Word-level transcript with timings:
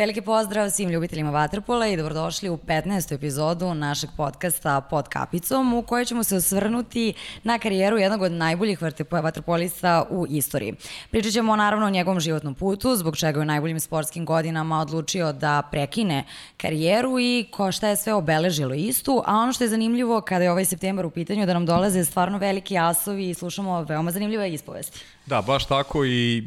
Veliki 0.00 0.20
pozdrav 0.20 0.70
svim 0.70 0.90
ljubiteljima 0.90 1.30
Vatrpola 1.30 1.86
i 1.86 1.96
dobrodošli 1.96 2.48
u 2.48 2.56
15. 2.56 3.14
epizodu 3.14 3.74
našeg 3.74 4.10
podcasta 4.16 4.80
Pod 4.80 5.08
kapicom 5.08 5.74
u 5.74 5.82
kojoj 5.82 6.04
ćemo 6.04 6.24
se 6.24 6.36
osvrnuti 6.36 7.14
na 7.42 7.58
karijeru 7.58 7.98
jednog 7.98 8.22
od 8.22 8.32
najboljih 8.32 8.78
vaterpolista 9.10 10.06
u 10.10 10.26
istoriji. 10.28 10.74
Pričat 11.10 11.32
ćemo 11.32 11.56
naravno 11.56 11.86
o 11.86 11.90
njegovom 11.90 12.20
životnom 12.20 12.54
putu, 12.54 12.96
zbog 12.96 13.16
čega 13.16 13.38
je 13.38 13.42
u 13.42 13.44
najboljim 13.44 13.80
sportskim 13.80 14.24
godinama 14.24 14.80
odlučio 14.80 15.32
da 15.32 15.62
prekine 15.70 16.24
karijeru 16.56 17.18
i 17.18 17.46
ko 17.50 17.72
šta 17.72 17.88
je 17.88 17.96
sve 17.96 18.14
obeležilo 18.14 18.74
istu, 18.74 19.22
a 19.26 19.36
ono 19.36 19.52
što 19.52 19.64
je 19.64 19.68
zanimljivo 19.68 20.20
kada 20.20 20.44
je 20.44 20.50
ovaj 20.50 20.64
septembar 20.64 21.06
u 21.06 21.10
pitanju 21.10 21.46
da 21.46 21.54
nam 21.54 21.66
dolaze 21.66 22.04
stvarno 22.04 22.38
veliki 22.38 22.78
asovi 22.78 23.30
i 23.30 23.34
slušamo 23.34 23.82
veoma 23.82 24.10
zanimljive 24.10 24.52
ispovesti. 24.52 25.00
Da, 25.26 25.42
baš 25.42 25.64
tako 25.64 26.04
i 26.04 26.44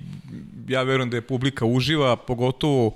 ja 0.67 0.83
verujem 0.83 1.09
da 1.09 1.17
je 1.17 1.27
publika 1.27 1.65
uživa, 1.65 2.15
pogotovo 2.15 2.93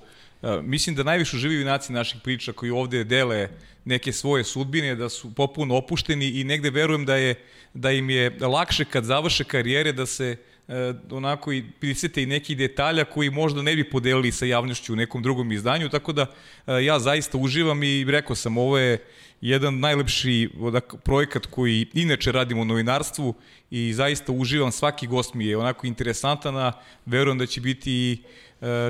mislim 0.64 0.96
da 0.96 1.04
najviše 1.04 1.36
uživaju 1.36 1.59
junaci 1.59 1.94
naših 1.94 2.22
priča 2.23 2.54
koji 2.54 2.72
ovde 2.72 3.04
dele 3.04 3.50
neke 3.86 4.14
svoje 4.14 4.44
sudbine, 4.44 4.96
da 4.96 5.10
su 5.10 5.34
popuno 5.36 5.76
opušteni 5.76 6.27
i 6.27 6.44
negde 6.44 6.70
verujem 6.70 7.05
da 7.05 7.16
je 7.16 7.36
da 7.73 7.91
im 7.91 8.10
je 8.10 8.38
lakše 8.41 8.86
kad 8.86 9.04
završe 9.04 9.44
karijere 9.44 9.91
da 9.91 10.05
se 10.05 10.36
e, 10.68 10.94
onako 11.12 11.54
i 11.54 11.63
prisete 11.80 12.23
i 12.23 12.26
neki 12.26 12.55
detalja 12.55 13.05
koji 13.05 13.30
možda 13.30 13.62
ne 13.62 13.76
bi 13.76 13.90
podelili 13.90 14.32
sa 14.32 14.46
javnošću 14.46 14.94
u 14.94 14.96
nekom 14.96 15.23
drugom 15.23 15.52
izdanju, 15.52 15.90
tako 15.90 16.13
da 16.13 16.26
e, 16.68 16.84
ja 16.84 16.99
zaista 16.99 17.38
uživam 17.38 17.84
i 17.84 18.05
rekao 18.08 18.35
sam, 18.35 18.58
ovo 18.58 18.77
je 18.77 18.98
jedan 19.41 19.80
najlepši 19.80 20.49
odak, 20.60 20.96
projekat 21.04 21.46
koji 21.46 21.88
inače 21.93 22.32
radimo 22.32 22.62
u 22.62 22.65
novinarstvu 22.65 23.34
i 23.71 23.93
zaista 23.93 24.32
uživam, 24.32 24.71
svaki 24.71 25.08
gost 25.08 25.34
mi 25.34 25.46
je 25.46 25.58
onako 25.58 25.88
interesantan, 25.88 26.58
a 26.58 26.71
verujem 27.05 27.38
da 27.38 27.46
će 27.46 27.62
biti 27.62 27.91
i 27.91 28.18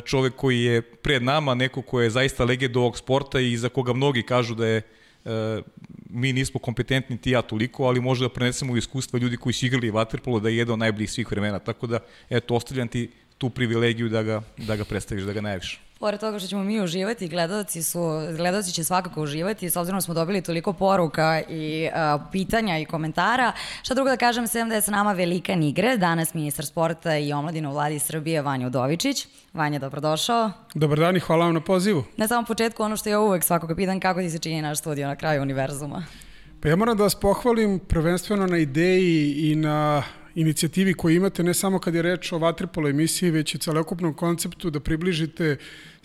čovek 0.06 0.36
koji 0.36 0.62
je 0.62 0.82
pred 0.82 1.24
nama, 1.24 1.54
neko 1.54 1.82
ko 1.82 2.02
je 2.02 2.10
zaista 2.10 2.46
legend 2.46 2.78
ovog 2.78 2.98
sporta 2.98 3.40
i 3.40 3.58
za 3.58 3.70
koga 3.70 3.94
mnogi 3.94 4.24
kažu 4.24 4.56
da 4.56 4.68
je 4.68 4.82
e, 5.26 5.62
mi 6.10 6.34
nismo 6.34 6.60
kompetentni 6.60 7.18
ti 7.18 7.32
ja 7.32 7.42
toliko, 7.42 7.84
ali 7.84 8.02
možda 8.02 8.28
da 8.28 8.34
prenesemo 8.34 8.78
iskustva 8.78 9.20
ljudi 9.20 9.38
koji 9.38 9.54
su 9.54 9.66
igrali 9.66 9.92
vaterpolo 9.92 10.40
da 10.40 10.50
je 10.50 10.58
jedan 10.58 10.74
od 10.74 10.80
najboljih 10.80 11.12
svih 11.12 11.32
vremena. 11.32 11.60
Tako 11.60 11.88
da, 11.88 12.00
eto, 12.30 12.56
ostavljam 12.56 12.88
ti 12.88 13.10
tu 13.38 13.50
privilegiju 13.50 14.10
da 14.10 14.24
ga, 14.24 14.42
da 14.58 14.76
ga 14.76 14.86
predstaviš, 14.86 15.24
da 15.24 15.34
ga 15.34 15.42
najaviš. 15.42 15.87
Pored 16.00 16.20
toga 16.20 16.40
što 16.40 16.48
ćemo 16.48 16.64
mi 16.64 16.82
uživati, 16.82 17.28
gledalci, 17.28 17.84
su, 17.84 18.00
gledalci 18.38 18.72
će 18.72 18.84
svakako 18.84 19.22
uživati, 19.22 19.70
s 19.70 19.76
obzirom 19.76 19.98
da 19.98 20.02
smo 20.02 20.14
dobili 20.14 20.42
toliko 20.42 20.74
poruka 20.74 21.42
i 21.50 21.90
a, 21.94 22.20
pitanja 22.32 22.80
i 22.80 22.86
komentara. 22.86 23.52
Šta 23.82 23.94
drugo 23.94 24.10
da 24.10 24.18
kažem, 24.18 24.48
sem 24.48 24.70
da 24.70 24.76
je 24.76 24.82
sa 24.82 24.92
nama 24.92 25.14
velika 25.14 25.56
Nigre, 25.56 25.98
danas 25.98 26.34
ministar 26.34 26.66
sporta 26.66 27.18
i 27.18 27.34
omladina 27.34 27.70
u 27.70 27.74
vladi 27.74 28.00
Srbije 28.00 28.42
Vanja 28.42 28.68
Udovičić. 28.68 29.28
Vanja, 29.54 29.80
dobrodošao. 29.80 30.52
Dobar 30.74 31.00
dan 31.00 31.16
i 31.16 31.20
hvala 31.20 31.46
vam 31.46 31.54
na 31.54 31.62
pozivu. 31.62 32.04
Na 32.18 32.28
samom 32.28 32.46
početku 32.46 32.84
ono 32.84 32.98
što 32.98 33.10
ja 33.10 33.20
uvek 33.20 33.44
svakog 33.44 33.72
pitan, 33.76 34.00
kako 34.00 34.20
ti 34.20 34.30
se 34.30 34.40
čini 34.40 34.62
naš 34.62 34.80
studio 34.80 35.08
na 35.08 35.16
kraju 35.16 35.42
univerzuma? 35.42 36.06
Pa 36.62 36.70
ja 36.70 36.76
moram 36.76 36.98
da 36.98 37.04
vas 37.04 37.16
pohvalim 37.16 37.80
prvenstveno 37.80 38.48
na 38.48 38.58
ideji 38.58 39.52
i 39.52 39.56
na 39.56 40.04
inicijativi 40.38 40.94
koju 40.94 41.16
imate 41.16 41.44
ne 41.44 41.54
samo 41.54 41.80
kad 41.80 41.96
je 41.96 42.02
reč 42.02 42.32
o 42.32 42.38
Vatripolo 42.38 42.90
emisiji, 42.90 43.32
već 43.32 43.56
i 43.56 43.60
celokupnom 43.60 44.14
konceptu 44.14 44.70
da 44.70 44.80
približite 44.80 45.58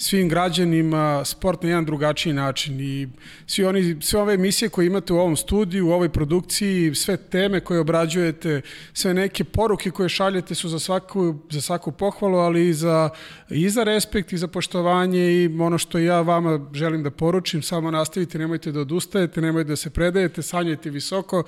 svim 0.03 0.29
građanima 0.29 1.25
sport 1.25 1.63
na 1.63 1.69
jedan 1.69 1.85
drugačiji 1.85 2.33
način 2.33 2.81
i 2.81 3.09
svi 3.47 3.65
oni, 3.65 3.97
sve 4.01 4.21
ove 4.21 4.35
emisije 4.35 4.69
koje 4.69 4.87
imate 4.87 5.13
u 5.13 5.19
ovom 5.19 5.37
studiju, 5.37 5.89
u 5.89 5.93
ovoj 5.93 6.09
produkciji, 6.09 6.95
sve 6.95 7.17
teme 7.17 7.61
koje 7.61 7.81
obrađujete, 7.81 8.61
sve 8.93 9.15
neke 9.15 9.45
poruke 9.45 9.91
koje 9.91 10.09
šaljete 10.09 10.55
su 10.55 10.69
za 10.69 10.79
svaku, 10.79 11.35
za 11.51 11.61
svaku 11.61 11.93
pohvalu, 11.93 12.39
ali 12.39 12.69
i 12.69 12.75
za, 12.75 13.11
i 13.51 13.69
za 13.71 13.85
respekt 13.85 14.33
i 14.33 14.39
za 14.39 14.49
poštovanje 14.49 15.33
i 15.33 15.51
ono 15.61 15.79
što 15.79 15.99
ja 15.99 16.21
vama 16.21 16.67
želim 16.73 17.03
da 17.03 17.11
poručim, 17.11 17.63
samo 17.63 17.91
nastavite, 17.91 18.39
nemojte 18.39 18.73
da 18.73 18.81
odustajete, 18.81 19.41
nemojte 19.41 19.69
da 19.69 19.77
se 19.77 19.91
predajete, 19.91 20.43
sanjajte 20.43 20.91
visoko 20.91 21.45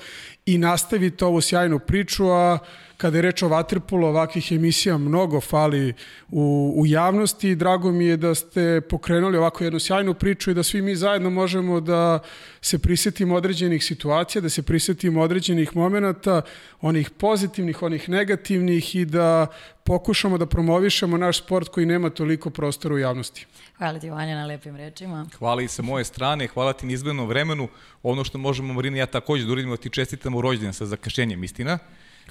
i 0.47 0.59
nastavite 0.59 1.25
ovu 1.25 1.41
sjajnu 1.41 1.79
priču, 1.79 2.31
a 2.31 2.59
kada 3.05 3.19
je 3.19 3.23
reč 3.23 3.43
o 3.43 3.49
Vatrpolu, 3.49 4.07
ovakvih 4.07 4.53
emisija 4.53 4.97
mnogo 4.99 5.41
fali 5.41 5.93
u, 6.31 6.73
u 6.77 6.87
javnosti. 6.87 7.55
Drago 7.55 7.91
mi 7.93 8.07
je 8.07 8.17
da 8.17 8.35
ste 8.35 8.81
pokrenuli 8.81 9.37
ovako 9.37 9.65
jednu 9.65 9.81
sjajnu 9.81 10.15
priču 10.15 10.51
i 10.51 10.55
da 10.55 10.63
svi 10.63 10.81
mi 10.83 10.97
zajedno 10.97 11.31
možemo 11.31 11.81
da 11.81 12.19
se 12.61 12.79
prisetimo 12.79 13.35
određenih 13.35 13.85
situacija, 13.85 14.43
da 14.43 14.49
se 14.49 14.63
prisetimo 14.63 15.21
određenih 15.21 15.77
momenta, 15.77 16.43
onih 16.81 17.11
pozitivnih, 17.11 17.83
onih 17.83 18.09
negativnih 18.09 18.95
i 18.97 19.05
da 19.05 19.47
pokušamo 19.85 20.39
da 20.39 20.47
promovišemo 20.47 21.17
naš 21.17 21.39
sport 21.45 21.69
koji 21.69 21.87
nema 21.87 22.11
toliko 22.11 22.51
prostora 22.51 22.95
u 22.95 22.99
javnosti. 22.99 23.47
Hvala 23.79 23.99
ti 23.99 24.11
Vanja 24.11 24.35
na 24.35 24.47
lepim 24.47 24.77
rečima. 24.77 25.27
Hvala 25.39 25.63
i 25.63 25.69
sa 25.69 25.83
moje 25.83 26.05
strane, 26.05 26.47
hvala 26.47 26.73
ti 26.73 26.87
na 26.87 26.93
izglednom 26.93 27.29
vremenu. 27.29 27.69
Ono 28.03 28.25
što 28.25 28.39
možemo 28.39 28.73
Marina 28.73 28.99
ja 28.99 29.07
takođe 29.07 29.45
da 29.45 29.53
uradimo, 29.53 29.77
da 29.77 29.83
ti 29.83 29.91
čestitamo 29.91 30.41
rođendan 30.41 30.73
sa 30.73 30.87
zakašenjem, 30.87 31.45
istina. 31.45 31.79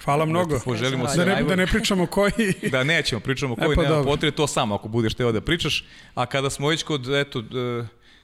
Hvala 0.01 0.25
mnogo. 0.25 0.59
Poželimo 0.65 1.05
da, 1.15 1.25
ne, 1.25 1.43
da 1.43 1.55
ne 1.55 1.67
pričamo 1.67 2.05
koji. 2.05 2.53
da 2.71 2.83
nećemo, 2.83 3.21
pričamo 3.21 3.55
koji, 3.55 3.71
e, 3.71 3.75
pa 3.75 3.83
nema 3.83 4.03
potrebe, 4.03 4.35
to 4.35 4.47
samo 4.47 4.75
ako 4.75 4.87
budeš 4.87 5.13
teo 5.13 5.31
da 5.31 5.41
pričaš. 5.41 5.85
A 6.15 6.25
kada 6.25 6.49
smo 6.49 6.67
već 6.67 6.83
kod, 6.83 7.09
eto, 7.09 7.43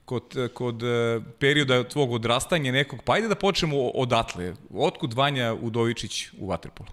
kod, 0.05 0.23
kod 0.53 0.83
e, 0.83 1.19
perioda 1.39 1.83
tvog 1.83 2.11
odrastanja 2.11 2.71
nekog, 2.71 2.99
pa 3.05 3.13
ajde 3.13 3.27
da 3.27 3.35
počnemo 3.35 3.89
odatle. 3.89 4.53
Otkud 4.73 5.13
Vanja 5.13 5.53
Udovičić 5.53 6.27
u 6.39 6.47
Waterpolu? 6.47 6.89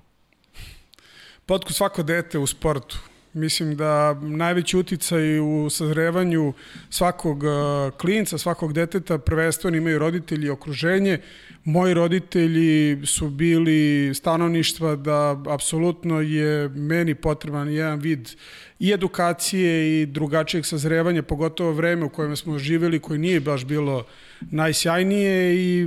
Potku 1.47 1.73
svako 1.73 2.03
dete 2.03 2.39
u 2.39 2.47
sportu. 2.47 2.99
Mislim 3.33 3.77
da 3.77 4.15
najveći 4.15 4.77
uticaj 4.77 5.41
u 5.41 5.71
sazrevanju 5.71 6.53
svakog 6.91 7.45
e, 7.45 7.49
klinca, 7.97 8.39
svakog 8.39 8.73
deteta 8.73 9.19
prvenstveno 9.19 9.77
imaju 9.77 9.99
roditelji 9.99 10.47
i 10.47 10.51
okruženje. 10.51 11.21
Moji 11.67 11.95
roditelji 11.95 13.07
su 13.07 13.31
bili 13.31 14.15
stanovništva 14.15 14.97
da 14.97 15.43
apsolutno 15.49 16.21
je 16.21 16.69
meni 16.69 17.15
potreban 17.15 17.69
jedan 17.69 17.99
vid 17.99 18.31
i 18.79 18.93
edukacije 18.93 20.03
i 20.03 20.07
drugačijeg 20.07 20.67
sazrevanja, 20.67 21.23
pogotovo 21.23 21.73
vreme 21.73 22.05
u 22.05 22.09
kojem 22.09 22.37
smo 22.37 22.59
živeli, 22.59 22.99
koje 22.99 23.19
nije 23.19 23.41
baš 23.41 23.65
bilo 23.65 24.05
najsjajnije 24.41 25.55
i 25.57 25.87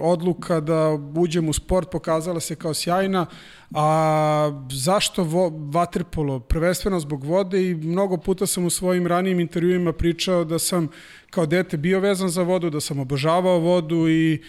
odluka 0.00 0.60
da 0.60 0.88
uđem 1.16 1.48
u 1.48 1.52
sport 1.52 1.90
pokazala 1.90 2.40
se 2.40 2.54
kao 2.54 2.74
sjajna, 2.74 3.26
a 3.74 4.64
zašto 4.72 5.24
vo, 5.24 5.48
vaterpolo? 5.72 6.40
Prvenstveno 6.40 7.00
zbog 7.00 7.24
vode 7.24 7.70
i 7.70 7.74
mnogo 7.74 8.16
puta 8.16 8.46
sam 8.46 8.64
u 8.64 8.70
svojim 8.70 9.06
ranijim 9.06 9.40
intervjuima 9.40 9.92
pričao 9.92 10.44
da 10.44 10.58
sam 10.58 10.88
kao 11.30 11.46
dete 11.46 11.76
bio 11.76 12.00
vezan 12.00 12.28
za 12.28 12.42
vodu, 12.42 12.70
da 12.70 12.80
sam 12.80 12.98
obožavao 13.00 13.58
vodu 13.58 14.08
i 14.08 14.42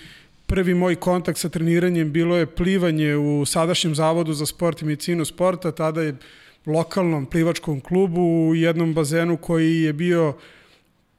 prvi 0.54 0.74
moj 0.74 0.96
kontakt 0.96 1.40
sa 1.40 1.50
treniranjem 1.50 2.12
bilo 2.12 2.38
je 2.38 2.46
plivanje 2.46 3.16
u 3.16 3.46
sadašnjem 3.46 3.96
zavodu 3.96 4.34
za 4.34 4.46
sport 4.46 4.82
i 4.82 4.86
medicinu 4.86 5.26
sporta, 5.26 5.72
tada 5.72 6.02
je 6.02 6.16
lokalnom 6.66 7.26
plivačkom 7.26 7.82
klubu 7.82 8.22
u 8.22 8.56
jednom 8.56 8.94
bazenu 8.94 9.38
koji 9.38 9.82
je 9.82 9.94
bio 9.94 10.34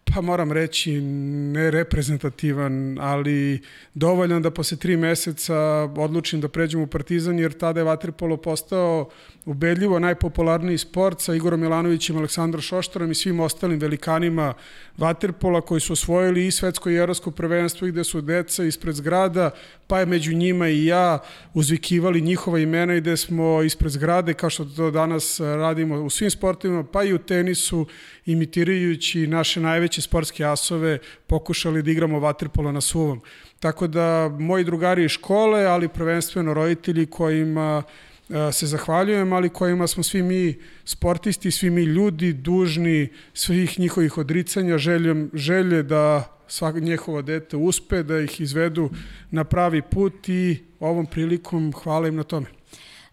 pa 0.04 0.20
moram 0.20 0.52
reći 0.52 1.00
ne 1.00 1.70
reprezentativan, 1.70 2.98
ali 3.00 3.60
dovoljan 3.94 4.42
da 4.42 4.50
posle 4.50 4.76
tri 4.76 4.96
meseca 4.96 5.56
odlučim 5.96 6.40
da 6.40 6.48
pređem 6.48 6.80
u 6.80 6.86
Partizan, 6.86 7.38
jer 7.38 7.52
tada 7.52 7.80
je 7.80 7.84
Vatripolo 7.84 8.36
postao 8.36 9.08
ubedljivo 9.44 9.98
najpopularniji 9.98 10.78
sport 10.78 11.20
sa 11.20 11.34
Igorom 11.34 11.60
Milanovićem, 11.60 12.16
Aleksandrom 12.16 12.62
Šoštarom 12.62 13.10
i 13.10 13.14
svim 13.14 13.40
ostalim 13.40 13.78
velikanima 13.78 14.54
Vatrpola 14.96 15.60
koji 15.60 15.80
su 15.80 15.92
osvojili 15.92 16.46
i 16.46 16.50
svetsko 16.50 16.90
i 16.90 16.96
evropsko 16.96 17.30
prvenstvo 17.30 17.86
i 17.86 17.92
gde 17.92 18.04
su 18.04 18.20
deca 18.20 18.64
ispred 18.64 18.94
zgrada, 18.94 19.50
pa 19.86 20.00
je 20.00 20.06
među 20.06 20.32
njima 20.32 20.68
i 20.68 20.84
ja 20.84 21.18
uzvikivali 21.54 22.20
njihova 22.20 22.58
imena 22.58 22.94
i 22.94 23.00
gde 23.00 23.16
smo 23.16 23.62
ispred 23.62 23.92
zgrade, 23.92 24.34
kao 24.34 24.50
što 24.50 24.64
to 24.64 24.90
danas 24.90 25.40
radimo 25.40 26.02
u 26.02 26.10
svim 26.10 26.30
sportovima, 26.30 26.84
pa 26.84 27.04
i 27.04 27.12
u 27.12 27.18
tenisu, 27.18 27.86
imitirajući 28.26 29.26
naše 29.26 29.60
najveće 29.60 29.93
sportske 30.00 30.44
asove, 30.44 30.98
pokušali 31.26 31.82
da 31.82 31.90
igramo 31.90 32.20
Vatrpola 32.20 32.72
na 32.72 32.80
suvom. 32.80 33.20
Tako 33.60 33.86
da 33.86 34.28
moji 34.38 34.64
drugari 34.64 35.04
iz 35.04 35.10
škole, 35.10 35.64
ali 35.64 35.88
prvenstveno 35.88 36.54
roditelji 36.54 37.06
kojima 37.06 37.82
E, 38.30 38.52
se 38.52 38.66
zahvaljujem, 38.66 39.32
ali 39.32 39.48
kojima 39.48 39.86
smo 39.86 40.02
svi 40.02 40.22
mi 40.22 40.54
sportisti, 40.84 41.50
svi 41.50 41.70
mi 41.70 41.82
ljudi 41.82 42.32
dužni 42.32 43.08
svih 43.34 43.78
njihovih 43.78 44.18
odricanja, 44.18 44.78
željem, 44.78 45.30
želje 45.34 45.82
da 45.82 46.30
svako 46.48 46.80
njehovo 46.80 47.22
dete 47.22 47.56
uspe, 47.56 48.02
da 48.02 48.20
ih 48.20 48.40
izvedu 48.40 48.90
na 49.30 49.44
pravi 49.44 49.82
put 49.82 50.28
i 50.28 50.58
ovom 50.80 51.06
prilikom 51.06 51.72
hvala 51.72 52.08
im 52.08 52.16
na 52.16 52.22
tome. 52.22 52.46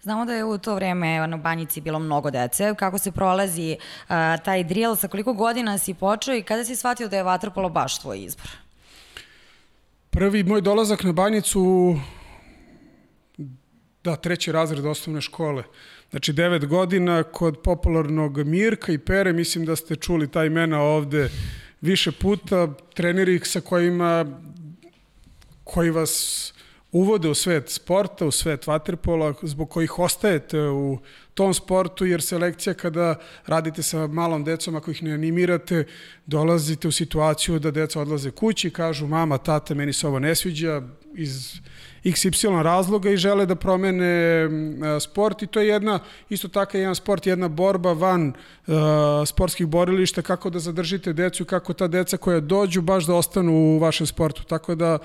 Znamo 0.01 0.25
da 0.25 0.33
je 0.33 0.43
u 0.43 0.57
to 0.57 0.75
vreme 0.75 1.27
na 1.27 1.37
banjici 1.37 1.81
bilo 1.81 1.99
mnogo 1.99 2.31
dece. 2.31 2.75
Kako 2.75 2.97
se 2.97 3.11
prolazi 3.11 3.77
uh, 3.79 4.07
taj 4.45 4.63
drill, 4.63 4.95
sa 4.95 5.07
koliko 5.07 5.33
godina 5.33 5.77
si 5.77 5.93
počeo 5.93 6.35
i 6.35 6.43
kada 6.43 6.65
si 6.65 6.75
shvatio 6.75 7.07
da 7.07 7.17
je 7.17 7.23
vaterpolo 7.23 7.69
baš 7.69 7.99
tvoj 7.99 8.23
izbor? 8.23 8.49
Prvi 10.09 10.43
moj 10.43 10.61
dolazak 10.61 11.03
na 11.03 11.11
banjicu 11.11 11.95
Da, 14.03 14.15
treći 14.15 14.51
razred 14.51 14.85
osnovne 14.85 15.21
škole. 15.21 15.63
Znači, 16.09 16.33
devet 16.33 16.65
godina 16.65 17.23
kod 17.23 17.59
popularnog 17.63 18.37
Mirka 18.37 18.91
i 18.91 18.97
Pere, 18.97 19.33
mislim 19.33 19.65
da 19.65 19.75
ste 19.75 19.95
čuli 19.95 20.31
ta 20.31 20.45
imena 20.45 20.81
ovde 20.81 21.29
više 21.81 22.11
puta, 22.11 22.73
treneri 22.93 23.39
sa 23.43 23.61
kojima 23.61 24.25
koji 25.63 25.89
vas 25.89 26.53
uvode 26.91 27.29
u 27.29 27.33
svet 27.33 27.69
sporta, 27.69 28.25
u 28.25 28.31
svet 28.31 28.67
vaterpola, 28.67 29.33
zbog 29.41 29.69
kojih 29.69 29.99
ostajete 29.99 30.59
u 30.59 30.99
tom 31.33 31.53
sportu, 31.53 32.05
jer 32.05 32.21
selekcija 32.21 32.73
kada 32.73 33.15
radite 33.45 33.83
sa 33.83 34.07
malom 34.07 34.43
decom, 34.43 34.75
ako 34.75 34.91
ih 34.91 35.03
ne 35.03 35.13
animirate, 35.13 35.85
dolazite 36.25 36.87
u 36.87 36.91
situaciju 36.91 37.59
da 37.59 37.71
deca 37.71 38.01
odlaze 38.01 38.31
kući, 38.31 38.69
kažu 38.69 39.07
mama, 39.07 39.37
tata, 39.37 39.73
meni 39.73 39.93
se 39.93 40.07
ovo 40.07 40.19
ne 40.19 40.35
sviđa, 40.35 40.81
iz 41.13 41.53
XY 42.03 42.61
razloga 42.61 43.09
i 43.09 43.17
žele 43.17 43.45
da 43.45 43.55
promene 43.55 44.47
sport 44.99 45.41
i 45.41 45.47
to 45.47 45.59
je 45.59 45.67
jedna, 45.67 45.99
isto 46.29 46.47
tako 46.47 46.77
jedan 46.77 46.95
sport, 46.95 47.27
jedna 47.27 47.47
borba 47.47 47.93
van 47.93 48.33
uh, 48.67 48.73
sportskih 49.25 49.67
borilišta, 49.67 50.21
kako 50.21 50.49
da 50.49 50.59
zadržite 50.59 51.13
decu 51.13 51.45
kako 51.45 51.73
ta 51.73 51.87
deca 51.87 52.17
koja 52.17 52.39
dođu 52.39 52.81
baš 52.81 53.05
da 53.05 53.15
ostanu 53.15 53.53
u 53.53 53.79
vašem 53.79 54.07
sportu. 54.07 54.43
Tako 54.43 54.75
da 54.75 54.97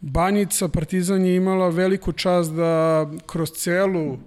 Banjica, 0.00 0.68
Partizan 0.68 1.24
je 1.24 1.36
imala 1.36 1.68
veliku 1.68 2.12
čast 2.12 2.52
da 2.52 3.06
kroz 3.26 3.50
celu 3.50 4.18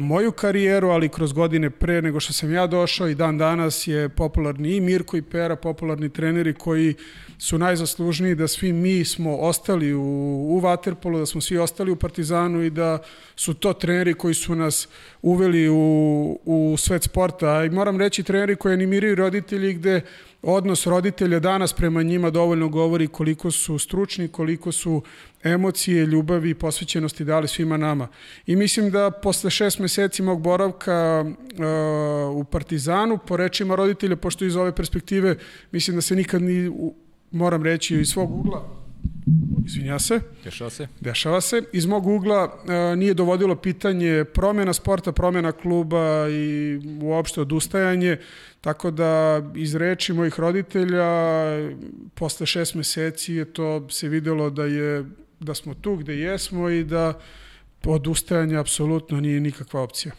moju 0.00 0.32
karijeru, 0.32 0.88
ali 0.88 1.08
kroz 1.08 1.32
godine 1.32 1.70
pre 1.70 2.02
nego 2.02 2.20
što 2.20 2.32
sam 2.32 2.52
ja 2.52 2.66
došao 2.66 3.08
i 3.08 3.14
dan 3.14 3.38
danas 3.38 3.86
je 3.86 4.08
popularni 4.08 4.76
i 4.76 4.80
Mirko 4.80 5.16
i 5.16 5.22
Pera, 5.22 5.56
popularni 5.56 6.08
treneri 6.08 6.54
koji 6.54 6.94
su 7.44 7.58
najzaslužniji 7.58 8.34
da 8.34 8.48
svi 8.48 8.72
mi 8.72 9.04
smo 9.04 9.36
ostali 9.36 9.94
u, 9.94 10.02
u 10.50 10.60
Waterpolu, 10.60 11.18
da 11.18 11.26
smo 11.26 11.40
svi 11.40 11.58
ostali 11.58 11.90
u 11.90 11.96
Partizanu 11.96 12.62
i 12.62 12.70
da 12.70 12.98
su 13.36 13.54
to 13.54 13.72
treneri 13.72 14.14
koji 14.14 14.34
su 14.34 14.54
nas 14.54 14.88
uveli 15.22 15.68
u, 15.68 16.40
u 16.44 16.76
svet 16.78 17.02
sporta. 17.02 17.64
I 17.64 17.70
moram 17.70 18.00
reći 18.00 18.22
treneri 18.22 18.56
koji 18.56 18.72
animiraju 18.72 19.14
roditelji 19.14 19.74
gde 19.74 20.00
odnos 20.42 20.86
roditelja 20.86 21.38
danas 21.38 21.72
prema 21.72 22.02
njima 22.02 22.30
dovoljno 22.30 22.68
govori 22.68 23.08
koliko 23.08 23.50
su 23.50 23.78
stručni, 23.78 24.28
koliko 24.28 24.72
su 24.72 25.02
emocije, 25.42 26.06
ljubavi 26.06 26.50
i 26.50 26.54
posvećenosti 26.54 27.24
dali 27.24 27.48
svima 27.48 27.76
nama. 27.76 28.08
I 28.46 28.56
mislim 28.56 28.90
da 28.90 29.10
posle 29.10 29.50
šest 29.50 29.78
meseci 29.78 30.22
mog 30.22 30.40
boravka 30.40 31.24
uh, 31.24 32.36
u 32.36 32.44
Partizanu, 32.44 33.18
po 33.26 33.36
rečima 33.36 33.74
roditelja, 33.74 34.16
pošto 34.16 34.44
iz 34.44 34.56
ove 34.56 34.74
perspektive, 34.74 35.36
mislim 35.72 35.96
da 35.96 36.00
se 36.00 36.16
nikad 36.16 36.42
ni, 36.42 36.70
moram 37.34 37.62
reći, 37.62 38.00
iz 38.00 38.08
svog 38.08 38.38
ugla, 38.38 38.64
izvinja 39.66 39.98
se. 39.98 40.20
Dešava 40.44 40.70
se. 40.70 40.88
Dešava 41.00 41.40
se. 41.40 41.62
Iz 41.72 41.86
mog 41.86 42.06
ugla 42.06 42.44
uh, 42.44 42.98
nije 42.98 43.14
dovodilo 43.14 43.56
pitanje 43.56 44.24
promjena 44.24 44.72
sporta, 44.72 45.12
promjena 45.12 45.52
kluba 45.52 46.28
i 46.30 46.80
uopšte 47.02 47.40
odustajanje, 47.40 48.16
tako 48.60 48.90
da 48.90 49.42
iz 49.54 49.74
reči 49.74 50.12
mojih 50.12 50.40
roditelja 50.40 51.08
posle 52.14 52.46
šest 52.46 52.74
meseci 52.74 53.34
je 53.34 53.44
to 53.44 53.88
se 53.90 54.08
videlo 54.08 54.50
da 54.50 54.64
je 54.64 55.04
da 55.40 55.54
smo 55.54 55.74
tu 55.74 55.96
gde 55.96 56.16
jesmo 56.16 56.68
i 56.70 56.84
da 56.84 57.20
odustajanje 57.86 58.56
apsolutno 58.56 59.20
nije 59.20 59.40
nikakva 59.40 59.80
opcija. 59.80 60.12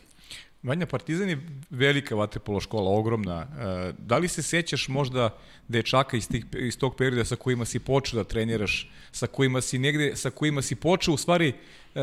Vanja, 0.66 0.86
Partizan 0.86 1.30
je 1.30 1.38
velika 1.70 2.16
vaterpolo 2.16 2.60
škola, 2.60 2.92
ogromna. 2.92 3.42
E, 3.42 3.94
da 3.98 4.18
li 4.18 4.28
se 4.28 4.42
sećaš 4.42 4.88
možda 4.88 5.30
dečaka 5.68 6.18
iz, 6.18 6.28
tih, 6.28 6.46
iz 6.58 6.78
tog 6.78 6.96
perioda 6.96 7.26
sa 7.26 7.36
kojima 7.36 7.66
si 7.66 7.80
počeo 7.80 8.18
da 8.18 8.24
treniraš, 8.24 8.90
sa 9.12 9.28
kojima 9.28 9.62
si 9.62 9.80
negde, 9.80 10.16
sa 10.16 10.30
kojima 10.30 10.62
si 10.62 10.76
počeo 10.76 11.14
u 11.14 11.18
stvari 11.18 11.48
e, 11.50 12.00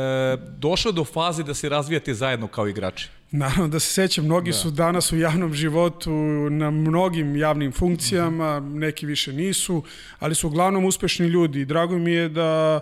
došao 0.59 0.93
do 0.93 1.05
faze 1.05 1.43
da 1.43 1.55
se 1.55 1.69
razvijate 1.69 2.15
zajedno 2.15 2.47
kao 2.47 2.69
igrači? 2.69 3.09
Naravno 3.31 3.69
da 3.69 3.81
se 3.81 3.93
sećam, 3.93 4.25
mnogi 4.25 4.51
da. 4.51 4.57
su 4.57 4.71
danas 4.71 5.13
u 5.13 5.19
javnom 5.19 5.55
životu 5.55 6.13
na 6.51 6.71
mnogim 6.71 7.37
javnim 7.37 7.73
funkcijama, 7.73 8.61
mm 8.61 8.65
-hmm. 8.65 8.79
neki 8.79 9.07
više 9.07 9.33
nisu, 9.33 9.83
ali 10.19 10.35
su 10.35 10.47
uglavnom 10.47 10.85
uspešni 10.85 11.27
ljudi. 11.27 11.65
Drago 11.65 11.99
mi 11.99 12.13
je 12.13 12.29
da 12.29 12.81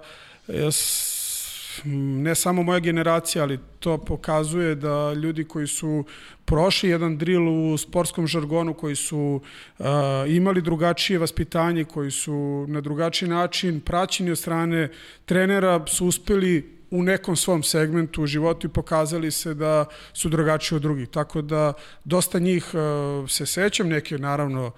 ne 1.85 2.35
samo 2.35 2.63
moja 2.63 2.79
generacija, 2.79 3.43
ali 3.43 3.59
to 3.79 3.99
pokazuje 3.99 4.75
da 4.75 5.13
ljudi 5.13 5.45
koji 5.45 5.67
su 5.67 6.05
prošli 6.45 6.91
jedan 6.91 7.19
drill 7.19 7.73
u 7.73 7.79
sportskom 7.79 8.27
žargonu, 8.27 8.75
koji 8.75 8.97
su 8.97 9.41
uh, 9.79 9.87
imali 10.29 10.63
drugačije 10.63 11.19
vaspitanje, 11.19 11.85
koji 11.85 12.11
su 12.11 12.67
na 12.69 12.81
drugačiji 12.81 13.29
način 13.29 13.81
praćeni 13.81 14.31
od 14.31 14.39
strane 14.39 14.89
trenera, 15.25 15.87
su 15.87 16.07
uspeli 16.07 16.81
u 16.91 17.03
nekom 17.03 17.37
svom 17.37 17.63
segmentu 17.63 18.23
u 18.23 18.27
životu 18.27 18.67
i 18.67 18.71
pokazali 18.71 19.31
se 19.31 19.55
da 19.55 19.85
su 20.13 20.29
drugačiji 20.29 20.77
od 20.77 20.83
drugih. 20.83 21.09
Tako 21.09 21.43
da 21.43 21.73
dosta 22.05 22.39
njih 22.39 22.75
uh, 22.75 23.31
se 23.31 23.47
sećam, 23.47 23.89
neke 23.89 24.19
naravno 24.19 24.67
uh, 24.67 24.73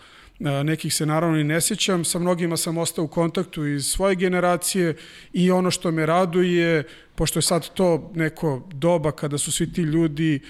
nekih 0.65 0.95
se 0.95 1.07
naravno 1.07 1.39
i 1.39 1.45
ne 1.45 1.61
sjećam, 1.61 2.05
sa 2.05 2.19
mnogima 2.19 2.57
sam 2.57 2.79
ostao 2.79 3.05
u 3.05 3.09
kontaktu 3.09 3.67
iz 3.67 3.87
svoje 3.87 4.15
generacije 4.15 4.97
i 5.33 5.51
ono 5.51 5.71
što 5.71 5.91
me 5.91 6.07
raduje, 6.07 6.85
pošto 7.15 7.39
je 7.39 7.43
sad 7.43 7.69
to 7.75 8.11
neko 8.15 8.69
doba 8.73 9.13
kada 9.13 9.39
su 9.39 9.53
svi 9.53 9.73
ti 9.73 9.83
ljudi 9.83 10.41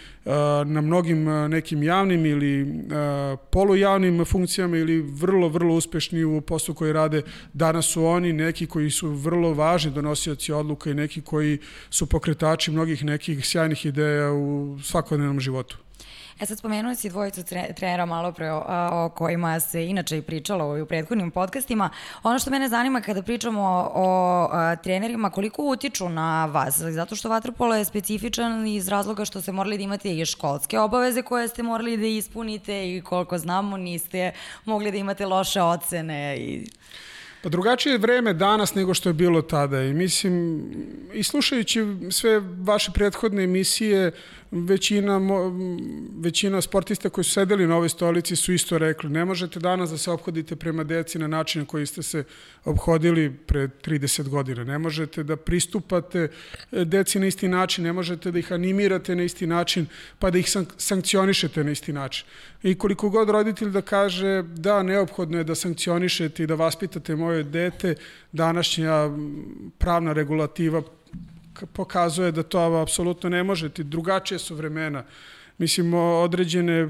na 0.66 0.80
mnogim 0.80 1.24
nekim 1.24 1.82
javnim 1.82 2.26
ili 2.26 2.66
polujavnim 3.50 4.24
funkcijama 4.24 4.76
ili 4.76 5.00
vrlo, 5.00 5.48
vrlo 5.48 5.74
uspešni 5.74 6.24
u 6.24 6.40
poslu 6.40 6.74
koji 6.74 6.92
rade, 6.92 7.22
danas 7.52 7.86
su 7.86 8.04
oni 8.04 8.32
neki 8.32 8.66
koji 8.66 8.90
su 8.90 9.08
vrlo 9.08 9.54
važni 9.54 9.90
donosioci 9.90 10.52
odluka 10.52 10.90
i 10.90 10.94
neki 10.94 11.20
koji 11.20 11.58
su 11.90 12.06
pokretači 12.06 12.70
mnogih 12.70 13.04
nekih 13.04 13.46
sjajnih 13.46 13.86
ideja 13.86 14.32
u 14.32 14.78
svakodnevnom 14.82 15.40
životu. 15.40 15.78
E 16.42 16.46
sad 16.46 16.58
spomenuli 16.58 16.96
si 16.96 17.08
dvojicu 17.08 17.42
trenera 17.76 18.06
malo 18.06 18.32
pre 18.32 18.50
o, 18.52 18.64
o 18.92 19.08
kojima 19.08 19.60
se 19.60 19.86
inače 19.86 20.18
i 20.18 20.22
pričalo 20.22 20.82
u 20.82 20.86
prethodnim 20.86 21.30
podcastima. 21.30 21.90
Ono 22.22 22.38
što 22.38 22.50
mene 22.50 22.68
zanima 22.68 23.00
kada 23.00 23.22
pričamo 23.22 23.60
o, 23.60 23.90
o 23.94 24.48
a, 24.52 24.76
trenerima, 24.76 25.30
koliko 25.30 25.62
utiču 25.62 26.08
na 26.08 26.46
vas? 26.46 26.78
Zato 26.78 27.16
što 27.16 27.28
vaterpolo 27.28 27.74
je 27.74 27.84
specifičan 27.84 28.66
iz 28.66 28.88
razloga 28.88 29.24
što 29.24 29.40
ste 29.40 29.52
morali 29.52 29.76
da 29.76 29.82
imate 29.82 30.16
i 30.16 30.26
školske 30.26 30.78
obaveze 30.78 31.22
koje 31.22 31.48
ste 31.48 31.62
morali 31.62 31.96
da 31.96 32.06
ispunite 32.06 32.96
i 32.96 33.02
koliko 33.02 33.38
znamo 33.38 33.76
niste 33.76 34.32
mogli 34.64 34.90
da 34.90 34.96
imate 34.96 35.26
loše 35.26 35.62
ocene 35.62 36.36
i... 36.36 36.66
Pa 37.42 37.48
drugačije 37.48 37.92
je 37.92 37.98
vreme 37.98 38.32
danas 38.32 38.74
nego 38.74 38.94
što 38.94 39.08
je 39.08 39.12
bilo 39.12 39.42
tada 39.42 39.82
i 39.82 39.94
mislim, 39.94 40.64
i 41.14 41.22
slušajući 41.22 41.86
sve 42.10 42.40
vaše 42.40 42.90
prethodne 42.94 43.44
emisije, 43.44 44.12
većina, 44.52 45.20
većina 46.20 46.60
sportista 46.60 47.08
koji 47.08 47.24
su 47.24 47.30
sedeli 47.30 47.66
na 47.66 47.76
ovoj 47.76 47.88
stolici 47.88 48.36
su 48.36 48.52
isto 48.52 48.78
rekli, 48.78 49.10
ne 49.10 49.24
možete 49.24 49.60
danas 49.60 49.90
da 49.90 49.98
se 49.98 50.10
obhodite 50.10 50.56
prema 50.56 50.84
deci 50.84 51.18
na 51.18 51.26
način 51.26 51.60
na 51.62 51.66
koji 51.66 51.86
ste 51.86 52.02
se 52.02 52.24
obhodili 52.64 53.32
pre 53.46 53.68
30 53.84 54.28
godina. 54.28 54.64
Ne 54.64 54.78
možete 54.78 55.22
da 55.22 55.36
pristupate 55.36 56.28
e, 56.72 56.84
deci 56.84 57.18
na 57.18 57.26
isti 57.26 57.48
način, 57.48 57.84
ne 57.84 57.92
možete 57.92 58.30
da 58.30 58.38
ih 58.38 58.52
animirate 58.52 59.16
na 59.16 59.22
isti 59.22 59.46
način, 59.46 59.86
pa 60.18 60.30
da 60.30 60.38
ih 60.38 60.46
sankcionišete 60.76 61.64
na 61.64 61.70
isti 61.70 61.92
način. 61.92 62.26
I 62.62 62.74
koliko 62.74 63.10
god 63.10 63.30
roditelj 63.30 63.70
da 63.70 63.80
kaže 63.80 64.42
da 64.42 64.82
neophodno 64.82 65.38
je 65.38 65.44
da 65.44 65.54
sankcionišete 65.54 66.42
i 66.42 66.46
da 66.46 66.54
vaspitate 66.54 67.16
moje 67.16 67.42
dete, 67.42 67.94
današnja 68.32 69.10
pravna 69.78 70.12
regulativa 70.12 70.82
pokazuje 71.72 72.32
da 72.32 72.42
to 72.42 72.60
apsolutno 72.60 73.30
ne 73.30 73.42
možete. 73.42 73.82
Drugačije 73.82 74.38
su 74.38 74.54
vremena. 74.54 75.04
Mislim, 75.58 75.94
određene 75.94 76.88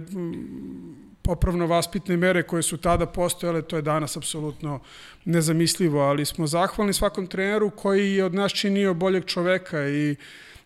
popravno 1.22 1.66
vaspitne 1.66 2.16
mere 2.16 2.42
koje 2.42 2.62
su 2.62 2.76
tada 2.76 3.06
postojale, 3.06 3.62
to 3.62 3.76
je 3.76 3.82
danas 3.82 4.16
apsolutno 4.16 4.80
nezamislivo, 5.24 6.00
ali 6.00 6.24
smo 6.24 6.46
zahvalni 6.46 6.92
svakom 6.92 7.26
treneru 7.26 7.70
koji 7.70 8.14
je 8.14 8.24
od 8.24 8.34
nas 8.34 8.52
činio 8.52 8.94
boljeg 8.94 9.24
čoveka 9.24 9.88
i 9.88 10.16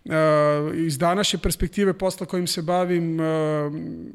Uh, 0.07 0.13
iz 0.75 0.99
današnje 0.99 1.39
perspektive 1.39 1.93
posla 1.93 2.27
kojim 2.27 2.47
se 2.47 2.63
bavim, 2.63 3.21
uh, 3.21 3.27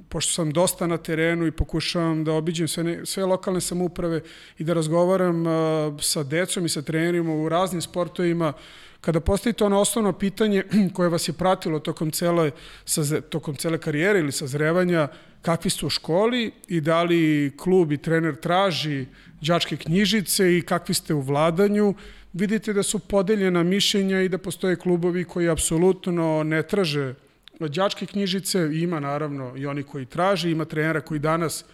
pošto 0.09 0.33
sam 0.33 0.51
dosta 0.51 0.87
na 0.87 0.97
terenu 0.97 1.47
i 1.47 1.51
pokušavam 1.51 2.23
da 2.23 2.33
obiđem 2.33 2.67
sve, 2.67 2.83
ne, 2.83 3.05
sve 3.05 3.25
lokalne 3.25 3.61
samuprave 3.61 4.21
i 4.57 4.63
da 4.63 4.73
razgovaram 4.73 5.47
uh, 5.47 5.53
sa 6.01 6.23
decom 6.23 6.65
i 6.65 6.69
sa 6.69 6.81
trenerima 6.81 7.35
u 7.35 7.49
raznim 7.49 7.81
sportovima, 7.81 8.53
Kada 9.01 9.19
postavite 9.19 9.63
ono 9.63 9.79
osnovno 9.79 10.13
pitanje 10.13 10.63
koje 10.95 11.09
vas 11.09 11.27
je 11.27 11.33
pratilo 11.33 11.79
tokom 11.79 12.11
cele, 12.11 12.51
sa, 12.85 13.21
tokom 13.21 13.55
cele 13.55 13.77
karijere 13.77 14.19
ili 14.19 14.31
sazrevanja, 14.31 15.07
kakvi 15.41 15.69
ste 15.69 15.85
u 15.85 15.89
školi 15.89 16.51
i 16.67 16.81
da 16.81 17.03
li 17.03 17.51
klub 17.57 17.91
i 17.91 17.97
trener 17.97 18.35
traži 18.35 19.05
đačke 19.41 19.77
knjižice 19.77 20.57
i 20.57 20.61
kakvi 20.61 20.93
ste 20.93 21.13
u 21.13 21.21
vladanju, 21.21 21.93
vidite 22.33 22.73
da 22.73 22.83
su 22.83 22.99
podeljena 22.99 23.63
mišljenja 23.63 24.21
i 24.21 24.29
da 24.29 24.37
postoje 24.37 24.75
klubovi 24.75 25.23
koji 25.23 25.49
apsolutno 25.49 26.43
ne 26.43 26.63
traže 26.63 27.13
đačke 27.59 28.05
knjižice, 28.05 28.69
ima 28.73 28.99
naravno 28.99 29.53
i 29.57 29.65
oni 29.65 29.83
koji 29.83 30.05
traže, 30.05 30.51
ima 30.51 30.65
trenera 30.65 31.01
koji 31.01 31.19
danas 31.19 31.65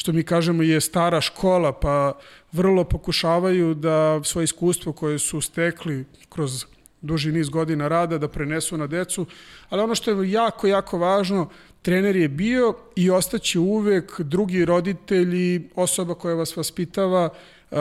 što 0.00 0.12
mi 0.12 0.22
kažemo 0.22 0.62
je 0.62 0.80
stara 0.80 1.20
škola, 1.20 1.72
pa 1.72 2.12
vrlo 2.52 2.84
pokušavaju 2.84 3.74
da 3.74 4.24
svoje 4.24 4.44
iskustvo 4.44 4.92
koje 4.92 5.18
su 5.18 5.40
stekli 5.40 6.04
kroz 6.28 6.64
duži 7.00 7.32
niz 7.32 7.48
godina 7.48 7.88
rada 7.88 8.18
da 8.18 8.28
prenesu 8.28 8.76
na 8.76 8.86
decu, 8.86 9.26
ali 9.68 9.82
ono 9.82 9.94
što 9.94 10.10
je 10.10 10.32
jako, 10.32 10.66
jako 10.66 10.98
važno, 10.98 11.50
trener 11.82 12.16
je 12.16 12.28
bio 12.28 12.74
i 12.96 13.10
ostaće 13.10 13.58
uvek 13.58 14.20
drugi 14.20 14.64
roditelji, 14.64 15.68
osoba 15.74 16.14
koja 16.14 16.34
vas 16.34 16.56
vaspitava 16.56 17.28
uh, 17.28 17.78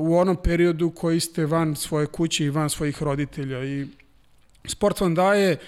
u 0.00 0.16
onom 0.18 0.36
periodu 0.36 0.90
koji 0.90 1.20
ste 1.20 1.46
van 1.46 1.76
svoje 1.76 2.06
kuće 2.06 2.44
i 2.44 2.50
van 2.50 2.70
svojih 2.70 3.02
roditelja. 3.02 3.64
I 3.64 3.86
sport 4.64 5.00
vam 5.00 5.14
daje 5.14 5.58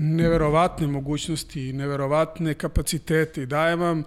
neverovatne 0.00 0.86
mogućnosti, 0.86 1.72
neverovatne 1.72 2.54
kapacitete 2.54 3.42
i 3.42 3.46
daje 3.46 3.76
vam 3.76 4.04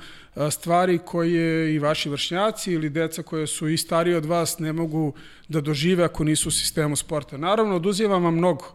stvari 0.51 0.99
koje 1.05 1.75
i 1.75 1.79
vaši 1.79 2.09
vršnjaci 2.09 2.71
ili 2.73 2.89
deca 2.89 3.23
koje 3.23 3.47
su 3.47 3.67
i 3.69 3.77
stariji 3.77 4.15
od 4.15 4.25
vas 4.25 4.59
ne 4.59 4.73
mogu 4.73 5.13
da 5.47 5.61
dožive 5.61 6.03
ako 6.03 6.23
nisu 6.23 6.49
u 6.49 6.51
sistemu 6.51 6.95
sporta. 6.95 7.37
Naravno, 7.37 7.75
oduzima 7.75 8.17
vam 8.17 8.35
mnogo. 8.35 8.65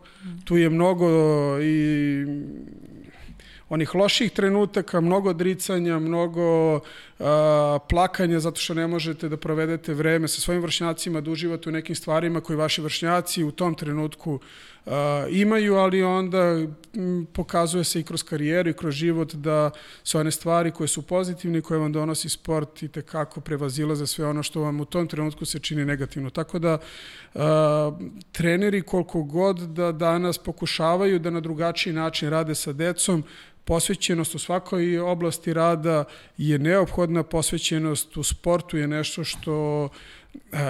Tu 0.45 0.57
je 0.57 0.71
mnogo 0.71 1.09
i 1.63 2.25
onih 3.69 3.95
loših 3.95 4.33
trenutaka, 4.33 5.01
mnogo 5.01 5.33
dricanja, 5.33 5.99
mnogo 5.99 6.81
a, 7.19 7.79
plakanja 7.89 8.41
zato 8.41 8.61
što 8.61 8.75
ne 8.75 8.87
možete 8.87 9.29
da 9.29 9.37
provedete 9.37 9.95
vreme 9.95 10.29
sa 10.29 10.41
svojim 10.41 10.63
vršnjacima, 10.63 11.21
da 11.21 11.31
uživate 11.31 11.69
u 11.69 11.73
nekim 11.73 11.97
stvarima 11.97 12.41
koje 12.41 12.57
vaši 12.57 12.83
vršnjaci 12.83 13.45
u 13.45 13.51
tom 13.51 13.75
trenutku 13.75 14.41
a, 14.87 15.27
imaju, 15.31 15.75
ali 15.75 16.03
onda 16.03 16.39
m, 16.95 17.27
pokazuje 17.33 17.85
se 17.85 18.01
i 18.01 18.03
kroz 18.03 18.23
karijeru 18.23 18.71
i 18.71 18.73
kroz 18.73 18.95
život 18.95 19.35
da 19.35 19.71
su 20.05 20.19
one 20.19 20.31
stvari 20.31 20.71
koje 20.71 20.89
su 20.89 21.03
pozitivne 21.03 21.59
i 21.59 21.63
koje 21.63 21.81
vam 21.81 21.93
donosi 21.93 22.29
sport 22.29 22.83
i 22.83 22.89
tekako 22.89 23.41
prevazilaze 23.41 24.07
sve 24.07 24.27
ono 24.27 24.43
što 24.43 24.61
vam 24.61 24.81
u 24.81 24.85
tom 24.85 25.07
trenutku 25.07 25.45
se 25.45 25.59
čini 25.59 25.85
negativno. 25.85 26.31
Tako 26.31 26.59
da 26.59 26.79
a, 27.35 27.99
treneri 28.33 28.83
koliko 28.83 29.23
god 29.23 29.59
da 29.59 29.93
danas 29.93 30.39
pokušavaju 30.39 31.19
da 31.19 31.31
na 31.31 31.41
drugačiji 31.41 31.93
način 31.93 32.31
rade 32.31 32.55
sa 32.55 32.73
decom, 32.73 33.25
posvećenost 33.67 34.35
u 34.35 34.39
svakoj 34.39 34.99
oblasti 34.99 35.53
rada 35.53 36.05
je 36.39 36.59
neophodna, 36.59 37.23
posvećenost 37.23 38.17
u 38.17 38.23
sportu 38.23 38.77
je 38.77 38.89
nešto 38.89 39.25
što 39.25 39.89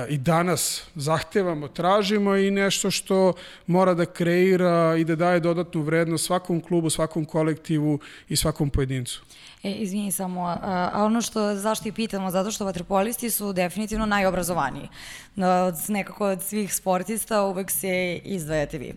i 0.09 0.19
danas 0.19 0.83
zahtevamo, 0.95 1.69
tražimo 1.69 2.37
i 2.37 2.51
nešto 2.51 2.91
što 2.91 3.33
mora 3.67 3.95
da 3.95 4.07
kreira 4.07 4.97
i 4.99 5.05
da 5.05 5.17
daje 5.17 5.41
dodatnu 5.41 5.83
vrednost 5.83 6.27
svakom 6.27 6.61
klubu, 6.61 6.91
svakom 6.91 7.25
kolektivu 7.25 7.99
i 8.29 8.37
svakom 8.37 8.71
pojedincu. 8.71 9.23
E, 9.63 9.71
izvini 9.71 10.13
samo, 10.13 10.59
a, 10.63 10.91
ono 10.95 11.21
što, 11.23 11.55
zašto 11.55 11.89
i 11.89 11.93
pitamo, 11.93 12.31
zato 12.31 12.51
što 12.51 12.65
vaterpolisti 12.65 13.31
su 13.31 13.53
definitivno 13.53 14.07
najobrazovaniji. 14.07 14.89
Od, 15.37 15.75
nekako 15.89 16.27
od 16.27 16.43
svih 16.43 16.75
sportista 16.75 17.43
uvek 17.43 17.71
se 17.71 18.21
izdvajate 18.25 18.79
vi. 18.79 18.95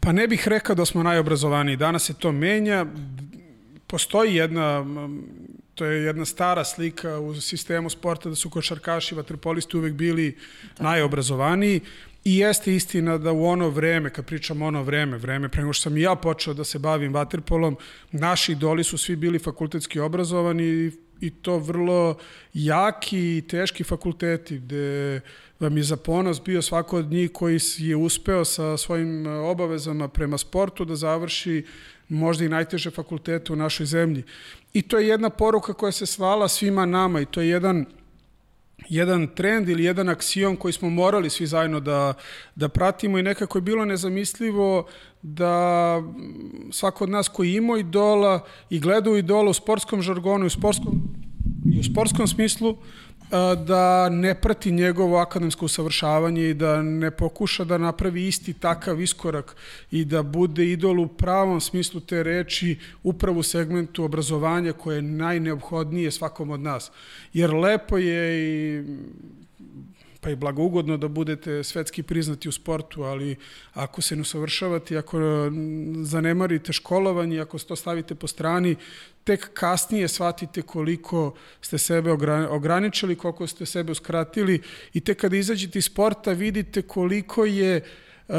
Pa 0.00 0.12
ne 0.12 0.26
bih 0.26 0.48
rekao 0.48 0.74
da 0.74 0.84
smo 0.84 1.02
najobrazovaniji. 1.02 1.76
Danas 1.76 2.04
se 2.04 2.14
to 2.14 2.32
menja. 2.32 2.86
Postoji 3.88 4.34
jedna, 4.34 4.86
to 5.74 5.84
je 5.84 6.04
jedna 6.04 6.24
stara 6.24 6.64
slika 6.64 7.18
u 7.18 7.40
sistemu 7.40 7.90
sporta 7.90 8.28
da 8.28 8.34
su 8.34 8.50
košarkaši, 8.50 9.14
vaterpolisti 9.14 9.76
uvek 9.76 9.92
bili 9.92 10.36
Tako. 10.70 10.82
najobrazovaniji. 10.82 11.80
I 12.24 12.38
jeste 12.38 12.74
istina 12.74 13.18
da 13.18 13.32
u 13.32 13.46
ono 13.46 13.68
vreme, 13.68 14.10
kad 14.10 14.26
pričam 14.26 14.62
ono 14.62 14.82
vreme, 14.82 15.18
vreme 15.18 15.48
pre 15.48 15.62
nego 15.62 15.72
što 15.72 15.82
sam 15.82 15.96
i 15.96 16.00
ja 16.00 16.14
počeo 16.14 16.54
da 16.54 16.64
se 16.64 16.78
bavim 16.78 17.14
vaterpolom, 17.14 17.76
naši 18.12 18.52
idoli 18.52 18.84
su 18.84 18.98
svi 18.98 19.16
bili 19.16 19.38
fakultetski 19.38 20.00
obrazovani 20.00 20.90
i 21.20 21.30
to 21.30 21.58
vrlo 21.58 22.16
jaki 22.54 23.38
i 23.38 23.42
teški 23.48 23.84
fakulteti 23.84 24.58
gde 24.58 25.20
vam 25.60 25.76
je 25.76 25.82
za 25.82 25.96
ponos 25.96 26.42
bio 26.42 26.62
svako 26.62 26.98
od 26.98 27.10
njih 27.10 27.32
koji 27.32 27.58
je 27.78 27.96
uspeo 27.96 28.44
sa 28.44 28.76
svojim 28.76 29.26
obavezama 29.26 30.08
prema 30.08 30.38
sportu 30.38 30.84
da 30.84 30.96
završi 30.96 31.64
možda 32.08 32.44
i 32.44 32.48
najteže 32.48 32.90
fakultete 32.90 33.52
u 33.52 33.56
našoj 33.56 33.86
zemlji. 33.86 34.22
I 34.72 34.82
to 34.82 34.98
je 34.98 35.08
jedna 35.08 35.30
poruka 35.30 35.72
koja 35.72 35.92
se 35.92 36.06
svala 36.06 36.48
svima 36.48 36.86
nama 36.86 37.20
i 37.20 37.26
to 37.26 37.40
je 37.40 37.48
jedan 37.48 37.86
jedan 38.88 39.26
trend 39.26 39.68
ili 39.68 39.84
jedan 39.84 40.08
aksijon 40.08 40.56
koji 40.56 40.72
smo 40.72 40.90
morali 40.90 41.30
svi 41.30 41.46
zajedno 41.46 41.80
da, 41.80 42.14
da 42.54 42.68
pratimo 42.68 43.18
i 43.18 43.22
nekako 43.22 43.58
je 43.58 43.62
bilo 43.62 43.84
nezamislivo 43.84 44.86
da 45.22 46.02
svako 46.70 47.04
od 47.04 47.10
nas 47.10 47.28
koji 47.28 47.54
ima 47.54 47.78
idola 47.78 48.44
i 48.70 48.80
gleda 48.80 49.10
u 49.10 49.16
idola 49.16 49.50
u 49.50 49.54
sportskom 49.54 50.02
žargonu 50.02 50.44
i 50.44 50.46
u 50.46 50.50
sportskom, 50.50 51.00
i 51.74 51.80
u 51.80 51.84
sportskom 51.84 52.26
smislu, 52.26 52.76
da 53.66 54.08
ne 54.08 54.34
prati 54.34 54.70
njegovo 54.70 55.18
akademsko 55.18 55.64
usavršavanje 55.64 56.50
i 56.50 56.54
da 56.54 56.82
ne 56.82 57.10
pokuša 57.10 57.64
da 57.64 57.78
napravi 57.78 58.26
isti 58.26 58.52
takav 58.52 59.00
iskorak 59.00 59.56
i 59.90 60.04
da 60.04 60.22
bude 60.22 60.66
idol 60.66 61.00
u 61.00 61.08
pravom 61.08 61.60
smislu 61.60 62.00
te 62.00 62.22
reči 62.22 62.78
upravo 63.02 63.40
u 63.40 63.42
segmentu 63.42 64.04
obrazovanja 64.04 64.72
koje 64.72 64.96
je 64.96 65.02
najneophodnije 65.02 66.10
svakom 66.10 66.50
od 66.50 66.60
nas. 66.60 66.90
Jer 67.32 67.54
lepo 67.54 67.98
je 67.98 68.38
i 68.40 68.84
pa 70.20 70.30
i 70.30 70.36
blagougodno 70.36 70.96
da 70.96 71.08
budete 71.08 71.64
svetski 71.64 72.02
priznati 72.02 72.48
u 72.48 72.52
sportu, 72.52 73.02
ali 73.02 73.36
ako 73.74 74.02
se 74.02 74.16
ne 74.16 74.22
usavršavate, 74.22 74.96
ako 74.98 75.18
zanemarite 76.02 76.72
školovanje, 76.72 77.40
ako 77.40 77.58
to 77.58 77.76
stavite 77.76 78.14
po 78.14 78.26
strani, 78.26 78.76
tek 79.24 79.50
kasnije 79.54 80.08
shvatite 80.08 80.62
koliko 80.62 81.34
ste 81.60 81.78
sebe 81.78 82.12
ograničili, 82.50 83.16
koliko 83.16 83.46
ste 83.46 83.66
sebe 83.66 83.92
uskratili 83.92 84.62
i 84.92 85.00
tek 85.00 85.20
kada 85.20 85.36
izađete 85.36 85.78
iz 85.78 85.84
sporta 85.84 86.32
vidite 86.32 86.82
koliko 86.82 87.44
je 87.44 87.84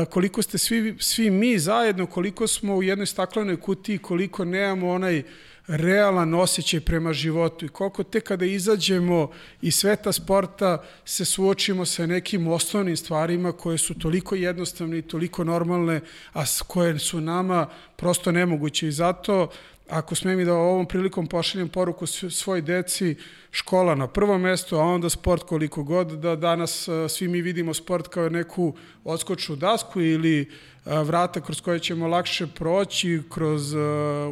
koliko 0.09 0.41
ste 0.41 0.57
svi, 0.57 0.95
svi 1.00 1.29
mi 1.29 1.59
zajedno, 1.59 2.05
koliko 2.05 2.48
smo 2.48 2.75
u 2.75 2.83
jednoj 2.83 3.05
staklenoj 3.05 3.57
kutiji, 3.57 3.98
koliko 3.98 4.45
nemamo 4.45 4.89
onaj 4.89 5.24
realan 5.69 6.33
osjećaj 6.33 6.79
prema 6.79 7.13
životu. 7.13 7.65
I 7.65 7.69
koliko 7.69 8.03
te 8.03 8.21
kada 8.21 8.45
izađemo 8.45 9.31
iz 9.61 9.75
sveta 9.75 10.11
sporta 10.11 10.83
se 11.05 11.25
suočimo 11.25 11.85
sa 11.85 12.05
nekim 12.05 12.47
osnovnim 12.47 12.97
stvarima 12.97 13.51
koje 13.51 13.77
su 13.77 13.93
toliko 13.93 14.35
jednostavne 14.35 14.97
i 14.97 15.01
toliko 15.01 15.43
normalne, 15.43 16.01
a 16.33 16.43
koje 16.67 16.99
su 16.99 17.21
nama 17.21 17.69
prosto 17.95 18.31
nemoguće. 18.31 18.88
I 18.88 18.91
zato 18.91 19.49
ako 19.89 20.15
smem 20.15 20.39
i 20.39 20.46
da 20.46 20.53
ovom 20.53 20.86
prilikom 20.86 21.27
pošaljem 21.27 21.69
poruku 21.69 22.08
svoj 22.08 22.62
deci, 22.62 23.15
škola 23.51 23.96
na 23.96 24.08
prvo 24.08 24.38
mesto, 24.38 24.77
a 24.77 24.84
onda 24.84 25.10
sport 25.10 25.43
koliko 25.43 25.84
god, 25.84 26.08
da 26.08 26.36
danas 26.36 26.89
svi 27.10 27.27
mi 27.27 27.41
vidimo 27.41 27.74
sport 27.74 28.08
kao 28.08 28.29
neku 28.29 28.74
odskočnu 29.03 29.55
dasku 29.55 30.01
ili 30.01 30.51
vrata 30.86 31.41
kroz 31.41 31.62
koje 31.62 31.79
ćemo 31.79 32.08
lakše 32.08 32.48
proći 32.48 33.22
kroz, 33.29 33.74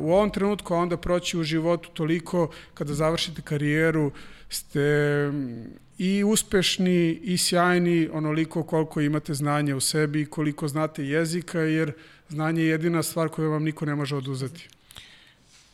u 0.02 0.12
ovom 0.12 0.30
trenutku, 0.30 0.74
a 0.74 0.78
onda 0.78 0.98
proći 0.98 1.38
u 1.38 1.44
životu 1.44 1.90
toliko 1.94 2.50
kada 2.74 2.94
završite 2.94 3.42
karijeru 3.42 4.12
ste 4.50 4.80
i 5.98 6.24
uspešni 6.24 7.20
i 7.24 7.38
sjajni 7.38 8.10
onoliko 8.14 8.64
koliko 8.64 9.02
imate 9.02 9.34
znanja 9.34 9.76
u 9.76 9.80
sebi 9.80 10.22
i 10.22 10.26
koliko 10.26 10.68
znate 10.68 11.06
jezika, 11.06 11.60
jer 11.60 11.92
znanje 12.30 12.62
je 12.62 12.68
jedina 12.68 13.04
stvar 13.04 13.30
koju 13.30 13.52
vam 13.52 13.64
niko 13.64 13.86
ne 13.86 13.96
može 13.96 14.16
oduzeti. 14.16 14.70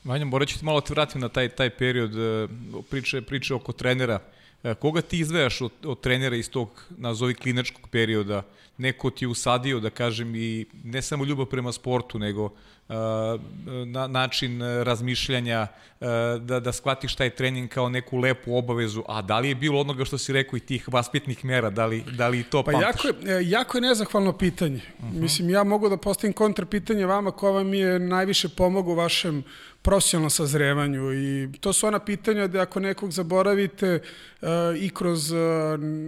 Vanja, 0.03 0.25
morat 0.25 0.49
ću 0.49 0.59
ti 0.59 0.65
malo 0.65 0.81
te 0.81 0.93
vratim 0.93 1.21
na 1.21 1.29
taj, 1.29 1.49
taj 1.49 1.69
period 1.69 2.17
e, 2.17 2.47
priče, 2.89 3.21
priče 3.21 3.53
oko 3.53 3.71
trenera. 3.71 4.19
E, 4.63 4.73
koga 4.73 5.01
ti 5.01 5.19
izvejaš 5.19 5.61
od, 5.61 5.71
od 5.85 6.01
trenera 6.01 6.35
iz 6.35 6.49
tog, 6.49 6.83
nazovi, 6.89 7.33
klinačkog 7.33 7.89
perioda? 7.89 8.41
Neko 8.77 9.09
ti 9.09 9.25
je 9.25 9.29
usadio, 9.29 9.79
da 9.79 9.89
kažem, 9.89 10.35
i 10.35 10.65
ne 10.83 11.01
samo 11.01 11.25
ljubav 11.25 11.45
prema 11.45 11.71
sportu, 11.71 12.19
nego 12.19 12.49
na, 13.85 14.07
način 14.07 14.61
razmišljanja, 14.83 15.67
da, 16.39 16.59
da 16.59 16.71
shvatiš 16.71 17.15
taj 17.15 17.29
trening 17.29 17.69
kao 17.69 17.89
neku 17.89 18.17
lepu 18.17 18.57
obavezu, 18.57 19.03
a 19.07 19.21
da 19.21 19.39
li 19.39 19.49
je 19.49 19.55
bilo 19.55 19.79
onoga 19.79 20.05
što 20.05 20.17
si 20.17 20.33
rekao 20.33 20.57
i 20.57 20.59
tih 20.59 20.89
vaspitnih 20.91 21.45
mera, 21.45 21.69
da 21.69 21.85
li, 21.85 22.03
da 22.17 22.27
li 22.27 22.43
to 22.43 22.63
pa 22.63 22.71
pamtiš? 22.71 23.05
Jako 23.05 23.07
je, 23.07 23.37
e, 23.37 23.41
jako 23.43 23.77
je 23.77 23.81
nezahvalno 23.81 24.37
pitanje. 24.37 24.81
Uh 24.99 25.05
mhm. 25.05 25.17
-huh. 25.17 25.21
Mislim, 25.21 25.49
ja 25.49 25.63
mogu 25.63 25.89
da 25.89 25.97
postavim 25.97 26.33
kontra 26.33 26.65
pitanje 26.65 27.05
vama 27.05 27.31
ko 27.31 27.51
vam 27.51 27.73
je 27.73 27.99
najviše 27.99 28.49
pomogu 28.49 28.91
u 28.91 28.95
vašem 28.95 29.43
profesionalnom 29.83 30.29
sazrevanju 30.29 31.13
i 31.13 31.49
to 31.59 31.73
su 31.73 31.87
ona 31.87 31.99
pitanja 31.99 32.47
da 32.47 32.61
ako 32.61 32.79
nekog 32.79 33.11
zaboravite 33.11 33.99
uh, 34.41 34.49
i 34.79 34.89
kroz 34.89 35.31
uh, 35.31 35.39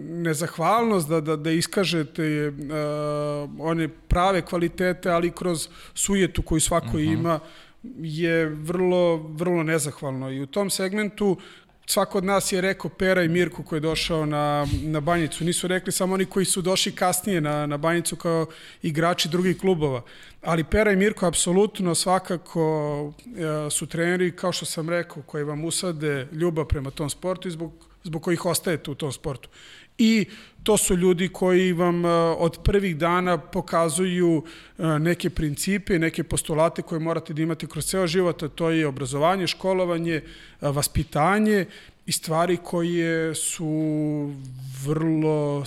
nezahvalnost 0.09 1.09
da, 1.09 1.21
da, 1.21 1.35
da 1.35 1.51
iskažete 1.51 2.47
uh, 2.47 3.49
one 3.59 3.89
prave 4.07 4.41
kvalitete, 4.41 5.09
ali 5.09 5.31
kroz 5.31 5.67
sujetu 5.93 6.41
koju 6.41 6.59
svako 6.59 6.87
uh 6.87 6.93
mhm. 6.93 7.03
-huh. 7.03 7.13
ima 7.13 7.39
je 7.99 8.45
vrlo, 8.45 9.17
vrlo 9.17 9.63
nezahvalno 9.63 10.31
i 10.31 10.41
u 10.41 10.45
tom 10.45 10.69
segmentu 10.69 11.37
svako 11.85 12.17
od 12.17 12.23
nas 12.23 12.51
je 12.51 12.61
rekao 12.61 12.89
Pera 12.89 13.23
i 13.23 13.27
Mirko 13.27 13.63
koji 13.63 13.77
je 13.77 13.81
došao 13.81 14.25
na, 14.25 14.67
na 14.81 14.99
banjicu. 14.99 15.43
Nisu 15.43 15.67
rekli 15.67 15.91
samo 15.91 16.13
oni 16.13 16.25
koji 16.25 16.45
su 16.45 16.61
došli 16.61 16.91
kasnije 16.91 17.41
na, 17.41 17.65
na 17.65 17.77
banjicu 17.77 18.15
kao 18.15 18.45
igrači 18.81 19.29
drugih 19.29 19.59
klubova. 19.59 20.01
Ali 20.41 20.63
Pera 20.63 20.91
i 20.91 20.95
Mirko 20.95 21.25
apsolutno 21.25 21.95
svakako 21.95 23.13
e, 23.25 23.69
su 23.69 23.87
treneri, 23.87 24.35
kao 24.35 24.51
što 24.51 24.65
sam 24.65 24.89
rekao, 24.89 25.23
koji 25.23 25.43
vam 25.43 25.65
usade 25.65 26.27
ljubav 26.31 26.65
prema 26.65 26.91
tom 26.91 27.09
sportu 27.09 27.47
i 27.47 27.51
zbog, 27.51 27.71
zbog 28.03 28.23
kojih 28.23 28.45
ostajete 28.45 28.91
u 28.91 28.95
tom 28.95 29.11
sportu. 29.11 29.49
I 29.97 30.25
to 30.65 30.77
su 30.77 30.95
ljudi 30.95 31.29
koji 31.29 31.73
vam 31.73 32.05
e, 32.05 32.09
od 32.37 32.59
prvih 32.63 32.97
dana 32.97 33.37
pokazuju 33.37 34.43
e, 34.43 34.83
neke 34.99 35.29
principe, 35.29 35.99
neke 35.99 36.23
postulate 36.23 36.81
koje 36.81 36.99
morate 36.99 37.33
da 37.33 37.41
imate 37.41 37.67
kroz 37.67 37.85
ceo 37.85 38.07
život, 38.07 38.43
a 38.43 38.47
to 38.47 38.69
je 38.69 38.87
obrazovanje, 38.87 39.47
školovanje, 39.47 40.21
vaspitanje 40.61 41.65
i 42.05 42.11
stvari 42.11 42.57
koje 42.57 43.35
su 43.35 43.69
vrlo 44.85 45.63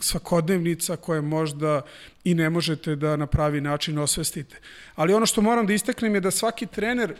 svakodnevnica 0.00 0.96
koje 0.96 1.20
možda 1.20 1.82
i 2.24 2.34
ne 2.34 2.50
možete 2.50 2.96
da 2.96 3.16
na 3.16 3.26
pravi 3.26 3.60
način 3.60 3.98
osvestite. 3.98 4.56
Ali 4.94 5.14
ono 5.14 5.26
što 5.26 5.40
moram 5.42 5.66
da 5.66 5.72
isteknem 5.72 6.14
je 6.14 6.20
da 6.20 6.30
svaki 6.30 6.66
trener 6.66 7.14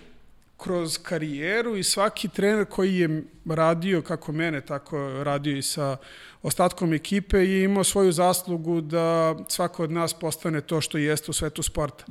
kroz 0.62 0.98
karijeru 0.98 1.76
i 1.76 1.82
svaki 1.82 2.28
trener 2.28 2.64
koji 2.64 2.96
je 2.96 3.22
radio 3.46 4.02
kako 4.02 4.32
mene, 4.32 4.60
tako 4.60 5.22
radio 5.22 5.56
i 5.56 5.62
sa 5.62 5.96
ostatkom 6.42 6.92
ekipe 6.92 7.38
je 7.38 7.64
imao 7.64 7.84
svoju 7.84 8.12
zaslugu 8.12 8.80
da 8.80 9.36
svako 9.48 9.82
od 9.84 9.92
nas 9.92 10.14
postane 10.14 10.60
to 10.60 10.80
što 10.80 10.98
jeste 10.98 11.30
u 11.30 11.34
svetu 11.34 11.62
sporta. 11.62 12.04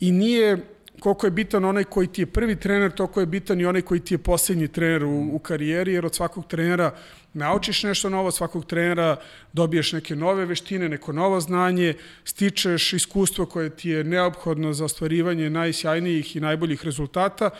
I 0.00 0.12
nije 0.12 0.58
koliko 1.00 1.26
je 1.26 1.30
bitan 1.30 1.64
onaj 1.64 1.84
koji 1.84 2.06
ti 2.06 2.22
je 2.22 2.26
prvi 2.26 2.56
trener, 2.56 2.92
toliko 2.92 3.20
je 3.20 3.26
bitan 3.26 3.60
i 3.60 3.66
onaj 3.66 3.82
koji 3.82 4.00
ti 4.00 4.14
je 4.14 4.18
poslednji 4.18 4.68
trener 4.68 5.04
u, 5.04 5.28
u 5.32 5.38
karijeri, 5.38 5.92
jer 5.92 6.06
od 6.06 6.14
svakog 6.14 6.46
trenera 6.46 6.94
naučiš 7.32 7.82
nešto 7.82 8.10
novo, 8.10 8.28
od 8.28 8.34
svakog 8.34 8.66
trenera 8.66 9.16
dobiješ 9.52 9.92
neke 9.92 10.16
nove 10.16 10.46
veštine, 10.46 10.88
neko 10.88 11.12
novo 11.12 11.40
znanje, 11.40 11.94
stičeš 12.24 12.92
iskustvo 12.92 13.46
koje 13.46 13.70
ti 13.70 13.90
je 13.90 14.04
neophodno 14.04 14.72
za 14.72 14.84
ostvarivanje 14.84 15.50
najsjajnijih 15.50 16.36
i 16.36 16.40
najboljih 16.40 16.84
rezultata 16.84 17.50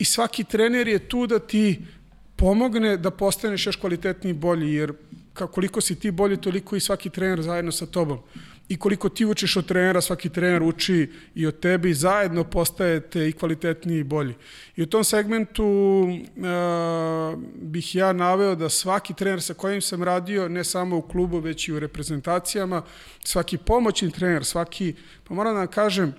i 0.00 0.04
svaki 0.04 0.44
trener 0.44 0.88
je 0.88 0.98
tu 0.98 1.26
da 1.26 1.38
ti 1.38 1.80
pomogne 2.36 2.96
da 2.96 3.10
postaneš 3.10 3.66
još 3.66 3.76
kvalitetniji 3.76 4.30
i 4.30 4.34
bolji, 4.34 4.74
jer 4.74 4.92
koliko 5.34 5.80
si 5.80 6.00
ti 6.00 6.10
bolji, 6.10 6.36
toliko 6.36 6.76
i 6.76 6.80
svaki 6.80 7.10
trener 7.10 7.42
zajedno 7.42 7.72
sa 7.72 7.86
tobom 7.86 8.18
i 8.70 8.76
koliko 8.76 9.08
ti 9.08 9.24
učiš 9.24 9.56
od 9.56 9.66
trenera, 9.66 10.00
svaki 10.00 10.28
trener 10.28 10.62
uči 10.62 11.10
i 11.34 11.46
od 11.46 11.60
tebe 11.60 11.90
i 11.90 11.94
zajedno 11.94 12.44
postajete 12.44 13.28
i 13.28 13.32
kvalitetniji 13.32 13.98
i 13.98 14.04
bolji. 14.04 14.34
I 14.76 14.82
u 14.82 14.86
tom 14.86 15.04
segmentu 15.04 15.64
uh, 15.64 17.38
bih 17.54 17.94
ja 17.94 18.12
naveo 18.12 18.54
da 18.54 18.68
svaki 18.68 19.14
trener 19.14 19.42
sa 19.42 19.54
kojim 19.54 19.80
sam 19.80 20.02
radio, 20.02 20.48
ne 20.48 20.64
samo 20.64 20.96
u 20.96 21.02
klubu, 21.02 21.38
već 21.38 21.68
i 21.68 21.72
u 21.72 21.80
reprezentacijama, 21.80 22.82
svaki 23.24 23.58
pomoćni 23.58 24.10
trener, 24.10 24.44
svaki, 24.44 24.94
pa 25.28 25.34
moram 25.34 25.54
da 25.54 25.66
kažem, 25.66 26.14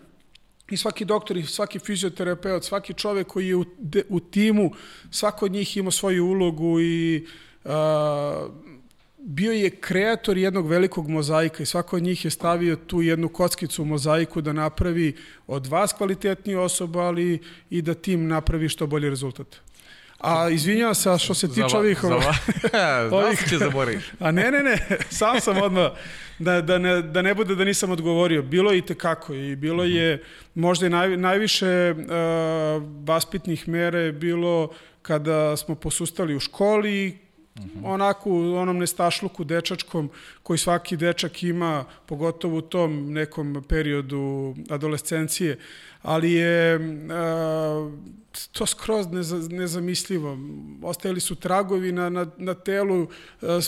i 0.72 0.78
svaki 0.78 1.06
doktor 1.06 1.38
i 1.38 1.44
svaki 1.44 1.80
fizioterapeut, 1.80 2.64
svaki 2.64 2.94
čovek 2.94 3.28
koji 3.28 3.48
je 3.48 3.56
u, 3.56 3.66
de, 3.78 4.04
u 4.10 4.20
timu, 4.20 4.72
svako 5.12 5.46
od 5.46 5.52
njih 5.52 5.78
ima 5.78 5.92
svoju 5.92 6.26
ulogu 6.26 6.82
i 6.82 7.28
uh, 7.64 7.72
bio 9.18 9.52
je 9.52 9.70
kreator 9.70 10.38
jednog 10.38 10.68
velikog 10.68 11.10
mozaika 11.10 11.64
i 11.64 11.66
svako 11.66 11.96
od 11.96 12.04
njih 12.04 12.26
je 12.26 12.32
stavio 12.32 12.76
tu 12.76 13.02
jednu 13.02 13.30
kockicu 13.30 13.82
u 13.82 13.86
mozaiku 13.86 14.42
da 14.42 14.54
napravi 14.54 15.16
od 15.48 15.68
vas 15.68 15.94
kvalitetniju 15.94 16.62
osobu, 16.62 17.00
ali 17.00 17.40
i 17.70 17.82
da 17.82 17.94
tim 17.94 18.28
napravi 18.28 18.70
što 18.70 18.88
bolji 18.88 19.10
rezultat. 19.10 19.71
A 20.22 20.50
izvinjavam 20.50 20.96
se, 20.96 21.18
što 21.20 21.34
se 21.34 21.48
tiče 21.48 21.78
ovih... 21.78 22.00
Za 22.02 23.10
ovih 23.12 23.40
će 23.50 23.58
zaboraviti. 23.58 24.06
A 24.20 24.32
ne, 24.32 24.52
ne, 24.52 24.64
ne, 24.64 24.78
sam 25.10 25.42
sam 25.42 25.58
odmah, 25.62 25.92
da, 26.40 26.62
da, 26.62 26.78
ne, 26.78 27.02
da 27.02 27.22
ne 27.22 27.34
bude 27.34 27.56
da 27.56 27.64
nisam 27.64 27.92
odgovorio. 27.92 28.42
Bilo 28.42 28.72
je 28.72 28.78
i 28.78 28.86
tekako 28.86 29.34
i 29.34 29.56
bilo 29.56 29.84
je 29.84 30.24
možda 30.56 30.86
i 30.86 30.90
naj, 30.90 31.18
najviše 31.18 31.96
uh, 31.98 32.84
vaspitnih 33.08 33.68
mere 33.68 34.12
bilo 34.12 34.70
kada 35.02 35.58
smo 35.58 35.76
posustali 35.76 36.36
u 36.36 36.40
školi, 36.40 37.18
-hmm. 37.56 37.86
onako 37.86 38.30
u 38.30 38.56
onom 38.56 38.78
nestašluku 38.78 39.44
dečačkom 39.44 40.10
koji 40.44 40.58
svaki 40.58 40.98
dečak 40.98 41.44
ima, 41.44 41.86
pogotovo 42.06 42.58
u 42.58 42.62
tom 42.62 43.14
nekom 43.14 43.64
periodu 43.68 44.56
adolescencije, 44.70 45.58
ali 46.02 46.32
je 46.32 46.80
a, 47.12 47.92
to 48.52 48.66
skroz 48.66 49.08
neza, 49.08 49.38
nezamislivo. 49.50 50.38
Ostajali 50.84 51.20
su 51.20 51.36
tragovi 51.36 51.92
na, 51.92 52.10
na, 52.10 52.26
na 52.38 52.54
telu 52.54 53.08
a, 53.42 53.60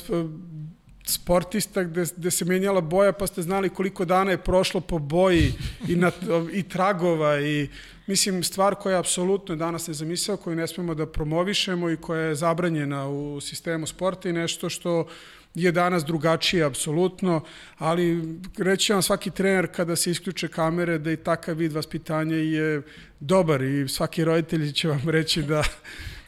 sportista 1.06 1.84
gde, 1.84 2.06
gde 2.18 2.32
se 2.32 2.46
menjala 2.46 2.82
boja 2.82 3.12
pa 3.12 3.28
ste 3.28 3.42
znali 3.42 3.70
koliko 3.70 4.06
dana 4.06 4.32
je 4.32 4.38
prošlo 4.38 4.82
po 4.82 5.00
boji 5.00 5.54
i, 5.88 5.96
na, 5.96 6.12
i 6.54 6.64
tragova 6.64 7.40
i 7.40 7.70
mislim 8.08 8.44
stvar 8.44 8.76
koja 8.76 8.94
je 8.94 9.00
apsolutno 9.00 9.56
danas 9.56 9.88
nezamisliva 9.88 10.38
koju 10.38 10.56
ne 10.56 10.68
smemo 10.68 10.96
da 10.96 11.06
promovišemo 11.06 11.90
i 11.90 11.98
koja 11.98 12.22
je 12.22 12.36
zabranjena 12.36 13.08
u 13.10 13.42
sistemu 13.42 13.88
sporta 13.88 14.30
i 14.30 14.34
nešto 14.34 14.70
što 14.70 15.08
je 15.56 15.72
danas 15.72 16.06
drugačije 16.06 16.64
apsolutno, 16.64 17.42
ali 17.78 18.38
reći 18.58 18.94
vam 18.94 19.02
svaki 19.02 19.32
trener 19.32 19.68
kada 19.76 19.96
se 19.96 20.12
isključe 20.12 20.48
kamere 20.48 20.98
da 20.98 21.12
i 21.12 21.18
takav 21.18 21.56
vid 21.56 21.74
vaspitanja 21.74 22.36
je 22.36 22.82
dobar 23.20 23.62
i 23.62 23.88
svaki 23.88 24.24
roditelj 24.24 24.72
će 24.72 24.88
vam 24.88 25.10
reći 25.10 25.42
da 25.42 25.64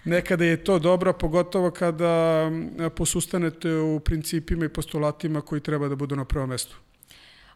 nekada 0.06 0.46
je 0.46 0.64
to 0.64 0.80
dobro, 0.80 1.14
pogotovo 1.14 1.72
kada 1.72 2.52
posustanete 2.96 3.76
u 3.76 4.00
principima 4.00 4.66
i 4.66 4.70
postulatima 4.70 5.42
koji 5.42 5.62
treba 5.62 5.88
da 5.88 5.96
budu 5.96 6.16
na 6.16 6.26
prvom 6.26 6.50
mestu. 6.50 6.76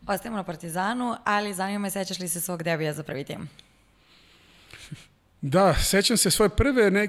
Ostajemo 0.07 0.37
na 0.37 0.43
Partizanu, 0.43 1.15
ali 1.23 1.53
zanima 1.53 1.79
me 1.79 1.91
sećaš 1.91 2.19
li 2.19 2.27
se 2.27 2.41
svog 2.41 2.63
debija 2.63 2.93
za 2.93 3.03
prvi 3.03 3.23
tim? 3.23 3.49
Da, 5.41 5.73
sećam 5.73 6.17
se 6.17 6.31
svoje 6.31 6.49
prve, 6.49 6.91
ne, 6.91 7.07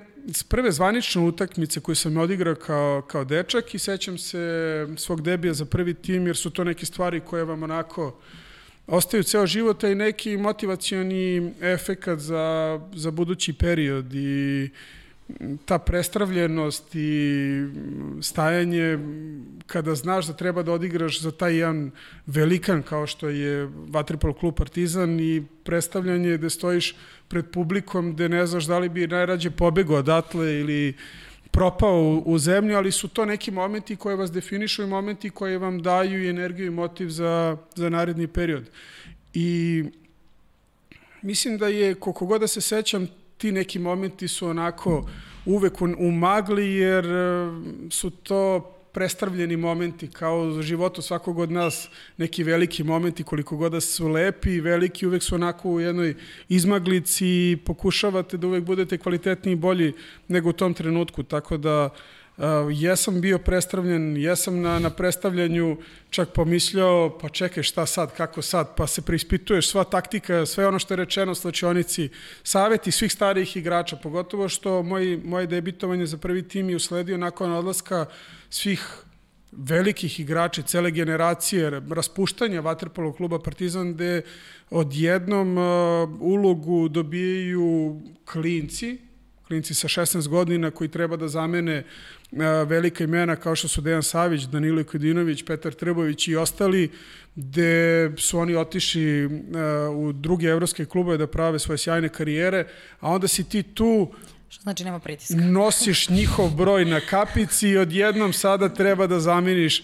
prve 0.49 0.73
zvanične 0.73 1.23
utakmice 1.23 1.81
koje 1.81 1.97
sam 1.97 2.17
odigrao 2.17 2.55
kao, 2.55 3.03
kao 3.03 3.25
dečak 3.25 3.75
i 3.75 3.79
sećam 3.79 4.19
se 4.19 4.87
svog 4.97 5.23
debija 5.23 5.55
za 5.55 5.65
prvi 5.65 5.95
tim 5.95 6.27
jer 6.27 6.37
su 6.37 6.51
to 6.51 6.65
neke 6.65 6.87
stvari 6.87 7.21
koje 7.21 7.45
vam 7.45 7.63
onako 7.63 8.21
ostaju 8.87 9.23
ceo 9.23 9.47
život 9.47 9.83
i 9.83 9.95
neki 9.95 10.37
motivacioni 10.37 11.53
efekat 11.61 12.19
za, 12.19 12.81
za 12.95 13.11
budući 13.11 13.53
period 13.53 14.15
i 14.15 14.71
ta 15.65 15.79
prestravljenost 15.79 16.95
i 16.95 17.63
stajanje 18.23 18.99
kada 19.67 19.95
znaš 19.95 20.27
da 20.27 20.33
treba 20.33 20.63
da 20.63 20.73
odigraš 20.73 21.21
za 21.21 21.31
taj 21.31 21.57
jedan 21.57 21.91
velikan 22.27 22.83
kao 22.83 23.07
što 23.07 23.29
je 23.29 23.69
Vatripol 23.89 24.33
klub 24.33 24.55
Partizan 24.55 25.21
i 25.21 25.43
predstavljanje 25.65 26.37
gde 26.37 26.51
stojiš 26.51 26.97
pred 27.29 27.51
publikom 27.53 28.13
gde 28.13 28.29
ne 28.29 28.47
znaš 28.47 28.65
da 28.65 28.79
li 28.79 28.89
bi 28.89 29.07
najrađe 29.07 29.51
pobegao 29.51 29.97
odatle 29.97 30.61
ili 30.61 30.95
propao 31.51 32.03
u, 32.03 32.23
u 32.27 32.39
zemlju, 32.39 32.77
ali 32.77 32.93
su 32.93 33.09
to 33.09 33.25
neki 33.25 33.51
momenti 33.51 33.97
koje 33.97 34.17
vas 34.17 34.33
definišu 34.33 34.83
i 34.83 34.87
momenti 34.87 35.31
koje 35.31 35.59
vam 35.59 35.83
daju 35.83 36.25
i 36.25 36.29
energiju 36.29 36.67
i 36.67 36.71
motiv 36.71 37.09
za, 37.09 37.57
za 37.75 37.89
naredni 37.89 38.27
period. 38.27 38.71
I 39.35 39.85
mislim 41.23 41.59
da 41.59 41.69
je, 41.69 41.95
koliko 41.95 42.27
god 42.27 42.41
da 42.41 42.47
se 42.47 42.61
sećam, 42.61 43.09
ti 43.41 43.53
neki 43.53 43.79
momenti 43.79 44.29
su 44.29 44.47
onako 44.47 45.09
uvek 45.45 45.83
u 45.99 46.11
magli, 46.11 46.75
jer 46.75 47.07
e, 47.07 47.51
su 47.91 48.11
to 48.11 48.61
prestavljeni 48.93 49.57
momenti, 49.57 50.11
kao 50.11 50.41
u 50.41 50.63
životu 50.63 51.03
svakog 51.03 51.39
od 51.39 51.51
nas 51.51 51.89
neki 52.17 52.45
veliki 52.45 52.85
momenti, 52.85 53.23
koliko 53.23 53.57
god 53.57 53.73
da 53.73 53.81
su 53.81 54.09
lepi 54.09 54.51
i 54.51 54.61
veliki, 54.61 55.07
uvek 55.07 55.23
su 55.23 55.35
onako 55.35 55.71
u 55.71 55.81
jednoj 55.81 56.15
izmaglici 56.49 57.27
i 57.27 57.59
pokušavate 57.67 58.37
da 58.37 58.47
uvek 58.47 58.65
budete 58.65 58.99
kvalitetniji 58.99 59.53
i 59.53 59.57
bolji 59.57 59.93
nego 60.29 60.51
u 60.51 60.53
tom 60.53 60.75
trenutku, 60.75 61.23
tako 61.23 61.57
da 61.57 61.85
uh, 61.85 62.20
Uh, 62.41 62.47
jesam 62.73 63.21
bio 63.21 63.39
predstavljen, 63.39 64.17
jesam 64.17 64.61
na, 64.61 64.79
na 64.79 64.91
predstavljanju 64.91 65.77
čak 66.11 66.29
pomišljao, 66.33 67.19
pa 67.19 67.29
čekaj 67.29 67.63
šta 67.63 67.87
sad, 67.87 68.15
kako 68.17 68.43
sad, 68.43 68.77
pa 68.77 68.87
se 68.87 69.03
preispituješ 69.03 69.69
sva 69.69 69.85
taktika, 69.85 70.47
sve 70.47 70.67
ono 70.67 70.79
što 70.79 70.95
je 70.95 70.97
rečeno 70.97 71.35
slačionici, 71.35 72.09
saveti 72.43 72.91
svih 72.91 73.13
starijih 73.13 73.57
igrača, 73.57 73.97
pogotovo 73.97 74.49
što 74.49 74.83
moj, 74.83 75.21
moje 75.25 75.47
debitovanje 75.47 76.07
za 76.07 76.17
prvi 76.17 76.49
tim 76.49 76.71
je 76.71 76.77
usledio 76.77 77.19
nakon 77.19 77.53
odlaska 77.53 78.07
svih 78.51 79.05
velikih 79.53 80.21
igrača, 80.21 80.63
cele 80.63 80.91
generacije, 80.91 81.83
raspuštanja 81.91 82.61
Vaterpolog 82.61 83.17
kluba 83.17 83.39
Partizan, 83.39 83.95
gde 83.95 84.23
odjednom 84.71 85.59
uh, 85.59 85.65
ulogu 86.21 86.89
dobijaju 86.89 88.01
klinci, 88.25 89.10
klinci 89.51 89.75
sa 89.75 89.89
16 89.89 90.29
godina 90.29 90.71
koji 90.71 90.89
treba 90.89 91.17
da 91.17 91.29
zamene 91.29 91.83
velika 92.67 93.05
imena 93.05 93.37
kao 93.37 93.57
što 93.57 93.69
su 93.69 93.81
Dejan 93.81 94.03
Savić, 94.03 94.43
Danilo 94.43 94.85
Kodinović, 94.85 95.43
Petar 95.45 95.75
Trbović 95.75 96.29
i 96.29 96.37
ostali, 96.37 96.91
gde 97.35 98.13
su 98.17 98.39
oni 98.39 98.55
otišli 98.55 99.27
u 99.95 100.13
druge 100.13 100.47
evropske 100.47 100.85
klubove 100.85 101.19
da 101.19 101.27
prave 101.27 101.59
svoje 101.59 101.79
sjajne 101.79 102.09
karijere, 102.09 102.67
a 103.01 103.11
onda 103.11 103.29
si 103.29 103.45
ti 103.45 103.63
tu 103.63 104.13
Što 104.49 104.63
znači 104.63 104.85
nema 104.85 104.99
pritiska. 104.99 105.35
Nosiš 105.59 106.09
njihov 106.09 106.51
broj 106.51 106.85
na 106.85 107.01
kapici 107.01 107.69
i 107.69 107.79
odjednom 107.79 108.33
sada 108.33 108.69
treba 108.69 109.07
da 109.07 109.21
zameniš 109.21 109.83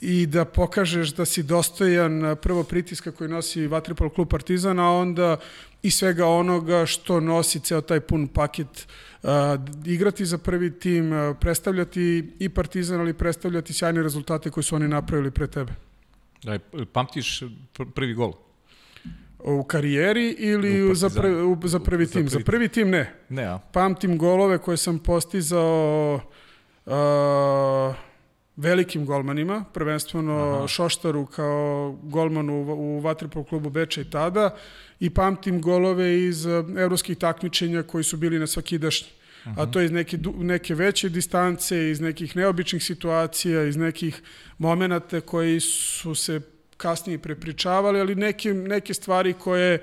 i 0.00 0.26
da 0.26 0.44
pokažeš 0.44 1.14
da 1.14 1.24
si 1.24 1.42
dostojan 1.42 2.36
prvo 2.42 2.64
pritiska 2.64 3.12
koji 3.12 3.30
nosi 3.30 3.66
Vatripol 3.66 4.10
klub 4.10 4.28
Partizan, 4.28 4.78
a 4.78 4.90
onda 4.92 5.36
i 5.82 5.90
svega 5.90 6.26
onoga 6.26 6.86
što 6.86 7.20
nosi 7.20 7.60
ceo 7.60 7.80
taj 7.80 8.00
pun 8.00 8.28
paket 8.28 8.88
uh, 9.22 9.30
igrati 9.84 10.26
za 10.26 10.38
prvi 10.38 10.78
tim, 10.78 11.12
uh, 11.12 11.36
predstavljati 11.40 12.32
i 12.38 12.48
Partizan, 12.48 13.00
ali 13.00 13.14
predstavljati 13.14 13.72
sjajne 13.72 14.02
rezultate 14.02 14.50
koje 14.50 14.64
su 14.64 14.76
oni 14.76 14.88
napravili 14.88 15.30
pre 15.30 15.46
tebe. 15.46 15.72
Da, 16.42 16.58
pamtiš 16.92 17.42
prvi 17.94 18.14
gol? 18.14 18.32
U 19.38 19.62
karijeri 19.64 20.36
ili 20.38 20.90
u 20.90 20.94
za, 20.94 21.10
prvi, 21.10 21.42
u, 21.42 21.58
za 21.64 21.80
prvi 21.80 22.06
tim? 22.06 22.28
Za 22.28 22.34
prvi, 22.36 22.42
za 22.42 22.44
prvi 22.44 22.68
tim 22.68 22.90
ne. 22.90 23.14
Ne, 23.28 23.44
a? 23.44 23.58
Pamtim 23.72 24.18
golove 24.18 24.58
koje 24.58 24.76
sam 24.76 24.98
postizao 24.98 26.20
uh, 26.86 26.92
velikim 28.58 29.06
golmanima, 29.06 29.64
prvenstveno 29.72 30.32
Aha. 30.32 30.68
Šoštaru 30.68 31.26
kao 31.26 31.98
golmanu 32.02 32.62
u, 32.62 32.96
u 32.96 33.00
Vatripol 33.00 33.44
klubu 33.44 33.70
Beča 33.70 34.00
i 34.00 34.10
tada 34.10 34.56
i 35.00 35.10
pamtim 35.10 35.60
golove 35.60 36.24
iz 36.24 36.46
uh, 36.46 36.52
evropskih 36.78 37.18
takmičenja 37.18 37.82
koji 37.82 38.04
su 38.04 38.16
bili 38.16 38.38
na 38.38 38.46
svakidašnji. 38.46 39.08
Uh 39.44 39.52
-huh. 39.52 39.62
A 39.62 39.70
to 39.70 39.80
iz 39.80 39.90
neke, 39.90 40.18
neke 40.36 40.74
veće 40.74 41.08
distance, 41.08 41.90
iz 41.90 42.00
nekih 42.00 42.36
neobičnih 42.36 42.84
situacija, 42.84 43.64
iz 43.64 43.76
nekih 43.76 44.22
momenata 44.58 45.20
koji 45.20 45.60
su 45.60 46.14
se 46.14 46.40
kasnije 46.76 47.18
prepričavali, 47.18 48.00
ali 48.00 48.14
neke, 48.14 48.54
neke 48.54 48.94
stvari 48.94 49.32
koje 49.32 49.78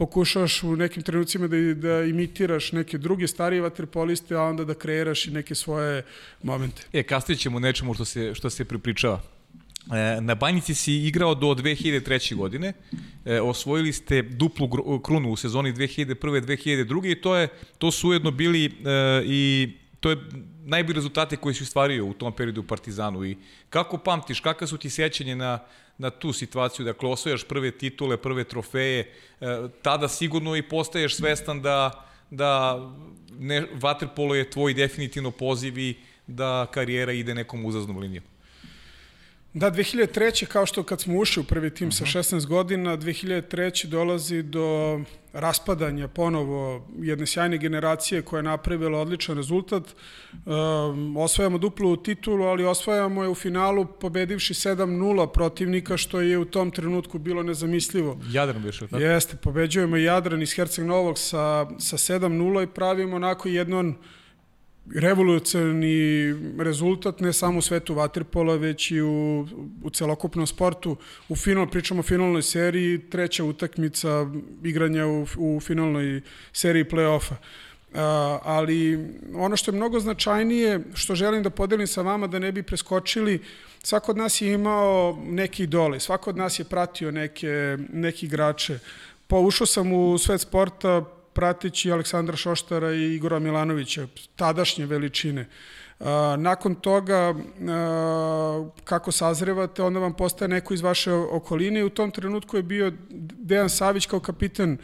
pokušaš 0.00 0.62
u 0.62 0.76
nekim 0.76 1.02
trenucima 1.02 1.48
da, 1.48 1.56
da 1.74 2.02
imitiraš 2.04 2.72
neke 2.72 2.98
druge 2.98 3.26
starije 3.28 3.60
vaterpoliste, 3.60 4.34
a 4.34 4.42
onda 4.42 4.64
da 4.64 4.74
kreiraš 4.74 5.26
i 5.26 5.30
neke 5.30 5.54
svoje 5.54 6.02
momente. 6.42 6.86
E, 6.92 7.02
kasnije 7.02 7.36
ćemo 7.36 7.60
nečemu 7.60 7.94
što 7.94 8.04
se, 8.04 8.34
što 8.34 8.50
se 8.50 8.64
prepričava. 8.64 9.20
E, 9.92 10.20
na 10.20 10.34
Banjici 10.34 10.74
si 10.74 10.94
igrao 10.94 11.34
do 11.34 11.46
2003. 11.46 12.34
godine, 12.36 12.72
e, 13.24 13.40
osvojili 13.40 13.92
ste 13.92 14.22
duplu 14.22 14.68
krunu 15.02 15.32
u 15.32 15.36
sezoni 15.36 15.72
2001-2002 15.72 17.12
i 17.12 17.20
to, 17.20 17.36
je, 17.36 17.48
to 17.78 17.90
su 17.90 18.08
ujedno 18.08 18.30
bili 18.30 18.64
e, 18.64 18.70
i 19.26 19.72
to 20.00 20.10
je 20.10 20.16
najbolji 20.64 20.94
rezultate 20.94 21.36
koji 21.36 21.54
si 21.54 21.62
ostvario 21.62 22.06
u 22.06 22.14
tom 22.14 22.32
periodu 22.32 22.60
u 22.60 22.66
Partizanu 22.66 23.24
i 23.24 23.36
kako 23.70 23.98
pamtiš, 23.98 24.40
kakva 24.40 24.66
su 24.66 24.78
ti 24.78 24.90
sećanje 24.90 25.36
na, 25.36 25.58
na 25.98 26.10
tu 26.10 26.32
situaciju, 26.32 26.84
dakle 26.84 27.08
osvojaš 27.08 27.44
prve 27.44 27.70
titule, 27.70 28.16
prve 28.16 28.44
trofeje, 28.44 29.12
e, 29.40 29.68
tada 29.82 30.08
sigurno 30.08 30.56
i 30.56 30.62
postaješ 30.62 31.16
svestan 31.16 31.62
da, 31.62 32.06
da 32.30 32.78
ne, 33.38 33.66
Waterpolo 33.80 34.34
je 34.34 34.50
tvoj 34.50 34.74
definitivno 34.74 35.30
poziv 35.30 35.78
i 35.78 35.94
da 36.26 36.66
karijera 36.70 37.12
ide 37.12 37.34
nekom 37.34 37.64
uzaznom 37.64 37.98
linijom. 37.98 38.24
Da, 39.54 39.70
2003. 39.70 40.46
kao 40.46 40.66
što 40.66 40.82
kad 40.82 41.00
smo 41.00 41.18
ušli 41.18 41.40
u 41.40 41.44
prvi 41.44 41.70
tim 41.70 41.88
uh 41.88 41.94
-huh. 41.94 42.12
sa 42.12 42.36
16 42.36 42.46
godina, 42.46 42.96
2003. 42.96 43.86
dolazi 43.86 44.42
do 44.42 45.00
raspadanja 45.32 46.08
ponovo 46.08 46.88
jedne 46.98 47.26
sjajne 47.26 47.58
generacije 47.58 48.22
koja 48.22 48.38
je 48.38 48.42
napravila 48.42 48.98
odličan 48.98 49.36
rezultat. 49.36 49.82
Um, 50.32 51.16
osvajamo 51.16 51.58
duplu 51.58 51.96
titulu, 51.96 52.44
ali 52.44 52.64
osvajamo 52.64 53.22
je 53.22 53.28
u 53.28 53.34
finalu 53.34 53.86
pobedivši 54.00 54.54
7-0 54.54 55.32
protivnika, 55.32 55.96
što 55.96 56.20
je 56.20 56.38
u 56.38 56.44
tom 56.44 56.70
trenutku 56.70 57.18
bilo 57.18 57.42
nezamislivo. 57.42 58.20
Jadran 58.30 58.62
biše, 58.62 58.86
tako? 58.86 59.02
Jeste, 59.02 59.36
pobeđujemo 59.36 59.96
Jadran 59.96 60.42
iz 60.42 60.54
Herceg 60.54 60.84
Novog 60.84 61.18
sa, 61.18 61.66
sa 61.78 61.96
7-0 61.96 62.64
i 62.64 62.66
pravimo 62.66 63.16
onako 63.16 63.48
jednon 63.48 63.94
revolucionarni 64.94 66.34
rezultat 66.58 67.20
ne 67.20 67.32
samo 67.32 67.58
u 67.58 67.62
svetu 67.62 67.94
vaterpola, 67.94 68.56
već 68.56 68.90
i 68.90 69.00
u, 69.00 69.46
u 69.82 69.90
celokupnom 69.90 70.46
sportu. 70.46 70.96
U 71.28 71.36
final, 71.36 71.70
pričamo 71.70 72.00
o 72.00 72.02
finalnoj 72.02 72.42
seriji, 72.42 72.98
treća 72.98 73.44
utakmica 73.44 74.26
igranja 74.64 75.06
u, 75.06 75.26
u 75.38 75.60
finalnoj 75.60 76.20
seriji 76.52 76.84
play-offa. 76.84 77.34
Ali 78.42 79.08
ono 79.34 79.56
što 79.56 79.70
je 79.70 79.76
mnogo 79.76 80.00
značajnije, 80.00 80.80
što 80.94 81.14
želim 81.14 81.42
da 81.42 81.50
podelim 81.50 81.86
sa 81.86 82.02
vama, 82.02 82.26
da 82.26 82.38
ne 82.38 82.52
bi 82.52 82.62
preskočili, 82.62 83.40
svako 83.82 84.12
od 84.12 84.18
nas 84.18 84.40
je 84.40 84.52
imao 84.52 85.18
neki 85.26 85.62
idole, 85.62 86.00
svako 86.00 86.30
od 86.30 86.36
nas 86.36 86.58
je 86.58 86.64
pratio 86.64 87.10
neke, 87.10 87.78
neki 87.92 88.26
igrače. 88.26 88.78
Pa 89.26 89.36
ušao 89.36 89.66
sam 89.66 89.92
u 89.92 90.18
svet 90.18 90.40
sporta 90.40 91.04
prateći 91.32 91.92
Aleksandra 91.92 92.36
Šoštara 92.36 92.92
i 92.92 93.14
Igora 93.14 93.38
Milanovića, 93.38 94.06
tadašnje 94.36 94.86
veličine. 94.86 95.48
Nakon 96.38 96.74
toga, 96.74 97.34
kako 98.84 99.12
sazrevate, 99.12 99.82
onda 99.82 100.00
vam 100.00 100.12
postaje 100.12 100.48
neko 100.48 100.74
iz 100.74 100.80
vaše 100.80 101.12
okoline 101.12 101.80
i 101.80 101.84
u 101.84 101.90
tom 101.90 102.10
trenutku 102.10 102.56
je 102.56 102.62
bio 102.62 102.92
Dejan 103.38 103.70
Savić 103.70 104.06
kao 104.06 104.20
kapitan 104.20 104.76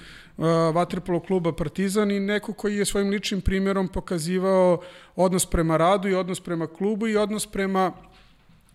Vatrepolo 0.74 1.20
kluba 1.20 1.52
Partizan 1.52 2.11
i 2.11 2.20
neko 2.20 2.52
koji 2.52 2.76
je 2.76 2.85
svojim 2.85 3.11
ličnim 3.11 3.40
primjerom 3.40 3.88
pokazivao 3.88 4.82
odnos 5.16 5.46
prema 5.46 5.76
radu 5.76 6.09
i 6.09 6.14
odnos 6.14 6.40
prema 6.40 6.66
klubu 6.66 7.09
i 7.09 7.16
odnos 7.16 7.46
prema 7.46 7.92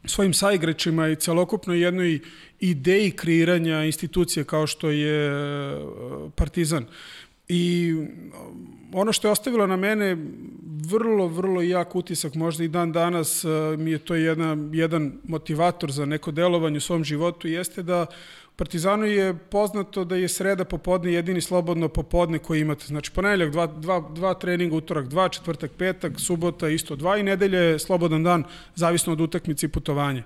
svojim 0.05 0.33
saigračima 0.33 1.07
i 1.07 1.15
celokupno 1.15 1.73
jednoj 1.73 2.19
ideji 2.59 3.11
kreiranja 3.11 3.83
institucije 3.83 4.43
kao 4.43 4.67
što 4.67 4.89
je 4.89 5.31
Partizan. 6.35 6.85
I 7.53 7.95
ono 8.93 9.13
što 9.13 9.27
je 9.27 9.31
ostavilo 9.31 9.67
na 9.67 9.75
mene 9.75 10.17
vrlo, 10.87 11.27
vrlo 11.27 11.61
jak 11.61 11.95
utisak, 11.95 12.35
možda 12.35 12.63
i 12.63 12.67
dan 12.67 12.91
danas 12.91 13.45
mi 13.77 13.91
je 13.91 13.97
to 13.97 14.15
jedna, 14.15 14.57
jedan 14.71 15.11
motivator 15.23 15.91
za 15.91 16.05
neko 16.05 16.31
delovanje 16.31 16.77
u 16.77 16.81
svom 16.81 17.03
životu, 17.03 17.47
jeste 17.47 17.83
da 17.83 18.05
Partizanu 18.55 19.05
je 19.05 19.33
poznato 19.33 20.03
da 20.03 20.15
je 20.15 20.27
sreda 20.29 20.65
popodne 20.65 21.13
jedini 21.13 21.41
slobodno 21.41 21.89
popodne 21.89 22.39
koji 22.39 22.61
imate. 22.61 22.85
Znači, 22.85 23.11
ponedjeljak 23.11 23.51
dva, 23.51 23.67
dva, 23.67 24.09
dva 24.15 24.33
treninga, 24.33 24.75
utorak 24.75 25.07
dva, 25.07 25.29
četvrtak, 25.29 25.71
petak, 25.77 26.19
subota 26.19 26.69
isto 26.69 26.95
dva 26.95 27.17
i 27.17 27.23
nedelje 27.23 27.57
je 27.57 27.79
slobodan 27.79 28.23
dan, 28.23 28.43
zavisno 28.75 29.13
od 29.13 29.21
utakmice 29.21 29.65
i 29.65 29.69
putovanja. 29.69 30.23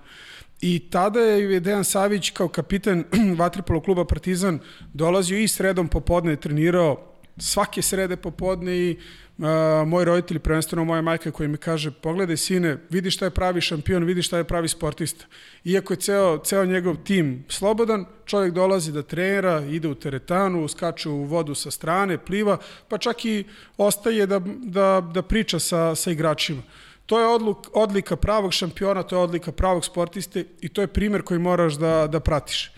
I 0.61 0.79
tada 0.89 1.19
je 1.19 1.59
Dejan 1.59 1.83
Savić 1.83 2.29
kao 2.29 2.47
kapitan 2.47 3.03
Vatripolo 3.39 3.81
kluba 3.81 4.05
Partizan 4.05 4.59
dolazio 4.93 5.39
i 5.39 5.47
sredom 5.47 5.87
popodne 5.87 6.35
trenirao 6.35 7.14
svake 7.37 7.81
srede 7.81 8.15
popodne 8.15 8.77
i 8.77 8.97
uh, 9.37 9.45
moji 9.87 10.05
roditelji, 10.05 10.39
prvenstveno 10.39 10.85
moja 10.85 11.01
majka 11.01 11.31
koja 11.31 11.47
mi 11.47 11.57
kaže, 11.57 11.91
pogledaj 11.91 12.37
sine, 12.37 12.77
vidi 12.89 13.11
šta 13.11 13.25
je 13.25 13.31
pravi 13.31 13.61
šampion, 13.61 14.03
vidi 14.03 14.21
šta 14.21 14.37
je 14.37 14.43
pravi 14.43 14.67
sportista. 14.67 15.25
Iako 15.63 15.93
je 15.93 15.97
ceo, 15.97 16.37
ceo 16.37 16.65
njegov 16.65 16.95
tim 17.03 17.45
slobodan, 17.49 18.05
čovjek 18.25 18.53
dolazi 18.53 18.91
da 18.91 19.03
trenira, 19.03 19.61
ide 19.61 19.87
u 19.87 19.95
teretanu, 19.95 20.67
skače 20.67 21.09
u 21.09 21.23
vodu 21.23 21.55
sa 21.55 21.71
strane, 21.71 22.17
pliva, 22.17 22.57
pa 22.87 22.97
čak 22.97 23.25
i 23.25 23.43
ostaje 23.77 24.25
da, 24.25 24.41
da, 24.63 25.09
da 25.13 25.21
priča 25.21 25.59
sa, 25.59 25.95
sa 25.95 26.11
igračima. 26.11 26.61
To 27.05 27.19
je 27.19 27.27
odluk, 27.27 27.67
odlika 27.73 28.15
pravog 28.15 28.53
šampiona, 28.53 29.03
to 29.03 29.15
je 29.15 29.21
odlika 29.21 29.51
pravog 29.51 29.85
sportiste 29.85 30.45
i 30.61 30.69
to 30.69 30.81
je 30.81 30.87
primer 30.87 31.21
koji 31.21 31.39
moraš 31.39 31.73
da, 31.73 32.07
da 32.07 32.19
pratiš. 32.19 32.74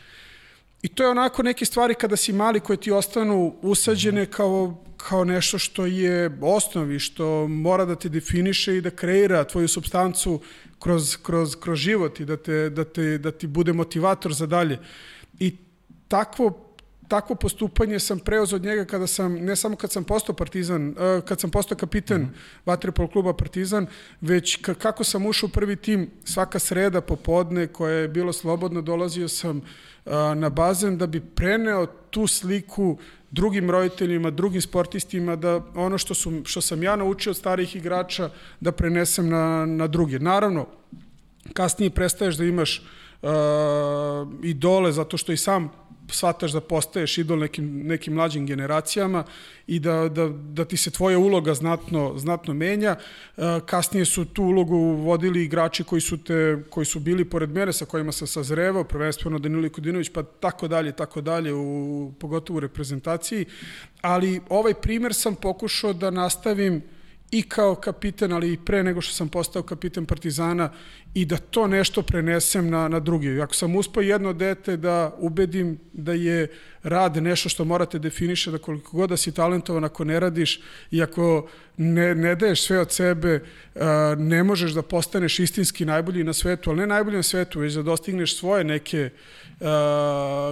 I 0.82 0.88
to 0.88 1.04
je 1.04 1.10
onako 1.10 1.44
neke 1.44 1.66
stvari 1.66 1.96
kada 1.96 2.16
si 2.16 2.34
mali 2.34 2.60
koje 2.60 2.78
ti 2.78 2.92
ostanu 2.92 3.56
usađene 3.62 4.26
kao, 4.26 4.84
kao 4.98 5.24
nešto 5.24 5.58
što 5.58 5.86
je 5.86 6.38
osnovi, 6.42 7.00
što 7.00 7.48
mora 7.48 7.86
da 7.86 7.96
te 7.96 8.10
definiše 8.10 8.78
i 8.78 8.82
da 8.82 8.90
kreira 8.90 9.44
tvoju 9.44 9.68
substancu 9.68 10.42
kroz, 10.80 11.18
kroz, 11.24 11.56
kroz 11.56 11.80
život 11.80 12.20
i 12.20 12.26
da, 12.26 12.38
te, 12.38 12.70
da, 12.70 12.84
te, 12.84 13.18
da 13.18 13.32
ti 13.32 13.48
bude 13.48 13.74
motivator 13.74 14.34
za 14.34 14.46
dalje. 14.46 14.80
I 15.40 15.56
takvo 16.08 16.67
takvo 17.08 17.36
postupanje 17.36 18.00
sam 18.00 18.20
preoz 18.20 18.54
od 18.54 18.64
njega 18.64 18.86
kada 18.86 19.08
sam, 19.08 19.34
ne 19.34 19.56
samo 19.56 19.76
kad 19.76 19.92
sam 19.92 20.04
postao 20.04 20.36
partizan, 20.36 20.90
eh, 20.90 21.22
kad 21.26 21.40
sam 21.40 21.50
postao 21.50 21.78
kapitan 21.78 22.22
mm 22.22 22.26
-hmm. 22.26 22.66
Vatrepol 22.66 23.08
kluba 23.08 23.34
Partizan, 23.34 23.88
već 24.22 24.60
kako 24.78 25.04
sam 25.04 25.26
ušao 25.26 25.48
u 25.48 25.52
prvi 25.52 25.76
tim 25.76 26.10
svaka 26.24 26.60
sreda 26.60 27.02
popodne 27.02 27.68
koja 27.68 27.94
je 27.94 28.08
bilo 28.08 28.34
slobodno, 28.34 28.82
dolazio 28.82 29.28
sam 29.28 29.62
na 30.36 30.50
bazen 30.50 30.98
da 30.98 31.08
bi 31.08 31.20
preneo 31.20 31.86
tu 31.86 32.28
sliku 32.28 32.98
drugim 33.32 33.72
roditeljima, 33.72 34.30
drugim 34.32 34.62
sportistima, 34.62 35.36
da 35.36 35.62
ono 35.76 35.98
što, 35.98 36.14
su, 36.14 36.42
što 36.46 36.62
sam 36.62 36.84
ja 36.84 36.96
naučio 36.96 37.32
od 37.32 37.38
starih 37.38 37.76
igrača 37.76 38.30
da 38.60 38.72
prenesem 38.72 39.30
na, 39.30 39.66
na 39.66 39.88
druge. 39.88 40.20
Naravno, 40.20 40.68
kasnije 41.54 41.90
prestaješ 41.90 42.36
da 42.36 42.46
imaš 42.46 42.80
uh, 42.80 43.07
idole 44.44 44.92
zato 44.92 45.18
što 45.18 45.32
i 45.32 45.38
sam 45.38 45.72
shvataš 46.12 46.52
da 46.52 46.62
postaješ 46.62 47.18
idol 47.18 47.40
nekim, 47.40 47.88
nekim 47.88 48.14
mlađim 48.14 48.46
generacijama 48.46 49.24
i 49.68 49.80
da, 49.80 50.10
da, 50.10 50.30
da 50.30 50.66
ti 50.66 50.78
se 50.78 50.92
tvoja 50.92 51.20
uloga 51.20 51.54
znatno, 51.54 52.14
znatno 52.18 52.54
menja. 52.54 52.96
E, 52.96 53.42
kasnije 53.66 54.06
su 54.06 54.26
tu 54.26 54.44
ulogu 54.44 54.78
vodili 54.78 55.44
igrači 55.44 55.84
koji 55.84 56.02
su, 56.02 56.18
te, 56.24 56.64
koji 56.70 56.86
su 56.86 57.00
bili 57.00 57.26
pored 57.26 57.50
mene, 57.50 57.74
sa 57.74 57.86
kojima 57.86 58.12
sam 58.12 58.28
sazrevao, 58.28 58.84
prvenstveno 58.84 59.40
Danilo 59.40 59.70
Kodinović, 59.70 60.10
pa 60.10 60.24
tako 60.24 60.68
dalje, 60.68 60.92
tako 60.92 61.22
dalje, 61.22 61.54
u, 61.54 62.14
pogotovo 62.20 62.58
u 62.58 62.60
reprezentaciji. 62.60 63.46
Ali 64.02 64.42
ovaj 64.50 64.74
primer 64.74 65.14
sam 65.14 65.36
pokušao 65.36 65.94
da 65.94 66.12
nastavim 66.12 66.82
i 67.32 67.42
kao 67.42 67.76
kapiten, 67.76 68.34
ali 68.34 68.54
i 68.54 68.58
pre 68.58 68.84
nego 68.84 69.02
što 69.02 69.14
sam 69.14 69.30
postao 69.30 69.64
kapiten 69.64 70.06
Partizana 70.06 70.72
i 71.14 71.26
da 71.26 71.38
to 71.38 71.68
nešto 71.68 72.02
prenesem 72.02 72.70
na, 72.70 72.88
na 72.88 73.00
drugi. 73.00 73.42
Ako 73.42 73.56
sam 73.56 73.76
uspao 73.76 74.02
jedno 74.02 74.34
dete 74.34 74.78
da 74.78 75.16
ubedim 75.18 75.80
da 75.94 76.14
je 76.14 76.48
rad 76.84 77.18
nešto 77.18 77.50
što 77.50 77.66
morate 77.66 78.00
definiše, 78.00 78.52
da 78.52 78.58
koliko 78.58 78.98
god 78.98 79.10
da 79.10 79.18
si 79.18 79.32
talentovan 79.32 79.84
ako 79.84 80.04
ne 80.04 80.20
radiš 80.20 80.62
i 80.92 81.04
ako 81.04 81.48
ne, 81.78 82.16
ne 82.16 82.36
daješ 82.36 82.64
sve 82.64 82.80
od 82.80 82.92
sebe, 82.92 83.40
ne 84.18 84.44
možeš 84.44 84.72
da 84.72 84.82
postaneš 84.82 85.40
istinski 85.40 85.86
najbolji 85.86 86.24
na 86.24 86.34
svetu, 86.34 86.70
ali 86.70 86.80
ne 86.80 86.88
najbolji 86.88 87.18
na 87.18 87.24
svetu, 87.24 87.60
već 87.60 87.74
da 87.74 87.82
dostigneš 87.82 88.38
svoje 88.38 88.64
neke 88.64 89.10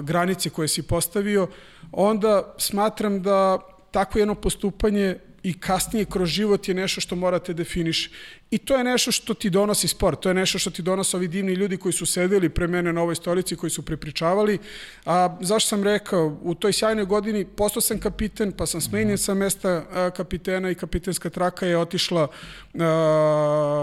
granice 0.04 0.50
koje 0.50 0.68
si 0.68 0.84
postavio, 0.84 1.48
onda 1.92 2.56
smatram 2.58 3.22
da 3.22 3.60
takvo 3.92 4.20
jedno 4.20 4.36
postupanje 4.36 5.18
i 5.46 5.54
kasnije 5.54 6.06
kroz 6.06 6.30
život 6.30 6.68
je 6.68 6.74
nešto 6.74 7.02
što 7.02 7.16
morate 7.16 7.54
definiši. 7.54 8.10
I 8.52 8.58
to 8.58 8.78
je 8.78 8.84
nešto 8.84 9.12
što 9.12 9.34
ti 9.34 9.50
donosi 9.50 9.88
sport, 9.88 10.20
to 10.20 10.30
je 10.30 10.36
nešto 10.36 10.60
što 10.60 10.70
ti 10.70 10.82
donose 10.82 11.18
ovi 11.18 11.28
divni 11.28 11.54
ljudi 11.54 11.78
koji 11.78 11.94
su 11.94 12.06
sedeli 12.06 12.50
pre 12.50 12.68
mene 12.68 12.94
na 12.94 13.02
ovoj 13.02 13.16
stolici, 13.16 13.56
koji 13.56 13.70
su 13.70 13.86
prepričavali. 13.86 14.58
A 15.06 15.38
zašto 15.42 15.70
sam 15.70 15.84
rekao, 15.84 16.38
u 16.42 16.56
toj 16.56 16.74
sjajnoj 16.74 17.06
godini 17.06 17.46
postao 17.46 17.82
sam 17.82 18.00
kapiten, 18.00 18.52
pa 18.52 18.66
sam 18.66 18.82
smenjen 18.82 19.18
sa 19.18 19.34
mesta 19.34 19.86
kapitena 20.18 20.70
i 20.70 20.76
kapitenska 20.76 21.30
traka 21.30 21.66
je 21.66 21.78
otišla 21.78 22.28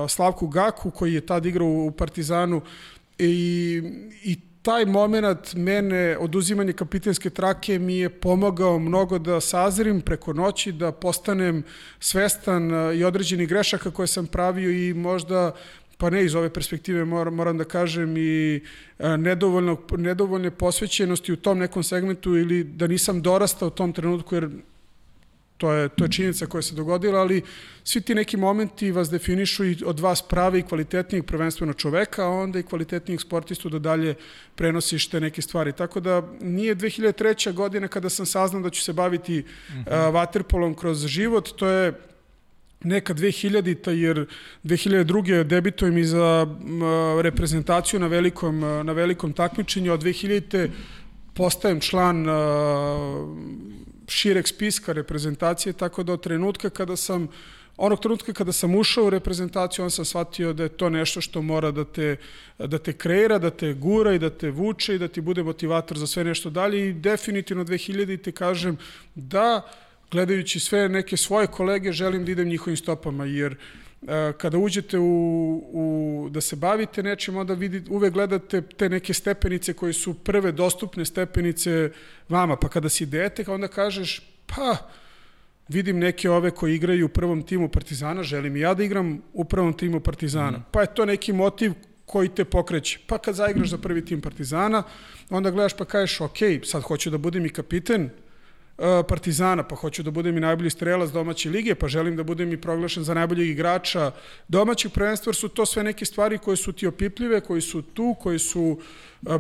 Slavku 0.08 0.48
Gaku, 0.48 0.90
koji 0.90 1.14
je 1.14 1.26
tad 1.26 1.46
igrao 1.46 1.68
u 1.68 1.90
Partizanu 1.90 2.60
i, 3.18 3.82
i 4.24 4.51
taj 4.62 4.84
moment 4.84 5.54
mene, 5.54 6.16
oduzimanje 6.18 6.72
kapitenske 6.72 7.30
trake 7.30 7.78
mi 7.78 7.96
je 7.98 8.10
pomogao 8.10 8.78
mnogo 8.78 9.18
da 9.18 9.40
sazrim 9.40 10.00
preko 10.00 10.32
noći, 10.32 10.72
da 10.72 10.92
postanem 10.92 11.62
svestan 12.00 12.74
e, 12.74 12.96
i 12.96 13.04
određenih 13.04 13.48
grešaka 13.48 13.90
koje 13.90 14.06
sam 14.06 14.26
pravio 14.26 14.70
i 14.70 14.94
možda 14.94 15.52
pa 15.98 16.10
ne 16.10 16.24
iz 16.24 16.34
ove 16.34 16.50
perspektive 16.50 17.04
moram, 17.04 17.34
moram 17.34 17.58
da 17.58 17.64
kažem 17.64 18.16
i 18.16 18.60
e, 18.98 19.16
nedovoljno, 19.16 19.76
nedovoljne 19.90 20.50
posvećenosti 20.50 21.32
u 21.32 21.36
tom 21.36 21.58
nekom 21.58 21.82
segmentu 21.82 22.36
ili 22.36 22.64
da 22.64 22.86
nisam 22.86 23.22
dorastao 23.22 23.68
u 23.68 23.70
tom 23.70 23.92
trenutku 23.92 24.34
jer 24.34 24.48
to 25.62 25.72
je, 25.72 25.88
to 25.88 26.04
je 26.04 26.10
činjenica 26.10 26.46
koja 26.46 26.62
se 26.62 26.74
dogodila, 26.74 27.20
ali 27.20 27.42
svi 27.84 28.00
ti 28.00 28.14
neki 28.14 28.36
momenti 28.36 28.90
vas 28.90 29.10
definišu 29.10 29.64
i 29.64 29.76
od 29.86 30.00
vas 30.00 30.22
prave 30.22 30.58
i 30.58 30.62
kvalitetnijeg 30.62 31.24
prvenstveno 31.24 31.72
čoveka, 31.72 32.24
a 32.24 32.28
onda 32.28 32.58
i 32.58 32.62
kvalitetnijeg 32.62 33.20
sportistu 33.20 33.68
da 33.68 33.78
dalje 33.78 34.14
prenosiš 34.54 35.06
te 35.08 35.20
neke 35.20 35.42
stvari. 35.42 35.72
Tako 35.72 36.00
da 36.00 36.22
nije 36.40 36.76
2003. 36.76 37.52
godina 37.52 37.88
kada 37.88 38.10
sam 38.10 38.26
saznao 38.26 38.62
da 38.62 38.70
ću 38.70 38.82
se 38.82 38.92
baviti 38.92 39.38
uh 39.38 39.74
-huh. 39.74 40.08
uh, 40.08 40.14
vaterpolom 40.14 40.74
kroz 40.74 41.06
život, 41.06 41.48
to 41.56 41.68
je 41.68 41.92
neka 42.82 43.14
2000-ta, 43.14 43.90
jer 43.90 44.26
2002. 44.64 45.44
debitujem 45.44 45.98
i 45.98 46.04
za 46.04 46.46
reprezentaciju 47.22 48.00
na 48.00 48.06
velikom, 48.06 48.60
na 48.60 48.92
velikom 48.92 49.32
takmičenju, 49.32 49.92
a 49.92 49.98
2000 49.98 50.68
postajem 51.34 51.80
član 51.80 52.28
uh, 52.28 52.34
šireg 54.12 54.48
spiska 54.48 54.92
reprezentacije, 54.92 55.72
tako 55.72 56.02
da 56.02 56.12
od 56.12 56.22
trenutka 56.22 56.70
kada 56.70 56.96
sam 56.96 57.28
onog 57.76 58.00
trenutka 58.00 58.32
kada 58.32 58.52
sam 58.52 58.74
ušao 58.74 59.04
u 59.04 59.10
reprezentaciju, 59.10 59.84
on 59.84 59.90
sam 59.90 60.04
shvatio 60.04 60.52
da 60.52 60.62
je 60.62 60.68
to 60.68 60.90
nešto 60.90 61.20
što 61.20 61.42
mora 61.42 61.70
da 61.70 61.84
te, 61.84 62.16
da 62.58 62.78
te 62.78 62.92
kreira, 62.92 63.38
da 63.38 63.50
te 63.50 63.72
gura 63.72 64.12
i 64.14 64.18
da 64.18 64.30
te 64.30 64.50
vuče 64.50 64.94
i 64.94 64.98
da 64.98 65.08
ti 65.08 65.20
bude 65.20 65.42
motivator 65.42 65.98
za 65.98 66.06
sve 66.06 66.24
nešto 66.24 66.50
dalje. 66.50 66.88
I 66.88 66.92
definitivno 66.92 67.64
2000 67.64 68.22
te 68.22 68.32
kažem 68.32 68.78
da 69.14 69.62
gledajući 70.10 70.60
sve 70.60 70.88
neke 70.88 71.16
svoje 71.16 71.46
kolege 71.46 71.92
želim 71.92 72.24
da 72.24 72.32
idem 72.32 72.48
njihovim 72.48 72.76
stopama 72.76 73.24
jer 73.24 73.52
e, 73.52 73.56
kada 74.38 74.58
uđete 74.58 74.98
u, 74.98 75.04
u, 75.72 76.28
da 76.30 76.40
se 76.40 76.56
bavite 76.56 77.02
nečim, 77.02 77.36
onda 77.36 77.54
vidi, 77.54 77.82
uvek 77.90 78.12
gledate 78.12 78.62
te 78.62 78.88
neke 78.88 79.14
stepenice 79.14 79.72
koje 79.72 79.92
su 79.92 80.14
prve 80.14 80.52
dostupne 80.52 81.04
stepenice 81.04 81.90
vama, 82.28 82.56
pa 82.56 82.68
kada 82.68 82.88
si 82.88 83.06
dete, 83.06 83.44
onda 83.48 83.68
kažeš, 83.68 84.20
pa, 84.46 84.76
vidim 85.68 85.98
neke 85.98 86.30
ove 86.30 86.50
koji 86.50 86.74
igraju 86.74 87.06
u 87.06 87.08
prvom 87.08 87.42
timu 87.42 87.68
Partizana, 87.68 88.22
želim 88.22 88.56
i 88.56 88.60
ja 88.60 88.74
da 88.74 88.84
igram 88.84 89.22
u 89.32 89.44
prvom 89.44 89.72
timu 89.72 90.00
Partizana. 90.00 90.58
Mm. 90.58 90.64
Pa 90.70 90.80
je 90.80 90.94
to 90.94 91.04
neki 91.04 91.32
motiv 91.32 91.72
koji 92.06 92.28
te 92.28 92.44
pokreće. 92.44 92.98
Pa 93.06 93.18
kad 93.18 93.34
zaigraš 93.34 93.68
za 93.68 93.78
prvi 93.78 94.04
tim 94.04 94.20
Partizana, 94.20 94.82
onda 95.30 95.50
gledaš 95.50 95.76
pa 95.76 95.84
kažeš, 95.84 96.20
ok, 96.20 96.38
sad 96.64 96.82
hoću 96.82 97.10
da 97.10 97.18
budem 97.18 97.46
i 97.46 97.48
kapiten, 97.48 98.10
Partizana, 99.08 99.62
pa 99.62 99.76
hoću 99.76 100.02
da 100.02 100.10
budem 100.10 100.36
i 100.36 100.40
najbolji 100.40 100.70
strelac 100.70 101.10
domaće 101.10 101.50
lige, 101.50 101.74
pa 101.74 101.88
želim 101.88 102.16
da 102.16 102.22
budem 102.22 102.52
i 102.52 102.60
proglašen 102.60 103.04
za 103.04 103.14
najboljeg 103.14 103.48
igrača 103.48 104.10
domaćeg 104.48 104.92
prvenstva, 104.92 105.32
su 105.32 105.48
to 105.48 105.66
sve 105.66 105.82
neke 105.82 106.04
stvari 106.04 106.38
koje 106.38 106.56
su 106.56 106.72
ti 106.72 106.86
opipljive, 106.86 107.40
koji 107.40 107.60
su 107.60 107.82
tu, 107.82 108.14
koji 108.20 108.38
su 108.38 108.80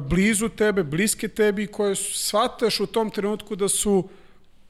blizu 0.00 0.48
tebe, 0.48 0.82
bliske 0.82 1.28
tebi, 1.28 1.66
koje 1.66 1.96
shvataš 1.96 2.80
u 2.80 2.86
tom 2.86 3.10
trenutku 3.10 3.56
da 3.56 3.68
su 3.68 4.08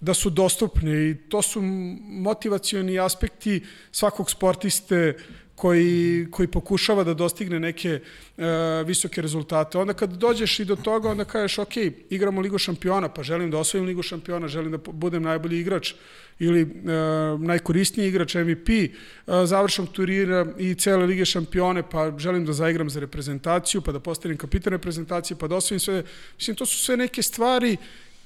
da 0.02 0.14
su 0.14 0.30
dostupne 0.30 1.10
i 1.10 1.16
to 1.28 1.42
su 1.42 1.60
motivacioni 2.02 2.98
aspekti 2.98 3.64
svakog 3.92 4.30
sportiste 4.30 5.14
koji, 5.62 6.26
koji 6.30 6.48
pokušava 6.48 7.04
da 7.04 7.14
dostigne 7.14 7.60
neke 7.60 8.00
uh, 8.00 8.44
visoke 8.86 9.22
rezultate. 9.22 9.78
Onda 9.78 9.94
kad 9.94 10.10
dođeš 10.10 10.60
i 10.60 10.64
do 10.64 10.76
toga, 10.76 11.10
onda 11.10 11.24
kažeš, 11.24 11.58
ok, 11.58 11.76
igramo 12.10 12.40
Ligu 12.40 12.58
šampiona, 12.58 13.08
pa 13.08 13.22
želim 13.22 13.50
da 13.50 13.58
osvojim 13.58 13.86
Ligu 13.86 14.02
šampiona, 14.02 14.48
želim 14.48 14.72
da 14.72 14.78
budem 14.78 15.22
najbolji 15.22 15.60
igrač 15.60 15.94
ili 16.38 16.62
uh, 16.62 17.40
najkorisniji 17.40 18.08
igrač 18.08 18.34
MVP, 18.34 18.68
uh, 18.72 19.44
završam 19.44 19.86
turnira 19.86 20.46
i 20.58 20.74
cele 20.74 21.06
Lige 21.06 21.24
šampione, 21.24 21.86
pa 21.90 22.10
želim 22.18 22.46
da 22.46 22.52
zaigram 22.52 22.90
za 22.90 23.00
reprezentaciju, 23.00 23.82
pa 23.86 23.92
da 23.92 24.00
postavim 24.00 24.36
kapitan 24.36 24.72
reprezentacije, 24.72 25.38
pa 25.38 25.46
da 25.48 25.56
osvojim 25.62 25.80
sve. 25.80 26.02
Mislim, 26.36 26.56
to 26.56 26.66
su 26.66 26.78
sve 26.78 26.96
neke 26.96 27.22
stvari 27.22 27.76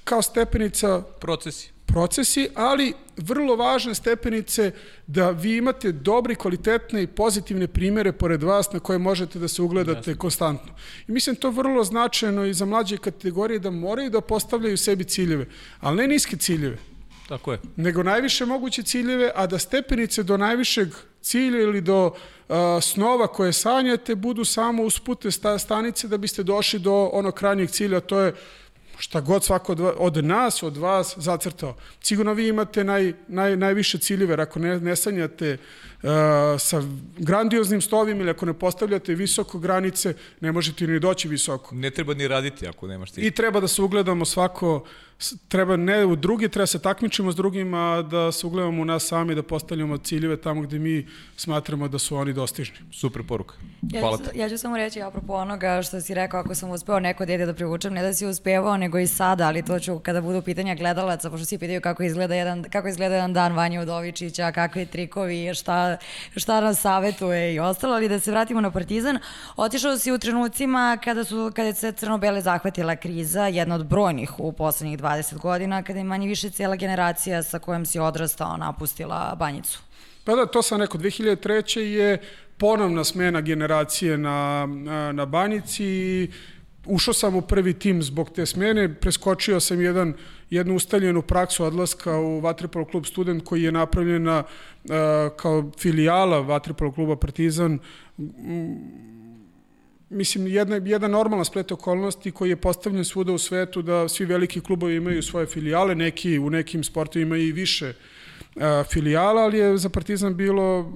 kao 0.03 0.21
stepenica... 0.21 1.03
Procesi 1.19 1.76
procesi, 1.97 2.49
ali 2.55 2.93
vrlo 3.17 3.55
važne 3.55 3.95
stepenice 3.95 4.71
da 5.07 5.29
vi 5.31 5.55
imate 5.57 5.91
dobre, 5.91 6.35
kvalitetne 6.35 7.03
i 7.03 7.07
pozitivne 7.07 7.67
primere 7.67 8.11
pored 8.11 8.43
vas 8.43 8.69
na 8.71 8.79
koje 8.79 8.99
možete 8.99 9.39
da 9.39 9.47
se 9.47 9.61
ugledate 9.61 10.11
Jasne. 10.11 10.17
konstantno. 10.17 10.75
I 11.07 11.11
mislim 11.11 11.35
to 11.35 11.49
vrlo 11.49 11.83
značajno 11.83 12.45
i 12.45 12.53
za 12.53 12.65
mlađe 12.65 12.97
kategorije 12.97 13.59
da 13.59 13.71
moraju 13.71 14.09
da 14.09 14.21
postavljaju 14.21 14.77
sebi 14.77 15.03
ciljeve, 15.03 15.47
ali 15.79 15.97
ne 15.97 16.07
niske 16.07 16.37
ciljeve. 16.37 16.77
Tako 17.27 17.51
je. 17.51 17.59
Nego 17.75 18.03
najviše 18.03 18.45
moguće 18.45 18.83
ciljeve, 18.83 19.31
a 19.35 19.47
da 19.47 19.59
stepenice 19.59 20.23
do 20.23 20.37
najvišeg 20.37 20.93
cilja 21.21 21.61
ili 21.61 21.81
do 21.81 22.05
uh, 22.07 22.55
snova 22.81 23.27
koje 23.27 23.53
sanjate 23.53 24.15
budu 24.15 24.45
samo 24.45 24.83
uspute 24.83 25.31
stanice 25.31 26.07
da 26.07 26.17
biste 26.17 26.43
došli 26.43 26.79
do 26.79 27.09
onog 27.13 27.33
krajnjeg 27.33 27.69
cilja, 27.69 27.99
to 27.99 28.19
je 28.19 28.33
šta 28.97 29.21
god 29.21 29.43
svako 29.43 29.71
od, 29.71 29.79
od 29.97 30.25
nas, 30.25 30.63
od 30.63 30.77
vas 30.77 31.13
zacrtao. 31.17 31.75
Sigurno 32.01 32.33
vi 32.33 32.47
imate 32.47 32.83
naj, 32.83 33.13
naj, 33.27 33.57
najviše 33.57 33.97
ciljeve, 33.97 34.41
ako 34.41 34.59
ne, 34.59 34.79
ne 34.79 34.95
sanjate 34.95 35.57
uh, 35.57 36.09
sa 36.59 36.83
grandioznim 37.17 37.81
stovima 37.81 38.21
ili 38.21 38.29
ako 38.29 38.45
ne 38.45 38.53
postavljate 38.53 39.15
visoko 39.15 39.59
granice, 39.59 40.13
ne 40.41 40.51
možete 40.51 40.87
ni 40.87 40.99
doći 40.99 41.27
visoko. 41.27 41.75
Ne 41.75 41.89
treba 41.89 42.13
ni 42.13 42.27
raditi 42.27 42.67
ako 42.67 42.87
nemaš 42.87 43.11
cilj. 43.11 43.27
I 43.27 43.31
treba 43.31 43.59
da 43.59 43.67
se 43.67 43.81
ugledamo 43.81 44.25
svako 44.25 44.83
treba 45.47 45.75
ne 45.75 46.05
u 46.05 46.15
drugi, 46.15 46.49
treba 46.49 46.65
se 46.65 46.81
takmičimo 46.81 47.31
s 47.31 47.35
drugima, 47.35 48.01
da 48.01 48.31
se 48.31 48.47
ugledamo 48.47 48.81
u 48.81 48.85
nas 48.85 49.03
sami, 49.03 49.35
da 49.35 49.43
postavljamo 49.43 49.97
ciljeve 49.97 50.37
tamo 50.37 50.61
gde 50.61 50.79
mi 50.79 51.07
smatramo 51.35 51.87
da 51.87 51.99
su 51.99 52.15
oni 52.15 52.33
dostižni. 52.33 52.77
Super 52.91 53.23
poruka. 53.27 53.55
Hvala 53.99 54.17
ja 54.17 54.31
ću, 54.31 54.39
ja 54.39 54.49
ću 54.49 54.57
samo 54.57 54.77
reći 54.77 55.01
apropo 55.01 55.33
onoga 55.33 55.81
što 55.81 56.01
si 56.01 56.13
rekao, 56.13 56.39
ako 56.39 56.55
sam 56.55 56.69
uspeo 56.69 56.99
neko 56.99 57.25
dete 57.25 57.45
da 57.45 57.53
privučem, 57.53 57.93
ne 57.93 58.01
da 58.01 58.13
si 58.13 58.25
uspevao, 58.25 58.77
nego 58.77 58.99
i 58.99 59.07
sada, 59.07 59.47
ali 59.47 59.65
to 59.65 59.79
ću 59.79 59.99
kada 59.99 60.21
budu 60.21 60.41
pitanja 60.41 60.75
gledalaca, 60.75 61.29
pošto 61.29 61.45
svi 61.45 61.57
pitaju 61.57 61.81
kako 61.81 62.03
izgleda 62.03 62.35
jedan, 62.35 62.63
kako 62.63 62.87
izgleda 62.87 63.15
jedan 63.15 63.33
dan 63.33 63.53
Vanja 63.53 63.81
Udovičića, 63.81 64.51
kakve 64.51 64.85
trikovi, 64.85 65.53
šta, 65.55 65.97
šta 66.35 66.61
nas 66.61 66.81
savetuje 66.81 67.53
i 67.53 67.59
ostalo, 67.59 67.93
ali 67.93 68.09
da 68.09 68.19
se 68.19 68.31
vratimo 68.31 68.61
na 68.61 68.71
Partizan, 68.71 69.19
otišao 69.55 69.97
si 69.97 70.11
u 70.11 70.17
trenucima 70.17 70.97
kada, 71.03 71.23
su, 71.23 71.51
kada 71.55 71.67
je 71.67 71.73
se 71.73 71.91
crno-bele 71.91 72.41
zahvatila 72.41 72.95
kriza, 72.95 73.47
jedna 73.47 73.75
od 73.75 73.85
brojnih 73.85 74.39
u 74.39 74.51
poslednjih 74.51 74.97
20 75.07 75.37
godina, 75.37 75.83
kada 75.83 75.99
je 75.99 76.03
manje 76.03 76.27
više 76.27 76.49
cijela 76.49 76.75
generacija 76.75 77.43
sa 77.43 77.59
kojom 77.59 77.85
si 77.85 77.99
odrastao 77.99 78.57
napustila 78.57 79.35
banjicu. 79.39 79.79
Pa 80.23 80.35
da, 80.35 80.45
to 80.45 80.61
sam 80.61 80.81
rekao, 80.81 81.01
2003. 81.01 81.79
je 81.79 82.17
ponovna 82.57 83.03
smena 83.03 83.41
generacije 83.41 84.17
na, 84.17 84.65
na, 85.13 85.25
banjici 85.25 85.85
i 85.85 86.29
ušao 86.85 87.13
sam 87.13 87.35
u 87.35 87.41
prvi 87.41 87.73
tim 87.73 88.03
zbog 88.03 88.29
te 88.29 88.45
smene, 88.45 88.93
preskočio 88.93 89.59
sam 89.59 89.81
jedan, 89.81 90.13
jednu 90.49 90.75
ustaljenu 90.75 91.21
praksu 91.21 91.63
odlaska 91.63 92.19
u 92.19 92.39
Vatripolo 92.39 92.85
klub 92.85 93.05
Student 93.05 93.43
koji 93.45 93.63
je 93.63 93.71
napravljena 93.71 94.43
uh, 94.43 94.91
kao 95.37 95.71
filijala 95.79 96.39
Vatripolo 96.39 96.91
kluba 96.91 97.15
Partizan 97.15 97.79
mislim, 100.09 100.47
jedna, 100.47 100.75
jedna 100.75 101.07
normalna 101.07 101.45
splet 101.45 101.71
okolnosti 101.71 102.31
koji 102.31 102.49
je 102.49 102.55
postavljen 102.55 103.05
svuda 103.05 103.31
u 103.31 103.37
svetu 103.37 103.81
da 103.81 104.07
svi 104.07 104.25
veliki 104.25 104.61
klubovi 104.61 104.95
imaju 104.95 105.23
svoje 105.23 105.45
filijale, 105.45 105.95
neki 105.95 106.39
u 106.39 106.49
nekim 106.49 106.83
sportovima 106.83 107.37
i 107.37 107.51
više 107.51 107.93
filijala, 108.91 109.41
ali 109.41 109.57
je 109.57 109.77
za 109.77 109.89
Partizan 109.89 110.35
bilo 110.35 110.93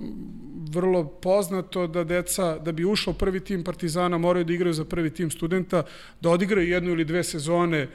vrlo 0.71 1.03
poznato 1.03 1.87
da 1.87 2.03
deca, 2.03 2.57
da 2.57 2.71
bi 2.71 2.85
ušlo 2.85 3.13
prvi 3.13 3.39
tim 3.39 3.63
Partizana, 3.63 4.17
moraju 4.17 4.45
da 4.45 4.53
igraju 4.53 4.73
za 4.73 4.85
prvi 4.85 5.09
tim 5.09 5.31
studenta, 5.31 5.83
da 6.21 6.29
odigraju 6.29 6.69
jednu 6.69 6.91
ili 6.91 7.05
dve 7.05 7.23
sezone, 7.23 7.87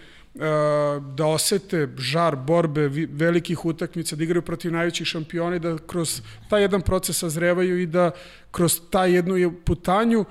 da 1.17 1.27
osete 1.27 1.89
žar 1.99 2.37
borbe 2.37 2.89
velikih 3.11 3.65
utakmica, 3.65 4.17
da 4.17 4.25
igraju 4.25 4.43
protiv 4.43 4.73
najvećih 4.73 5.07
šampiona 5.07 5.57
i 5.57 5.61
da 5.61 5.79
kroz 5.79 6.23
taj 6.51 6.63
jedan 6.63 6.81
proces 6.81 7.19
sazrevaju 7.19 7.81
i 7.81 7.87
da 7.87 8.11
kroz 8.51 8.81
taj 8.91 9.15
jednu 9.15 9.53
putanju 9.65 10.25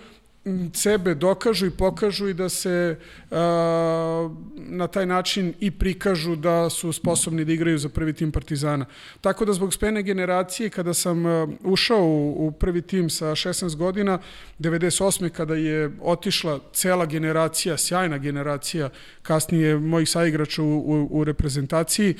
sebe 0.73 1.15
dokažu 1.15 1.65
i 1.65 1.71
pokažu 1.71 2.27
i 2.27 2.33
da 2.33 2.49
se 2.49 2.97
a, 3.31 4.29
na 4.55 4.87
taj 4.87 5.05
način 5.05 5.53
i 5.59 5.71
prikažu 5.71 6.35
da 6.35 6.69
su 6.69 6.93
sposobni 6.93 7.45
da 7.45 7.53
igraju 7.53 7.77
za 7.77 7.89
prvi 7.89 8.13
tim 8.13 8.31
Partizana. 8.31 8.85
Tako 9.21 9.45
da 9.45 9.53
zbog 9.53 9.73
spene 9.73 10.03
generacije, 10.03 10.69
kada 10.69 10.93
sam 10.93 11.23
ušao 11.63 12.03
u, 12.03 12.47
u 12.47 12.51
prvi 12.51 12.81
tim 12.81 13.09
sa 13.09 13.25
16 13.25 13.75
godina, 13.75 14.19
98. 14.59 15.29
kada 15.29 15.55
je 15.55 15.91
otišla 16.01 16.59
cela 16.73 17.05
generacija, 17.05 17.77
sjajna 17.77 18.17
generacija, 18.17 18.89
kasnije 19.21 19.77
mojih 19.79 20.09
saigrača 20.09 20.63
u, 20.63 20.77
u, 20.77 21.07
u 21.11 21.23
reprezentaciji, 21.23 22.15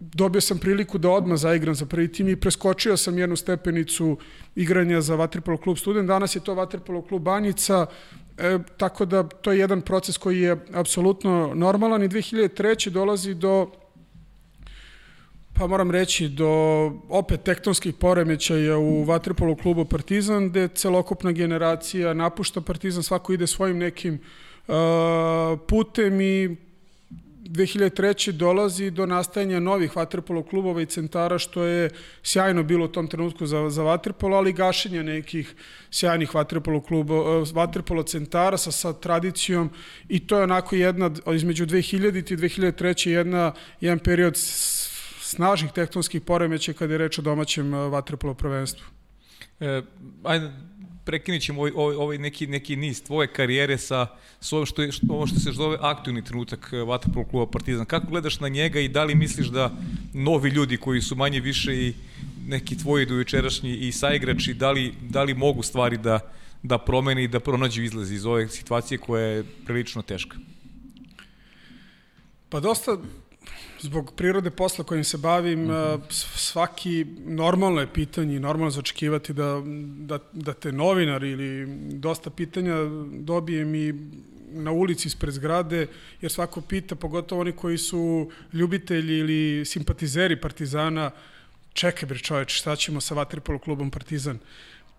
dobio 0.00 0.40
sam 0.40 0.58
priliku 0.58 0.98
da 0.98 1.10
odmah 1.10 1.38
zaigram 1.38 1.74
za 1.74 1.86
prvi 1.86 2.12
tim 2.12 2.28
i 2.28 2.36
preskočio 2.36 2.96
sam 2.96 3.18
jednu 3.18 3.36
stepenicu 3.36 4.16
igranja 4.54 5.00
za 5.00 5.14
Vatripolo 5.14 5.56
klub 5.56 5.76
Student. 5.78 6.08
Danas 6.08 6.36
je 6.36 6.44
to 6.44 6.54
Vatripolo 6.54 7.02
klub 7.02 7.22
Banjica, 7.22 7.86
e, 8.38 8.58
tako 8.76 9.04
da 9.04 9.22
to 9.22 9.52
je 9.52 9.58
jedan 9.58 9.80
proces 9.80 10.16
koji 10.18 10.40
je 10.40 10.56
apsolutno 10.72 11.52
normalan 11.54 12.02
i 12.02 12.08
2003. 12.08 12.90
dolazi 12.90 13.34
do 13.34 13.70
pa 15.58 15.66
moram 15.66 15.90
reći 15.90 16.28
do 16.28 16.48
opet 17.08 17.42
tektonskih 17.42 17.94
poremećaja 17.94 18.78
u 18.78 19.04
Vatripolo 19.04 19.56
klubu 19.56 19.84
Partizan, 19.84 20.48
gde 20.48 20.68
celokupna 20.68 21.32
generacija 21.32 22.14
napušta 22.14 22.60
Partizan, 22.60 23.02
svako 23.02 23.32
ide 23.32 23.46
svojim 23.46 23.78
nekim 23.78 24.18
uh, 24.68 24.74
putem 25.68 26.20
i 26.20 26.56
2003. 27.48 28.32
dolazi 28.32 28.90
do 28.90 29.06
nastajanja 29.06 29.60
novih 29.60 29.96
vaterpolo 29.96 30.42
klubova 30.42 30.82
i 30.82 30.86
centara, 30.86 31.38
što 31.38 31.64
je 31.64 31.90
sjajno 32.22 32.62
bilo 32.62 32.84
u 32.84 32.88
tom 32.88 33.08
trenutku 33.08 33.46
za, 33.46 33.70
za 33.70 33.82
vaterpolo, 33.82 34.36
ali 34.36 34.52
gašenja 34.52 35.02
nekih 35.02 35.54
sjajnih 35.90 36.34
vaterpolo 36.34 36.80
klubova, 36.80 37.44
vaterpolo 37.52 38.02
centara 38.02 38.58
sa, 38.58 38.72
sa 38.72 38.92
tradicijom 38.92 39.70
i 40.08 40.26
to 40.26 40.36
je 40.36 40.42
onako 40.42 40.76
jedna, 40.76 41.10
između 41.34 41.66
2000. 41.66 42.32
i 42.32 42.36
2003. 42.36 43.08
jedna, 43.08 43.52
jedan 43.80 43.98
period 43.98 44.36
snažnih 45.20 45.72
tektonskih 45.72 46.20
poremeća 46.20 46.72
kada 46.72 46.94
je 46.94 46.98
reč 46.98 47.18
o 47.18 47.22
domaćem 47.22 47.72
vaterpolo 47.72 48.34
prvenstvu. 48.34 48.86
E, 49.60 49.82
ajde, 50.24 50.52
prekinit 51.08 51.42
ćemo 51.42 51.60
ovaj, 51.60 51.72
ovaj, 51.74 51.96
ovaj 51.96 52.18
neki, 52.18 52.46
neki 52.46 52.76
niz 52.76 53.02
tvoje 53.02 53.28
karijere 53.32 53.78
sa, 53.78 54.06
sa 54.40 54.56
ovo, 54.56 54.66
što, 54.66 54.82
je, 54.82 54.92
što, 54.92 55.06
ovo 55.08 55.26
što 55.26 55.40
se 55.40 55.52
zove 55.52 55.78
aktivni 55.80 56.24
trenutak 56.24 56.72
Vatrpolo 56.86 57.24
eh, 57.26 57.30
kluba 57.30 57.46
Partizan. 57.50 57.86
Kako 57.86 58.06
gledaš 58.06 58.40
na 58.40 58.48
njega 58.48 58.80
i 58.80 58.88
da 58.88 59.04
li 59.04 59.14
misliš 59.14 59.48
da 59.48 59.70
novi 60.12 60.50
ljudi 60.50 60.76
koji 60.76 61.00
su 61.00 61.16
manje 61.16 61.40
više 61.40 61.76
i 61.76 61.94
neki 62.46 62.78
tvoji 62.78 63.06
dojučerašnji 63.06 63.76
i 63.76 63.92
saigrači, 63.92 64.54
da 64.54 64.70
li, 64.70 64.92
da 65.00 65.22
li 65.22 65.34
mogu 65.34 65.62
stvari 65.62 65.96
da, 65.96 66.20
da 66.62 66.78
promene 66.78 67.24
i 67.24 67.28
da 67.28 67.40
pronađu 67.40 67.82
izlaz 67.82 68.12
iz 68.12 68.26
ove 68.26 68.48
situacije 68.48 68.98
koja 68.98 69.24
je 69.24 69.44
prilično 69.64 70.02
teška? 70.02 70.36
Pa 72.48 72.60
dosta 72.60 72.98
zbog 73.80 74.12
prirode 74.16 74.50
posla 74.50 74.84
kojim 74.84 75.04
se 75.04 75.18
bavim, 75.18 75.64
mm 75.64 75.70
-hmm. 75.70 76.00
svaki 76.36 77.06
normalno 77.26 77.80
je 77.80 77.92
pitanje 77.92 78.36
i 78.36 78.40
normalno 78.40 78.70
začekivati 78.70 79.32
da, 79.32 79.62
da, 79.98 80.18
da 80.32 80.52
te 80.52 80.72
novinar 80.72 81.24
ili 81.24 81.66
dosta 81.92 82.30
pitanja 82.30 82.76
dobijem 83.12 83.74
i 83.74 83.94
na 84.50 84.72
ulici 84.72 85.08
ispred 85.08 85.34
zgrade, 85.34 85.86
jer 86.20 86.32
svako 86.32 86.60
pita, 86.60 86.94
pogotovo 86.94 87.40
oni 87.40 87.52
koji 87.52 87.78
su 87.78 88.30
ljubitelji 88.52 89.18
ili 89.18 89.64
simpatizeri 89.64 90.40
Partizana, 90.40 91.10
čekaj 91.72 92.06
bre 92.06 92.18
čoveč, 92.18 92.58
šta 92.58 92.76
ćemo 92.76 93.00
sa 93.00 93.14
Vatripolo 93.14 93.58
klubom 93.58 93.90
Partizan? 93.90 94.38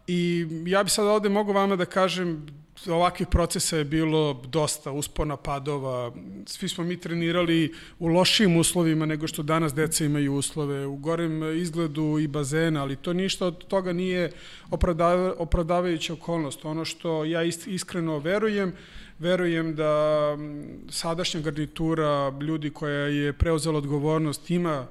I 0.07 0.47
ja 0.65 0.83
bi 0.83 0.89
sad 0.89 1.07
ovde 1.07 1.29
mogu 1.29 1.53
vama 1.53 1.75
da 1.75 1.85
kažem 1.85 2.47
ovakvih 2.87 3.27
procesa 3.27 3.77
je 3.77 3.83
bilo 3.83 4.41
dosta 4.47 4.91
uspona 4.91 5.37
padova. 5.37 6.11
Svi 6.45 6.69
smo 6.69 6.83
mi 6.83 6.97
trenirali 6.97 7.73
u 7.99 8.07
lošijim 8.07 8.57
uslovima 8.57 9.05
nego 9.05 9.27
što 9.27 9.43
danas 9.43 9.73
deca 9.73 10.05
imaju 10.05 10.33
uslove, 10.33 10.85
u 10.85 10.95
gorem 10.95 11.57
izgledu 11.57 12.19
i 12.19 12.27
bazena, 12.27 12.81
ali 12.81 12.95
to 12.95 13.13
ništa 13.13 13.45
od 13.45 13.65
toga 13.65 13.93
nije 13.93 14.31
opravdava, 14.71 15.33
opravdavajuća 15.37 16.13
okolnost. 16.13 16.65
Ono 16.65 16.85
što 16.85 17.25
ja 17.25 17.43
iskreno 17.43 18.17
verujem, 18.17 18.73
verujem 19.19 19.75
da 19.75 19.93
sadašnja 20.89 21.41
garnitura 21.41 22.29
ljudi 22.41 22.69
koja 22.69 23.07
je 23.07 23.33
preuzela 23.33 23.77
odgovornost 23.77 24.51
ima 24.51 24.87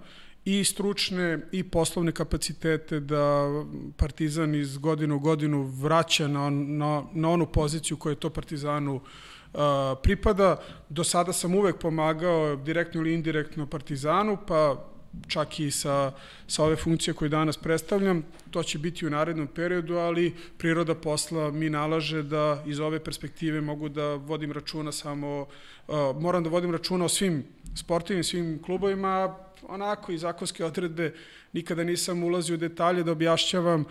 i 0.49 0.65
stručne 0.65 1.39
i 1.53 1.63
poslovne 1.63 2.13
kapacitete 2.13 3.01
da 3.01 3.49
Partizan 3.97 4.55
iz 4.55 4.79
godinu 4.79 5.17
u 5.17 5.19
godinu 5.19 5.63
vraća 5.63 6.29
na, 6.29 6.51
na, 6.51 7.03
na 7.13 7.31
onu 7.31 7.47
poziciju 7.47 7.97
koju 7.97 8.15
to 8.15 8.31
Partizanu 8.31 8.95
uh, 8.95 9.61
pripada. 10.03 10.57
Do 10.89 11.05
sada 11.05 11.33
sam 11.33 11.55
uvek 11.55 11.79
pomagao 11.79 12.57
direktno 12.57 13.01
ili 13.01 13.15
indirektno 13.15 13.67
Partizanu, 13.67 14.39
pa 14.47 14.85
čak 15.27 15.61
i 15.61 15.71
sa, 15.71 16.13
sa 16.47 16.65
ove 16.65 16.77
funkcije 16.77 17.15
koje 17.15 17.29
danas 17.29 17.57
predstavljam. 17.57 18.25
To 18.51 18.63
će 18.63 18.79
biti 18.79 19.07
u 19.07 19.11
narednom 19.11 19.47
periodu, 19.47 19.97
ali 19.97 20.35
priroda 20.59 20.95
posla 20.95 21.51
mi 21.51 21.71
nalaže 21.71 22.23
da 22.23 22.63
iz 22.67 22.81
ove 22.81 23.05
perspektive 23.05 23.61
mogu 23.61 23.89
da 23.89 24.15
vodim 24.15 24.53
računa 24.53 24.93
samo, 24.93 25.47
uh, 25.89 25.95
moram 26.21 26.45
da 26.45 26.51
vodim 26.51 26.71
računa 26.71 27.05
o 27.05 27.09
svim 27.09 27.45
sportivnim, 27.75 28.25
svim 28.25 28.63
klubovima, 28.63 29.48
onako 29.69 30.13
i 30.13 30.19
zakonske 30.19 30.65
odredbe 30.65 31.15
nikada 31.53 31.85
nisam 31.85 32.25
ulazio 32.25 32.55
u 32.55 32.59
detalje 32.59 33.03
da 33.03 33.13
objašnjavam 33.13 33.85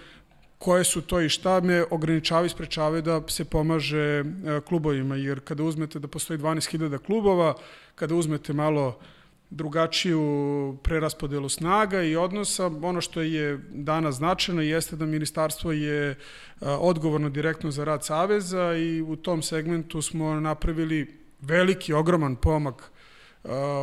koje 0.58 0.84
su 0.84 1.02
to 1.02 1.22
i 1.22 1.30
šta 1.30 1.60
me 1.60 1.84
ograničavaju 1.90 2.46
i 2.46 2.50
sprečavaju 2.50 3.02
da 3.02 3.22
se 3.28 3.46
pomaže 3.46 3.98
e, 4.00 4.24
klubovima, 4.68 5.16
jer 5.16 5.40
kada 5.40 5.64
uzmete 5.64 6.00
da 6.00 6.08
postoji 6.08 6.40
12.000 6.40 6.98
klubova, 6.98 7.54
kada 7.96 8.16
uzmete 8.16 8.54
malo 8.54 9.00
drugačiju 9.50 10.78
preraspodelu 10.84 11.50
snaga 11.50 12.04
i 12.04 12.16
odnosa. 12.16 12.66
Ono 12.66 13.02
što 13.02 13.22
je 13.22 13.60
danas 13.72 14.16
značajno 14.16 14.62
jeste 14.62 14.96
da 14.96 15.06
ministarstvo 15.06 15.72
je 15.72 16.10
e, 16.10 16.16
odgovorno 16.62 17.30
direktno 17.30 17.72
za 17.72 17.84
rad 17.84 18.06
Saveza 18.06 18.74
i 18.74 19.02
u 19.02 19.16
tom 19.16 19.42
segmentu 19.42 20.02
smo 20.02 20.40
napravili 20.40 21.20
veliki, 21.42 21.94
ogroman 21.94 22.36
pomak 22.36 22.92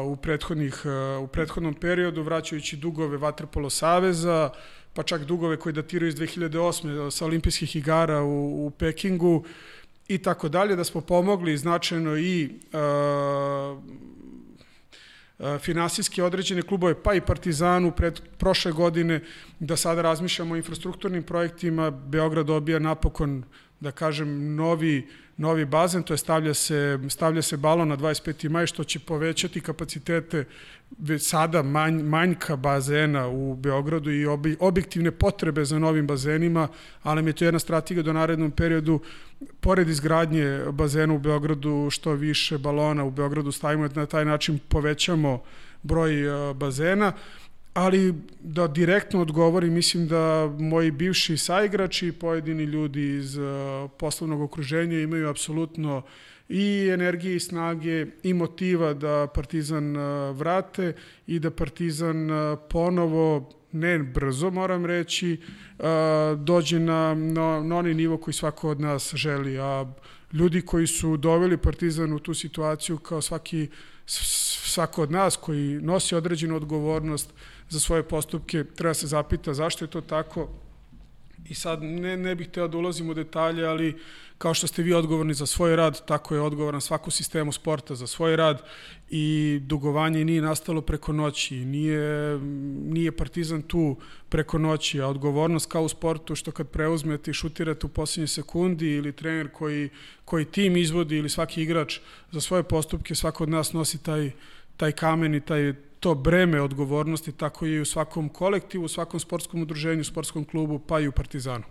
u, 0.05 0.17
prethodnih, 0.17 0.83
u 1.23 1.27
prethodnom 1.27 1.75
periodu, 1.75 2.23
vraćajući 2.23 2.77
dugove 2.77 3.17
Vatrpolo 3.17 3.71
Saveza, 3.71 4.51
pa 4.95 5.03
čak 5.03 5.25
dugove 5.25 5.57
koji 5.57 5.73
datiraju 5.73 6.09
iz 6.09 6.15
2008. 6.15 7.11
sa 7.11 7.25
olimpijskih 7.25 7.77
igara 7.77 8.23
u, 8.23 8.67
u 8.67 8.71
Pekingu 8.71 9.45
i 10.09 10.19
tako 10.19 10.49
dalje, 10.49 10.77
da 10.77 10.85
smo 10.85 11.01
pomogli 11.01 11.57
značajno 11.57 12.17
i 12.17 12.51
uh, 12.73 13.83
finansijski 15.59 16.23
određene 16.23 16.63
klubove, 16.63 17.03
pa 17.03 17.15
i 17.15 17.21
Partizanu 17.21 17.93
pred 17.93 18.21
prošle 18.39 18.73
godine, 18.73 19.21
da 19.61 19.77
sada 19.77 20.03
razmišljamo 20.03 20.55
o 20.55 20.57
infrastrukturnim 20.57 21.23
projektima. 21.23 21.91
Beograd 21.91 22.47
dobija 22.47 22.79
napokon, 22.79 23.43
da 23.81 23.91
kažem, 23.91 24.55
novi 24.55 25.07
novi 25.37 25.65
bazen, 25.65 26.03
to 26.03 26.15
je 26.15 26.19
stavlja 26.19 26.55
se, 26.55 26.99
stavlja 27.09 27.43
se 27.43 27.57
balon 27.57 27.89
na 27.89 27.97
25. 27.97 28.49
maj, 28.49 28.67
što 28.67 28.85
će 28.85 28.99
povećati 28.99 29.61
kapacitete 29.61 30.45
već 30.99 31.29
sada 31.29 31.63
manj, 31.63 32.03
manjka 32.03 32.57
bazena 32.57 33.29
u 33.29 33.55
Beogradu 33.57 34.11
i 34.11 34.27
obi, 34.27 34.57
objektivne 34.61 35.11
potrebe 35.11 35.65
za 35.65 35.79
novim 35.79 36.07
bazenima, 36.07 36.69
ali 37.03 37.23
mi 37.23 37.29
je 37.29 37.35
to 37.35 37.45
jedna 37.45 37.59
strategija 37.59 38.03
do 38.03 38.13
narednom 38.13 38.51
periodu, 38.51 39.01
pored 39.61 39.89
izgradnje 39.89 40.61
bazena 40.73 41.15
u 41.15 41.19
Beogradu, 41.19 41.89
što 41.91 42.13
više 42.13 42.59
balona 42.59 43.05
u 43.05 43.11
Beogradu 43.11 43.53
stavimo, 43.53 43.89
na 43.95 44.07
taj 44.07 44.25
način 44.25 44.59
povećamo 44.69 45.43
broj 45.83 46.13
bazena 46.55 47.13
ali 47.75 48.15
da 48.41 48.67
direktno 48.67 49.21
odgovorim, 49.21 49.73
mislim 49.73 50.09
da 50.09 50.57
moji 50.59 50.91
bivši 50.91 51.37
saigrači 51.37 52.07
i 52.07 52.13
pojedini 52.13 52.65
ljudi 52.65 53.17
iz 53.17 53.37
uh, 53.37 53.45
poslovnog 53.99 54.41
okruženja 54.41 55.01
imaju 55.01 55.29
apsolutno 55.29 56.03
i 56.49 56.91
energije 56.93 57.37
i 57.37 57.41
snage 57.41 58.07
i 58.23 58.35
motiva 58.35 58.95
da 58.95 59.27
Partizan 59.35 59.97
uh, 59.97 60.37
vrate 60.37 60.93
i 61.27 61.39
da 61.39 61.51
Partizan 61.51 62.31
uh, 62.31 62.59
ponovo 62.71 63.51
ne 63.73 63.99
brzo 63.99 64.51
moram 64.51 64.87
reći 64.87 65.37
dođe 66.37 66.79
na, 66.81 67.15
na, 67.15 67.63
na 67.63 67.77
onaj 67.77 67.95
nivo 67.95 68.17
koji 68.17 68.35
svako 68.35 68.71
od 68.71 68.81
nas 68.81 69.15
želi 69.15 69.59
a 69.59 69.87
ljudi 70.33 70.63
koji 70.63 70.87
su 70.87 71.17
doveli 71.17 71.57
Partizan 71.57 72.13
u 72.13 72.19
tu 72.19 72.35
situaciju 72.35 72.99
kao 72.99 73.23
svaki 73.23 73.69
svako 74.07 75.03
od 75.03 75.11
nas 75.11 75.37
koji 75.37 75.81
nosi 75.81 76.15
određenu 76.15 76.57
odgovornost 76.57 77.35
za 77.69 77.81
svoje 77.81 78.03
postupke, 78.03 78.65
treba 78.65 78.95
se 78.95 79.07
zapita 79.07 79.55
zašto 79.55 79.85
je 79.85 79.91
to 79.91 80.01
tako, 80.01 80.49
I 81.49 81.55
sad 81.55 81.83
ne, 81.83 82.17
ne 82.17 82.35
bih 82.35 82.49
teo 82.49 82.69
da 82.69 82.79
ulazim 82.79 83.11
u 83.11 83.15
detalje, 83.15 83.67
ali 83.67 83.97
kao 84.39 84.55
što 84.55 84.67
ste 84.67 84.83
vi 84.83 84.93
odgovorni 84.93 85.35
za 85.35 85.47
svoj 85.47 85.77
rad, 85.77 86.07
tako 86.07 86.35
je 86.35 86.41
odgovoran 86.41 86.81
svaku 86.81 87.11
sistemu 87.11 87.53
sporta 87.53 87.95
za 87.95 88.07
svoj 88.07 88.37
rad. 88.37 88.63
I 89.11 89.59
dugovanje 89.63 90.25
nije 90.25 90.43
nastalo 90.43 90.81
preko 90.81 91.13
noći, 91.13 91.65
nije, 91.65 92.39
nije 92.85 93.13
partizan 93.17 93.63
tu 93.63 93.97
preko 94.29 94.59
noći, 94.59 95.01
a 95.01 95.09
odgovornost 95.09 95.71
kao 95.71 95.83
u 95.83 95.89
sportu 95.89 96.35
što 96.35 96.53
kad 96.53 96.69
preuzmete 96.69 97.31
i 97.31 97.35
šutirate 97.35 97.87
u 97.87 97.89
posljednje 97.89 98.27
sekundi 98.27 98.91
ili 98.91 99.13
trener 99.13 99.53
koji, 99.53 99.89
koji 100.25 100.45
tim 100.45 100.77
izvodi 100.77 101.17
ili 101.17 101.29
svaki 101.29 101.63
igrač 101.63 102.01
za 102.33 102.41
svoje 102.41 102.63
postupke, 102.63 103.15
svako 103.15 103.43
od 103.43 103.49
nas 103.49 103.73
nosi 103.73 104.03
taj, 104.03 104.31
taj 104.77 104.93
kamen 104.93 105.35
i 105.35 105.41
taj, 105.41 105.75
to 106.05 106.15
breme 106.15 106.61
odgovornosti, 106.61 107.33
tako 107.33 107.67
je 107.67 107.77
i 107.77 107.81
u 107.81 107.85
svakom 107.85 108.29
kolektivu, 108.29 108.85
u 108.85 108.89
svakom 108.89 109.21
sportskom 109.21 109.63
udruženju, 109.63 110.05
sportskom 110.05 110.45
klubu, 110.45 110.79
pa 110.79 111.01
i 111.01 111.09
u 111.09 111.13
Partizanu. 111.13 111.65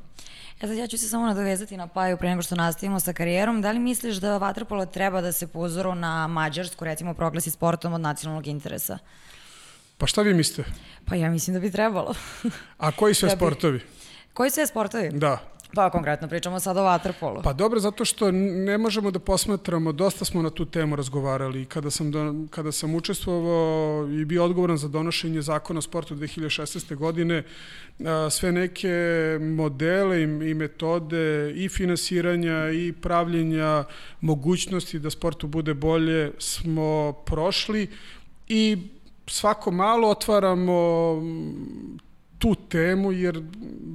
E 0.61 0.67
sad 0.67 0.77
ja 0.77 0.87
ću 0.87 0.97
se 0.97 1.07
samo 1.07 1.27
nadovezati 1.27 1.77
na 1.77 1.87
Paju 1.87 2.17
pre 2.17 2.29
nego 2.29 2.41
što 2.41 2.55
nastavimo 2.55 2.99
sa 2.99 3.13
karijerom. 3.13 3.61
Da 3.61 3.71
li 3.71 3.79
misliš 3.79 4.15
da 4.15 4.37
vaterpolo 4.37 4.85
treba 4.85 5.21
da 5.21 5.31
se 5.31 5.47
po 5.47 5.59
uzoru 5.59 5.95
na 5.95 6.27
Mađarsku, 6.27 6.85
recimo, 6.85 7.13
proglasi 7.13 7.51
sportom 7.51 7.93
od 7.93 8.01
nacionalnog 8.01 8.47
interesa? 8.47 8.97
Pa 9.97 10.07
šta 10.07 10.21
vi 10.21 10.33
mislite? 10.33 10.69
Pa 11.05 11.15
ja 11.15 11.29
mislim 11.29 11.53
da 11.53 11.59
bi 11.59 11.71
trebalo. 11.71 12.13
A 12.77 12.91
koji 12.91 13.13
sve 13.21 13.29
Da 13.29 13.35
bi- 13.35 13.39
sportovi? 13.39 13.79
Koji 14.33 14.49
sve 14.49 14.67
sportovi? 14.67 15.09
Da. 15.11 15.37
Pa 15.75 15.89
konkretno 15.89 16.27
pričamo 16.27 16.59
sad 16.59 16.77
o 16.77 16.83
vaterpolu. 16.83 17.41
Pa 17.43 17.53
dobro, 17.53 17.79
zato 17.79 18.05
što 18.05 18.31
ne 18.31 18.77
možemo 18.77 19.11
da 19.11 19.19
posmatramo, 19.19 19.91
dosta 19.91 20.25
smo 20.25 20.41
na 20.41 20.49
tu 20.49 20.65
temu 20.65 20.95
razgovarali 20.95 21.61
i 21.61 21.65
kada 21.65 21.91
sam, 21.91 22.11
do, 22.11 22.33
kada 22.49 22.71
sam 22.71 22.95
učestvovao 22.95 24.07
i 24.11 24.25
bio 24.25 24.45
odgovoran 24.45 24.77
za 24.77 24.87
donošenje 24.87 25.41
zakona 25.41 25.77
o 25.77 25.81
sportu 25.81 26.15
2016. 26.15 26.95
godine, 26.95 27.43
a, 28.05 28.29
sve 28.29 28.51
neke 28.51 28.89
modele 29.41 30.19
i, 30.19 30.23
i 30.23 30.53
metode 30.53 31.53
i 31.55 31.69
finansiranja 31.69 32.69
i 32.69 32.93
pravljenja 33.01 33.83
mogućnosti 34.21 34.99
da 34.99 35.09
sportu 35.09 35.47
bude 35.47 35.73
bolje 35.73 36.31
smo 36.39 37.13
prošli 37.25 37.87
i 38.47 38.77
svako 39.27 39.71
malo 39.71 40.09
otvaramo 40.09 40.73
tu 42.43 42.55
temu 42.55 43.11
jer 43.11 43.41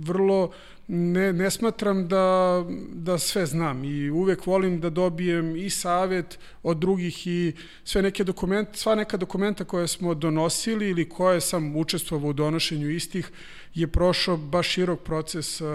vrlo 0.01 0.51
ne, 0.86 1.32
ne 1.32 1.51
smatram 1.51 2.09
da, 2.09 2.64
da 2.92 3.18
sve 3.18 3.46
znam 3.46 3.84
i 3.84 4.11
uvek 4.11 4.46
volim 4.46 4.80
da 4.80 4.90
dobijem 4.90 5.57
i 5.57 5.70
savet 5.70 6.38
od 6.62 6.76
drugih 6.76 7.26
i 7.26 7.53
sve 7.84 8.03
neke 8.03 8.24
dokumente, 8.24 8.78
sva 8.78 8.94
neka 8.94 9.16
dokumenta 9.16 9.64
koje 9.64 9.88
smo 9.88 10.14
donosili 10.14 10.88
ili 10.88 11.09
koje 11.09 11.40
sam 11.40 11.76
učestvovao 11.76 12.30
u 12.30 12.32
donošenju 12.32 12.90
istih 12.90 13.30
je 13.74 13.86
prošao 13.86 14.36
baš 14.36 14.68
širok 14.68 15.01
proces 15.01 15.61
uh, 15.61 15.68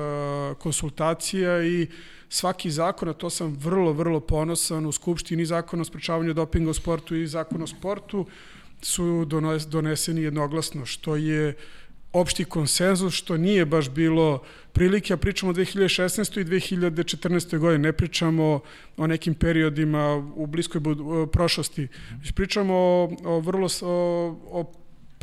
konsultacija 0.59 1.63
i 1.63 1.88
svaki 2.30 2.71
zakon, 2.71 3.09
a 3.09 3.13
to 3.13 3.30
sam 3.30 3.57
vrlo, 3.61 3.93
vrlo 3.93 4.19
ponosan 4.19 4.86
u 4.86 4.91
Skupštini 4.91 5.45
zakon 5.45 5.82
o 5.82 5.86
sprečavanju 5.86 6.34
dopinga 6.34 6.69
u 6.69 6.74
sportu 6.74 7.15
i 7.15 7.28
zakon 7.28 7.61
o 7.61 7.67
sportu 7.67 8.26
su 8.82 9.26
dones- 9.26 9.69
doneseni 9.69 10.21
jednoglasno, 10.21 10.86
što 10.86 11.15
je 11.15 11.53
opšti 12.14 12.45
konsenzus, 12.45 13.14
što 13.14 13.38
nije 13.38 13.66
baš 13.66 13.89
bilo 13.89 14.43
prilike, 14.74 15.14
a 15.14 15.18
pričamo 15.18 15.49
o 15.49 15.55
2016. 15.55 16.41
i 16.41 16.45
2014. 16.45 17.57
godine, 17.57 17.88
ne 17.88 17.93
pričamo 17.93 18.59
o 18.97 19.07
nekim 19.07 19.34
periodima 19.34 20.32
u 20.36 20.47
bliskoj 20.47 20.82
prošlosti, 21.32 21.88
već 22.22 22.32
pričamo 22.32 22.74
o, 22.76 23.16
o 23.24 23.39
vrlo 23.39 23.68
o, 23.82 24.36
o 24.51 24.74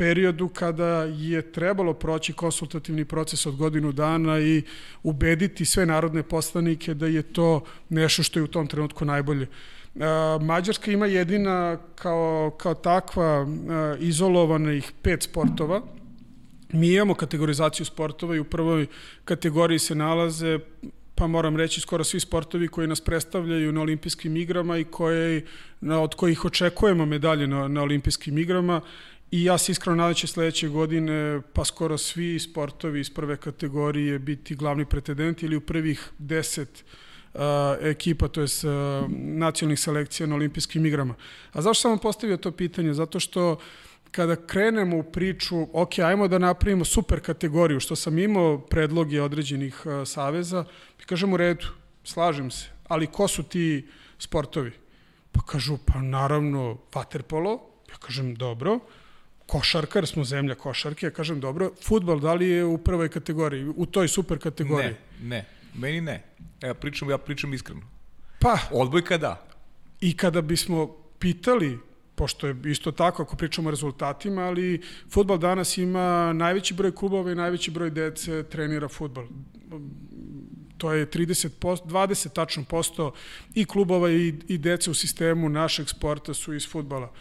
periodu 0.01 0.49
kada 0.49 1.05
je 1.05 1.43
trebalo 1.53 1.95
proći 1.95 2.33
konsultativni 2.33 3.05
proces 3.05 3.47
od 3.47 3.57
godinu 3.57 3.93
dana 3.93 4.41
i 4.41 4.63
ubediti 5.03 5.65
sve 5.65 5.87
narodne 5.87 6.23
poslanike 6.23 6.95
da 6.95 7.07
je 7.07 7.23
to 7.23 7.61
nešto 7.89 8.23
što 8.23 8.39
je 8.39 8.43
u 8.43 8.47
tom 8.47 8.67
trenutku 8.67 9.05
najbolje. 9.05 9.47
Uh, 9.95 10.03
Mađarska 10.43 10.93
ima 10.93 11.07
jedina 11.07 11.79
kao, 11.95 12.51
kao 12.59 12.75
takva 12.75 13.43
uh, 13.43 13.51
izolovanih 13.99 14.93
pet 15.03 15.23
sportova, 15.23 15.83
Mi 16.73 16.95
imamo 16.95 17.15
kategorizaciju 17.15 17.87
sportova 17.87 18.37
i 18.37 18.41
u 18.41 18.45
prvoj 18.45 18.87
kategoriji 19.25 19.79
se 19.79 19.95
nalaze 19.95 20.59
pa 21.15 21.27
moram 21.27 21.57
reći 21.57 21.81
skoro 21.81 22.05
svi 22.05 22.21
sportovi 22.21 22.69
koji 22.69 22.89
nas 22.89 23.01
predstavljaju 23.01 23.73
na 23.73 23.81
olimpijskim 23.81 24.37
igrama 24.37 24.79
i 24.79 24.85
koje, 24.85 25.45
na, 25.81 26.01
od 26.01 26.15
kojih 26.15 26.45
očekujemo 26.45 27.07
medalje 27.07 27.47
na, 27.47 27.69
na 27.69 27.83
olimpijskim 27.83 28.39
igrama 28.39 28.81
i 29.31 29.45
ja 29.45 29.59
se 29.59 29.73
iskreno 29.73 29.97
nadam 29.97 30.11
da 30.11 30.15
će 30.15 30.27
sledeće 30.27 30.69
godine 30.69 31.41
pa 31.53 31.65
skoro 31.65 31.99
svi 31.99 32.39
sportovi 32.39 33.01
iz 33.01 33.11
prve 33.11 33.37
kategorije 33.37 34.19
biti 34.19 34.55
glavni 34.55 34.85
pretendenti 34.85 35.47
ili 35.47 35.57
u 35.57 35.61
prvih 35.61 36.11
deset 36.19 36.85
uh, 37.35 37.41
ekipa, 37.81 38.29
to 38.29 38.41
je 38.41 38.47
nacionalnih 39.19 39.81
selekcija 39.81 40.27
na 40.27 40.35
olimpijskim 40.35 40.87
igrama. 40.87 41.15
A 41.53 41.63
zašto 41.63 41.83
sam 41.83 41.91
vam 41.91 41.99
postavio 41.99 42.37
to 42.37 42.53
pitanje? 42.53 42.95
Zato 42.95 43.21
što 43.21 43.59
kada 44.11 44.37
krenemo 44.37 44.99
u 44.99 45.03
priču, 45.03 45.67
ok, 45.73 45.99
ajmo 45.99 46.29
da 46.29 46.39
napravimo 46.39 46.85
super 46.85 47.21
kategoriju, 47.21 47.81
što 47.81 47.97
sam 47.97 48.19
imao 48.19 48.59
predloge 48.59 49.23
određenih 49.23 49.87
uh, 49.87 50.09
saveza, 50.09 50.65
mi 50.99 51.05
kažemo 51.05 51.35
u 51.35 51.37
redu, 51.37 51.67
slažem 52.05 52.51
se, 52.51 52.67
ali 52.89 53.07
ko 53.07 53.29
su 53.29 53.43
ti 53.43 53.89
sportovi? 54.19 54.73
Pa 55.33 55.41
kažu, 55.47 55.79
pa 55.87 56.01
naravno, 56.03 56.79
vaterpolo, 56.95 57.61
ja 57.91 57.97
kažem, 57.97 58.35
dobro, 58.35 58.79
košarkar, 59.47 60.07
smo 60.07 60.25
zemlja 60.25 60.55
košarke, 60.55 61.07
ja 61.07 61.11
kažem, 61.11 61.41
dobro, 61.41 61.73
futbal, 61.83 62.21
da 62.21 62.35
li 62.35 62.49
je 62.49 62.65
u 62.65 62.79
prvoj 62.79 63.09
kategoriji, 63.09 63.73
u 63.77 63.87
toj 63.87 64.09
super 64.09 64.39
kategoriji? 64.39 64.95
Ne, 65.23 65.29
ne. 65.29 65.45
Meni 65.75 66.01
ne. 66.01 66.23
Evo, 66.61 66.75
pričam, 66.75 67.11
ja 67.11 67.19
pričam 67.19 67.55
iskreno. 67.55 67.81
Pa, 68.41 68.59
Odbojka 68.71 69.19
da. 69.19 69.47
i 70.01 70.17
kada 70.17 70.43
bismo 70.43 70.97
pitali 71.19 71.79
pošto 72.21 72.47
je 72.47 72.57
isto 72.65 72.93
tako 72.93 73.23
ako 73.23 73.37
pričamo 73.37 73.69
o 73.69 73.71
rezultatima, 73.71 74.43
ali 74.43 74.83
futbal 75.11 75.39
danas 75.39 75.79
ima 75.79 76.33
najveći 76.33 76.75
broj 76.75 76.95
klubova 76.95 77.33
i 77.33 77.35
najveći 77.35 77.71
broj 77.71 77.91
dece 77.91 78.43
trenira 78.43 78.89
futbal. 78.89 79.25
To 80.79 80.93
je 80.93 81.07
30 81.07 81.49
posto, 81.49 81.87
20 81.89 82.33
tačno 82.33 82.65
posto 82.65 83.13
i 83.55 83.65
klubova 83.65 84.11
i, 84.11 84.35
i 84.49 84.59
dece 84.59 84.91
u 84.91 84.95
sistemu 84.95 85.49
našeg 85.49 85.89
sporta 85.89 86.35
su 86.35 86.55
iz 86.55 86.69
futbala. 86.69 87.13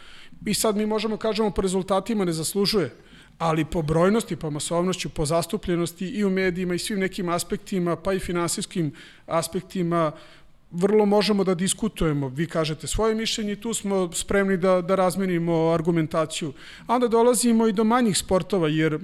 I 0.46 0.54
sad 0.54 0.76
mi 0.76 0.86
možemo 0.86 1.16
kažemo 1.16 1.50
po 1.50 1.62
rezultatima 1.62 2.24
ne 2.24 2.32
zaslužuje, 2.32 2.90
ali 3.38 3.64
po 3.64 3.82
brojnosti, 3.82 4.36
po 4.36 4.50
masovnošću, 4.50 5.08
po 5.08 5.26
zastupljenosti 5.26 6.08
i 6.08 6.24
u 6.24 6.30
medijima 6.30 6.74
i 6.74 6.78
svim 6.78 7.00
nekim 7.00 7.28
aspektima, 7.28 7.96
pa 7.96 8.12
i 8.12 8.18
finansijskim 8.18 8.92
aspektima, 9.26 10.12
vrlo 10.70 11.06
možemo 11.06 11.44
da 11.44 11.54
diskutujemo. 11.54 12.28
Vi 12.28 12.46
kažete 12.46 12.86
svoje 12.86 13.14
mišljenje 13.14 13.52
i 13.52 13.60
tu 13.60 13.74
smo 13.74 14.12
spremni 14.12 14.56
da, 14.56 14.80
da 14.80 14.94
razmenimo 14.94 15.70
argumentaciju. 15.70 16.52
A 16.86 16.94
onda 16.94 17.08
dolazimo 17.08 17.66
i 17.66 17.72
do 17.72 17.84
manjih 17.84 18.18
sportova, 18.18 18.68
jer 18.68 18.94
uh, 18.94 19.00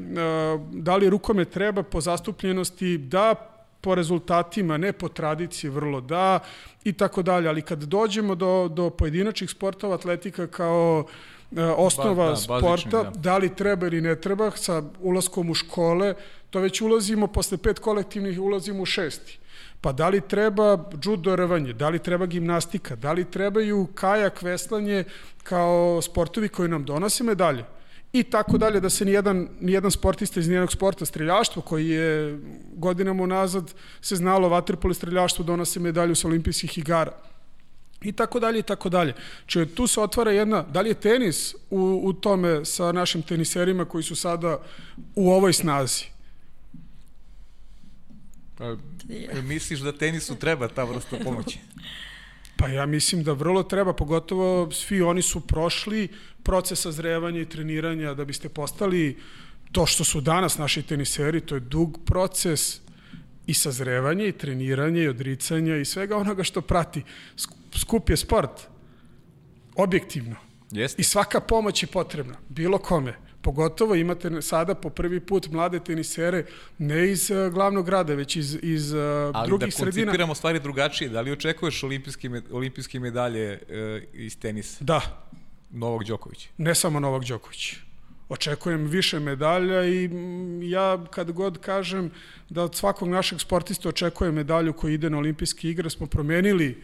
da 0.73 0.97
li 0.97 1.11
rukomet 1.11 1.51
treba 1.51 1.83
po 1.83 2.01
zastupljenosti, 2.01 2.99
da 2.99 3.35
po 3.81 3.95
rezultatima, 3.95 4.77
ne 4.77 4.93
po 4.93 5.09
tradiciji 5.09 5.71
vrlo 5.71 6.01
da 6.01 6.39
i 6.85 6.93
tako 6.93 7.23
dalje, 7.23 7.49
ali 7.49 7.63
kad 7.63 7.83
dođemo 7.83 8.35
do, 8.35 8.69
do 8.69 8.91
pojedinačnih 8.91 9.51
sportova, 9.51 9.95
atletika 9.95 10.47
kao 10.47 11.05
uh, 11.07 11.36
osnova 11.77 12.25
Ba- 12.25 12.31
da, 12.31 12.37
sporta, 12.37 12.69
bazični, 12.69 12.91
da. 12.91 13.13
da 13.17 13.39
li 13.39 13.55
treba 13.55 13.87
ili 13.87 14.01
ne 14.01 14.21
treba, 14.21 14.51
sa 14.51 14.83
ulaskom 15.01 15.51
u 15.51 15.55
škole, 15.55 16.15
to 16.51 16.61
već 16.61 16.81
ulazimo, 16.81 17.27
posle 17.27 17.59
pet 17.59 17.79
kolektivnih 17.79 18.41
ulazimo 18.41 18.83
u 18.83 18.87
šesti. 18.87 19.39
Pa 19.81 19.93
da 19.93 20.09
li 20.09 20.21
treba 20.21 20.91
judo 21.05 21.37
rvanje, 21.37 21.73
da 21.73 21.89
li 21.89 21.99
treba 21.99 22.27
gimnastika, 22.27 22.97
da 22.97 23.13
li 23.13 23.25
trebaju 23.25 23.87
kajak, 23.95 24.43
veslanje 24.43 25.05
kao 25.43 26.03
sportovi 26.03 26.49
koji 26.49 26.69
nam 26.69 26.85
donose 26.85 27.25
medalje 27.25 27.65
i 28.13 28.23
tako 28.23 28.59
dalje, 28.59 28.81
da 28.81 28.91
se 28.91 29.05
nijedan, 29.05 29.49
nijedan 29.61 29.91
sportista 29.91 30.41
iz 30.41 30.49
nijednog 30.49 30.73
sporta, 30.73 31.05
streljaštvo 31.05 31.63
koji 31.63 31.89
je 31.89 32.39
godinama 32.75 33.23
unazad 33.23 33.75
se 34.01 34.17
znalo 34.17 34.49
vaterpolo 34.49 34.95
streljaštvo 34.95 35.45
donose 35.45 35.81
medalju 35.81 36.15
sa 36.15 36.29
olimpijskih 36.29 36.79
igara 36.79 37.13
i 38.03 38.13
tako 38.13 38.41
dalje 38.41 38.59
i 38.59 38.63
tako 38.63 38.89
dalje. 38.89 39.15
Če 39.47 39.67
tu 39.67 39.87
se 39.87 40.01
otvara 40.01 40.31
jedna, 40.31 40.63
da 40.63 40.81
li 40.81 40.91
je 40.91 40.95
tenis 40.95 41.55
u, 41.71 42.01
u 42.05 42.13
tome 42.13 42.65
sa 42.65 42.93
našim 42.93 43.23
teniserima 43.23 43.85
koji 43.85 44.05
su 44.05 44.17
sada 44.17 44.59
u 45.15 45.31
ovoj 45.31 45.53
snazi? 45.53 46.05
Pa, 48.59 48.77
misliš 49.43 49.81
da 49.81 49.93
tenisu 49.93 50.37
treba 50.37 50.69
ta 50.69 50.85
vrsta 50.85 51.17
pomoći? 51.25 51.59
Pa 52.57 52.69
ja 52.69 52.87
mislim 52.87 53.23
da 53.25 53.33
vrlo 53.33 53.63
treba, 53.63 53.93
pogotovo 53.93 54.71
svi 54.73 55.03
oni 55.03 55.23
su 55.23 55.41
prošli 55.41 56.09
proces 56.43 56.81
sazrevanja 56.81 57.41
i 57.41 57.49
treniranja 57.49 58.15
da 58.15 58.25
biste 58.25 58.49
postali 58.49 59.19
to 59.73 59.87
što 59.87 60.05
su 60.05 60.21
danas 60.21 60.59
naši 60.59 60.83
teniseri, 60.83 61.41
to 61.41 61.55
je 61.55 61.61
dug 61.61 61.99
proces 62.07 62.81
i 63.47 63.55
sazrevanje 63.55 64.29
i 64.29 64.33
treniranje 64.33 65.03
i 65.03 65.09
odricanja 65.09 65.77
i 65.77 65.85
svega 65.85 66.17
onoga 66.17 66.45
što 66.45 66.61
prati. 66.61 67.03
Skup 67.77 68.11
je 68.11 68.17
sport, 68.17 68.69
objektivno. 69.77 70.37
Jeste. 70.71 71.03
I 71.03 71.05
svaka 71.05 71.41
pomoć 71.41 71.83
je 71.83 71.87
potrebna, 71.87 72.35
bilo 72.49 72.79
kome. 72.79 73.15
pogotovo 73.43 73.95
imate 73.95 74.43
sada 74.43 74.75
po 74.75 74.91
prvi 74.91 75.21
put 75.21 75.47
mlade 75.51 75.81
tenisere 75.81 76.45
ne 76.79 77.11
iz 77.11 77.31
uh, 77.31 77.53
glavnog 77.53 77.87
grada, 77.87 78.15
već 78.15 78.37
iz, 78.37 78.59
iz 78.63 78.93
uh, 78.93 79.01
Ali 79.35 79.47
drugih 79.47 79.67
da 79.67 79.71
sredina. 79.71 79.87
Ali 79.87 79.93
da 79.93 80.11
koncipiramo 80.11 80.35
stvari 80.35 80.61
drugačije, 80.61 81.11
da 81.11 81.21
li 81.21 81.33
očekuješ 81.33 81.83
olimpijske, 81.83 82.31
olimpijske 82.51 83.01
medalje 83.01 83.61
uh, 83.63 84.03
iz 84.13 84.39
tenisa? 84.39 84.85
Da. 84.85 85.01
Novog 85.71 86.05
Đokovića? 86.05 86.49
Ne 86.59 86.75
samo 86.75 87.01
Novog 87.01 87.25
Đokovića 87.25 87.87
očekujem 88.29 88.87
više 88.87 89.21
medalja 89.21 89.85
i 89.85 90.11
ja 90.63 91.05
kad 91.11 91.33
god 91.33 91.59
kažem 91.59 92.11
da 92.49 92.63
od 92.63 92.75
svakog 92.75 93.09
našeg 93.09 93.41
sportista 93.41 93.89
očekujem 93.89 94.35
medalju 94.35 94.73
koji 94.73 94.95
ide 94.95 95.11
na 95.11 95.19
olimpijske 95.19 95.71
igre, 95.71 95.91
smo 95.91 96.07
promenili 96.07 96.83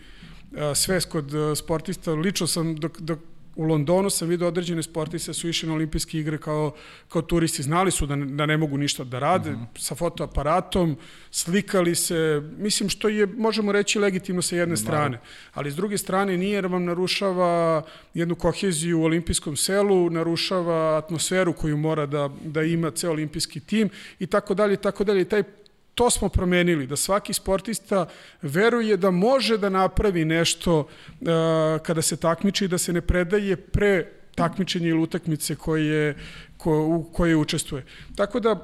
svest 0.75 1.11
kod 1.11 1.33
sportista. 1.57 2.13
Lično 2.13 2.47
sam 2.47 2.77
dok, 2.77 3.01
dok 3.01 3.19
u 3.57 3.65
Londonu 3.65 4.11
sam 4.11 4.29
vidio 4.29 4.49
određene 4.49 4.83
sportiste 4.83 5.35
su 5.35 5.49
išli 5.49 5.69
na 5.69 5.75
olimpijske 5.75 6.19
igre 6.19 6.39
kao, 6.39 6.73
kao 7.09 7.23
turisti. 7.23 7.63
Znali 7.63 7.91
su 7.91 8.07
da 8.07 8.17
ne, 8.17 8.27
da 8.27 8.47
ne 8.47 8.57
mogu 8.57 8.79
ništa 8.79 9.05
da 9.05 9.19
rade 9.19 9.51
uh 9.51 9.57
mhm. 9.57 9.65
-huh. 9.65 9.81
sa 9.81 9.95
fotoaparatom, 9.95 10.97
slikali 11.31 11.95
se, 11.95 12.43
mislim 12.59 12.89
što 12.89 13.09
je, 13.09 13.27
možemo 13.27 13.73
reći, 13.73 13.99
legitimno 13.99 14.43
sa 14.43 14.57
jedne 14.57 14.77
strane. 14.77 15.21
Ali 15.55 15.71
s 15.71 15.77
druge 15.77 15.99
strane 15.99 16.37
nije 16.37 16.55
jer 16.55 16.67
vam 16.67 16.85
narušava 16.85 17.83
jednu 18.15 18.35
koheziju 18.35 19.01
u 19.01 19.05
olimpijskom 19.05 19.57
selu, 19.57 20.11
narušava 20.11 20.99
atmosferu 20.99 21.53
koju 21.53 21.77
mora 21.77 22.07
da, 22.07 22.31
da 22.45 22.63
ima 22.63 22.91
ceo 22.91 23.11
olimpijski 23.11 23.61
tim 23.61 23.89
i 24.19 24.27
tako 24.27 24.55
dalje, 24.55 24.77
tako 24.77 25.05
dalje. 25.05 25.25
Taj 25.25 25.43
to 25.95 26.11
smo 26.11 26.29
promenili, 26.29 26.87
da 26.87 26.97
svaki 26.97 27.33
sportista 27.33 28.07
veruje 28.43 28.97
da 28.97 29.11
može 29.11 29.59
da 29.59 29.69
napravi 29.69 30.25
nešto 30.25 30.79
uh, 30.79 30.87
kada 31.83 32.03
se 32.03 32.17
takmiči 32.17 32.65
i 32.65 32.69
da 32.69 32.79
se 32.79 32.93
ne 32.93 33.01
predaje 33.01 33.57
pre 33.57 34.13
takmičenja 34.35 34.89
ili 34.89 34.99
utakmice 34.99 35.55
koje, 35.55 36.17
ko, 36.57 36.87
u 36.87 37.05
koje 37.13 37.37
učestvuje. 37.37 37.85
Tako 38.17 38.41
da 38.41 38.53
uh, 38.53 38.59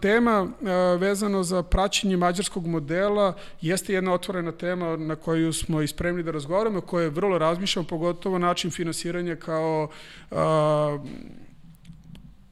tema 0.00 0.42
uh, 0.42 0.68
vezano 1.00 1.42
za 1.42 1.62
praćenje 1.62 2.16
mađarskog 2.16 2.66
modela 2.66 3.34
jeste 3.60 3.94
jedna 3.94 4.12
otvorena 4.12 4.52
tema 4.52 4.96
na 4.96 5.16
koju 5.16 5.52
smo 5.52 5.82
ispremni 5.82 6.22
da 6.22 6.30
razgovaramo, 6.30 6.80
koje 6.80 7.10
vrlo 7.10 7.38
razmišljamo, 7.38 7.88
pogotovo 7.88 8.38
način 8.38 8.70
finansiranja 8.70 9.36
kao 9.36 9.88
uh, 10.30 10.38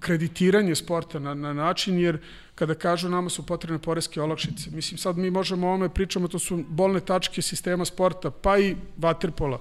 kreditiranje 0.07 0.75
sporta 0.75 1.19
na, 1.19 1.35
na 1.35 1.53
način, 1.53 1.99
jer 1.99 2.19
kada 2.55 2.75
kažu 2.75 3.09
nama 3.09 3.31
su 3.31 3.43
potrebne 3.47 3.79
poreske 3.83 4.23
olakšice. 4.23 4.71
Mislim, 4.71 4.99
sad 4.99 5.19
mi 5.19 5.31
možemo 5.31 5.67
o 5.67 5.71
ovome 5.71 5.89
pričamo, 5.89 6.29
to 6.29 6.39
su 6.39 6.61
bolne 6.69 7.01
tačke 7.01 7.43
sistema 7.43 7.85
sporta, 7.85 8.31
pa 8.31 8.59
i 8.59 8.77
vaterpola. 8.97 9.59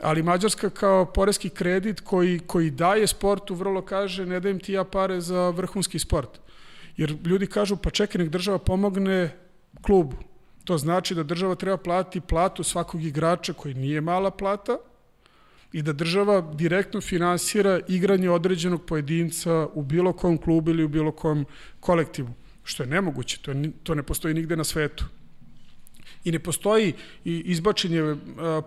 Ali 0.00 0.22
Mađarska 0.22 0.70
kao 0.70 1.06
poreski 1.06 1.48
kredit 1.48 2.00
koji, 2.00 2.38
koji 2.46 2.70
daje 2.70 3.06
sportu 3.06 3.54
vrlo 3.54 3.82
kaže 3.82 4.26
ne 4.26 4.40
dajem 4.40 4.60
ti 4.60 4.72
ja 4.72 4.84
pare 4.84 5.20
za 5.20 5.48
vrhunski 5.50 5.98
sport. 5.98 6.38
Jer 6.96 7.16
ljudi 7.24 7.46
kažu 7.46 7.76
pa 7.76 7.90
čekaj 7.90 8.18
nek 8.22 8.30
država 8.30 8.58
pomogne 8.58 9.30
klubu. 9.82 10.16
To 10.64 10.78
znači 10.78 11.14
da 11.14 11.22
država 11.22 11.54
treba 11.54 11.76
platiti 11.76 12.20
platu 12.20 12.62
svakog 12.62 13.02
igrača 13.02 13.52
koji 13.52 13.74
nije 13.74 14.00
mala 14.00 14.30
plata, 14.30 14.76
i 15.72 15.82
da 15.82 15.92
država 15.92 16.40
direktno 16.54 17.00
finansira 17.00 17.80
igranje 17.88 18.30
određenog 18.30 18.84
pojedinca 18.84 19.68
u 19.74 19.82
bilo 19.82 20.12
kom 20.12 20.38
klubu 20.38 20.70
ili 20.70 20.84
u 20.84 20.88
bilo 20.88 21.12
kom 21.12 21.44
kolektivu, 21.80 22.30
što 22.64 22.82
je 22.82 22.86
nemoguće, 22.86 23.38
to, 23.42 23.50
je, 23.50 23.70
to 23.82 23.94
ne 23.94 24.02
postoji 24.02 24.34
nigde 24.34 24.56
na 24.56 24.64
svetu. 24.64 25.04
I 26.24 26.32
ne 26.32 26.38
postoji 26.38 26.92
izbačenje 27.24 28.02
uh, 28.02 28.18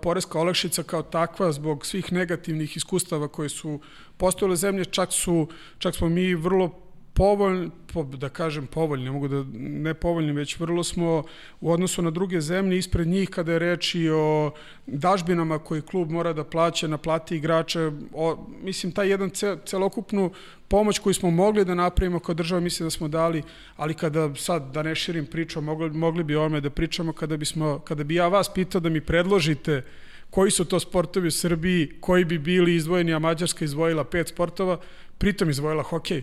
poreska 0.02 0.38
olakšica 0.38 0.82
kao 0.82 1.02
takva 1.02 1.52
zbog 1.52 1.86
svih 1.86 2.12
negativnih 2.12 2.76
iskustava 2.76 3.28
koje 3.28 3.48
su 3.48 3.80
postojale 4.16 4.56
zemlje, 4.56 4.84
čak, 4.84 5.12
su, 5.12 5.48
čak 5.78 5.94
smo 5.94 6.08
mi 6.08 6.34
vrlo 6.34 6.91
povoljni, 7.14 7.70
po, 7.92 8.02
da 8.02 8.28
kažem 8.28 8.66
povoljni, 8.66 9.10
mogu 9.10 9.28
da, 9.28 9.44
ne 9.54 9.94
povoljni, 9.94 10.32
već 10.32 10.58
vrlo 10.58 10.84
smo 10.84 11.24
u 11.60 11.72
odnosu 11.72 12.02
na 12.02 12.10
druge 12.10 12.40
zemlje 12.40 12.78
ispred 12.78 13.06
njih 13.06 13.28
kada 13.30 13.52
je 13.52 13.58
reč 13.58 13.94
i 13.94 14.10
o 14.10 14.50
dažbinama 14.86 15.58
koji 15.58 15.82
klub 15.82 16.10
mora 16.10 16.32
da 16.32 16.44
plaća 16.44 16.88
na 16.88 16.98
plati 16.98 17.36
igrača, 17.36 17.92
o, 18.12 18.46
mislim, 18.62 18.92
taj 18.92 19.08
jedan 19.08 19.30
ce, 19.30 19.56
celokupnu 19.66 20.30
pomoć 20.68 20.98
koju 20.98 21.14
smo 21.14 21.30
mogli 21.30 21.64
da 21.64 21.74
napravimo 21.74 22.18
kao 22.18 22.34
država, 22.34 22.60
mislim 22.60 22.86
da 22.86 22.90
smo 22.90 23.08
dali, 23.08 23.42
ali 23.76 23.94
kada 23.94 24.34
sad, 24.34 24.72
da 24.72 24.82
ne 24.82 24.94
širim 24.94 25.26
priču, 25.26 25.60
mogli, 25.60 25.90
mogli 25.90 26.24
bi 26.24 26.36
ome 26.36 26.60
da 26.60 26.70
pričamo, 26.70 27.12
kada, 27.12 27.36
bismo, 27.36 27.78
kada 27.78 28.04
bi 28.04 28.14
ja 28.14 28.28
vas 28.28 28.48
pitao 28.54 28.80
da 28.80 28.88
mi 28.88 29.00
predložite 29.00 29.82
koji 30.30 30.50
su 30.50 30.64
to 30.64 30.80
sportovi 30.80 31.28
u 31.28 31.30
Srbiji, 31.30 31.90
koji 32.00 32.24
bi 32.24 32.38
bili 32.38 32.74
izdvojeni, 32.74 33.14
a 33.14 33.18
Mađarska 33.18 33.64
izdvojila 33.64 34.04
pet 34.04 34.28
sportova, 34.28 34.80
pritom 35.18 35.50
izdvojila 35.50 35.82
hokej. 35.82 36.22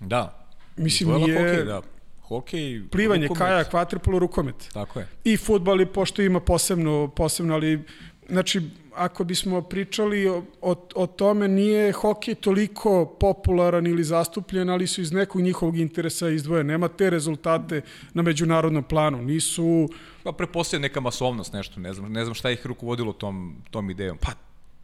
Da. 0.00 0.46
Mislim, 0.76 1.14
nije... 1.14 1.38
Hokej, 1.38 1.64
da. 1.64 1.82
Hokej, 2.22 2.82
plivanje, 2.90 3.26
rukomet. 3.26 3.38
kajak, 3.38 3.72
vaterpolo, 3.72 4.18
rukomet. 4.18 4.70
Tako 4.72 4.98
je. 5.00 5.08
I 5.24 5.36
futbal, 5.36 5.86
pošto 5.94 6.22
ima 6.22 6.40
posebno, 6.40 7.08
posebno, 7.08 7.54
ali 7.54 7.84
znači, 8.28 8.60
ako 8.94 9.24
bismo 9.24 9.62
pričali 9.62 10.28
o, 10.28 10.42
o, 10.60 10.74
o 10.94 11.06
tome, 11.06 11.48
nije 11.48 11.92
hokej 11.92 12.34
toliko 12.34 13.16
popularan 13.20 13.86
ili 13.86 14.04
zastupljen, 14.04 14.70
ali 14.70 14.86
su 14.86 15.00
iz 15.00 15.12
nekog 15.12 15.42
njihovog 15.42 15.76
interesa 15.76 16.28
izdvoje. 16.28 16.64
Nema 16.64 16.88
te 16.88 17.10
rezultate 17.10 17.80
na 18.14 18.22
međunarodnom 18.22 18.84
planu. 18.84 19.22
Nisu... 19.22 19.88
Pa 20.22 20.32
prepostavljam 20.32 20.82
neka 20.82 21.00
masovnost, 21.00 21.52
nešto, 21.52 21.80
ne 21.80 21.94
znam, 21.94 22.12
ne 22.12 22.24
znam 22.24 22.34
šta 22.34 22.50
ih 22.50 22.66
rukovodilo 22.66 23.12
tom, 23.12 23.56
tom 23.70 23.90
idejom. 23.90 24.18
Pa 24.18 24.32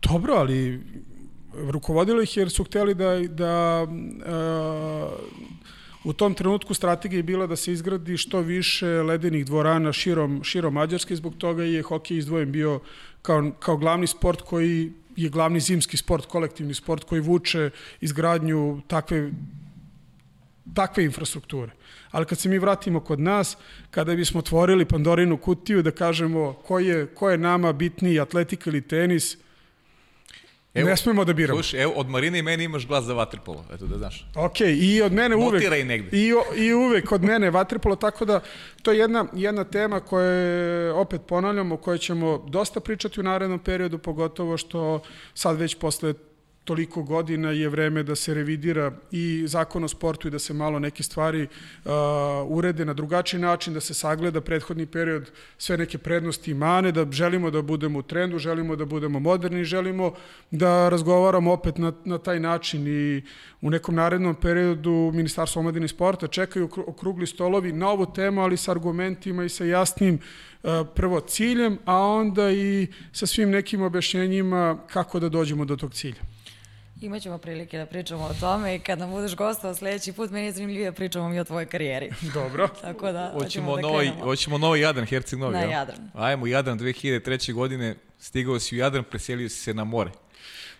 dobro, 0.02 0.34
ali 0.34 0.80
rukovodilo 1.54 2.22
ih 2.22 2.36
jer 2.36 2.50
su 2.50 2.64
hteli 2.64 2.94
da, 2.94 3.20
da 3.28 3.82
uh, 3.82 5.12
u 6.04 6.12
tom 6.12 6.34
trenutku 6.34 6.74
strategija 6.74 7.18
je 7.18 7.22
bila 7.22 7.46
da 7.46 7.56
se 7.56 7.72
izgradi 7.72 8.16
što 8.16 8.40
više 8.40 8.86
ledenih 8.86 9.46
dvorana 9.46 9.92
širom, 9.92 10.40
širom 10.44 10.74
Mađarske, 10.74 11.16
zbog 11.16 11.34
toga 11.36 11.64
je 11.64 11.82
hokej 11.82 12.18
izdvojen 12.18 12.52
bio 12.52 12.80
kao, 13.22 13.50
kao 13.58 13.76
glavni 13.76 14.06
sport 14.06 14.40
koji 14.40 14.92
je 15.16 15.28
glavni 15.28 15.60
zimski 15.60 15.96
sport, 15.96 16.26
kolektivni 16.26 16.74
sport 16.74 17.04
koji 17.04 17.20
vuče 17.20 17.70
izgradnju 18.00 18.80
takve 18.86 19.30
takve 20.74 21.04
infrastrukture. 21.04 21.72
Ali 22.10 22.26
kad 22.26 22.38
se 22.38 22.48
mi 22.48 22.58
vratimo 22.58 23.00
kod 23.00 23.20
nas, 23.20 23.56
kada 23.90 24.14
bismo 24.14 24.38
otvorili 24.40 24.84
Pandorinu 24.84 25.36
kutiju 25.36 25.82
da 25.82 25.90
kažemo 25.90 26.52
ko 26.52 26.78
je, 26.78 27.06
ko 27.06 27.30
je 27.30 27.38
nama 27.38 27.72
bitniji, 27.72 28.20
atletika 28.20 28.70
ili 28.70 28.80
tenis, 28.80 29.36
Evo, 30.74 30.88
ne 30.88 30.96
smemo 30.96 31.24
da 31.24 31.32
biramo. 31.32 31.62
Slušaj, 31.62 31.82
evo, 31.82 31.92
od 31.96 32.08
Marine 32.08 32.38
i 32.38 32.42
meni 32.42 32.64
imaš 32.64 32.86
glas 32.86 33.04
za 33.04 33.14
vaterpolo, 33.14 33.64
eto 33.74 33.86
da 33.86 33.98
znaš. 33.98 34.26
Ok, 34.34 34.60
i 34.60 35.02
od 35.02 35.12
mene 35.12 35.36
uvek... 35.36 35.52
Motiraj 35.52 35.84
negde. 35.84 36.16
I, 36.16 36.32
I 36.56 36.72
uvek 36.72 37.12
od 37.12 37.22
mene 37.22 37.50
vaterpolo, 37.50 37.96
tako 37.96 38.24
da 38.24 38.40
to 38.82 38.92
je 38.92 38.98
jedna, 38.98 39.26
jedna 39.32 39.64
tema 39.64 40.00
koja 40.00 40.26
je, 40.26 40.92
opet 40.92 41.20
ponavljamo, 41.28 41.74
o 41.74 41.78
kojoj 41.78 41.98
ćemo 41.98 42.46
dosta 42.48 42.80
pričati 42.80 43.20
u 43.20 43.22
narednom 43.22 43.58
periodu, 43.58 43.98
pogotovo 43.98 44.56
što 44.56 45.02
sad 45.34 45.58
već 45.58 45.74
posle 45.74 46.14
toliko 46.64 47.02
godina 47.02 47.50
je 47.50 47.68
vreme 47.68 48.02
da 48.02 48.14
se 48.16 48.34
revidira 48.34 48.92
i 49.10 49.44
zakon 49.46 49.84
o 49.84 49.88
sportu 49.88 50.28
i 50.28 50.30
da 50.30 50.38
se 50.38 50.54
malo 50.54 50.78
neke 50.78 51.02
stvari 51.02 51.42
uh, 51.42 51.90
urede 52.46 52.84
na 52.84 52.94
drugačiji 52.94 53.40
način, 53.40 53.74
da 53.74 53.80
se 53.80 53.94
sagleda 53.94 54.40
prethodni 54.40 54.86
period 54.86 55.30
sve 55.58 55.76
neke 55.76 55.98
prednosti 55.98 56.50
i 56.50 56.54
mane, 56.54 56.92
da 56.92 57.06
želimo 57.10 57.50
da 57.50 57.62
budemo 57.62 57.98
u 57.98 58.02
trendu, 58.02 58.38
želimo 58.38 58.76
da 58.76 58.84
budemo 58.84 59.20
moderni, 59.20 59.64
želimo 59.64 60.12
da 60.50 60.88
razgovaramo 60.88 61.52
opet 61.52 61.78
na, 61.78 61.92
na 62.04 62.18
taj 62.18 62.40
način 62.40 62.86
i 62.86 63.22
u 63.60 63.70
nekom 63.70 63.94
narednom 63.94 64.34
periodu 64.34 65.10
Ministarstvo 65.14 65.60
omladine 65.60 65.84
i 65.84 65.88
sporta 65.88 66.26
čekaju 66.26 66.68
okrugli 66.86 67.26
stolovi 67.26 67.72
na 67.72 67.90
ovu 67.90 68.06
temu, 68.06 68.42
ali 68.42 68.56
sa 68.56 68.70
argumentima 68.70 69.44
i 69.44 69.48
sa 69.48 69.64
jasnim 69.64 70.18
uh, 70.62 70.70
prvo 70.94 71.20
ciljem, 71.20 71.78
a 71.84 71.96
onda 71.96 72.50
i 72.50 72.86
sa 73.12 73.26
svim 73.26 73.50
nekim 73.50 73.82
objašnjenjima 73.82 74.78
kako 74.92 75.20
da 75.20 75.28
dođemo 75.28 75.64
do 75.64 75.76
tog 75.76 75.94
cilja. 75.94 76.31
Imaćemo 77.02 77.38
prilike 77.38 77.78
da 77.78 77.86
pričamo 77.86 78.24
o 78.24 78.34
tome 78.40 78.74
i 78.74 78.78
kad 78.78 78.98
nam 78.98 79.10
budeš 79.10 79.36
gostao 79.36 79.74
sledeći 79.74 80.12
put, 80.12 80.30
meni 80.30 80.46
je 80.46 80.52
zanimljivije 80.52 80.90
da 80.90 80.96
pričamo 80.96 81.28
mi 81.28 81.40
o 81.40 81.44
tvojoj 81.44 81.66
karijeri. 81.66 82.10
Dobro. 82.34 82.68
Tako 82.68 83.12
da, 83.12 83.32
hoćemo 83.38 83.76
da 83.76 83.82
novi, 83.82 84.06
krenemo. 84.06 84.24
Hoćemo 84.24 84.58
novi 84.58 84.80
Jadran, 84.80 85.06
Herceg 85.06 85.38
Novi. 85.38 85.52
Na 85.52 85.60
ja? 85.60 85.70
Jadran. 85.70 86.10
Ajmo, 86.14 86.46
Jadran 86.46 86.78
2003. 86.78 87.52
godine, 87.52 87.94
stigao 88.18 88.58
si 88.58 88.74
u 88.74 88.78
Jadran, 88.78 89.04
preselio 89.04 89.48
si 89.48 89.56
se 89.56 89.74
na 89.74 89.84
more. 89.84 90.10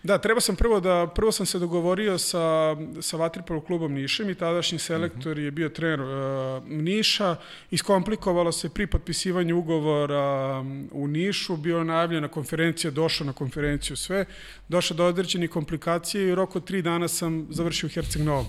Da, 0.03 0.18
treba 0.18 0.40
sam 0.40 0.57
prvo 0.57 0.80
da, 0.80 1.07
prvo 1.14 1.32
sam 1.32 1.46
se 1.46 1.59
dogovorio 1.59 2.18
sa, 2.18 2.76
sa 3.00 3.16
Vatripolo 3.16 3.61
klubom 3.61 3.92
Nišem 3.92 4.30
i 4.30 4.34
tadašnji 4.34 4.78
selektor 4.78 5.38
je 5.38 5.50
bio 5.50 5.68
trener 5.68 6.00
uh, 6.00 6.68
Niša. 6.68 7.36
Iskomplikovalo 7.70 8.53
se 8.53 8.68
pri 8.68 8.86
potpisivanju 8.86 9.59
ugovora 9.59 10.64
u 10.92 11.09
Nišu, 11.09 11.57
bio 11.57 11.84
najavljena 11.84 12.28
konferencija, 12.28 12.90
došao 12.90 13.26
na 13.26 13.32
konferenciju 13.32 13.96
sve, 13.96 14.24
došao 14.68 14.96
do 14.96 15.07
određenih 15.07 15.50
komplikacije 15.50 16.28
i 16.28 16.32
u 16.32 16.34
roku 16.34 16.61
tri 16.61 16.82
dana 16.82 17.09
sam 17.09 17.46
završio 17.50 17.86
u 17.86 17.90
Herceg 17.90 18.22
Novom. 18.22 18.46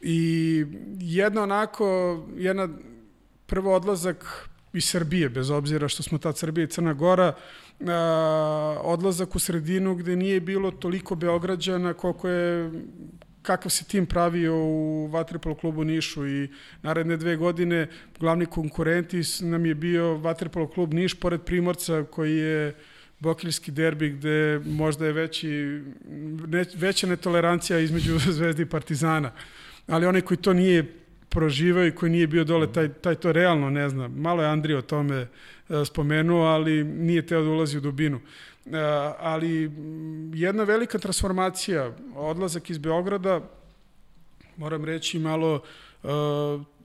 I 0.00 0.64
jedna 1.00 1.42
onako, 1.42 2.18
jedna 2.36 2.68
prvo 3.46 3.74
odlazak 3.74 4.48
iz 4.72 4.84
Srbije, 4.84 5.28
bez 5.28 5.50
obzira 5.50 5.88
što 5.88 6.02
smo 6.02 6.18
tad 6.18 6.38
Srbija 6.38 6.64
i 6.64 6.68
Crna 6.68 6.92
Gora, 6.92 7.28
uh, 7.28 7.63
odlazak 8.82 9.36
u 9.36 9.38
sredinu 9.38 9.94
gde 9.94 10.16
nije 10.16 10.40
bilo 10.40 10.70
toliko 10.70 11.14
Beograđana 11.14 11.94
koliko 11.94 12.28
je 12.28 12.70
kakav 13.42 13.70
se 13.70 13.84
tim 13.84 14.06
pravio 14.06 14.54
u 14.56 15.06
Vatrepolo 15.06 15.54
klubu 15.54 15.84
Nišu 15.84 16.26
i 16.26 16.48
naredne 16.82 17.16
dve 17.16 17.36
godine 17.36 17.88
glavni 18.20 18.46
konkurenti 18.46 19.20
nam 19.40 19.66
je 19.66 19.74
bio 19.74 20.16
Vatrepolo 20.16 20.66
klub 20.66 20.94
Niš 20.94 21.14
pored 21.14 21.42
Primorca 21.42 22.04
koji 22.10 22.36
je 22.36 22.74
Bokiljski 23.20 23.72
derbi 23.72 24.10
gde 24.10 24.60
možda 24.66 25.06
je 25.06 25.12
veći, 25.12 25.82
ne, 26.48 26.64
veća 26.74 27.06
netolerancija 27.06 27.78
između 27.78 28.18
Zvezde 28.36 28.62
i 28.62 28.66
Partizana. 28.66 29.32
Ali 29.86 30.06
onaj 30.06 30.20
koji 30.20 30.38
to 30.38 30.52
nije 30.52 30.84
proživao 31.28 31.86
i 31.86 31.90
koji 31.90 32.12
nije 32.12 32.26
bio 32.26 32.44
dole, 32.44 32.72
taj, 32.72 32.88
taj 32.88 33.14
to 33.14 33.32
realno 33.32 33.70
ne 33.70 33.88
zna. 33.88 34.08
Malo 34.08 34.42
je 34.42 34.48
Andrija 34.48 34.78
o 34.78 34.82
tome 34.82 35.16
e, 35.16 35.26
spomenuo, 35.86 36.46
ali 36.46 36.84
nije 36.84 37.26
teo 37.26 37.42
da 37.42 37.50
ulazi 37.50 37.78
u 37.78 37.80
dubinu. 37.80 38.20
E, 38.66 38.70
ali 39.18 39.70
jedna 40.34 40.64
velika 40.64 40.98
transformacija, 40.98 41.92
odlazak 42.14 42.70
iz 42.70 42.78
Beograda, 42.78 43.40
moram 44.56 44.84
reći 44.84 45.18
malo 45.18 45.60
e, 46.02 46.08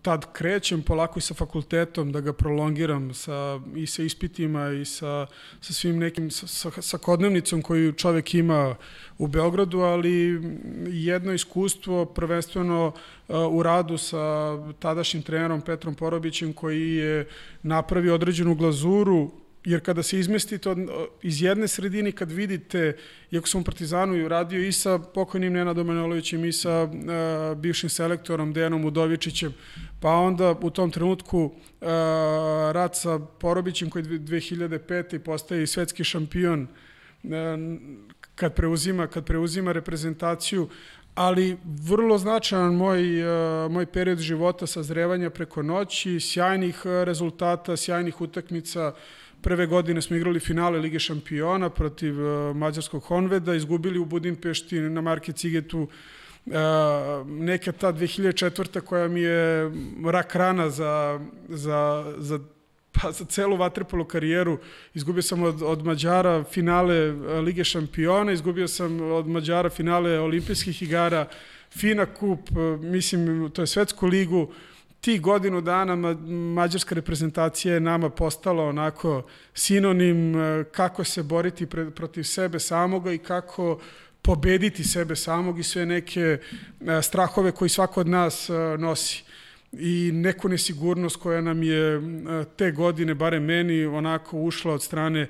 tad 0.02 0.34
krećem 0.34 0.82
polako 0.82 1.20
i 1.20 1.22
sa 1.22 1.34
fakultetom 1.34 2.12
da 2.12 2.22
ga 2.22 2.34
prolongiram 2.34 3.14
sa, 3.14 3.60
i 3.76 3.88
sa 3.88 4.04
ispitima 4.04 4.70
i 4.70 4.86
sa, 4.86 5.28
sa 5.62 5.74
svim 5.74 6.00
nekim, 6.00 6.32
sa, 6.32 6.47
sa, 6.47 6.72
sa 6.82 6.97
kodnevnicom 6.97 7.62
koju 7.62 7.93
čovek 7.93 8.34
ima 8.34 8.76
u 9.18 9.28
Beogradu, 9.28 9.80
ali 9.80 10.41
jedno 10.88 11.34
iskustvo 11.34 12.06
prvenstveno 12.06 12.88
uh, 12.88 13.36
u 13.52 13.64
radu 13.64 13.97
sa 13.97 14.58
tadašnjim 14.80 15.24
trenerom 15.24 15.62
Petrom 15.62 15.95
Porobićem 15.95 16.54
koji 16.54 16.95
je 16.95 17.28
napravio 17.64 18.16
određenu 18.16 18.56
glazuru 18.56 19.32
jer 19.66 19.86
kada 19.86 20.03
se 20.03 20.20
izmestite 20.20 20.70
od, 20.70 20.78
iz 21.22 21.41
jedne 21.41 21.68
sredine, 21.68 22.12
kad 22.12 22.32
vidite, 22.32 22.95
iako 23.32 23.47
sam 23.47 23.64
Partizanu 23.64 24.16
i 24.16 24.24
uradio 24.24 24.68
i 24.68 24.72
sa 24.72 24.99
pokojnim 24.99 25.53
Nenadom 25.53 25.88
Manolovićem 25.88 26.45
i 26.45 26.53
sa 26.53 26.84
uh, 26.84 27.57
bivšim 27.57 27.89
selektorom 27.89 28.53
Dejanom 28.53 28.86
Udovičićem, 28.86 29.53
pa 29.99 30.10
onda 30.10 30.55
u 30.62 30.70
tom 30.70 30.91
trenutku 30.91 31.43
uh, 31.43 31.88
rad 32.72 32.95
sa 32.95 33.20
Porobićem 33.20 33.89
koji 33.89 34.03
2005. 34.03 35.20
postaje 35.20 35.64
i 35.64 35.68
svetski 35.68 36.03
šampion 36.03 36.68
uh, 37.24 37.30
kad 38.36 38.53
preuzima, 38.53 39.07
kad 39.07 39.26
preuzima 39.26 39.72
reprezentaciju, 39.72 40.70
ali 41.16 41.57
vrlo 41.66 42.18
značajan 42.18 42.76
moj, 42.76 43.24
uh, 43.24 43.72
moj 43.72 43.86
period 43.86 44.20
života 44.20 44.68
sazrevanja 44.68 45.30
preko 45.30 45.64
noći, 45.64 46.20
sjajnih 46.20 46.82
rezultata, 46.86 47.78
sjajnih 47.78 48.22
utakmica, 48.22 48.93
Prve 49.42 49.66
godine 49.66 50.02
smo 50.02 50.16
igrali 50.16 50.40
finale 50.40 50.80
Lige 50.80 51.00
šampiona 51.00 51.70
protiv 51.70 52.22
uh, 52.22 52.56
mađarskog 52.56 53.04
Honveda, 53.04 53.56
izgubili 53.56 54.00
u 54.00 54.06
Budimpešti 54.06 54.80
na 54.80 55.02
Marke 55.02 55.32
Cigetu 55.32 55.80
uh, 55.80 56.54
neka 57.28 57.72
ta 57.72 57.94
2004. 57.94 58.82
koja 58.82 59.08
mi 59.08 59.22
je 59.22 59.72
rak 60.06 60.36
rana 60.36 60.70
za, 60.70 61.20
za, 61.50 62.14
za 62.18 62.40
pa 62.92 63.12
za 63.12 63.26
celu 63.26 63.58
vaterpolu 63.58 64.06
karijeru. 64.06 64.58
Izgubio 64.94 65.22
sam 65.22 65.44
od, 65.44 65.62
od 65.62 65.86
Mađara 65.86 66.44
finale 66.44 67.12
Lige 67.42 67.64
šampiona, 67.64 68.32
izgubio 68.32 68.68
sam 68.68 69.02
od 69.02 69.28
Mađara 69.28 69.70
finale 69.70 70.20
olimpijskih 70.20 70.82
igara, 70.82 71.28
FINA 71.72 72.06
kup, 72.06 72.40
mislim, 72.82 73.52
to 73.54 73.62
je 73.62 73.68
svetsku 73.68 74.08
ligu. 74.08 74.42
Uh, 74.42 74.50
ti 75.02 75.20
godinu 75.20 75.62
dana 75.62 75.95
ma, 75.95 76.14
mađarska 76.54 76.95
reprezentacija 76.95 77.74
je 77.74 77.80
nama 77.80 78.10
postala 78.10 78.64
onako 78.64 79.24
sinonim 79.54 80.36
e, 80.36 80.64
kako 80.72 81.04
se 81.04 81.24
boriti 81.24 81.66
pre, 81.66 81.91
protiv 81.91 82.24
sebe 82.24 82.60
samoga 82.60 83.12
i 83.12 83.18
kako 83.18 83.80
pobediti 84.22 84.84
sebe 84.84 85.16
samog 85.16 85.60
i 85.60 85.64
sve 85.64 85.86
neke 85.86 86.22
e, 86.22 87.02
strahove 87.02 87.52
koji 87.52 87.70
svako 87.70 88.00
od 88.00 88.08
nas 88.08 88.50
e, 88.50 88.54
nosi 88.78 89.24
i 89.72 90.12
neku 90.14 90.50
nesigurnost 90.50 91.16
koja 91.16 91.41
nam 91.41 91.64
je 91.64 92.02
te 92.56 92.72
godine, 92.72 93.16
bare 93.16 93.39
meni, 93.39 93.86
onako 93.86 94.38
ušla 94.38 94.74
od 94.74 94.84
strane 94.84 95.28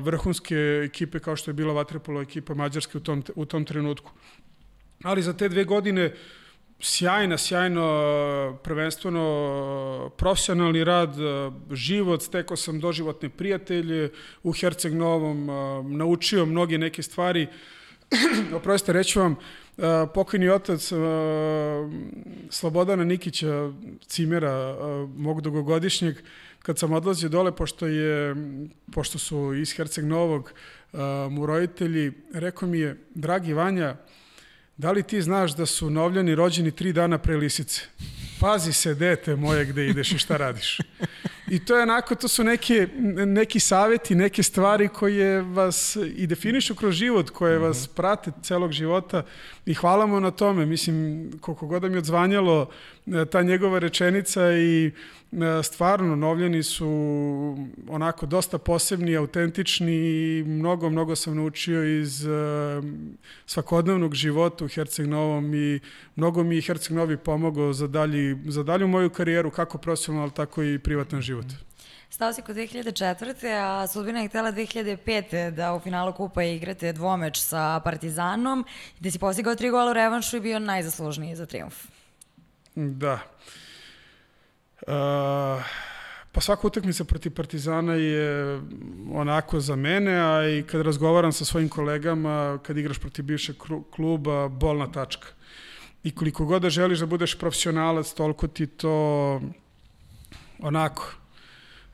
vrhunske 0.00 0.56
ekipe 0.84 1.18
kao 1.18 1.36
što 1.36 1.50
je 1.50 1.54
bila 1.54 1.72
Vatrepolo 1.72 2.22
ekipa 2.22 2.54
Mađarske 2.54 2.98
u 2.98 3.00
tom, 3.00 3.24
u 3.34 3.44
tom 3.44 3.64
trenutku. 3.64 4.10
Ali 5.02 5.22
za 5.22 5.32
te 5.32 5.48
dve 5.48 5.64
godine 5.64 6.06
uh, 6.06 6.12
sjajna, 6.80 7.38
sjajno, 7.38 8.58
prvenstveno 8.62 10.10
profesionalni 10.16 10.84
rad, 10.84 11.14
život, 11.70 12.22
stekao 12.22 12.56
sam 12.56 12.80
doživotne 12.80 13.28
prijatelje 13.28 14.10
u 14.42 14.52
Herceg 14.52 14.94
Novom, 14.94 15.46
naučio 15.96 16.46
mnoge 16.46 16.78
neke 16.78 17.02
stvari. 17.02 17.46
Oprostite, 18.56 18.92
reću 18.92 19.20
vam, 19.20 19.36
pokojni 20.14 20.48
otac 20.48 20.92
Slobodana 22.50 23.04
Nikića, 23.04 23.72
cimera, 24.06 24.76
mog 25.16 25.40
dugogodišnjeg, 25.40 26.16
kad 26.62 26.78
sam 26.78 26.92
odlazio 26.92 27.28
dole, 27.28 27.56
pošto, 27.56 27.86
je, 27.86 28.34
pošto 28.92 29.18
su 29.18 29.54
iz 29.54 29.72
Herceg 29.76 30.04
Novog 30.04 30.52
mu 31.30 31.46
roditelji, 31.46 32.12
rekao 32.32 32.68
mi 32.68 32.78
je, 32.78 32.96
dragi 33.14 33.52
Vanja, 33.52 33.96
Da 34.78 34.92
li 34.92 35.02
ti 35.02 35.22
znaš 35.22 35.56
da 35.56 35.66
su 35.66 35.90
novljani 35.90 36.34
rođeni 36.34 36.70
tri 36.70 36.92
dana 36.92 37.18
pre 37.18 37.36
lisice? 37.36 37.82
Pazi 38.40 38.72
se, 38.72 38.94
dete 38.94 39.36
moje, 39.36 39.64
gde 39.64 39.86
ideš 39.86 40.12
i 40.12 40.18
šta 40.18 40.36
radiš. 40.36 40.78
I 41.48 41.64
to 41.64 41.76
je 41.76 41.82
onako, 41.82 42.14
to 42.14 42.28
su 42.28 42.44
neke, 42.44 42.88
neki 43.26 43.60
saveti, 43.60 44.14
neke 44.14 44.42
stvari 44.42 44.88
koje 44.88 45.42
vas 45.42 45.96
i 46.16 46.26
definišu 46.26 46.74
kroz 46.74 46.94
život, 46.94 47.30
koje 47.30 47.58
vas 47.58 47.84
mhm. 47.86 47.94
prate 47.94 48.32
celog 48.42 48.72
života 48.72 49.22
i 49.66 49.74
hvala 49.74 50.06
mu 50.06 50.20
na 50.20 50.30
tome. 50.30 50.66
Mislim, 50.66 51.30
koliko 51.40 51.66
god 51.66 51.82
da 51.82 51.88
mi 51.88 51.98
odzvanjalo 51.98 52.62
e, 52.62 52.95
ta 53.30 53.42
njegova 53.42 53.78
rečenica 53.78 54.52
i 54.52 54.86
e, 55.32 55.62
stvarno 55.62 56.16
novljeni 56.16 56.62
su 56.62 56.88
onako 57.88 58.26
dosta 58.26 58.58
posebni, 58.58 59.16
autentični 59.16 59.92
i 59.92 60.44
mnogo, 60.46 60.90
mnogo 60.90 61.16
sam 61.16 61.36
naučio 61.36 62.00
iz 62.00 62.26
uh, 62.26 62.32
svakodnevnog 63.46 64.14
života 64.14 64.64
u 64.64 64.68
Herceg 64.68 65.06
Novom 65.06 65.54
i 65.54 65.80
mnogo 66.16 66.42
mi 66.44 66.56
je 66.56 66.62
Herceg 66.62 66.96
Novi 66.96 67.16
pomogao 67.16 67.72
za, 67.72 67.86
dalji, 67.86 68.36
za 68.46 68.62
dalju 68.62 68.88
moju 68.88 69.10
karijeru, 69.10 69.50
kako 69.50 69.78
profesionalno, 69.78 70.30
tako 70.30 70.62
i 70.62 70.78
privatan 70.78 71.20
život. 71.20 71.46
Stao 72.10 72.32
si 72.32 72.42
kod 72.42 72.56
2004. 72.56 73.46
a 73.62 73.86
sudbina 73.86 74.20
je 74.20 74.28
htela 74.28 74.52
2005. 74.52 75.50
da 75.50 75.74
u 75.74 75.80
finalu 75.80 76.12
kupa 76.12 76.42
igrate 76.42 76.92
dvomeč 76.92 77.40
sa 77.40 77.80
Partizanom, 77.84 78.64
gde 79.00 79.10
si 79.10 79.18
postigao 79.18 79.54
tri 79.54 79.70
gola 79.70 79.90
u 79.90 79.94
revanšu 79.94 80.36
i 80.36 80.40
bio 80.40 80.58
najzaslužniji 80.58 81.36
za 81.36 81.46
triumf. 81.46 81.86
Da. 82.76 83.18
Uh, 84.86 85.64
pa 86.32 86.40
svaka 86.40 86.66
utakmica 86.66 87.04
protiv 87.04 87.34
Partizana 87.34 87.94
je 87.94 88.60
onako 89.12 89.60
za 89.60 89.76
mene, 89.76 90.12
a 90.20 90.48
i 90.48 90.62
kad 90.62 90.80
razgovaram 90.80 91.32
sa 91.32 91.44
svojim 91.44 91.68
kolegama, 91.68 92.58
kad 92.62 92.78
igraš 92.78 92.98
protiv 92.98 93.24
bivšeg 93.24 93.56
kluba, 93.90 94.48
bolna 94.48 94.92
tačka. 94.92 95.28
I 96.04 96.10
koliko 96.10 96.44
god 96.44 96.62
da 96.62 96.70
želiš 96.70 96.98
da 96.98 97.06
budeš 97.06 97.38
profesionalac, 97.38 98.12
toliko 98.12 98.46
ti 98.46 98.66
to 98.66 99.40
onako 100.58 101.14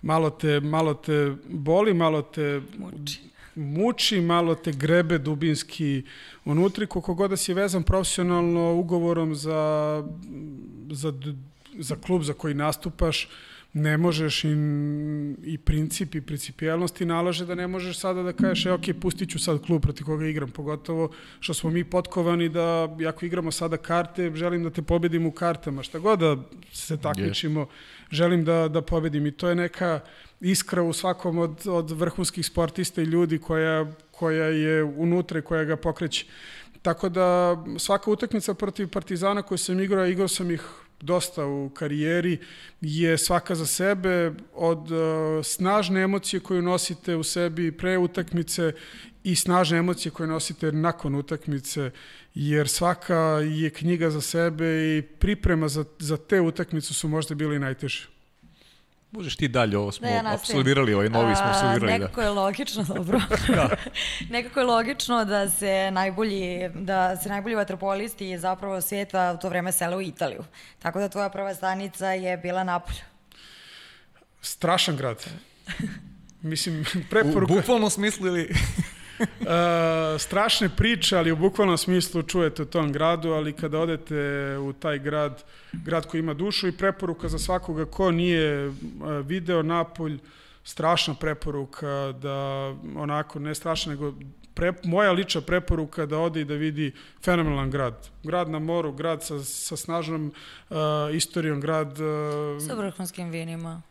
malo 0.02 0.30
te, 0.30 0.60
malo 0.60 0.94
te 0.94 1.34
boli, 1.48 1.94
malo 1.94 2.22
te 2.22 2.60
muči. 2.78 3.31
Muči, 3.54 4.20
malo 4.20 4.54
te 4.54 4.72
grebe 4.72 5.18
dubinski 5.18 6.02
unutri, 6.44 6.86
koliko 6.86 7.14
god 7.14 7.30
da 7.30 7.36
si 7.36 7.54
vezan 7.54 7.82
profesionalno 7.82 8.74
ugovorom 8.74 9.34
za, 9.34 10.04
za, 10.90 11.12
za 11.78 11.96
klub 11.96 12.22
za 12.22 12.32
koji 12.32 12.54
nastupaš, 12.54 13.28
ne 13.72 13.96
možeš 13.96 14.44
i, 14.44 14.48
i 15.44 15.58
princip 15.58 16.14
i 16.14 16.20
principijalnosti 16.20 17.04
nalaže 17.04 17.46
da 17.46 17.54
ne 17.54 17.66
možeš 17.66 17.98
sada 17.98 18.22
da 18.22 18.32
kažeš, 18.32 18.66
e, 18.66 18.72
ok, 18.72 18.82
pustit 19.00 19.30
ću 19.30 19.38
sad 19.38 19.62
klub 19.66 19.82
proti 19.82 20.04
koga 20.04 20.26
igram, 20.26 20.50
pogotovo 20.50 21.10
što 21.40 21.54
smo 21.54 21.70
mi 21.70 21.84
potkovani 21.84 22.48
da, 22.48 22.88
ako 23.08 23.26
igramo 23.26 23.52
sada 23.52 23.76
karte, 23.76 24.32
želim 24.34 24.62
da 24.62 24.70
te 24.70 24.82
pobedim 24.82 25.26
u 25.26 25.32
kartama, 25.32 25.82
šta 25.82 25.98
god 25.98 26.18
da 26.18 26.36
se 26.72 26.96
takmičimo, 26.96 27.60
yes. 27.60 27.66
želim 28.10 28.44
da, 28.44 28.68
da 28.68 28.82
pobedim 28.82 29.26
i 29.26 29.32
to 29.32 29.48
je 29.48 29.54
neka 29.54 30.00
iskra 30.42 30.82
u 30.82 30.92
svakom 30.92 31.38
od, 31.38 31.66
od 31.66 31.90
vrhunskih 31.90 32.46
sportista 32.46 33.02
i 33.02 33.04
ljudi 33.04 33.38
koja, 33.38 33.92
koja 34.10 34.46
je 34.46 34.84
unutra 34.84 35.38
i 35.38 35.42
koja 35.42 35.64
ga 35.64 35.76
pokreće. 35.76 36.26
Tako 36.82 37.08
da 37.08 37.56
svaka 37.78 38.10
utakmica 38.10 38.54
protiv 38.54 38.88
Partizana 38.88 39.42
koju 39.42 39.58
sam 39.58 39.80
igrao, 39.80 40.06
igrao 40.06 40.28
sam 40.28 40.50
ih 40.50 40.62
dosta 41.00 41.46
u 41.46 41.70
karijeri, 41.74 42.38
je 42.80 43.18
svaka 43.18 43.54
za 43.54 43.66
sebe 43.66 44.32
od 44.54 44.90
uh, 44.90 44.98
snažne 45.44 46.02
emocije 46.02 46.40
koju 46.40 46.62
nosite 46.62 47.16
u 47.16 47.22
sebi 47.22 47.72
pre 47.72 47.98
utakmice 47.98 48.72
i 49.24 49.36
snažne 49.36 49.78
emocije 49.78 50.12
koje 50.12 50.26
nosite 50.26 50.72
nakon 50.72 51.14
utakmice, 51.14 51.90
jer 52.34 52.68
svaka 52.68 53.16
je 53.38 53.70
knjiga 53.70 54.10
za 54.10 54.20
sebe 54.20 54.96
i 54.98 55.02
priprema 55.02 55.68
za, 55.68 55.84
za 55.98 56.16
te 56.16 56.40
utakmice 56.40 56.94
su 56.94 57.08
možda 57.08 57.34
bili 57.34 57.58
najteže. 57.58 58.08
Možeš 59.12 59.36
ti 59.36 59.48
dalje, 59.48 59.78
ovo 59.78 59.92
smo 59.92 60.08
Da, 60.08 60.34
apsolvirali, 60.34 60.94
ovaj 60.94 61.08
novi 61.08 61.34
smo 61.34 61.44
A, 61.44 61.50
apsolvirali. 61.50 61.92
Da. 61.92 61.98
Nekako 61.98 62.22
je 62.22 62.30
logično, 62.30 62.84
dobro. 62.94 63.20
nekako 64.30 64.60
je 64.60 64.66
logično 64.66 65.24
da 65.24 65.50
se 65.50 65.90
najbolji, 65.90 66.68
da 66.74 67.16
se 67.16 67.28
najbolji 67.28 67.54
vaterpolisti 67.54 68.38
zapravo 68.38 68.80
svijeta 68.80 69.34
u 69.38 69.40
to 69.40 69.48
vreme 69.48 69.72
sele 69.72 69.96
u 69.96 70.00
Italiju. 70.00 70.44
Tako 70.78 71.00
da 71.00 71.08
tvoja 71.08 71.28
prva 71.28 71.54
stanica 71.54 72.06
je 72.06 72.36
bila 72.36 72.64
Napolj. 72.64 72.96
Strašan 74.40 74.96
grad. 74.96 75.24
Mislim, 76.42 76.80
U 76.80 76.98
preporuka... 77.10 77.54
bukvalnom 77.54 77.90
smislu 77.90 78.26
ili... 78.26 78.54
Uh, 79.22 80.20
strašne 80.26 80.68
priče, 80.76 81.16
ali 81.16 81.32
u 81.32 81.36
bukvalnom 81.36 81.78
smislu 81.78 82.22
čujete 82.22 82.62
o 82.62 82.64
tom 82.64 82.92
gradu, 82.92 83.30
ali 83.30 83.52
kada 83.52 83.78
odete 83.78 84.16
u 84.58 84.72
taj 84.72 84.98
grad, 84.98 85.44
grad 85.72 86.06
koji 86.06 86.18
ima 86.18 86.34
dušu 86.34 86.68
i 86.68 86.76
preporuka 86.76 87.28
za 87.28 87.38
svakoga 87.38 87.84
ko 87.84 88.10
nije 88.10 88.68
uh, 88.68 88.74
video 89.24 89.62
Napolj, 89.62 90.18
strašna 90.64 91.14
preporuka 91.14 92.12
da 92.22 92.36
onako, 92.96 93.38
ne 93.38 93.54
strašna, 93.54 93.92
nego 93.92 94.14
pre, 94.54 94.72
moja 94.84 95.12
lična 95.12 95.40
preporuka 95.40 96.06
da 96.06 96.18
ode 96.18 96.40
i 96.40 96.44
da 96.44 96.54
vidi 96.54 96.92
fenomenalan 97.24 97.70
grad. 97.70 98.10
Grad 98.22 98.50
na 98.50 98.58
moru, 98.58 98.92
grad 98.92 99.24
sa, 99.24 99.44
sa 99.44 99.76
snažnom 99.76 100.32
uh, 100.70 100.76
istorijom, 101.12 101.60
grad... 101.60 101.88
Uh, 102.00 102.62
Sa 102.66 102.74
vrhunskim 102.74 103.30
vinima. 103.30 103.82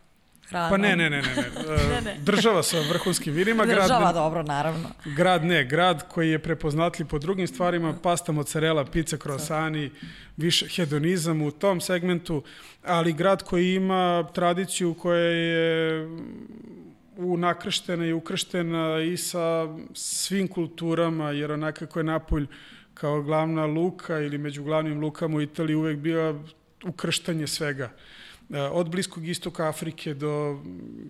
Hranom. 0.52 0.70
pa 0.70 0.78
ne, 0.78 0.95
ne, 0.95 1.10
ne, 1.10 1.22
ne, 1.22 1.36
ne. 1.36 1.45
Uh, 1.62 2.04
ne. 2.04 2.16
Država 2.20 2.64
sa 2.64 2.80
vrhunskim 2.89 3.34
vinima, 3.34 3.66
grad... 3.66 3.82
Država, 3.82 4.14
dobro, 4.14 4.43
naravno. 4.43 4.89
Grad 5.06 5.45
ne, 5.45 5.66
grad 5.66 6.08
koji 6.08 6.30
je 6.30 6.39
prepoznatljiv 6.39 7.08
po 7.08 7.20
drugim 7.20 7.47
stvarima, 7.47 7.93
pasta 8.04 8.32
mozzarella, 8.32 8.86
pizza, 8.86 9.18
croissani, 9.18 9.91
više 10.38 10.68
hedonizam 10.68 11.41
u 11.41 11.52
tom 11.52 11.82
segmentu, 11.82 12.43
ali 12.84 13.14
grad 13.14 13.43
koji 13.43 13.74
ima 13.74 14.28
tradiciju 14.34 14.93
koja 14.93 15.20
je 15.20 16.08
unakrštena 17.18 18.06
i 18.06 18.14
ukrštena 18.14 19.02
i 19.02 19.18
sa 19.18 19.68
svim 19.93 20.47
kulturama, 20.47 21.32
jer 21.32 21.52
onakako 21.52 21.99
je 21.99 22.04
Napolj 22.04 22.47
kao 22.93 23.22
glavna 23.22 23.66
luka 23.66 24.20
ili 24.20 24.38
među 24.38 24.64
glavnim 24.64 24.99
lukama 24.99 25.38
u 25.38 25.41
Italiji 25.41 25.76
uvek 25.76 25.97
bio 25.97 26.43
ukrštanje 26.86 27.47
svega 27.47 27.91
od 28.72 28.89
Bliskog 28.89 29.28
istoka 29.28 29.70
Afrike 29.70 30.14
do 30.14 30.60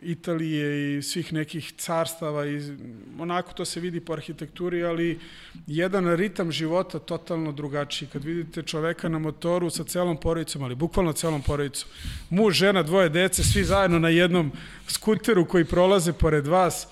Italije 0.02 0.98
i 0.98 1.02
svih 1.02 1.34
nekih 1.34 1.74
carstava 1.78 2.48
i 2.48 2.62
onako 3.20 3.54
to 3.54 3.66
se 3.66 3.80
vidi 3.80 4.00
po 4.00 4.14
arhitekturi, 4.14 4.84
ali 4.84 5.20
jedan 5.68 6.16
ritam 6.16 6.52
života 6.52 7.00
totalno 7.00 7.52
drugačiji. 7.52 8.10
Kad 8.14 8.24
vidite 8.24 8.62
čoveka 8.62 9.10
na 9.10 9.20
motoru 9.20 9.70
sa 9.70 9.84
celom 9.84 10.18
porodicom, 10.18 10.64
ali 10.64 10.76
bukvalno 10.76 11.14
celom 11.14 11.42
porodicom, 11.42 11.90
muž, 12.30 12.54
žena, 12.54 12.84
dvoje 12.84 13.10
dece, 13.10 13.44
svi 13.44 13.64
zajedno 13.64 14.00
na 14.00 14.10
jednom 14.10 14.52
skuteru 14.88 15.46
koji 15.46 15.66
prolaze 15.66 16.14
pored 16.14 16.48
vas, 16.48 16.88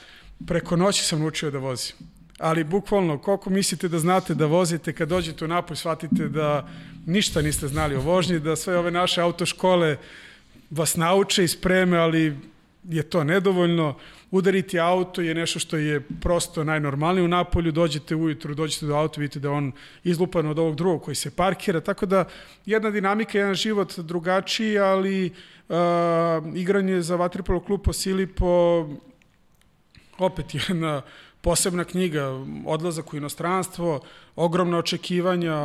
preko 0.47 0.75
noći 0.75 1.03
sam 1.03 1.19
naučio 1.19 1.51
da 1.51 1.57
vozim 1.57 1.95
ali 2.39 2.63
bukvalno 2.63 3.17
koliko 3.17 3.49
mislite 3.49 3.87
da 3.87 3.99
znate 3.99 4.35
da 4.35 4.45
vozite 4.45 4.93
kad 4.93 5.09
dođete 5.09 5.45
u 5.45 5.47
Napolj 5.47 5.77
shvatite 5.77 6.27
da 6.27 6.67
ništa 7.05 7.41
niste 7.41 7.67
znali 7.67 7.95
o 7.95 8.01
vožnji, 8.01 8.39
da 8.39 8.55
sve 8.55 8.77
ove 8.77 8.91
naše 8.91 9.21
autoškole 9.21 9.97
vas 10.69 10.95
nauče 10.95 11.43
i 11.43 11.47
spreme, 11.47 11.97
ali 11.97 12.37
je 12.83 13.03
to 13.03 13.23
nedovoljno. 13.23 13.95
Udariti 14.31 14.79
auto 14.79 15.21
je 15.21 15.35
nešto 15.35 15.59
što 15.59 15.77
je 15.77 16.01
prosto 16.21 16.63
najnormalnije 16.63 17.25
u 17.25 17.27
Napolju, 17.27 17.71
dođete 17.71 18.15
ujutru, 18.15 18.55
dođete 18.55 18.85
do 18.85 18.95
auta, 18.95 19.21
vidite 19.21 19.39
da 19.39 19.51
on 19.51 19.71
izlupan 20.03 20.47
od 20.47 20.59
ovog 20.59 20.75
drugog 20.75 21.01
koji 21.01 21.15
se 21.15 21.31
parkira, 21.31 21.81
tako 21.81 22.05
da 22.05 22.25
jedna 22.65 22.89
dinamika, 22.89 23.37
jedan 23.37 23.55
život 23.55 23.99
drugačiji, 23.99 24.77
ali 24.79 25.25
uh, 25.69 25.75
igranje 26.55 27.01
za 27.01 27.15
Vatripolo 27.15 27.59
klub 27.59 27.81
po 27.81 27.93
Silipo 27.93 28.87
opet 30.17 30.45
jedna 30.69 31.01
posebna 31.41 31.83
knjiga, 31.83 32.45
odlazak 32.65 33.13
u 33.13 33.17
inostranstvo, 33.17 33.99
ogromna 34.35 34.77
očekivanja 34.77 35.55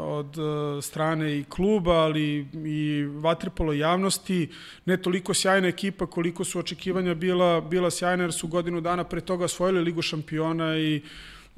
od 0.00 0.38
e, 0.38 0.82
strane 0.82 1.38
i 1.38 1.44
kluba, 1.44 1.92
ali 1.92 2.46
i 2.64 3.04
vatripolo 3.04 3.72
javnosti, 3.72 4.48
ne 4.84 4.96
toliko 4.96 5.34
sjajna 5.34 5.68
ekipa 5.68 6.06
koliko 6.06 6.44
su 6.44 6.58
očekivanja 6.58 7.14
bila, 7.14 7.60
bila 7.60 7.90
sjajna, 7.90 8.24
jer 8.24 8.32
su 8.32 8.48
godinu 8.48 8.80
dana 8.80 9.04
pre 9.04 9.20
toga 9.20 9.44
osvojili 9.44 9.80
Ligu 9.80 10.02
šampiona 10.02 10.76
i 10.76 10.96
e, 10.96 11.02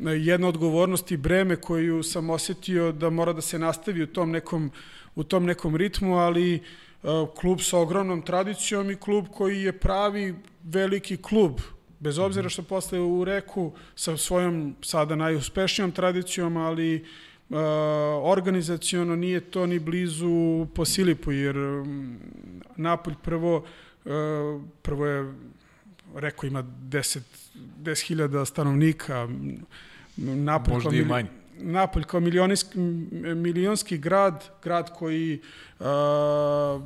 jedna 0.03 0.49
odgovornost 0.49 1.11
i 1.11 1.17
breme 1.17 1.57
koju 1.57 2.03
sam 2.03 2.31
osetio 2.31 2.93
da 2.93 3.11
mora 3.11 3.33
da 3.33 3.41
se 3.41 3.59
nastavi 3.59 4.03
u 4.03 4.07
tom 4.07 4.31
nekom, 4.31 4.71
u 5.15 5.25
tom 5.25 5.45
nekom 5.45 5.77
ritmu, 5.77 6.19
ali 6.19 6.55
e, 6.55 6.61
klub 7.37 7.61
sa 7.61 7.79
ogromnom 7.79 8.23
tradicijom 8.23 8.91
i 8.91 8.97
klub 8.97 9.27
koji 9.35 9.63
je 9.63 9.79
pravi 9.79 10.35
veliki 10.63 11.17
klub 11.17 11.61
Bez 12.01 12.19
obzira 12.19 12.49
što 12.49 12.63
posle 12.63 13.01
u 13.01 13.25
Reku 13.25 13.73
sa 13.97 14.17
svojom 14.17 14.77
sada 14.83 15.17
najuspešnijom 15.17 15.93
tradicijom, 15.93 16.57
ali 16.57 16.97
uh, 16.97 17.57
organizaciono 18.23 19.17
nije 19.17 19.41
to 19.41 19.67
ni 19.67 19.79
blizu 19.79 20.67
po 20.75 20.85
Silipu, 20.85 21.33
jer 21.33 21.57
Napolj 22.77 23.15
prvo, 23.23 23.57
uh, 23.57 24.13
prvo 24.83 25.07
je 25.07 25.35
Reko 26.15 26.47
ima 26.47 26.63
10 26.63 27.21
10.000 27.55 28.45
stanovnika, 28.45 29.29
Napolj 30.17 30.75
Možda 30.75 30.97
i 30.97 31.05
manje. 31.05 31.29
Napolj 31.59 32.05
kao 32.05 32.21
milionski, 32.21 32.79
milionski 33.35 33.99
grad, 33.99 34.45
grad 34.63 34.95
koji 34.99 35.41
uh, 35.79 35.87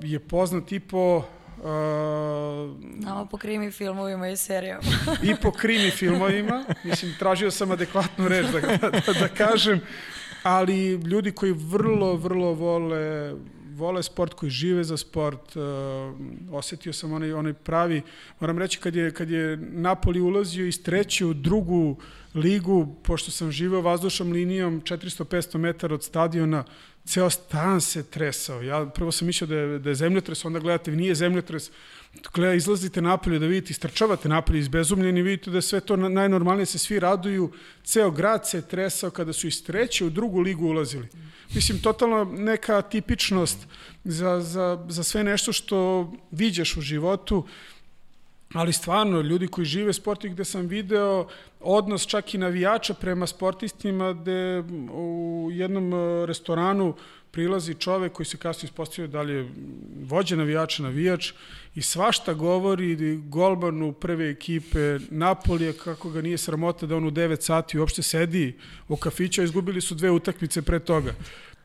je 0.02 0.20
poznat 0.20 0.72
i 0.72 0.80
po 0.80 1.24
Uh, 1.58 1.64
Nama 3.04 3.26
po 3.30 3.36
krimi 3.36 3.70
filmovima 3.70 4.28
i 4.28 4.36
serijama. 4.36 4.82
I 5.30 5.34
po 5.42 5.50
krimi 5.50 5.90
filmovima. 5.90 6.64
Mislim, 6.84 7.14
tražio 7.18 7.50
sam 7.50 7.70
adekvatnu 7.70 8.28
reč 8.28 8.46
da, 8.46 8.60
da, 8.60 9.12
da 9.20 9.28
kažem. 9.28 9.80
Ali 10.42 10.90
ljudi 10.90 11.32
koji 11.32 11.52
vrlo, 11.52 12.16
vrlo 12.16 12.52
vole 12.52 13.34
vole 13.78 14.02
sport, 14.02 14.34
koji 14.34 14.50
žive 14.50 14.84
za 14.84 14.96
sport, 14.96 15.56
uh, 15.56 15.62
osetio 16.52 16.92
sam 16.92 17.12
onaj, 17.12 17.32
onaj 17.32 17.52
pravi, 17.52 18.02
moram 18.40 18.58
reći 18.58 18.78
kad 18.78 18.96
je, 18.96 19.10
kad 19.10 19.30
je 19.30 19.56
Napoli 19.56 20.20
ulazio 20.20 20.66
iz 20.66 20.82
treće 20.82 21.26
u 21.26 21.34
drugu 21.34 21.96
ligu, 22.34 22.96
pošto 23.02 23.30
sam 23.30 23.50
živeo 23.50 23.80
vazdušnom 23.80 24.32
linijom 24.32 24.82
400-500 24.82 25.58
metara 25.58 25.94
od 25.94 26.04
stadiona, 26.04 26.64
ceo 27.08 27.30
stan 27.30 27.80
se 27.80 28.02
tresao. 28.02 28.62
Ja 28.62 28.86
prvo 28.86 29.12
sam 29.12 29.26
mislio 29.26 29.48
da 29.48 29.54
je, 29.54 29.78
da 29.78 29.88
je 29.88 29.94
zemljotres, 29.94 30.44
onda 30.44 30.58
gledate, 30.58 30.90
nije 30.90 31.14
zemljotres, 31.14 31.70
gleda, 32.34 32.54
izlazite 32.54 33.02
napolje 33.02 33.38
da 33.38 33.46
vidite, 33.46 33.70
istrčavate 33.70 34.28
napolje 34.28 34.58
izbezumljeni, 34.58 35.22
vidite 35.22 35.50
da 35.50 35.60
sve 35.60 35.80
to 35.80 35.96
najnormalnije 35.96 36.66
se 36.66 36.78
svi 36.78 37.00
raduju, 37.00 37.52
ceo 37.84 38.10
grad 38.10 38.48
se 38.48 38.62
tresao 38.62 39.10
kada 39.10 39.32
su 39.32 39.46
iz 39.46 39.64
treće 39.64 40.04
u 40.04 40.10
drugu 40.10 40.40
ligu 40.40 40.66
ulazili. 40.66 41.08
Mislim, 41.54 41.78
totalno 41.78 42.24
neka 42.24 42.82
tipičnost 42.82 43.66
za, 44.04 44.40
za, 44.40 44.86
za 44.88 45.02
sve 45.02 45.24
nešto 45.24 45.52
što 45.52 46.12
viđeš 46.30 46.76
u 46.76 46.80
životu, 46.80 47.46
ali 48.54 48.72
stvarno, 48.72 49.20
ljudi 49.20 49.46
koji 49.48 49.64
žive 49.64 49.92
sport 49.92 50.24
i 50.24 50.28
gde 50.28 50.44
sam 50.44 50.66
video 50.66 51.26
odnos 51.60 52.06
čak 52.06 52.34
i 52.34 52.38
navijača 52.38 52.94
prema 52.94 53.26
sportistima, 53.26 54.12
gde 54.12 54.64
u 54.92 55.48
jednom 55.52 55.92
e, 55.94 56.26
restoranu 56.26 56.94
prilazi 57.30 57.74
čovek 57.74 58.12
koji 58.12 58.26
se 58.26 58.36
kasnije 58.36 58.68
ispostavio 58.68 59.08
da 59.08 59.22
li 59.22 59.32
je 59.32 59.48
vođa 60.02 60.36
navijača, 60.36 60.82
navijač 60.82 61.32
i 61.74 61.82
svašta 61.82 62.34
govori 62.34 63.16
golmanu 63.16 63.92
prve 63.92 64.30
ekipe 64.30 64.98
Napolija 65.10 65.72
kako 65.72 66.10
ga 66.10 66.22
nije 66.22 66.38
sramota 66.38 66.86
da 66.86 66.96
on 66.96 67.04
u 67.04 67.10
9 67.10 67.40
sati 67.40 67.78
uopšte 67.78 68.02
sedi 68.02 68.56
u 68.88 68.96
kafiću, 68.96 69.40
a 69.40 69.44
izgubili 69.44 69.80
su 69.80 69.94
dve 69.94 70.10
utakmice 70.10 70.62
pre 70.62 70.80
toga. 70.80 71.14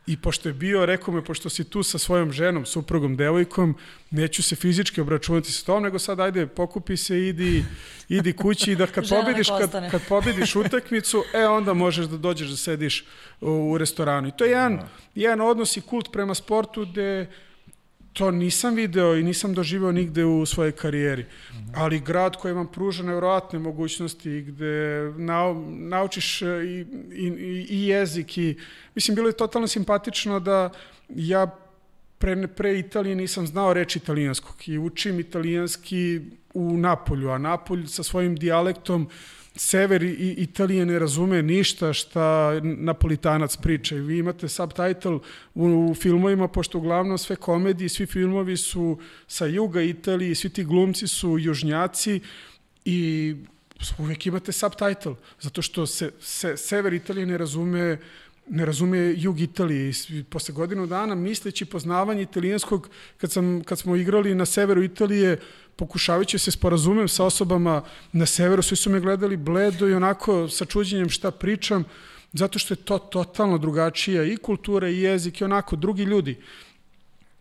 I 0.08 0.18
pošto 0.18 0.50
je 0.50 0.54
bio, 0.54 0.86
rekao 0.86 1.14
me, 1.14 1.24
pošto 1.24 1.50
si 1.50 1.64
tu 1.64 1.84
sa 1.84 1.98
svojom 1.98 2.32
ženom, 2.32 2.66
suprugom, 2.66 3.16
devojkom, 3.16 3.76
neću 4.12 4.44
se 4.44 4.56
fizički 4.56 5.02
obračunati 5.02 5.52
sa 5.52 5.66
tom, 5.66 5.84
nego 5.84 6.00
sad 6.00 6.20
ajde, 6.20 6.48
pokupi 6.48 6.98
se, 6.98 7.28
idi, 7.28 7.66
idi 8.10 8.34
kući 8.34 8.72
i 8.72 8.76
da 8.76 8.88
kad 8.88 9.10
pobediš, 9.16 9.48
kad, 9.48 9.92
kad 9.92 10.02
pobediš 10.10 10.56
utakmicu, 10.66 11.24
e 11.34 11.48
onda 11.48 11.74
možeš 11.74 12.06
da 12.06 12.18
dođeš 12.18 12.50
da 12.50 12.58
sediš 12.58 13.06
u, 13.42 13.52
u 13.52 13.78
restoranu. 13.78 14.28
I 14.28 14.32
to 14.38 14.44
je 14.44 14.52
jedan, 14.52 14.90
jedan 15.16 15.42
odnos 15.42 15.78
i 15.78 15.82
kult 15.82 16.12
prema 16.12 16.36
sportu 16.36 16.86
gde 16.86 17.28
to 18.14 18.32
nisam 18.32 18.76
video 18.76 19.16
i 19.16 19.24
nisam 19.24 19.54
doživeo 19.54 19.92
nigde 19.92 20.26
u 20.26 20.46
svojoj 20.46 20.72
karijeri. 20.72 21.26
Ali 21.76 22.00
grad 22.00 22.36
koji 22.36 22.54
vam 22.54 22.68
pruža 22.68 23.04
nevroatne 23.04 23.60
mogućnosti 23.60 24.42
gde 24.42 25.14
nau, 25.18 25.66
naučiš 25.70 26.42
i, 26.42 26.86
i, 27.14 27.28
i 27.70 27.88
jezik 27.88 28.38
i 28.38 28.58
mislim 28.96 29.16
bilo 29.16 29.28
je 29.28 29.38
totalno 29.38 29.68
simpatično 29.68 30.40
da 30.40 30.70
ja 31.10 31.58
pre, 32.18 32.48
pre 32.48 32.80
Italije 32.80 33.16
nisam 33.16 33.48
znao 33.48 33.74
reč 33.74 33.96
italijanskog 33.96 34.56
i 34.68 34.78
učim 34.78 35.20
italijanski 35.20 36.22
u 36.54 36.78
Napolju, 36.78 37.30
a 37.30 37.38
Napolj 37.38 37.88
sa 37.88 38.04
svojim 38.04 38.36
dijalektom 38.36 39.10
sever 39.56 40.04
i 40.04 40.36
Italije 40.38 40.86
ne 40.86 41.00
razume 41.00 41.42
ništa 41.42 41.94
šta 41.94 42.60
napolitanac 42.64 43.58
priča. 43.58 43.96
I 43.96 44.00
vi 44.00 44.18
imate 44.18 44.50
subtitle 44.50 45.20
u, 45.56 45.90
u 45.92 45.96
filmovima, 45.96 46.48
pošto 46.48 46.78
uglavnom 46.78 47.18
sve 47.18 47.36
komedije, 47.36 47.90
svi 47.90 48.06
filmovi 48.06 48.58
su 48.58 49.00
sa 49.28 49.46
juga 49.46 49.82
Italije, 49.82 50.36
svi 50.36 50.50
ti 50.50 50.64
glumci 50.64 51.08
su 51.08 51.38
južnjaci 51.40 52.20
i 52.86 53.36
uvek 54.00 54.26
imate 54.26 54.52
subtitle, 54.52 55.16
zato 55.40 55.62
što 55.62 55.86
se, 55.86 56.12
se 56.20 56.58
sever 56.58 56.94
Italije 56.94 57.26
ne 57.26 57.38
razume 57.38 57.98
ne 58.50 58.66
razume 58.66 59.14
jug 59.18 59.40
Italije 59.40 59.92
i 60.10 60.24
posle 60.24 60.54
godinu 60.54 60.88
dana 60.88 61.16
misleći 61.16 61.66
poznavanje 61.66 62.22
italijanskog 62.22 62.90
kad, 63.18 63.32
sam, 63.32 63.64
kad 63.64 63.80
smo 63.80 63.96
igrali 63.96 64.36
na 64.36 64.46
severu 64.46 64.84
Italije 64.84 65.40
pokušavajući 65.76 66.40
se 66.40 66.52
sporazumem 66.52 67.08
sa 67.08 67.26
osobama 67.26 67.84
na 68.12 68.26
severu, 68.26 68.62
svi 68.62 68.76
su 68.76 68.90
me 68.90 69.00
gledali 69.00 69.38
bledo 69.38 69.88
i 69.88 69.94
onako 69.94 70.50
sa 70.50 70.66
čuđenjem 70.66 71.10
šta 71.10 71.32
pričam, 71.32 71.84
zato 72.34 72.60
što 72.60 72.74
je 72.74 72.78
to 72.78 73.00
totalno 73.00 73.58
drugačija 73.58 74.24
i 74.24 74.38
kultura 74.38 74.90
i 74.90 75.02
jezik 75.02 75.42
i 75.42 75.44
onako 75.44 75.76
drugi 75.76 76.04
ljudi. 76.04 76.38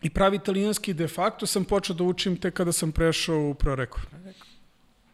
I 0.01 0.09
pravi 0.09 0.35
italijanski 0.35 0.93
de 0.93 1.07
facto 1.07 1.45
sam 1.45 1.65
počeo 1.65 1.95
da 1.95 2.03
učim 2.03 2.37
te 2.37 2.51
kada 2.51 2.71
sam 2.71 2.91
prešao 2.91 3.49
u 3.49 3.53
proreku. 3.53 3.99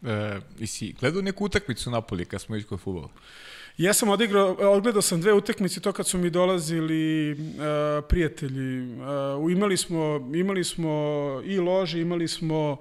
E, 0.03 0.39
i 0.59 0.67
si 0.67 0.95
gledao 0.99 1.21
neku 1.21 1.45
utakmicu 1.45 1.91
Napoli 1.91 2.25
kad 2.25 2.41
smo 2.41 2.55
išli 2.55 2.67
kod 2.67 2.79
futbola? 2.79 3.09
Ja 3.79 3.93
sam 3.93 4.09
odigrao, 4.09 4.55
odgledao 4.59 5.01
sam 5.01 5.21
dve 5.21 5.33
utakmice 5.33 5.79
to 5.79 5.91
kad 5.91 6.07
su 6.07 6.17
mi 6.17 6.29
dolazili 6.29 7.31
uh, 7.31 7.37
prijatelji. 8.09 8.81
Uh, 8.81 9.51
imali, 9.51 9.77
smo, 9.77 10.29
imali 10.33 10.63
smo 10.63 10.89
i 11.45 11.59
lože, 11.59 12.01
imali 12.01 12.27
smo 12.27 12.71
uh, 12.71 12.77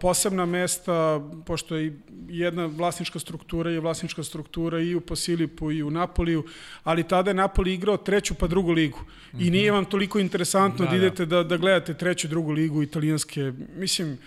posebna 0.00 0.46
mesta, 0.46 1.20
pošto 1.46 1.76
je 1.76 1.98
jedna 2.28 2.66
vlasnička 2.66 3.18
struktura 3.18 3.70
je 3.70 3.80
vlasnička 3.80 4.22
struktura 4.22 4.80
i 4.80 4.94
u 4.94 5.00
Posilipu 5.00 5.72
i 5.72 5.82
u 5.82 5.90
Napoliju, 5.90 6.44
ali 6.84 7.08
tada 7.08 7.30
je 7.30 7.34
Napoli 7.34 7.74
igrao 7.74 7.96
treću 7.96 8.34
pa 8.34 8.46
drugu 8.46 8.72
ligu. 8.72 8.98
Mm 8.98 9.36
-hmm. 9.38 9.46
I 9.46 9.50
nije 9.50 9.72
vam 9.72 9.84
toliko 9.84 10.18
interesantno 10.18 10.84
da, 10.84 10.90
da, 10.90 10.98
da 10.98 11.06
idete 11.06 11.26
da, 11.26 11.42
da 11.42 11.56
gledate 11.56 11.94
treću, 11.94 12.28
drugu 12.28 12.52
ligu 12.52 12.82
italijanske. 12.82 13.52
Mislim, 13.76 14.18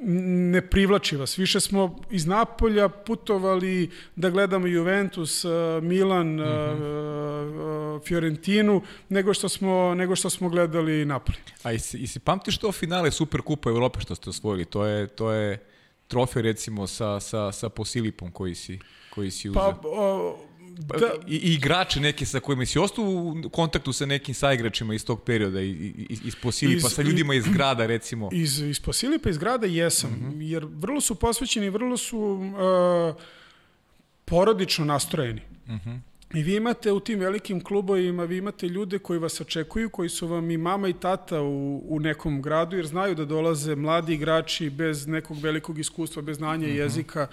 ne 0.00 0.60
privlači 0.60 1.16
vas. 1.16 1.38
Više 1.38 1.60
smo 1.60 1.98
iz 2.10 2.26
Napolja 2.26 2.88
putovali 2.88 3.90
da 4.16 4.30
gledamo 4.30 4.66
Juventus, 4.66 5.44
uh, 5.44 5.52
Milan, 5.82 6.26
mm 6.26 6.38
-hmm. 6.40 8.06
Fiorentinu, 8.06 8.82
nego 9.08 9.34
što 9.34 9.48
smo, 9.48 9.94
nego 9.94 10.16
što 10.16 10.30
smo 10.30 10.48
gledali 10.48 11.04
Napoli. 11.04 11.38
A 11.62 11.72
i 11.72 11.78
si, 11.78 11.98
i 11.98 12.06
si 12.06 12.18
pamtiš 12.18 12.58
to 12.58 12.72
finale 12.72 13.10
Superkupa 13.10 13.70
Evrope 13.70 14.00
što 14.00 14.14
ste 14.14 14.30
osvojili? 14.30 14.64
To 14.64 14.84
je, 14.86 15.06
to 15.06 15.32
je 15.32 15.64
trofej 16.08 16.42
recimo 16.42 16.86
sa, 16.86 17.20
sa, 17.20 17.52
sa 17.52 17.68
Posilipom 17.68 18.32
koji 18.32 18.54
si, 18.54 18.78
koji 19.14 19.30
si 19.30 19.48
uzeo. 19.48 19.62
Pa, 19.62 19.88
o, 19.88 20.38
Pa, 20.38 20.47
da. 20.78 21.12
I, 21.26 21.36
i 21.36 21.54
igrače 21.54 22.00
neke 22.00 22.26
sa 22.26 22.40
kojima 22.40 22.66
si 22.66 22.78
ostao 22.78 23.04
u 23.04 23.50
kontaktu 23.52 23.92
sa 23.92 24.06
nekim 24.06 24.34
saigračima 24.34 24.94
iz 24.94 25.04
tog 25.04 25.22
perioda, 25.22 25.60
i, 25.60 25.92
iz, 26.08 26.20
iz 26.24 26.36
Posilipa, 26.36 26.86
iz, 26.86 26.94
sa 26.94 27.02
ljudima 27.02 27.34
iz 27.34 27.44
grada 27.48 27.86
recimo? 27.86 28.28
Iz, 28.32 28.60
iz 28.60 28.80
Posilipa, 28.80 29.30
iz 29.30 29.38
grada 29.38 29.66
jesam, 29.66 30.10
mhm. 30.10 30.30
-huh. 30.30 30.40
jer 30.40 30.64
vrlo 30.64 31.00
su 31.00 31.14
posvećeni, 31.14 31.70
vrlo 31.70 31.96
su 31.96 32.18
uh, 32.18 33.22
porodično 34.24 34.84
nastrojeni. 34.84 35.40
Mhm. 35.66 35.74
-huh. 35.74 35.98
I 36.34 36.42
vi 36.42 36.56
imate 36.56 36.92
u 36.92 37.00
tim 37.00 37.18
velikim 37.18 37.64
klubovima, 37.64 38.24
vi 38.24 38.36
imate 38.36 38.68
ljude 38.68 38.98
koji 38.98 39.18
vas 39.18 39.40
očekuju, 39.40 39.90
koji 39.90 40.08
su 40.08 40.26
vam 40.26 40.50
i 40.50 40.56
mama 40.56 40.88
i 40.88 40.92
tata 40.92 41.42
u, 41.42 41.82
u 41.88 42.00
nekom 42.00 42.42
gradu, 42.42 42.76
jer 42.76 42.86
znaju 42.86 43.14
da 43.14 43.24
dolaze 43.24 43.74
mladi 43.74 44.14
igrači 44.14 44.70
bez 44.70 45.06
nekog 45.06 45.38
velikog 45.40 45.78
iskustva, 45.78 46.22
bez 46.22 46.36
znanja 46.36 46.66
mhm. 46.66 46.76
-huh. 46.76 46.80
jezika. 46.80 47.26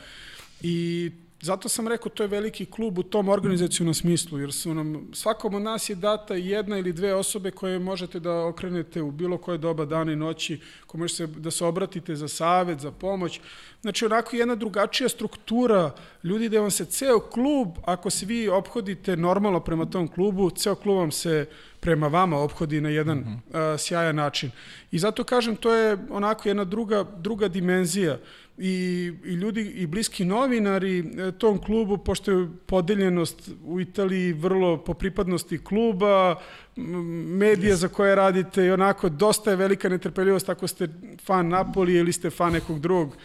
I 0.61 1.11
Zato 1.41 1.69
sam 1.69 1.87
rekao, 1.87 2.09
to 2.09 2.23
je 2.23 2.27
veliki 2.27 2.65
klub 2.65 2.97
u 2.97 3.03
tom 3.03 3.29
organizacijnom 3.29 3.93
smislu, 3.93 4.39
jer 4.39 4.53
su 4.53 4.73
nam, 4.73 5.07
svakom 5.13 5.55
od 5.55 5.61
nas 5.61 5.89
je 5.89 5.95
data 5.95 6.35
jedna 6.35 6.77
ili 6.77 6.93
dve 6.93 7.13
osobe 7.13 7.51
koje 7.51 7.79
možete 7.79 8.19
da 8.19 8.45
okrenete 8.45 9.01
u 9.01 9.11
bilo 9.11 9.37
koje 9.37 9.57
doba 9.57 9.85
dana 9.85 10.11
i 10.11 10.15
noći, 10.15 10.59
ko 10.87 10.97
možete 10.97 11.27
da 11.27 11.51
se 11.51 11.65
obratite 11.65 12.15
za 12.15 12.27
savet, 12.27 12.79
za 12.79 12.91
pomoć. 12.91 13.39
Znači, 13.81 14.05
onako 14.05 14.35
jedna 14.35 14.55
drugačija 14.55 15.09
struktura 15.09 15.91
ljudi 16.23 16.49
da 16.49 16.61
vam 16.61 16.71
se 16.71 16.85
ceo 16.85 17.19
klub, 17.19 17.67
ako 17.85 18.09
se 18.09 18.25
vi 18.25 18.49
obhodite 18.49 19.17
normalno 19.17 19.59
prema 19.59 19.85
tom 19.85 20.07
klubu, 20.07 20.49
ceo 20.49 20.75
klub 20.75 20.97
vam 20.97 21.11
se 21.11 21.45
prema 21.79 22.07
vama 22.07 22.37
obhodi 22.37 22.81
na 22.81 22.89
jedan 22.89 23.17
mm 23.17 23.41
-hmm. 23.51 23.73
uh, 23.73 23.79
sjajan 23.79 24.15
način. 24.15 24.51
I 24.91 24.99
zato 24.99 25.23
kažem, 25.23 25.55
to 25.55 25.73
je 25.73 25.97
onako 26.09 26.49
jedna 26.49 26.63
druga, 26.63 27.05
druga 27.17 27.47
dimenzija 27.47 28.17
i, 28.57 29.11
i 29.25 29.33
ljudi 29.33 29.61
i 29.61 29.87
bliski 29.87 30.25
novinari 30.25 30.99
e, 30.99 31.31
tom 31.31 31.61
klubu, 31.61 31.97
pošto 31.97 32.31
je 32.31 32.47
podeljenost 32.65 33.49
u 33.63 33.79
Italiji 33.81 34.33
vrlo 34.33 34.77
po 34.77 34.93
pripadnosti 34.93 35.63
kluba, 35.63 36.35
medija 36.75 37.73
yes. 37.73 37.79
za 37.79 37.87
koje 37.87 38.15
radite 38.15 38.65
i 38.65 38.71
onako 38.71 39.09
dosta 39.09 39.49
je 39.49 39.55
velika 39.55 39.89
netrpeljivost 39.89 40.49
ako 40.49 40.67
ste 40.67 40.87
fan 41.25 41.47
Napoli 41.47 41.93
ili 41.93 42.13
ste 42.13 42.29
fan 42.29 42.53
nekog 42.53 42.79
drugog 42.79 43.17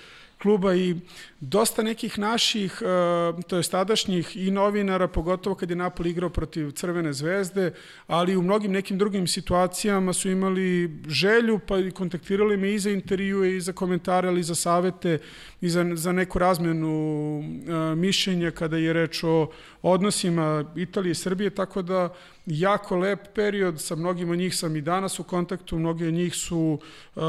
kluba 0.42 0.74
i 0.74 0.96
dosta 1.40 1.82
nekih 1.82 2.18
naših, 2.18 2.82
uh, 2.82 3.42
to 3.44 3.56
je 3.56 3.62
tadašnjih 3.62 4.36
i 4.36 4.50
novinara, 4.50 5.08
pogotovo 5.08 5.56
kad 5.56 5.70
je 5.70 5.76
Napoli 5.76 6.10
igrao 6.10 6.30
protiv 6.30 6.70
Crvene 6.70 7.12
zvezde, 7.12 7.72
ali 8.06 8.36
u 8.36 8.42
mnogim 8.42 8.72
nekim 8.72 8.98
drugim 8.98 9.26
situacijama 9.26 10.12
su 10.12 10.30
imali 10.30 10.90
želju, 11.08 11.58
pa 11.66 11.78
i 11.78 11.90
kontaktirali 11.90 12.56
me 12.56 12.74
i 12.74 12.78
za 12.78 12.90
intervjue, 12.90 13.56
i 13.56 13.60
za 13.60 13.72
komentare, 13.72 14.28
ali 14.28 14.40
i 14.40 14.42
za 14.42 14.54
savete, 14.54 15.18
i 15.60 15.68
za, 15.68 15.86
za 15.94 16.12
neku 16.12 16.38
razmenu 16.38 17.38
uh, 17.38 17.98
mišljenja 17.98 18.50
kada 18.50 18.76
je 18.76 18.92
reč 18.92 19.24
o 19.24 19.50
odnosima 19.82 20.64
Italije 20.76 21.12
i 21.12 21.14
Srbije, 21.14 21.50
tako 21.50 21.82
da 21.82 22.14
jako 22.46 22.96
lep 22.96 23.20
period, 23.34 23.80
sa 23.80 23.96
mnogima 23.96 24.36
njih 24.36 24.56
sam 24.56 24.76
i 24.76 24.80
danas 24.80 25.18
u 25.18 25.24
kontaktu, 25.24 25.78
mnogi 25.78 26.06
od 26.06 26.14
njih 26.14 26.34
su 26.34 26.78
uh, 27.14 27.22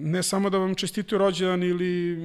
ne 0.00 0.22
samo 0.22 0.50
da 0.50 0.58
vam 0.58 0.74
čestituju 0.74 1.18
rođendan 1.18 1.62
ili 1.62 2.18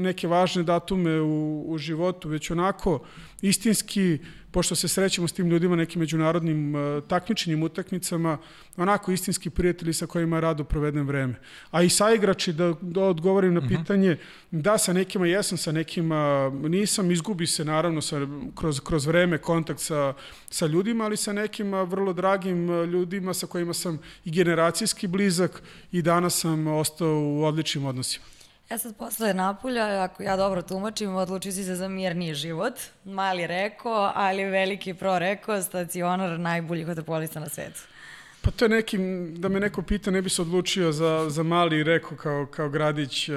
neke 0.00 0.28
važne 0.28 0.62
datume 0.62 1.20
u, 1.20 1.64
u 1.68 1.78
životu, 1.78 2.28
već 2.28 2.50
onako 2.50 3.00
istinski 3.42 4.18
pošto 4.50 4.74
se 4.74 4.88
srećemo 4.88 5.28
s 5.28 5.32
tim 5.32 5.48
ljudima 5.50 5.76
nekim 5.76 6.00
međunarodnim 6.00 6.74
uh, 6.74 7.04
takmičenjim 7.08 7.62
utakmicama, 7.62 8.38
onako 8.76 9.12
istinski 9.12 9.50
prijatelji 9.50 9.92
sa 9.92 10.06
kojima 10.06 10.40
rado 10.40 10.64
provedem 10.64 11.06
vreme. 11.06 11.34
A 11.70 11.82
i 11.82 11.88
saigrači, 11.88 12.52
da, 12.52 12.74
da 12.80 13.04
odgovorim 13.04 13.54
na 13.54 13.60
mhm. 13.60 13.68
pitanje, 13.68 14.10
uh 14.10 14.18
-huh. 14.18 14.62
da, 14.62 14.78
sa 14.78 14.92
nekima 14.92 15.26
jesam, 15.26 15.58
sa 15.58 15.72
nekima 15.72 16.50
nisam, 16.50 17.10
izgubi 17.10 17.46
se 17.46 17.64
naravno 17.64 18.00
sa, 18.00 18.20
kroz, 18.54 18.80
kroz 18.80 19.06
vreme 19.06 19.38
kontakt 19.38 19.80
sa, 19.80 20.14
sa 20.50 20.66
ljudima, 20.66 21.04
ali 21.04 21.16
sa 21.16 21.32
nekima 21.32 21.82
vrlo 21.82 22.12
dragim 22.12 22.70
uh, 22.70 22.88
ljudima 22.88 23.34
sa 23.34 23.46
kojima 23.46 23.74
sam 23.74 23.98
i 24.24 24.30
generacijski 24.30 25.06
blizak 25.06 25.62
i 25.92 26.02
danas 26.02 26.40
sam 26.40 26.66
ostao 26.66 27.20
u 27.20 27.44
odličnim 27.44 27.84
odnosima. 27.84 28.39
Ja 28.70 28.78
sad 28.78 28.96
posle 28.96 29.34
Napulja, 29.34 30.02
ako 30.02 30.22
ja 30.22 30.36
dobro 30.36 30.62
tumačim, 30.62 31.16
odlučio 31.16 31.52
si 31.52 31.64
se 31.64 31.74
za 31.74 31.88
mirniji 31.88 32.34
život. 32.34 32.74
Mali 33.04 33.46
reko, 33.46 34.12
ali 34.14 34.44
veliki 34.44 34.94
pro 34.94 35.18
reko, 35.18 35.62
stacionar 35.62 36.38
najboljih 36.40 36.86
vaterpolista 36.86 37.40
na 37.40 37.48
svetu. 37.48 37.80
Pa 38.40 38.50
to 38.50 38.64
je 38.64 38.68
neki, 38.68 38.98
da 39.36 39.48
me 39.48 39.60
neko 39.60 39.82
pita, 39.82 40.10
ne 40.10 40.22
bi 40.22 40.30
se 40.30 40.42
odlučio 40.42 40.92
za, 40.92 41.26
za 41.28 41.42
mali 41.42 41.82
reko 41.82 42.16
kao, 42.16 42.46
kao 42.46 42.68
gradić, 42.68 43.28
uh, 43.28 43.36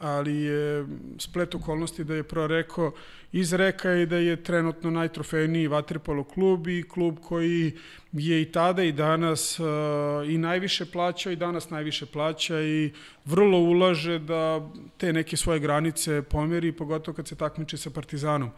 ali 0.00 0.36
je 0.36 0.86
splet 1.18 1.54
okolnosti 1.54 2.04
da 2.04 2.14
je 2.14 2.22
pro 2.22 2.46
reko 2.46 2.92
iz 3.32 3.52
reka 3.52 3.94
i 3.94 4.06
da 4.06 4.16
je 4.16 4.42
trenutno 4.42 4.90
najtrofejniji 4.90 5.66
vaterpolo 5.66 6.24
klub 6.24 6.68
i 6.68 6.84
klub 6.88 7.18
koji 7.22 7.72
je 8.12 8.42
i 8.42 8.52
tada 8.52 8.82
i 8.82 8.92
danas 8.92 9.60
uh, 9.60 9.66
i 10.28 10.38
najviše 10.38 10.86
plaća 10.86 11.30
i 11.30 11.36
danas 11.36 11.70
najviše 11.70 12.06
plaća 12.06 12.60
i 12.60 12.92
vrlo 13.24 13.58
ulaže 13.58 14.18
da 14.18 14.70
te 14.96 15.12
neke 15.12 15.36
svoje 15.36 15.60
granice 15.60 16.22
pomeri, 16.22 16.72
pogotovo 16.72 17.16
kad 17.16 17.28
se 17.28 17.36
takmiče 17.36 17.76
sa 17.76 17.90
Partizanom. 17.90 18.50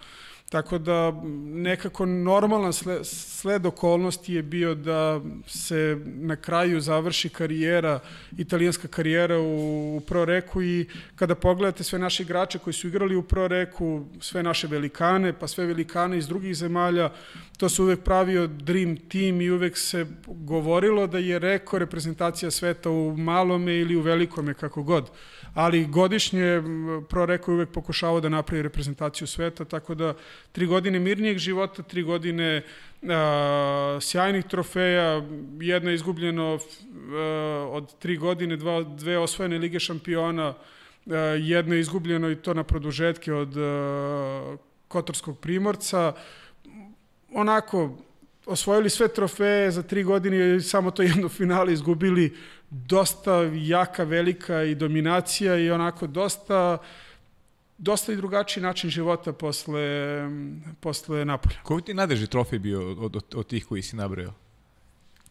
Tako 0.50 0.78
da 0.78 1.12
nekako 1.44 2.06
normalan 2.06 2.72
sled, 2.72 3.06
sled 3.06 3.66
okolnosti 3.66 4.34
je 4.34 4.42
bio 4.42 4.74
da 4.74 5.20
se 5.46 5.98
na 6.04 6.36
kraju 6.36 6.80
završi 6.80 7.28
karijera, 7.28 8.00
italijanska 8.38 8.88
karijera 8.88 9.38
u, 9.38 9.96
u 9.96 10.00
Pro 10.00 10.24
Reku 10.24 10.62
i 10.62 10.86
kada 11.16 11.34
pogledate 11.34 11.84
sve 11.84 11.98
naše 11.98 12.22
igrače 12.22 12.58
koji 12.58 12.74
su 12.74 12.88
igrali 12.88 13.16
u 13.16 13.22
Pro 13.22 13.48
Reku, 13.48 14.06
sve 14.20 14.42
naše 14.42 14.66
velikane, 14.66 15.32
pa 15.32 15.48
sve 15.48 15.66
velikane 15.66 16.18
iz 16.18 16.28
drugih 16.28 16.56
zemalja, 16.56 17.10
to 17.56 17.68
se 17.68 17.82
uvek 17.82 18.00
pravio 18.00 18.46
dream 18.46 18.96
team 18.96 19.40
i 19.40 19.50
uvek 19.50 19.78
se 19.78 20.06
govorilo 20.26 21.06
da 21.06 21.18
je 21.18 21.38
Reko 21.38 21.78
reprezentacija 21.78 22.50
sveta 22.50 22.90
u 22.90 23.16
malome 23.16 23.76
ili 23.76 23.96
u 23.96 24.00
velikome, 24.00 24.54
kako 24.54 24.82
god. 24.82 25.10
Ali 25.54 25.86
godišnje 25.86 26.62
Proreko 27.08 27.50
je 27.50 27.54
uvek 27.54 27.68
pokušavao 27.68 28.20
da 28.20 28.28
napravi 28.28 28.62
reprezentaciju 28.62 29.26
sveta, 29.26 29.64
tako 29.64 29.94
da 29.94 30.14
tri 30.52 30.66
godine 30.66 30.98
mirnijeg 30.98 31.38
života, 31.38 31.82
tri 31.82 32.02
godine 32.02 32.62
a, 33.02 33.98
sjajnih 34.00 34.44
trofeja, 34.44 35.22
jedna 35.60 35.92
izgubljeno 35.92 36.58
a, 36.58 37.68
od 37.72 37.98
tri 37.98 38.16
godine, 38.16 38.56
dva, 38.56 38.82
dve 38.82 39.18
osvojene 39.18 39.58
Lige 39.58 39.80
šampiona, 39.80 40.54
Uh, 41.06 41.12
jedno 41.40 41.74
je 41.74 41.80
izgubljeno 41.80 42.30
i 42.30 42.36
to 42.36 42.54
na 42.54 42.64
produžetke 42.64 43.32
od 43.32 43.56
uh, 43.56 44.58
Kotorskog 44.88 45.38
primorca. 45.38 46.12
Onako, 47.34 47.98
osvojili 48.46 48.90
sve 48.90 49.08
trofeje 49.08 49.70
za 49.70 49.82
tri 49.82 50.02
godine 50.02 50.56
i 50.56 50.60
samo 50.60 50.90
to 50.90 51.02
jedno 51.02 51.28
finale 51.28 51.72
izgubili. 51.72 52.36
Dosta 52.70 53.50
jaka, 53.54 54.04
velika 54.04 54.62
i 54.62 54.74
dominacija 54.74 55.56
i 55.56 55.70
onako 55.70 56.06
dosta 56.06 56.78
dosta 57.80 58.12
i 58.12 58.16
drugačiji 58.16 58.62
način 58.62 58.90
života 58.90 59.32
posle, 59.32 59.82
posle 60.80 61.24
Napolja. 61.24 61.56
Koji 61.62 61.82
ti 61.82 61.94
nadeži 61.94 62.26
trofej 62.26 62.58
bio 62.58 62.90
od, 62.90 63.16
od, 63.16 63.24
od 63.34 63.46
tih 63.46 63.66
koji 63.66 63.82
si 63.82 63.96
nabrao? 63.96 64.32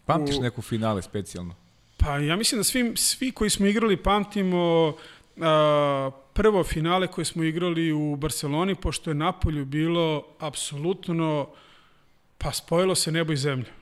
Pamtiš 0.06 0.38
U... 0.38 0.42
neku 0.42 0.62
finale 0.62 1.02
specijalno? 1.02 1.56
Pa 1.98 2.18
ja 2.18 2.36
mislim 2.36 2.60
da 2.60 2.64
svi, 2.64 2.94
svi 2.96 3.32
koji 3.32 3.50
smo 3.50 3.66
igrali 3.66 3.98
pamtimo 3.98 4.94
a, 5.42 6.12
prvo 6.34 6.64
finale 6.64 7.08
koje 7.08 7.26
smo 7.26 7.44
igrali 7.44 7.92
u 7.92 8.16
Barceloni, 8.16 8.76
pošto 8.76 9.10
je 9.10 9.16
Napolju 9.16 9.66
bilo 9.66 10.26
apsolutno, 10.40 11.50
pa 12.38 12.52
spojilo 12.52 12.96
se 12.96 13.12
nebo 13.12 13.34
i 13.34 13.38
zemlja. 13.38 13.79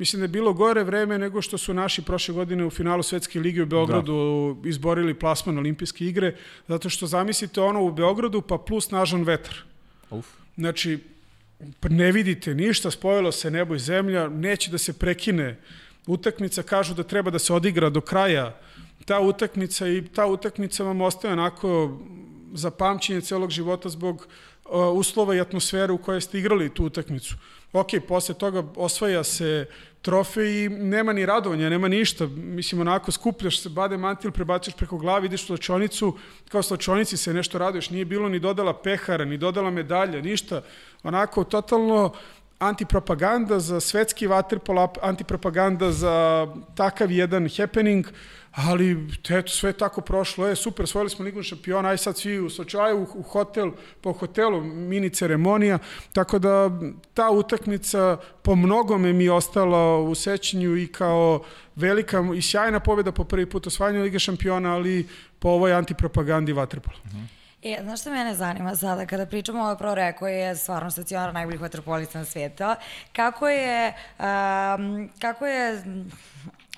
Mislim 0.00 0.20
da 0.20 0.24
je 0.24 0.28
bilo 0.28 0.52
gore 0.52 0.84
vreme 0.84 1.18
nego 1.18 1.42
što 1.42 1.58
su 1.58 1.74
naši 1.74 2.02
prošle 2.02 2.34
godine 2.34 2.64
u 2.64 2.70
finalu 2.70 3.02
Svetske 3.02 3.40
lige 3.40 3.62
u 3.62 3.66
Beogradu 3.66 4.56
da. 4.62 4.68
izborili 4.68 5.14
plasman 5.14 5.58
olimpijske 5.58 6.06
igre, 6.06 6.36
zato 6.68 6.88
što 6.88 7.06
zamislite 7.06 7.60
ono 7.60 7.82
u 7.82 7.92
Beogradu 7.92 8.40
pa 8.40 8.58
plus 8.58 8.86
snažan 8.86 9.22
vetar. 9.22 9.56
Uf. 10.10 10.26
Znači, 10.56 10.98
ne 11.82 12.12
vidite 12.12 12.54
ništa, 12.54 12.90
spojilo 12.90 13.32
se 13.32 13.50
nebo 13.50 13.74
i 13.74 13.78
zemlja, 13.78 14.28
neće 14.28 14.70
da 14.70 14.78
se 14.78 14.92
prekine 14.92 15.58
utakmica, 16.06 16.62
kažu 16.62 16.94
da 16.94 17.02
treba 17.02 17.30
da 17.30 17.38
se 17.38 17.52
odigra 17.52 17.90
do 17.90 18.00
kraja 18.00 18.56
ta 19.04 19.20
utakmica 19.20 19.88
i 19.88 20.04
ta 20.14 20.26
utakmica 20.26 20.84
vam 20.84 21.00
ostaje 21.00 21.32
onako 21.32 21.98
za 22.54 22.70
pamćenje 22.70 23.20
celog 23.20 23.50
života 23.50 23.88
zbog 23.88 24.28
uslova 24.94 25.34
i 25.34 25.40
atmosfere 25.40 25.92
u 25.92 25.98
kojoj 25.98 26.20
ste 26.20 26.38
igrali 26.38 26.74
tu 26.74 26.84
utakmicu. 26.84 27.34
Ok, 27.72 27.88
posle 28.08 28.34
toga 28.34 28.64
osvaja 28.76 29.24
se 29.24 29.66
trofej 30.02 30.64
i 30.64 30.68
nema 30.68 31.12
ni 31.12 31.26
radovanja, 31.26 31.68
nema 31.68 31.88
ništa. 31.88 32.26
Mislim, 32.26 32.80
onako 32.80 33.12
skupljaš 33.12 33.60
se, 33.60 33.68
bade 33.68 33.96
mantil, 33.96 34.30
prebaciš 34.30 34.74
preko 34.74 34.98
glavi, 34.98 35.26
ideš 35.26 35.42
u 35.42 35.46
slačonicu, 35.46 36.16
kao 36.48 36.62
slačonici 36.62 37.16
se 37.16 37.34
nešto 37.34 37.58
raduješ, 37.58 37.90
nije 37.90 38.04
bilo 38.04 38.28
ni 38.28 38.38
dodala 38.38 38.82
pehara, 38.82 39.24
ni 39.24 39.36
dodala 39.36 39.70
medalja, 39.70 40.22
ništa. 40.22 40.62
Onako, 41.02 41.44
totalno 41.44 42.12
antipropaganda 42.58 43.60
za 43.60 43.80
svetski 43.80 44.26
vaterpol, 44.26 44.88
antipropaganda 45.02 45.92
za 45.92 46.46
takav 46.74 47.10
jedan 47.10 47.48
happening, 47.56 48.06
ali 48.52 49.08
eto, 49.30 49.48
sve 49.48 49.72
tako 49.72 50.00
prošlo, 50.00 50.46
je 50.46 50.56
super, 50.56 50.86
svojili 50.86 51.10
smo 51.10 51.24
ligu 51.24 51.42
šampiona, 51.42 51.88
aj 51.88 51.98
sad 51.98 52.18
svi 52.18 52.38
u 52.40 52.50
Sočaju, 52.50 53.06
u, 53.14 53.22
hotel, 53.22 53.70
po 54.00 54.12
hotelu, 54.12 54.60
mini 54.64 55.10
ceremonija, 55.10 55.78
tako 56.12 56.38
da 56.38 56.70
ta 57.14 57.30
utakmica 57.30 58.16
po 58.42 58.54
mnogome 58.54 59.12
mi 59.12 59.28
ostala 59.28 59.98
u 59.98 60.14
sećanju 60.14 60.76
i 60.76 60.86
kao 60.86 61.42
velika 61.76 62.24
i 62.36 62.42
sjajna 62.42 62.80
pobjeda 62.80 63.12
po 63.12 63.24
prvi 63.24 63.46
put 63.46 63.66
osvajanja 63.66 64.02
Lige 64.02 64.18
šampiona, 64.18 64.74
ali 64.74 65.08
po 65.38 65.48
ovoj 65.48 65.72
antipropagandi 65.72 66.52
vaterpola. 66.52 66.96
Uh 67.04 67.10
-huh. 67.10 67.40
E, 67.62 67.78
znaš 67.82 68.00
što 68.00 68.10
mene 68.10 68.34
zanima 68.34 68.76
sada, 68.76 69.06
kada 69.06 69.26
pričamo 69.26 69.62
o 69.62 69.76
Pro 69.76 69.94
koji 70.18 70.34
je 70.34 70.56
stvarno 70.56 70.90
stacionar 70.90 71.34
najboljih 71.34 71.60
vaterpolista 71.60 72.18
na 72.18 72.24
svijeta, 72.24 72.76
kako 73.12 73.48
je, 73.48 73.94
um, 74.18 75.10
kako 75.20 75.46
je 75.46 75.82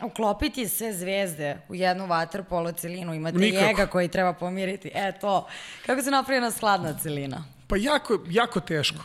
uklopiti 0.05 0.68
sve 0.68 0.92
zvezde 0.92 1.59
u 1.68 1.74
jednu 1.74 2.07
vaterpolo 2.07 2.72
celinu, 2.72 3.14
imate 3.14 3.38
Nikako. 3.38 3.64
jega 3.64 3.86
koji 3.86 4.09
treba 4.09 4.32
pomiriti, 4.32 4.90
e 4.94 5.12
to, 5.20 5.46
kako 5.86 6.03
se 6.03 6.11
napravljena 6.11 6.50
skladna 6.50 6.98
celina? 6.98 7.44
Pa 7.66 7.76
jako, 7.76 8.18
jako 8.28 8.61
teško. 8.61 9.05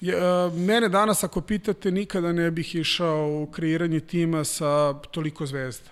Je, 0.00 0.16
uh, 0.16 0.54
mene 0.54 0.88
danas, 0.88 1.24
ako 1.24 1.40
pitate, 1.40 1.90
nikada 1.90 2.32
ne 2.32 2.50
bih 2.50 2.74
išao 2.74 3.42
u 3.42 3.46
kreiranje 3.52 4.00
tima 4.00 4.44
sa 4.44 4.94
toliko 4.94 5.46
zvezda. 5.46 5.90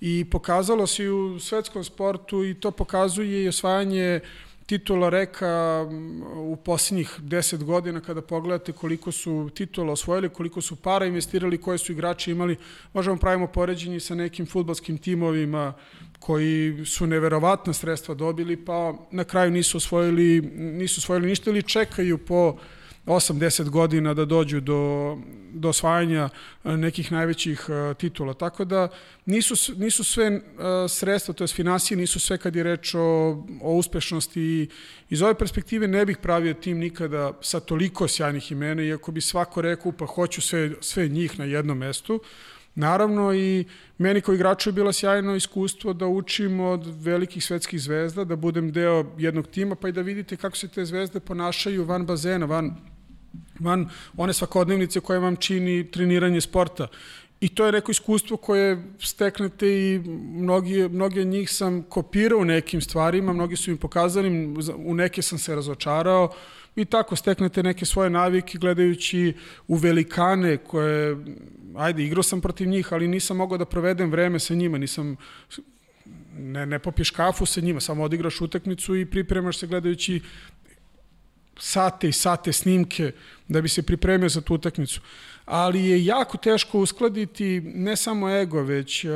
I 0.00 0.24
pokazalo 0.30 0.86
se 0.86 1.04
i 1.04 1.08
u 1.08 1.40
svetskom 1.40 1.84
sportu 1.84 2.44
i 2.44 2.54
to 2.54 2.70
pokazuje 2.70 3.44
i 3.44 3.48
osvajanje 3.48 4.20
titula 4.66 5.08
reka 5.08 5.86
u 6.36 6.56
posljednjih 6.56 7.14
deset 7.18 7.64
godina 7.64 8.00
kada 8.00 8.22
pogledate 8.22 8.72
koliko 8.72 9.12
su 9.12 9.50
titula 9.54 9.92
osvojili, 9.92 10.28
koliko 10.28 10.60
su 10.60 10.76
para 10.76 11.06
investirali, 11.06 11.58
koje 11.58 11.78
su 11.78 11.92
igrači 11.92 12.30
imali, 12.30 12.56
možemo 12.92 13.16
pravimo 13.16 13.46
poređenje 13.46 14.00
sa 14.00 14.14
nekim 14.14 14.46
futbalskim 14.46 14.98
timovima 14.98 15.72
koji 16.18 16.84
su 16.84 17.06
neverovatna 17.06 17.72
sredstva 17.72 18.14
dobili, 18.14 18.64
pa 18.64 18.94
na 19.10 19.24
kraju 19.24 19.50
nisu 19.50 19.76
osvojili, 19.76 20.40
nisu 20.56 20.98
osvojili 20.98 21.28
ništa 21.28 21.50
ili 21.50 21.62
čekaju 21.62 22.18
po 22.18 22.56
8-10 23.06 23.68
godina 23.70 24.14
da 24.14 24.24
dođu 24.24 24.60
do, 24.60 25.16
do 25.52 25.68
osvajanja 25.68 26.28
e, 26.64 26.76
nekih 26.76 27.12
najvećih 27.12 27.66
e, 27.68 27.94
titula. 27.94 28.34
Tako 28.34 28.64
da 28.64 28.88
nisu, 29.26 29.72
nisu 29.76 30.04
sve 30.04 30.26
e, 30.26 30.40
sredstva, 30.88 31.34
to 31.34 31.44
je 31.44 31.48
finansije, 31.48 31.96
nisu 31.96 32.20
sve 32.20 32.38
kad 32.38 32.56
je 32.56 32.62
reč 32.62 32.94
o, 32.94 33.00
o 33.62 33.76
uspešnosti 33.76 34.40
i 34.40 34.68
iz 35.10 35.22
ove 35.22 35.34
perspektive 35.34 35.88
ne 35.88 36.06
bih 36.06 36.18
pravio 36.18 36.54
tim 36.54 36.78
nikada 36.78 37.32
sa 37.40 37.60
toliko 37.60 38.08
sjajnih 38.08 38.52
imena, 38.52 38.82
iako 38.82 39.12
bi 39.12 39.20
svako 39.20 39.62
rekao 39.62 39.92
pa 39.92 40.06
hoću 40.06 40.40
sve, 40.40 40.70
sve 40.80 41.08
njih 41.08 41.38
na 41.38 41.44
jednom 41.44 41.78
mestu. 41.78 42.20
Naravno 42.74 43.34
i 43.34 43.64
meni 43.98 44.20
kao 44.20 44.34
igraču 44.34 44.68
je 44.68 44.72
bilo 44.72 44.92
sjajno 44.92 45.36
iskustvo 45.36 45.92
da 45.92 46.06
učim 46.06 46.60
od 46.60 46.86
velikih 47.02 47.44
svetskih 47.44 47.80
zvezda, 47.80 48.24
da 48.24 48.36
budem 48.36 48.72
deo 48.72 49.04
jednog 49.18 49.46
tima, 49.46 49.74
pa 49.74 49.88
i 49.88 49.92
da 49.92 50.00
vidite 50.00 50.36
kako 50.36 50.56
se 50.56 50.68
te 50.68 50.84
zvezde 50.84 51.20
ponašaju 51.20 51.84
van 51.84 52.06
bazena, 52.06 52.46
van 52.46 52.95
van 53.60 53.88
one 54.16 54.32
svakodnevnice 54.32 55.00
koje 55.00 55.18
vam 55.18 55.36
čini 55.36 55.90
treniranje 55.90 56.40
sporta. 56.40 56.88
I 57.40 57.48
to 57.48 57.66
je 57.66 57.72
neko 57.72 57.90
iskustvo 57.90 58.36
koje 58.36 58.84
steknete 59.00 59.68
i 59.68 59.98
mnogi, 60.32 60.88
mnogi 60.88 61.20
od 61.20 61.26
njih 61.26 61.50
sam 61.50 61.82
kopirao 61.82 62.38
u 62.38 62.44
nekim 62.44 62.80
stvarima, 62.80 63.32
mnogi 63.32 63.56
su 63.56 63.70
mi 63.70 63.76
pokazali, 63.76 64.54
u 64.76 64.94
neke 64.94 65.22
sam 65.22 65.38
se 65.38 65.54
razočarao 65.54 66.32
i 66.76 66.84
tako 66.84 67.16
steknete 67.16 67.62
neke 67.62 67.84
svoje 67.84 68.10
navike 68.10 68.58
gledajući 68.58 69.34
u 69.68 69.76
velikane 69.76 70.56
koje, 70.56 71.16
ajde, 71.76 72.04
igrao 72.04 72.22
sam 72.22 72.40
protiv 72.40 72.68
njih, 72.68 72.92
ali 72.92 73.08
nisam 73.08 73.36
mogao 73.36 73.58
da 73.58 73.64
provedem 73.64 74.10
vreme 74.10 74.38
sa 74.38 74.54
njima, 74.54 74.78
nisam 74.78 75.16
ne, 76.38 76.66
ne 76.66 76.78
popiješ 76.78 77.10
kafu 77.10 77.46
sa 77.46 77.60
njima, 77.60 77.80
samo 77.80 78.04
odigraš 78.04 78.40
utakmicu 78.40 78.96
i 78.96 79.06
pripremaš 79.06 79.58
se 79.58 79.66
gledajući 79.66 80.20
sate 81.58 82.08
i 82.08 82.12
sate 82.12 82.52
snimke 82.52 83.12
da 83.48 83.60
bi 83.60 83.68
se 83.68 83.82
pripremio 83.82 84.28
za 84.28 84.40
tu 84.40 84.54
utakmicu. 84.54 85.00
Ali 85.44 85.84
je 85.84 86.04
jako 86.04 86.38
teško 86.38 86.78
uskladiti 86.78 87.60
ne 87.60 87.96
samo 87.96 88.30
ego, 88.30 88.62
već 88.62 89.04
uh, 89.04 89.12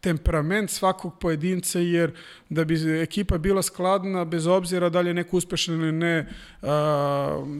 temperament 0.00 0.70
svakog 0.70 1.18
pojedinca, 1.18 1.78
jer 1.78 2.12
da 2.48 2.64
bi 2.64 3.00
ekipa 3.02 3.38
bila 3.38 3.62
skladna, 3.62 4.24
bez 4.24 4.46
obzira 4.46 4.88
da 4.88 5.00
li 5.00 5.10
je 5.10 5.14
neko 5.14 5.36
uspešan 5.36 5.74
ili 5.74 5.92
ne, 5.92 6.26
uh, 6.62 6.68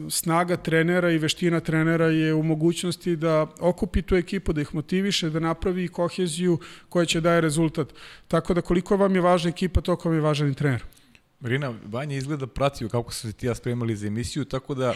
snaga 0.09 0.57
trenera 0.57 1.11
i 1.11 1.17
veština 1.17 1.59
trenera 1.59 2.05
je 2.05 2.33
u 2.33 2.43
mogućnosti 2.43 3.15
da 3.15 3.47
okupi 3.59 4.01
tu 4.01 4.15
ekipu, 4.15 4.53
da 4.53 4.61
ih 4.61 4.75
motiviše, 4.75 5.29
da 5.29 5.39
napravi 5.39 5.87
koheziju 5.87 6.59
koja 6.89 7.05
će 7.05 7.21
daje 7.21 7.41
rezultat. 7.41 7.87
Tako 8.27 8.53
da 8.53 8.61
koliko 8.61 8.97
vam 8.97 9.15
je 9.15 9.21
važna 9.21 9.49
ekipa, 9.49 9.81
toliko 9.81 10.09
vam 10.09 10.17
je 10.17 10.21
važan 10.21 10.51
i 10.51 10.55
trener. 10.55 10.83
Marina, 11.41 11.73
Vanja 11.85 12.15
izgleda 12.15 12.47
pratio 12.47 12.89
kako 12.89 13.13
su 13.13 13.27
se 13.27 13.33
ti 13.33 13.47
ja 13.47 13.55
spremali 13.55 13.95
za 13.95 14.07
emisiju, 14.07 14.45
tako 14.45 14.73
da 14.73 14.93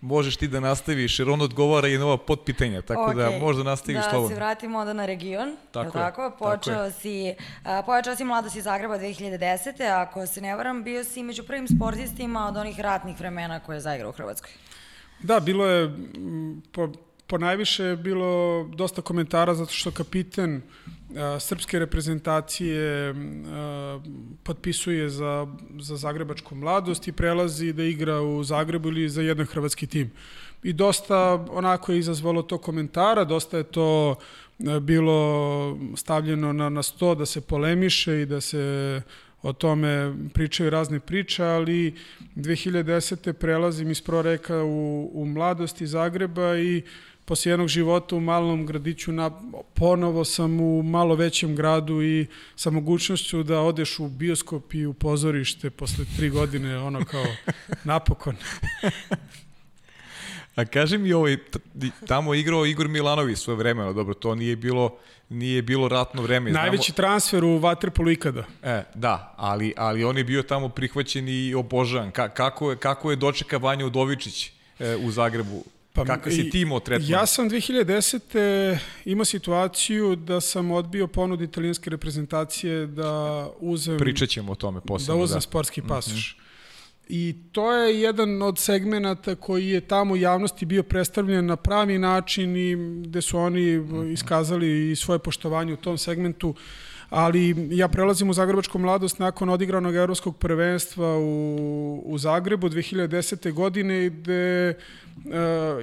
možeš 0.00 0.36
ti 0.36 0.48
da 0.48 0.60
nastaviš, 0.60 1.18
jer 1.18 1.30
on 1.30 1.40
odgovara 1.40 1.88
i 1.88 1.98
na 1.98 2.04
ova 2.04 2.16
potpitanja, 2.16 2.82
tako 2.82 3.02
okay. 3.02 3.16
da 3.16 3.38
možda 3.38 3.62
nastaviš 3.62 3.96
da 3.96 4.10
slobodno. 4.10 4.28
Da 4.28 4.34
se 4.34 4.40
vratimo 4.40 4.78
onda 4.78 4.92
na 4.92 5.06
region, 5.06 5.56
tako, 5.70 5.98
je, 5.98 6.04
tako? 6.04 6.32
Počeo, 6.38 6.74
tako 6.74 6.90
si, 7.00 7.34
uh, 7.38 7.70
počeo 7.86 8.16
si 8.16 8.24
mladost 8.24 8.56
iz 8.56 8.64
Zagreba 8.64 8.98
2010. 8.98 10.02
Ako 10.02 10.26
se 10.26 10.40
ne 10.40 10.56
varam, 10.56 10.84
bio 10.84 11.04
si 11.04 11.22
među 11.22 11.42
prvim 11.44 11.68
sportistima 11.68 12.48
od 12.48 12.56
onih 12.56 12.80
ratnih 12.80 13.18
vremena 13.18 13.60
koje 13.60 13.76
je 13.76 13.80
zaigrao 13.80 14.10
u 14.10 14.12
Hrvatskoj. 14.12 14.50
Da, 15.20 15.40
bilo 15.40 15.66
je, 15.66 15.90
po, 16.72 16.92
po 17.26 17.38
najviše 17.38 17.84
je 17.84 17.96
bilo 17.96 18.64
dosta 18.64 19.02
komentara 19.02 19.54
zato 19.54 19.72
što 19.72 19.90
kapiten 19.90 20.56
a, 20.56 20.90
srpske 21.40 21.78
reprezentacije 21.78 23.14
potpisuje 24.42 25.10
za, 25.10 25.46
za 25.78 25.96
Zagrebačku 25.96 26.54
mladost 26.54 27.08
i 27.08 27.12
prelazi 27.12 27.72
da 27.72 27.84
igra 27.84 28.20
u 28.20 28.44
Zagrebu 28.44 28.88
ili 28.88 29.08
za 29.08 29.22
jedan 29.22 29.46
hrvatski 29.46 29.86
tim. 29.86 30.10
I 30.62 30.72
dosta 30.72 31.46
onako 31.50 31.92
je 31.92 31.98
izazvalo 31.98 32.42
to 32.42 32.58
komentara, 32.58 33.24
dosta 33.24 33.56
je 33.56 33.64
to 33.64 34.16
bilo 34.80 35.78
stavljeno 35.96 36.52
na, 36.52 36.68
na 36.68 36.82
sto 36.82 37.14
da 37.14 37.26
se 37.26 37.40
polemiše 37.40 38.22
i 38.22 38.26
da 38.26 38.40
se 38.40 39.02
o 39.42 39.52
tome 39.52 40.14
pričaju 40.34 40.70
razne 40.70 41.00
priče, 41.00 41.44
ali 41.44 41.94
2010. 42.36 43.32
prelazim 43.32 43.90
iz 43.90 44.00
Proreka 44.00 44.62
u, 44.62 45.10
u 45.14 45.24
mladosti 45.26 45.86
Zagreba 45.86 46.58
i 46.58 46.82
posle 47.26 47.52
jednog 47.52 47.68
života 47.68 48.16
u 48.16 48.20
malom 48.20 48.66
gradiću 48.66 49.12
na, 49.12 49.30
ponovo 49.74 50.24
sam 50.24 50.60
u 50.60 50.82
malo 50.82 51.14
većem 51.14 51.56
gradu 51.56 52.02
i 52.02 52.26
sa 52.56 52.70
mogućnošću 52.70 53.42
da 53.42 53.60
odeš 53.60 53.98
u 53.98 54.08
bioskop 54.08 54.74
i 54.74 54.86
u 54.86 54.94
pozorište 54.94 55.70
posle 55.70 56.04
tri 56.16 56.30
godine, 56.30 56.78
ono 56.78 57.04
kao 57.04 57.26
napokon. 57.84 58.36
A 60.54 60.64
kaži 60.64 60.98
mi, 60.98 61.12
ovaj, 61.12 61.36
tamo 62.06 62.34
igrao 62.34 62.66
Igor 62.66 62.88
Milanović 62.88 63.38
svoje 63.38 63.56
vremeno, 63.56 63.92
dobro, 63.92 64.14
to 64.14 64.34
nije 64.34 64.56
bilo 64.56 64.98
nije 65.28 65.62
bilo 65.62 65.88
ratno 65.88 66.22
vreme. 66.22 66.50
Najveći 66.50 66.92
Znamo... 66.92 66.96
transfer 66.96 67.44
u 67.44 67.60
Waterpolu 67.60 68.12
ikada. 68.12 68.44
E, 68.62 68.82
da, 68.94 69.34
ali, 69.36 69.72
ali 69.76 70.04
on 70.04 70.18
je 70.18 70.24
bio 70.24 70.42
tamo 70.42 70.68
prihvaćen 70.68 71.28
i 71.28 71.54
obožavan. 71.54 72.10
Ka, 72.10 72.28
kako, 72.28 72.70
je, 72.70 72.76
kako 72.76 73.10
je 73.10 73.16
dočeka 73.16 73.56
Vanja 73.56 73.86
Udovičić 73.86 74.52
e, 74.78 74.96
u 74.96 75.10
Zagrebu? 75.10 75.64
Pa, 75.96 76.04
Kako 76.04 76.30
si 76.30 76.50
ti 76.50 76.60
imao 76.60 76.80
tretman? 76.80 77.10
Ja 77.10 77.26
sam 77.26 77.50
2010. 77.50 78.78
imao 79.04 79.24
situaciju 79.24 80.16
da 80.16 80.40
sam 80.40 80.70
odbio 80.70 81.06
ponud 81.06 81.40
italijanske 81.40 81.90
reprezentacije 81.90 82.86
da 82.86 83.46
uzem... 83.60 83.98
Pričat 83.98 84.28
ćemo 84.28 84.52
o 84.52 84.54
tome 84.54 84.80
posebno. 84.80 85.14
Da 85.14 85.22
uzem 85.22 85.36
da. 85.36 85.40
sportski 85.40 85.82
pasoš. 85.82 86.36
Mm 86.36 86.40
-hmm. 86.40 86.46
I 87.08 87.36
to 87.52 87.72
je 87.72 88.00
jedan 88.00 88.42
od 88.42 88.58
segmenata 88.58 89.34
koji 89.34 89.68
je 89.68 89.80
tamo 89.80 90.14
u 90.14 90.16
javnosti 90.16 90.66
bio 90.66 90.82
predstavljen 90.82 91.46
na 91.46 91.56
pravi 91.56 91.98
način 91.98 92.56
i 92.56 92.76
gde 93.02 93.22
su 93.22 93.38
oni 93.38 93.82
iskazali 94.12 94.90
i 94.90 94.96
svoje 94.96 95.18
poštovanje 95.18 95.72
u 95.72 95.76
tom 95.76 95.98
segmentu. 95.98 96.54
Ali 97.10 97.68
ja 97.70 97.88
prelazim 97.88 98.30
u 98.30 98.32
Zagrebačku 98.32 98.78
mladost 98.78 99.18
nakon 99.18 99.48
odigranog 99.48 99.94
evropskog 99.94 100.36
prvenstva 100.36 101.18
u, 101.18 102.02
u 102.06 102.18
Zagrebu 102.18 102.68
2010. 102.68 103.52
godine 103.52 104.08
gde 104.08 104.68
e, 104.68 104.74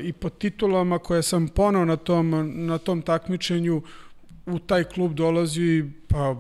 i 0.01 0.13
po 0.13 0.30
titulama 0.30 0.99
koje 0.99 1.24
sam 1.24 1.47
ponao 1.47 1.86
na 1.86 1.95
tom, 1.95 2.51
na 2.65 2.78
tom 2.78 3.01
takmičenju 3.01 3.82
u 4.45 4.59
taj 4.59 4.84
klub 4.84 5.13
dolazi 5.13 5.84
pa 6.07 6.36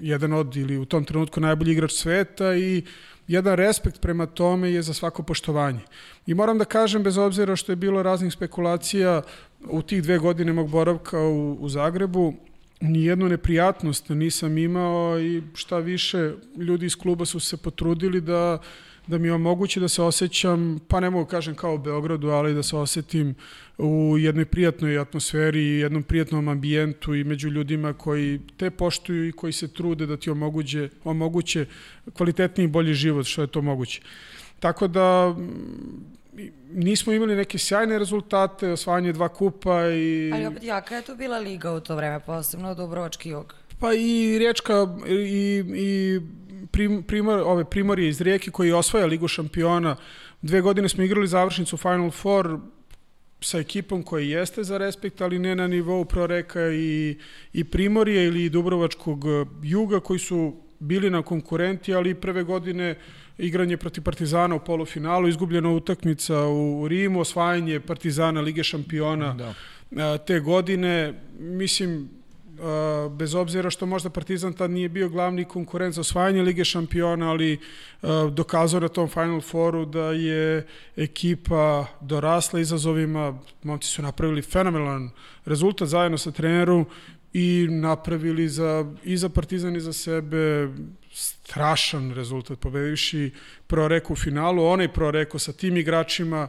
jedan 0.00 0.32
od 0.32 0.56
ili 0.56 0.78
u 0.78 0.84
tom 0.84 1.04
trenutku 1.04 1.40
najbolji 1.40 1.72
igrač 1.72 1.92
sveta 1.92 2.54
i 2.54 2.82
jedan 3.28 3.54
respekt 3.54 4.00
prema 4.00 4.26
tome 4.26 4.70
je 4.70 4.82
za 4.82 4.94
svako 4.94 5.22
poštovanje. 5.22 5.80
I 6.26 6.34
moram 6.34 6.58
da 6.58 6.64
kažem, 6.64 7.02
bez 7.02 7.18
obzira 7.18 7.56
što 7.56 7.72
je 7.72 7.76
bilo 7.76 8.02
raznih 8.02 8.32
spekulacija 8.32 9.22
u 9.70 9.82
tih 9.82 10.02
dve 10.02 10.18
godine 10.18 10.52
mog 10.52 10.70
boravka 10.70 11.20
u, 11.20 11.56
u 11.60 11.68
Zagrebu, 11.68 12.34
nijednu 12.80 13.28
neprijatnost 13.28 14.08
nisam 14.08 14.58
imao 14.58 15.20
i 15.20 15.42
šta 15.54 15.78
više, 15.78 16.32
ljudi 16.56 16.86
iz 16.86 16.96
kluba 16.96 17.24
su 17.24 17.40
se 17.40 17.56
potrudili 17.56 18.20
da 18.20 18.58
da 19.06 19.18
mi 19.18 19.30
omogući 19.30 19.80
da 19.80 19.88
se 19.88 20.02
osjećam, 20.02 20.80
pa 20.88 21.00
ne 21.00 21.10
mogu 21.10 21.26
kažem 21.26 21.54
kao 21.54 21.74
u 21.74 21.78
Beogradu, 21.78 22.28
ali 22.28 22.54
da 22.54 22.62
se 22.62 22.76
osetim 22.76 23.34
u 23.78 24.18
jednoj 24.18 24.44
prijatnoj 24.44 24.98
atmosferi 24.98 25.60
i 25.60 25.78
jednom 25.78 26.02
prijatnom 26.02 26.48
ambijentu 26.48 27.14
i 27.14 27.24
među 27.24 27.48
ljudima 27.48 27.92
koji 27.92 28.40
te 28.56 28.70
poštuju 28.70 29.28
i 29.28 29.32
koji 29.32 29.52
se 29.52 29.68
trude 29.68 30.06
da 30.06 30.16
ti 30.16 30.30
omoguće, 30.30 30.88
omoguće 31.04 31.66
kvalitetniji 32.12 32.64
i 32.64 32.68
bolji 32.68 32.94
život, 32.94 33.26
što 33.26 33.42
je 33.42 33.46
to 33.46 33.62
moguće. 33.62 34.00
Tako 34.60 34.88
da 34.88 35.36
nismo 36.72 37.12
imali 37.12 37.36
neke 37.36 37.58
sjajne 37.58 37.98
rezultate, 37.98 38.72
osvajanje 38.72 39.12
dva 39.12 39.28
kupa 39.28 39.88
i... 39.88 40.30
Ali 40.34 40.46
opet 40.46 40.62
jaka 40.62 40.96
je 40.96 41.02
to 41.02 41.14
bila 41.14 41.38
liga 41.38 41.72
u 41.72 41.80
to 41.80 41.96
vreme, 41.96 42.20
posebno 42.20 42.74
Dubrovački 42.74 43.28
jug. 43.28 43.54
Pa 43.80 43.94
i 43.94 44.38
Riječka 44.38 44.86
i, 45.08 45.64
i 45.74 46.20
prim, 46.70 47.02
primor, 47.02 47.38
ove 47.38 47.64
Primorje 47.64 48.08
iz 48.08 48.20
Rijeke 48.20 48.50
koji 48.50 48.72
osvaja 48.72 49.06
Ligu 49.06 49.28
šampiona. 49.28 49.96
Dve 50.42 50.60
godine 50.60 50.88
smo 50.88 51.04
igrali 51.04 51.28
završnicu 51.28 51.76
Final 51.76 52.10
Four 52.10 52.58
sa 53.40 53.58
ekipom 53.58 54.02
koja 54.02 54.38
jeste 54.38 54.64
za 54.64 54.78
respekt, 54.78 55.20
ali 55.20 55.38
ne 55.38 55.54
na 55.54 55.66
nivou 55.66 56.04
Proreka 56.04 56.68
i, 56.72 57.18
i 57.52 57.64
Primorje 57.64 58.26
ili 58.26 58.48
Dubrovačkog 58.48 59.24
juga 59.62 60.00
koji 60.00 60.18
su 60.18 60.65
bili 60.78 61.10
na 61.10 61.22
konkurenti, 61.22 61.94
ali 61.94 62.14
prve 62.14 62.42
godine 62.42 62.94
igranje 63.38 63.76
protiv 63.76 64.02
Partizana 64.02 64.54
u 64.54 64.64
polufinalu, 64.64 65.28
izgubljena 65.28 65.70
utakmica 65.70 66.46
u 66.46 66.88
Rimu, 66.88 67.20
osvajanje 67.20 67.80
Partizana 67.80 68.40
Lige 68.40 68.64
šampiona 68.64 69.54
da. 69.90 70.18
te 70.18 70.40
godine. 70.40 71.14
Mislim, 71.38 72.08
bez 73.10 73.34
obzira 73.34 73.70
što 73.70 73.86
možda 73.86 74.10
Partizan 74.10 74.52
tad 74.52 74.70
nije 74.70 74.88
bio 74.88 75.08
glavni 75.08 75.44
konkurent 75.44 75.94
za 75.94 76.00
osvajanje 76.00 76.42
Lige 76.42 76.64
šampiona, 76.64 77.30
ali 77.30 77.58
dokazao 78.32 78.80
na 78.80 78.88
tom 78.88 79.08
Final 79.08 79.40
Fouru 79.40 79.84
da 79.84 80.12
je 80.12 80.66
ekipa 80.96 81.86
dorasla 82.00 82.60
izazovima, 82.60 83.38
momci 83.62 83.88
su 83.88 84.02
napravili 84.02 84.42
fenomenalan 84.42 85.10
rezultat 85.44 85.88
zajedno 85.88 86.18
sa 86.18 86.30
trenerom 86.30 86.86
i 87.36 87.68
napravili 87.70 88.48
za, 88.48 88.92
i 89.04 89.16
za 89.16 89.28
Partizan 89.28 89.76
i 89.76 89.80
za 89.80 89.92
sebe 89.92 90.68
strašan 91.12 92.10
rezultat, 92.14 92.58
pobedivši 92.58 93.30
Proreku 93.66 94.12
u 94.12 94.16
finalu, 94.16 94.64
onaj 94.64 94.88
Proreku 94.92 95.38
sa 95.38 95.52
tim 95.52 95.76
igračima, 95.76 96.48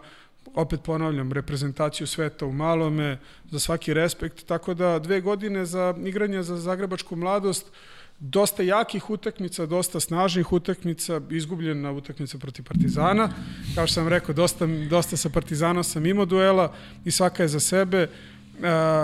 opet 0.53 0.79
ponavljam, 0.83 1.31
reprezentaciju 1.31 2.07
sveta 2.07 2.45
u 2.45 2.51
malome, 2.51 3.17
za 3.51 3.59
svaki 3.59 3.93
respekt, 3.93 4.45
tako 4.45 4.73
da 4.73 4.99
dve 4.99 5.21
godine 5.21 5.65
za 5.65 5.95
igranje 6.05 6.43
za 6.43 6.57
zagrebačku 6.57 7.15
mladost, 7.15 7.71
dosta 8.19 8.63
jakih 8.63 9.09
utakmica, 9.09 9.65
dosta 9.65 9.99
snažnih 9.99 10.53
utakmica, 10.53 11.21
izgubljena 11.29 11.91
utakmica 11.91 12.38
protiv 12.38 12.65
Partizana. 12.65 13.29
Kao 13.75 13.88
što 13.88 13.93
sam 13.93 14.07
rekao, 14.07 14.35
dosta, 14.35 14.65
dosta 14.89 15.17
sa 15.17 15.29
Partizanom 15.29 15.83
sam 15.83 16.05
imao 16.05 16.25
duela 16.25 16.73
i 17.05 17.11
svaka 17.11 17.43
je 17.43 17.47
za 17.47 17.59
sebe 17.59 18.07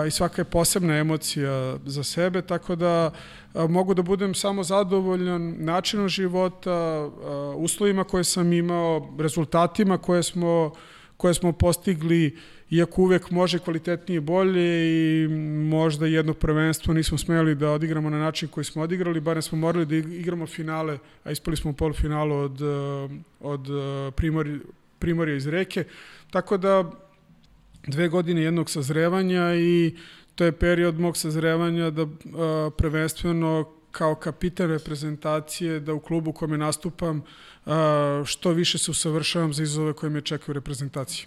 i 0.06 0.10
svaka 0.10 0.40
je 0.40 0.44
posebna 0.44 0.96
emocija 0.96 1.78
za 1.86 2.04
sebe, 2.04 2.42
tako 2.42 2.76
da 2.76 3.10
mogu 3.68 3.94
da 3.94 4.02
budem 4.02 4.34
samo 4.34 4.62
zadovoljan 4.62 5.54
načinom 5.58 6.08
života, 6.08 7.08
uslovima 7.56 8.04
koje 8.04 8.24
sam 8.24 8.52
imao, 8.52 9.14
rezultatima 9.18 9.98
koje 9.98 10.22
smo 10.22 10.72
koje 11.16 11.34
smo 11.34 11.52
postigli, 11.52 12.36
iako 12.70 13.02
uvek 13.02 13.30
može 13.30 13.58
kvalitetnije 13.58 14.20
bolje 14.20 14.66
i 15.24 15.28
možda 15.68 16.06
jedno 16.06 16.34
prvenstvo 16.34 16.94
nismo 16.94 17.18
smeli 17.18 17.54
da 17.54 17.70
odigramo 17.70 18.10
na 18.10 18.18
način 18.18 18.48
koji 18.48 18.64
smo 18.64 18.82
odigrali, 18.82 19.20
barem 19.20 19.42
smo 19.42 19.58
morali 19.58 19.86
da 19.86 19.96
igramo 19.96 20.46
finale, 20.46 20.98
a 21.24 21.30
ispali 21.30 21.56
smo 21.56 21.70
u 21.70 21.74
polufinalu 21.74 22.34
od, 22.34 22.60
od 23.40 23.68
Primorja 24.98 25.36
iz 25.36 25.46
Reke. 25.46 25.84
Tako 26.30 26.56
da 26.56 26.90
dve 27.86 28.08
godine 28.08 28.42
jednog 28.42 28.70
sazrevanja 28.70 29.54
i 29.54 29.96
to 30.34 30.44
je 30.44 30.52
period 30.52 31.00
mog 31.00 31.16
sazrevanja 31.16 31.90
da 31.90 32.02
a, 32.02 32.70
prvenstveno 32.76 33.68
kao 33.90 34.14
kapitan 34.14 34.68
reprezentacije 34.68 35.80
da 35.80 35.94
u 35.94 36.00
klubu 36.00 36.30
u 36.30 36.32
kome 36.32 36.58
nastupam 36.58 37.22
što 38.24 38.50
više 38.50 38.78
se 38.78 38.90
usavršavam 38.90 39.52
za 39.52 39.62
izazove 39.62 39.92
koje 39.92 40.10
me 40.10 40.20
čekaju 40.20 40.52
u 40.52 40.58
reprezentaciji. 40.60 41.26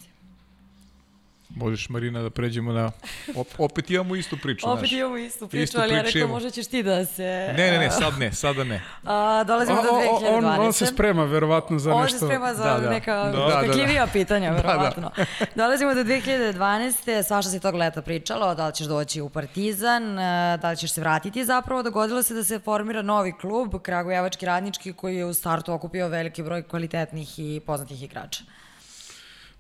Možeš, 1.50 1.90
Marina, 1.90 2.22
da 2.22 2.30
pređemo 2.30 2.72
na... 2.72 2.92
Op, 3.36 3.48
opet 3.58 3.92
imamo 3.92 4.16
istu 4.16 4.38
priču. 4.44 4.70
opet 4.70 4.82
naš. 4.82 4.92
imamo 4.92 5.18
istu 5.18 5.48
priču, 5.48 5.64
istu 5.64 5.80
ali 5.82 5.94
ja 5.94 6.02
rekao 6.02 6.28
možda 6.28 6.50
ćeš 6.50 6.68
ti 6.68 6.84
da 6.84 7.06
se... 7.06 7.54
Ne, 7.58 7.72
ne, 7.72 7.78
ne, 7.78 7.92
sad 7.92 8.20
ne, 8.20 8.34
sada 8.34 8.64
ne. 8.64 8.84
A, 9.04 9.44
dolazimo 9.48 9.82
do 9.82 9.90
2012. 9.90 10.38
On, 10.38 10.46
on 10.46 10.74
se 10.74 10.86
sprema, 10.86 11.24
verovatno, 11.24 11.80
za 11.80 11.94
on 11.94 12.04
nešto... 12.04 12.16
On 12.16 12.20
se 12.20 12.26
sprema 12.26 12.54
za 12.54 12.64
da, 12.64 12.80
da. 12.80 12.90
neka 12.90 13.16
da, 13.16 13.32
da, 13.32 13.84
da. 13.94 14.08
pitanja, 14.14 14.52
verovatno. 14.52 15.12
Da, 15.18 15.26
da. 15.40 15.52
dolazimo 15.56 15.94
do 15.94 16.04
2012. 16.04 17.24
Svašta 17.24 17.52
se 17.52 17.60
tog 17.60 17.76
leta 17.76 18.02
pričalo, 18.02 18.56
da 18.56 18.68
li 18.68 18.74
ćeš 18.74 18.88
doći 18.88 19.22
u 19.22 19.30
Partizan, 19.30 20.16
da 20.62 20.70
li 20.72 20.78
ćeš 20.78 20.94
se 20.94 21.02
vratiti 21.02 21.46
zapravo. 21.46 21.84
Dogodilo 21.84 22.24
se 22.24 22.34
da 22.34 22.44
se 22.44 22.60
formira 22.60 23.02
novi 23.02 23.34
klub, 23.42 23.76
Kragujevački 23.82 24.46
radnički, 24.46 24.94
koji 24.94 25.16
je 25.16 25.26
u 25.26 25.34
startu 25.34 25.74
okupio 25.74 26.08
veliki 26.08 26.44
broj 26.44 26.64
kvalitetnih 26.64 27.40
i 27.40 27.62
poznatih 27.66 28.04
igrača. 28.04 28.44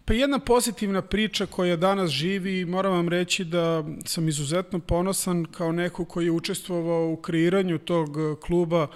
Pa 0.07 0.13
jedna 0.13 0.39
pozitivna 0.39 1.01
priča 1.01 1.45
koja 1.45 1.75
danas 1.75 2.09
živi, 2.09 2.65
moram 2.65 2.93
vam 2.93 3.09
reći 3.09 3.43
da 3.43 3.83
sam 4.05 4.27
izuzetno 4.29 4.79
ponosan 4.79 5.45
kao 5.45 5.71
neko 5.71 6.05
koji 6.05 6.25
je 6.25 6.31
učestvovao 6.31 7.09
u 7.09 7.15
kreiranju 7.15 7.77
tog 7.77 8.17
e, 8.17 8.35
kluba. 8.41 8.87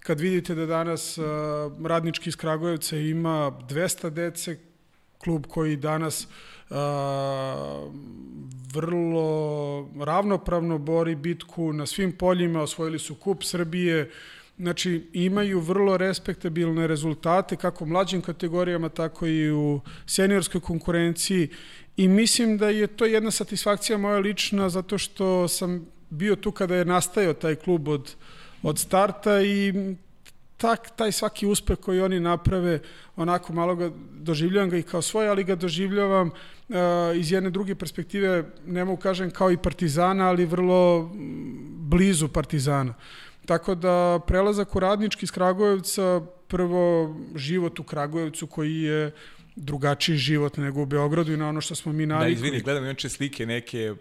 Kad 0.00 0.20
vidite 0.20 0.54
da 0.54 0.66
danas 0.66 1.18
uh, 1.18 1.24
radnički 1.86 2.28
iz 2.28 2.36
Kragujevca 2.36 2.96
ima 2.96 3.52
200 3.68 4.10
dece, 4.10 4.58
klub 5.18 5.46
koji 5.48 5.76
danas 5.76 6.26
uh, 6.70 6.76
vrlo 8.72 9.88
ravnopravno 10.04 10.78
bori 10.78 11.14
bitku 11.14 11.72
na 11.72 11.86
svim 11.86 12.12
poljima, 12.12 12.62
osvojili 12.62 12.98
su 12.98 13.14
kup 13.14 13.42
Srbije, 13.42 14.10
Znači, 14.58 15.08
imaju 15.12 15.60
vrlo 15.60 15.96
respektabilne 15.96 16.86
rezultate, 16.86 17.56
kako 17.56 17.84
u 17.84 17.86
mlađim 17.86 18.22
kategorijama, 18.22 18.88
tako 18.88 19.26
i 19.26 19.50
u 19.50 19.80
seniorskoj 20.06 20.60
konkurenciji. 20.60 21.48
I 21.96 22.08
mislim 22.08 22.58
da 22.58 22.68
je 22.68 22.86
to 22.86 23.04
jedna 23.04 23.30
satisfakcija 23.30 23.98
moja 23.98 24.18
lična, 24.18 24.68
zato 24.68 24.98
što 24.98 25.48
sam 25.48 25.86
bio 26.10 26.36
tu 26.36 26.52
kada 26.52 26.76
je 26.76 26.84
nastajao 26.84 27.34
taj 27.34 27.54
klub 27.54 27.88
od, 27.88 28.14
od 28.62 28.78
starta 28.78 29.42
i 29.42 29.72
tak, 30.56 30.96
taj 30.96 31.12
svaki 31.12 31.46
uspeh 31.46 31.78
koji 31.78 32.00
oni 32.00 32.20
naprave, 32.20 32.80
onako 33.16 33.52
malo 33.52 33.76
ga 33.76 33.90
doživljavam 34.12 34.70
ga 34.70 34.76
i 34.76 34.82
kao 34.82 35.02
svoj, 35.02 35.28
ali 35.28 35.44
ga 35.44 35.54
doživljavam 35.54 36.28
uh, 36.28 36.76
iz 37.16 37.32
jedne 37.32 37.50
druge 37.50 37.74
perspektive, 37.74 38.44
ne 38.66 38.84
mogu 38.84 39.00
kažem 39.02 39.30
kao 39.30 39.50
i 39.50 39.56
Partizana, 39.56 40.28
ali 40.28 40.46
vrlo 40.46 41.10
blizu 41.76 42.28
Partizana. 42.28 42.94
Tako 43.46 43.74
da 43.74 44.20
prelazak 44.26 44.76
u 44.76 44.80
radnički 44.80 45.24
iz 45.24 45.30
Kragujevca, 45.30 46.20
prvo 46.48 47.16
život 47.34 47.80
u 47.80 47.82
Kragujevcu 47.82 48.46
koji 48.46 48.82
je 48.82 49.10
drugačiji 49.56 50.16
život 50.16 50.56
nego 50.56 50.82
u 50.82 50.86
Beogradu 50.86 51.32
i 51.32 51.36
na 51.36 51.48
ono 51.48 51.60
što 51.60 51.74
smo 51.74 51.92
mi 51.92 52.06
navikli. 52.06 52.34
Da, 52.34 52.46
izvini, 52.46 52.62
gledam 52.62 52.84
inače 52.84 53.08
slike 53.08 53.46
neke 53.46 53.94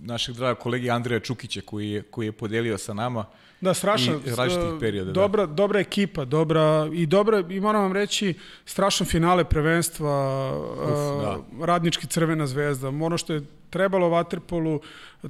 našeg 0.00 0.34
draga 0.34 0.60
kolege 0.60 0.90
Andreja 0.90 1.20
Čukića 1.20 1.60
koji 1.64 1.90
je, 1.90 2.02
koji 2.02 2.26
je 2.26 2.32
podelio 2.32 2.78
sa 2.78 2.94
nama. 2.94 3.24
Da, 3.62 3.74
strašno. 3.74 4.20
I 4.26 4.30
različitih 4.30 4.80
perioda. 4.80 5.12
Dobra, 5.12 5.46
da. 5.46 5.54
dobra 5.54 5.80
ekipa, 5.80 6.24
dobra, 6.24 6.88
i 6.92 7.06
dobra, 7.06 7.44
i 7.50 7.60
moram 7.60 7.82
vam 7.82 7.92
reći, 7.92 8.34
strašan 8.64 9.06
finale 9.06 9.44
prvenstva, 9.44 10.52
Uf, 10.82 11.22
da. 11.22 11.38
radnički 11.66 12.06
crvena 12.06 12.46
zvezda. 12.46 12.88
Ono 12.88 13.18
što 13.18 13.32
je 13.32 13.42
trebalo 13.70 14.08
Waterpolu, 14.08 14.80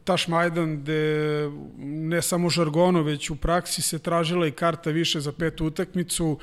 Taš 0.04 0.28
Majdan, 0.28 0.80
gde 0.80 1.50
ne 1.78 2.22
samo 2.22 2.50
žargonu, 2.50 3.02
već 3.02 3.30
u 3.30 3.36
praksi 3.36 3.82
se 3.82 3.98
tražila 3.98 4.46
i 4.46 4.50
karta 4.50 4.90
više 4.90 5.20
za 5.20 5.32
petu 5.32 5.66
utakmicu, 5.66 6.38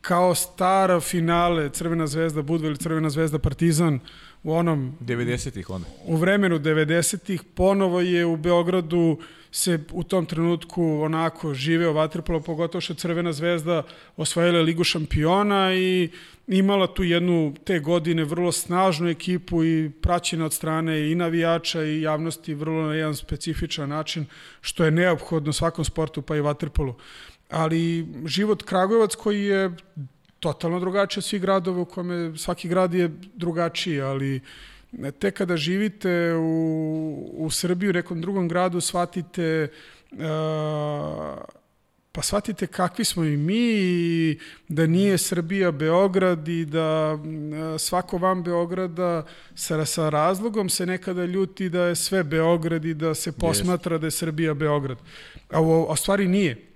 kao 0.00 0.34
stara 0.34 1.00
finale 1.00 1.68
Crvena 1.68 2.06
zvezda 2.06 2.42
Budva 2.42 2.68
ili 2.68 2.76
Crvena 2.76 3.10
zvezda 3.10 3.38
Partizan, 3.38 4.00
u 4.44 4.52
onom... 4.52 4.98
90-ih 5.00 5.70
onda. 5.70 5.88
U 6.06 6.16
vremenu 6.16 6.58
90-ih 6.58 7.42
ponovo 7.54 8.00
je 8.00 8.26
u 8.26 8.36
Beogradu 8.36 9.18
se 9.52 9.78
u 9.92 10.02
tom 10.02 10.26
trenutku 10.26 11.00
onako 11.02 11.54
živeo 11.54 11.92
vaterpolo, 11.92 12.40
pogotovo 12.40 12.80
što 12.80 12.94
Crvena 12.94 13.32
zvezda 13.32 13.82
osvojila 14.16 14.60
Ligu 14.60 14.84
šampiona 14.84 15.74
i 15.74 16.10
imala 16.46 16.86
tu 16.86 17.02
jednu 17.02 17.54
te 17.64 17.78
godine 17.78 18.24
vrlo 18.24 18.52
snažnu 18.52 19.08
ekipu 19.08 19.64
i 19.64 19.90
praćena 20.02 20.44
od 20.44 20.52
strane 20.52 21.10
i 21.10 21.14
navijača 21.14 21.84
i 21.84 22.00
javnosti 22.00 22.54
vrlo 22.54 22.86
na 22.86 22.94
jedan 22.94 23.16
specifičan 23.16 23.88
način, 23.88 24.26
što 24.60 24.84
je 24.84 24.90
neophodno 24.90 25.52
svakom 25.52 25.84
sportu 25.84 26.22
pa 26.22 26.36
i 26.36 26.40
vaterpolu. 26.40 26.94
Ali 27.50 28.06
život 28.26 28.62
Kragujevac 28.62 29.14
koji 29.14 29.44
je 29.44 29.76
totalno 30.44 30.80
drugačiji 30.80 31.20
od 31.20 31.24
svih 31.24 31.40
gradova 31.40 31.80
u 31.80 31.84
kome 31.84 32.36
svaki 32.36 32.68
grad 32.68 32.94
je 32.94 33.08
drugačiji, 33.34 34.00
ali 34.00 34.40
te 35.18 35.30
kada 35.30 35.56
živite 35.56 36.34
u, 36.34 37.32
u 37.36 37.50
Srbiji, 37.50 37.90
u 37.90 37.92
nekom 37.92 38.20
drugom 38.20 38.48
gradu, 38.48 38.80
shvatite 38.80 39.68
uh, 40.12 40.18
pa 42.12 42.22
shvatite 42.22 42.66
kakvi 42.66 43.04
smo 43.04 43.24
i 43.24 43.36
mi 43.36 43.64
i 43.74 44.38
da 44.68 44.86
nije 44.86 45.18
Srbija 45.18 45.70
Beograd 45.70 46.48
i 46.48 46.64
da 46.64 47.18
svako 47.78 48.18
van 48.18 48.42
Beograda 48.42 49.24
sa, 49.54 49.84
sa 49.84 50.08
razlogom 50.08 50.68
se 50.68 50.86
nekada 50.86 51.24
ljuti 51.24 51.68
da 51.68 51.88
je 51.88 51.96
sve 51.96 52.22
Beograd 52.24 52.84
i 52.84 52.94
da 52.94 53.14
se 53.14 53.32
posmatra 53.32 53.96
yes. 53.96 54.00
da 54.00 54.06
je 54.06 54.10
Srbija 54.10 54.54
Beograd. 54.54 54.98
A, 55.50 55.60
u, 55.60 55.90
a 55.90 55.96
stvari 55.96 56.28
nije. 56.28 56.74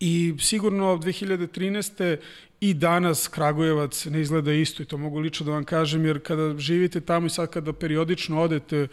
I 0.00 0.34
sigurno 0.40 0.96
2013 0.96 2.16
i 2.60 2.74
danas 2.74 3.28
Kragujevac 3.28 4.04
ne 4.04 4.20
izgleda 4.20 4.52
isto 4.52 4.82
i 4.82 4.86
to 4.86 4.96
mogu 4.98 5.18
lično 5.18 5.46
da 5.46 5.52
vam 5.52 5.64
kažem 5.64 6.06
jer 6.06 6.22
kada 6.22 6.58
živite 6.58 7.00
tamo 7.00 7.26
i 7.26 7.30
sad 7.30 7.50
kada 7.50 7.72
periodično 7.72 8.42
odete 8.42 8.88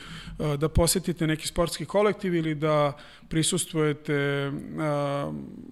da 0.57 0.69
posetite 0.69 1.27
neki 1.27 1.47
sportski 1.47 1.85
kolektiv 1.85 2.35
ili 2.35 2.55
da 2.55 2.97
prisustvujete 3.29 4.51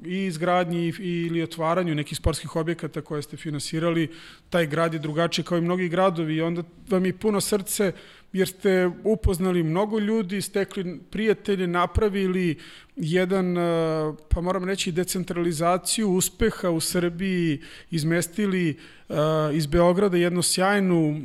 i 0.06 0.26
izgradnji 0.26 0.94
ili 1.00 1.44
otvaranju 1.44 1.96
nekih 1.96 2.18
sportskih 2.18 2.56
objekata 2.56 3.02
koje 3.02 3.22
ste 3.22 3.38
finansirali, 3.38 4.08
taj 4.50 4.68
grad 4.68 4.94
je 4.94 5.00
drugačiji 5.00 5.46
kao 5.46 5.58
i 5.58 5.62
mnogi 5.62 5.90
gradovi 5.90 6.36
i 6.36 6.42
onda 6.42 6.64
vam 6.90 7.06
je 7.06 7.18
puno 7.18 7.42
srce 7.42 7.92
jer 8.34 8.48
ste 8.48 8.92
upoznali 9.04 9.64
mnogo 9.64 10.00
ljudi, 10.00 10.42
stekli 10.42 11.00
prijatelje, 11.10 11.68
napravili 11.68 12.58
jedan, 12.96 13.58
uh, 13.58 14.16
pa 14.30 14.42
moram 14.42 14.64
reći, 14.64 14.92
decentralizaciju 14.92 16.10
uspeha 16.10 16.70
u 16.70 16.80
Srbiji, 16.80 17.62
izmestili 17.92 18.78
uh, 19.10 19.16
iz 19.54 19.66
Beograda 19.66 20.18
jednu 20.18 20.42
sjajnu 20.42 21.10
uh, 21.10 21.18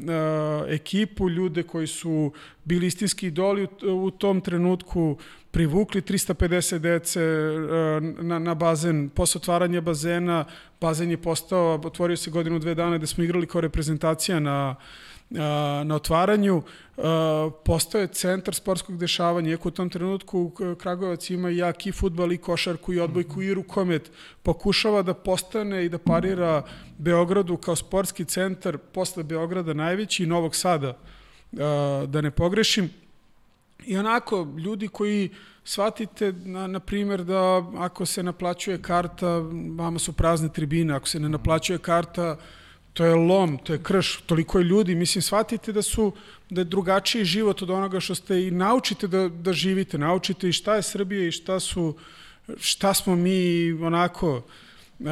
ekipu, 0.69 1.31
ljude 1.31 1.63
koji 1.63 1.87
su 1.87 2.33
bili 2.65 2.87
istinski 2.87 3.27
idoli 3.27 3.67
u 3.83 4.11
tom 4.11 4.41
trenutku, 4.41 5.19
privukli 5.51 6.01
350 6.01 6.79
dece 6.79 7.21
na, 8.23 8.39
na 8.39 8.55
bazen, 8.55 9.09
posle 9.09 9.39
otvaranja 9.39 9.81
bazena, 9.81 10.45
bazen 10.81 11.11
je 11.11 11.17
postao, 11.17 11.81
otvorio 11.85 12.17
se 12.17 12.31
godinu 12.31 12.59
dve 12.59 12.75
dana 12.75 12.99
gde 12.99 13.07
smo 13.07 13.25
igrali 13.25 13.47
kao 13.47 13.61
reprezentacija 13.61 14.41
na 14.41 14.77
na 15.31 15.95
otvaranju 15.95 16.63
postoje 17.65 18.07
centar 18.07 18.55
sportskog 18.55 18.99
dešavanja, 18.99 19.51
iako 19.51 19.69
u 19.69 19.73
tom 19.73 19.91
trenutku 19.91 20.53
Kragujevac 20.79 21.31
ima 21.31 21.49
jak 21.49 21.87
i 21.87 21.93
futbal 21.93 22.33
i 22.33 22.39
košarku 22.39 22.93
i 22.93 23.01
odbojku 23.01 23.43
i 23.43 23.55
rukomet, 23.55 24.11
pokušava 24.43 25.03
da 25.03 25.15
postane 25.15 25.85
i 25.85 25.89
da 25.89 25.99
parira 25.99 26.63
Beogradu 26.99 27.57
kao 27.57 27.77
sportski 27.77 28.25
centar, 28.25 28.79
posle 28.79 29.25
Beograda 29.25 29.75
najveći 29.75 30.23
i 30.23 30.27
Novog 30.27 30.57
Sada, 30.57 30.99
da 32.07 32.21
ne 32.21 32.31
pogrešim. 32.31 32.91
I 33.87 33.99
onako, 33.99 34.49
ljudi 34.59 34.89
koji 34.89 35.31
shvatite, 35.65 36.33
na, 36.33 36.67
na 36.67 36.81
primjer, 36.81 37.25
da 37.25 37.65
ako 37.77 38.07
se 38.07 38.23
naplaćuje 38.23 38.83
karta, 38.83 39.39
vama 39.77 39.99
su 39.99 40.13
prazne 40.13 40.53
tribine, 40.53 40.95
ako 40.95 41.09
se 41.09 41.21
ne 41.21 41.29
naplaćuje 41.29 41.79
karta, 41.79 42.37
to 42.97 43.05
je 43.05 43.15
lom, 43.15 43.59
to 43.59 43.73
je 43.73 43.83
krš, 43.83 44.23
toliko 44.27 44.59
je 44.59 44.65
ljudi, 44.65 44.95
mislim, 44.95 45.23
shvatite 45.23 45.73
da 45.73 45.83
su, 45.83 46.13
da 46.51 46.61
je 46.61 46.65
drugačiji 46.65 47.25
život 47.25 47.63
od 47.63 47.71
onoga 47.71 48.01
što 48.01 48.15
ste 48.15 48.47
i 48.47 48.51
naučite 48.51 49.09
da, 49.09 49.29
da 49.29 49.53
živite, 49.53 49.99
naučite 49.99 50.49
i 50.49 50.53
šta 50.53 50.75
je 50.75 50.83
Srbija 50.83 51.29
i 51.29 51.33
šta 51.33 51.61
su, 51.61 51.95
šta 52.57 52.95
smo 52.95 53.17
mi, 53.17 53.73
onako, 53.73 54.43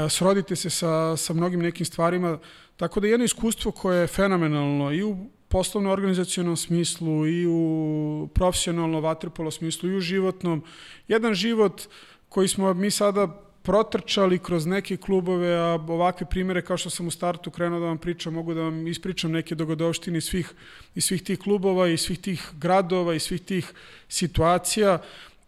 srodite 0.09 0.56
se 0.56 0.70
sa, 0.70 1.16
sa 1.16 1.32
mnogim 1.35 1.61
nekim 1.61 1.86
stvarima, 1.86 2.39
tako 2.77 3.01
da 3.01 3.06
jedno 3.06 3.24
iskustvo 3.24 3.73
koje 3.73 4.01
je 4.01 4.06
fenomenalno 4.06 4.93
i 4.93 5.02
u 5.02 5.16
poslovno-organizacijonom 5.48 6.56
smislu 6.56 7.27
i 7.27 7.47
u 7.47 8.28
profesionalno 8.35 9.01
vaterpolo 9.01 9.51
smislu 9.51 9.90
i 9.90 9.97
u 9.97 10.01
životnom, 10.01 10.65
jedan 11.09 11.35
život 11.35 11.82
koji 12.28 12.48
smo 12.48 12.74
mi 12.74 12.90
sada 12.90 13.43
protrčali 13.64 14.38
kroz 14.38 14.66
neke 14.66 14.96
klubove, 14.96 15.56
a 15.56 15.78
ovakve 15.88 16.26
primere 16.30 16.62
kao 16.62 16.76
što 16.76 16.90
sam 16.90 17.06
u 17.06 17.10
startu 17.10 17.50
krenuo 17.50 17.80
da 17.80 17.86
vam 17.86 17.98
pričam, 17.98 18.34
mogu 18.34 18.54
da 18.54 18.60
vam 18.60 18.86
ispričam 18.86 19.32
neke 19.32 19.54
dogodovštine 19.54 20.18
iz 20.18 20.24
svih, 20.24 20.52
iz 20.94 21.04
svih 21.04 21.22
tih 21.22 21.38
klubova, 21.38 21.88
iz 21.88 22.00
svih 22.00 22.18
tih 22.18 22.50
gradova, 22.60 23.14
iz 23.14 23.22
svih 23.22 23.40
tih 23.40 23.72
situacija 24.08 24.98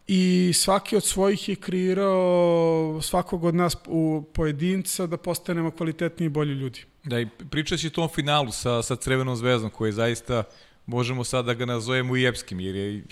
i 0.07 0.53
svaki 0.55 0.97
od 0.97 1.05
svojih 1.05 1.49
je 1.49 1.57
kreirao 1.57 3.01
svakog 3.03 3.45
od 3.45 3.55
nas 3.55 3.77
u 3.87 4.25
pojedinca 4.33 5.07
da 5.07 5.17
postanemo 5.17 5.71
kvalitetniji 5.71 6.27
i 6.27 6.31
bolji 6.31 6.55
ljudi. 6.55 6.85
Da, 7.05 7.21
i 7.21 7.27
pričat 7.51 7.79
će 7.79 7.91
tom 7.91 8.09
finalu 8.09 8.53
sa, 8.53 8.83
sa 8.83 8.97
Crevenom 8.97 9.37
zvezdom 9.37 9.71
koji 9.71 9.93
zaista 9.93 10.45
možemo 10.87 11.25
sad 11.25 11.45
da 11.45 11.55
ga 11.55 11.67
nazovemo 11.67 12.17
i 12.17 12.27
epskim, 12.27 12.61
jer 12.61 12.75
je 12.75 13.03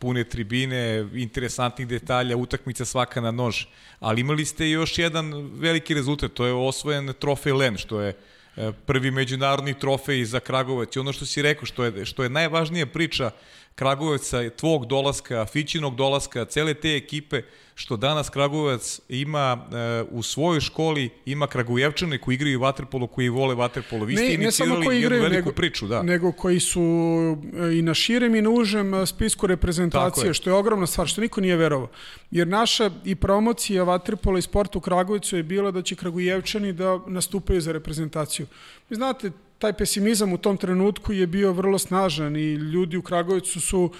pune 0.00 0.24
tribine, 0.24 1.08
interesantnih 1.14 1.88
detalja, 1.88 2.36
utakmica 2.36 2.84
svaka 2.84 3.20
na 3.20 3.30
nož. 3.30 3.64
Ali 4.00 4.20
imali 4.20 4.44
ste 4.44 4.70
još 4.70 4.98
jedan 4.98 5.32
veliki 5.54 5.94
rezultat, 5.94 6.32
to 6.32 6.46
je 6.46 6.52
osvojen 6.52 7.12
trofej 7.18 7.52
Len, 7.52 7.76
što 7.76 8.00
je 8.00 8.14
e, 8.56 8.72
prvi 8.86 9.10
međunarodni 9.10 9.74
trofej 9.78 10.24
za 10.24 10.40
Kragovac. 10.40 10.96
I 10.96 10.98
ono 10.98 11.12
što 11.12 11.26
si 11.26 11.42
rekao, 11.42 11.66
što 11.66 11.84
je, 11.84 12.04
što 12.04 12.22
je 12.22 12.30
najvažnija 12.30 12.86
priča 12.86 13.30
Kragujevca, 13.74 14.50
tvog 14.50 14.86
dolaska, 14.86 15.46
Fićinog 15.46 15.96
dolaska, 15.96 16.44
cele 16.44 16.74
te 16.74 16.96
ekipe, 16.96 17.42
što 17.74 17.96
danas 17.96 18.30
Kragujevac 18.30 19.00
ima 19.08 19.66
e, 19.72 20.04
u 20.10 20.22
svojoj 20.22 20.60
školi, 20.60 21.10
ima 21.26 21.46
Kragujevčane 21.46 22.18
koji 22.18 22.34
igraju 22.34 22.60
vaterpolo, 22.60 23.06
koji 23.06 23.28
vole 23.28 23.54
vaterpolo. 23.54 24.04
Vi 24.04 24.16
ste 24.16 24.34
inicirali 24.34 25.00
jednu 25.00 25.08
veliku 25.08 25.34
nego, 25.34 25.52
priču, 25.52 25.86
da. 25.86 26.02
Nego 26.02 26.32
koji 26.32 26.60
su 26.60 26.80
e, 26.80 27.78
i 27.78 27.82
na 27.82 27.94
širem 27.94 28.34
i 28.34 28.42
na 28.42 28.50
užem 28.50 28.94
e, 28.94 29.06
spisku 29.06 29.46
reprezentacije, 29.46 30.26
je. 30.26 30.34
što 30.34 30.50
je 30.50 30.54
ogromna 30.54 30.86
stvar, 30.86 31.08
što 31.08 31.20
niko 31.20 31.40
nije 31.40 31.56
verovao. 31.56 31.88
Jer 32.30 32.48
naša 32.48 32.90
i 33.04 33.14
promocija 33.14 33.84
vaterpola 33.84 34.38
i 34.38 34.42
sporta 34.42 34.78
u 34.78 34.80
Kragujevcu 34.80 35.36
je 35.36 35.42
bila 35.42 35.70
da 35.70 35.82
će 35.82 35.96
Kragujevčani 35.96 36.72
da 36.72 36.98
nastupaju 37.06 37.60
za 37.60 37.72
reprezentaciju. 37.72 38.46
Vi 38.90 38.96
znate, 38.96 39.30
taj 39.60 39.72
pesimizam 39.72 40.32
u 40.32 40.38
tom 40.38 40.56
trenutku 40.56 41.12
je 41.12 41.26
bio 41.26 41.52
vrlo 41.52 41.78
snažan 41.78 42.36
i 42.36 42.52
ljudi 42.54 42.96
u 42.96 43.02
Kragovicu 43.02 43.60
su 43.60 43.90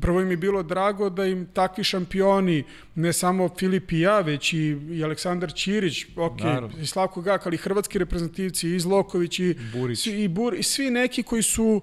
prvo 0.00 0.20
im 0.20 0.30
je 0.30 0.36
bilo 0.36 0.62
drago 0.62 1.10
da 1.10 1.24
im 1.24 1.46
takvi 1.52 1.84
šampioni, 1.84 2.64
ne 2.94 3.12
samo 3.12 3.48
Filip 3.58 3.92
i 3.92 4.00
ja, 4.00 4.20
već 4.20 4.52
i, 4.52 4.76
i 4.90 5.04
Aleksandar 5.04 5.52
Ćirić, 5.52 6.04
ok, 6.16 6.40
Naravno. 6.40 6.78
i 6.82 6.86
Slavko 6.86 7.20
Gak, 7.20 7.46
ali 7.46 7.56
hrvatski 7.56 7.98
reprezentativci, 7.98 8.68
i 8.68 8.80
Zloković, 8.80 9.38
i, 9.38 9.54
Burić. 9.72 10.06
i, 10.06 10.28
Bur, 10.28 10.54
i 10.54 10.62
svi 10.62 10.90
neki 10.90 11.22
koji 11.22 11.42
su 11.42 11.80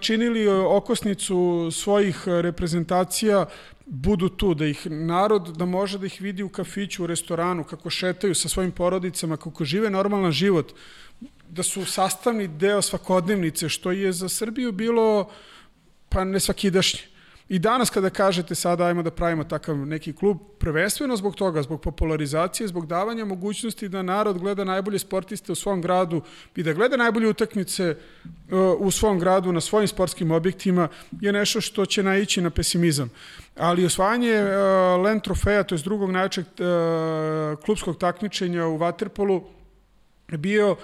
činili 0.00 0.48
okosnicu 0.48 1.70
svojih 1.72 2.22
reprezentacija, 2.26 3.46
budu 3.86 4.28
tu, 4.28 4.54
da 4.54 4.66
ih 4.66 4.86
narod, 4.90 5.56
da 5.56 5.64
može 5.64 5.98
da 5.98 6.06
ih 6.06 6.20
vidi 6.20 6.42
u 6.42 6.48
kafiću, 6.48 7.04
u 7.04 7.06
restoranu, 7.06 7.64
kako 7.64 7.90
šetaju 7.90 8.34
sa 8.34 8.48
svojim 8.48 8.70
porodicama, 8.70 9.36
kako 9.36 9.64
žive 9.64 9.90
normalan 9.90 10.32
život, 10.32 10.72
da 11.52 11.62
su 11.62 11.84
sastavni 11.84 12.48
deo 12.48 12.82
svakodnevnice, 12.82 13.68
što 13.68 13.90
je 13.90 14.12
za 14.12 14.28
Srbiju 14.28 14.72
bilo 14.72 15.28
pa 16.08 16.24
ne 16.24 16.40
svakidašnje. 16.40 17.00
I 17.48 17.58
danas 17.58 17.90
kada 17.90 18.10
kažete 18.10 18.54
sada 18.54 18.86
ajmo 18.86 19.02
da 19.02 19.10
pravimo 19.10 19.44
takav 19.44 19.76
neki 19.76 20.12
klub, 20.12 20.38
prvenstveno 20.58 21.16
zbog 21.16 21.34
toga, 21.34 21.62
zbog 21.62 21.80
popularizacije, 21.80 22.68
zbog 22.68 22.86
davanja 22.86 23.24
mogućnosti 23.24 23.88
da 23.88 24.02
narod 24.02 24.38
gleda 24.38 24.64
najbolje 24.64 24.98
sportiste 24.98 25.52
u 25.52 25.54
svom 25.54 25.82
gradu 25.82 26.22
i 26.56 26.62
da 26.62 26.72
gleda 26.72 26.96
najbolje 26.96 27.28
utakmice 27.28 27.96
uh, 28.24 28.58
u 28.78 28.90
svom 28.90 29.18
gradu, 29.18 29.52
na 29.52 29.60
svojim 29.60 29.88
sportskim 29.88 30.30
objektima, 30.30 30.88
je 31.20 31.32
nešto 31.32 31.60
što 31.60 31.86
će 31.86 32.02
naići 32.02 32.40
na 32.40 32.50
pesimizam. 32.50 33.10
Ali 33.56 33.84
osvajanje 33.86 34.42
uh, 34.42 35.04
Len 35.04 35.20
trofeja, 35.20 35.62
to 35.62 35.74
je 35.74 35.82
drugog 35.84 36.10
najčeg 36.10 36.44
uh, 36.46 37.64
klubskog 37.64 37.98
takmičenja 37.98 38.66
u 38.66 38.78
Waterpolu, 38.78 39.42
bio 40.38 40.76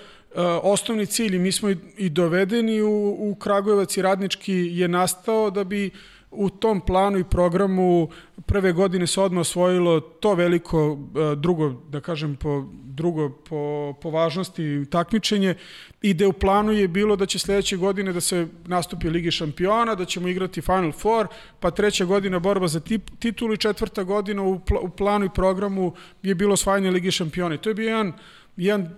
osnovni 0.62 1.06
cilj 1.06 1.36
i 1.36 1.38
mi 1.38 1.52
smo 1.52 1.68
i 1.96 2.09
dovedeni 2.09 2.82
u, 2.82 3.16
u 3.18 3.34
Kragujevac 3.34 3.96
i 3.96 4.02
radnički 4.02 4.55
je 4.55 4.88
nastao 4.88 5.50
da 5.50 5.64
bi 5.64 5.90
u 6.30 6.50
tom 6.50 6.80
planu 6.80 7.18
i 7.18 7.24
programu 7.24 8.09
prve 8.46 8.72
godine 8.72 9.06
se 9.06 9.20
odmah 9.20 9.40
osvojilo 9.40 10.00
to 10.00 10.34
veliko 10.34 10.98
e, 11.32 11.36
drugo, 11.36 11.70
da 11.88 12.00
kažem, 12.00 12.36
po, 12.36 12.64
drugo 12.84 13.30
po, 13.30 13.94
po 14.02 14.10
važnosti 14.10 14.84
takmičenje 14.90 15.55
i 16.02 16.14
da 16.14 16.28
u 16.28 16.32
planu 16.32 16.72
je 16.72 16.88
bilo 16.88 17.16
da 17.16 17.26
će 17.26 17.38
sledeće 17.38 17.76
godine 17.76 18.12
da 18.12 18.20
se 18.20 18.46
nastupi 18.66 19.10
Ligi 19.10 19.30
šampiona, 19.30 19.94
da 19.94 20.05
ćemo 20.05 20.28
igrati 20.28 20.60
Final 20.60 20.92
Four, 20.92 21.26
pa 21.60 21.70
treća 21.70 22.05
godina 22.05 22.38
borba 22.38 22.68
za 22.68 22.80
tip, 22.80 23.10
titulu 23.18 23.55
i 23.55 23.56
četvrta 23.56 24.02
godina 24.02 24.42
u, 24.42 24.59
pl 24.59 24.74
u 24.82 24.88
planu 24.88 25.24
i 25.24 25.34
programu 25.34 25.94
je 26.22 26.34
bilo 26.34 26.52
osvajanje 26.52 26.90
Ligi 26.90 27.10
šampiona. 27.10 27.55
I 27.55 27.59
to 27.59 27.70
je 27.70 27.74
bio 27.74 27.88
jedan, 27.88 28.12
jedan 28.56 28.96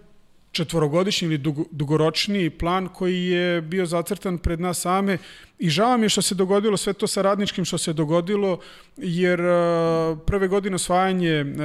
četvorogodišnji 0.53 1.27
ili 1.27 1.39
dug, 1.39 1.59
dugoročni 1.71 2.51
plan 2.51 2.89
koji 2.89 3.25
je 3.25 3.61
bio 3.61 3.87
zacrtan 3.87 4.39
pred 4.39 4.61
nas 4.61 4.81
same. 4.81 5.19
I 5.59 5.71
žao 5.71 5.99
mi 5.99 6.05
je 6.05 6.09
što 6.09 6.23
se 6.23 6.35
dogodilo 6.35 6.77
sve 6.77 6.93
to 6.93 7.07
sa 7.07 7.23
radničkim 7.23 7.65
što 7.65 7.79
se 7.79 7.93
dogodilo 7.93 8.59
jer 8.97 9.41
uh, 9.41 10.19
prve 10.27 10.49
godine 10.49 10.75
osvajanje 10.75 11.45
uh, 11.45 11.61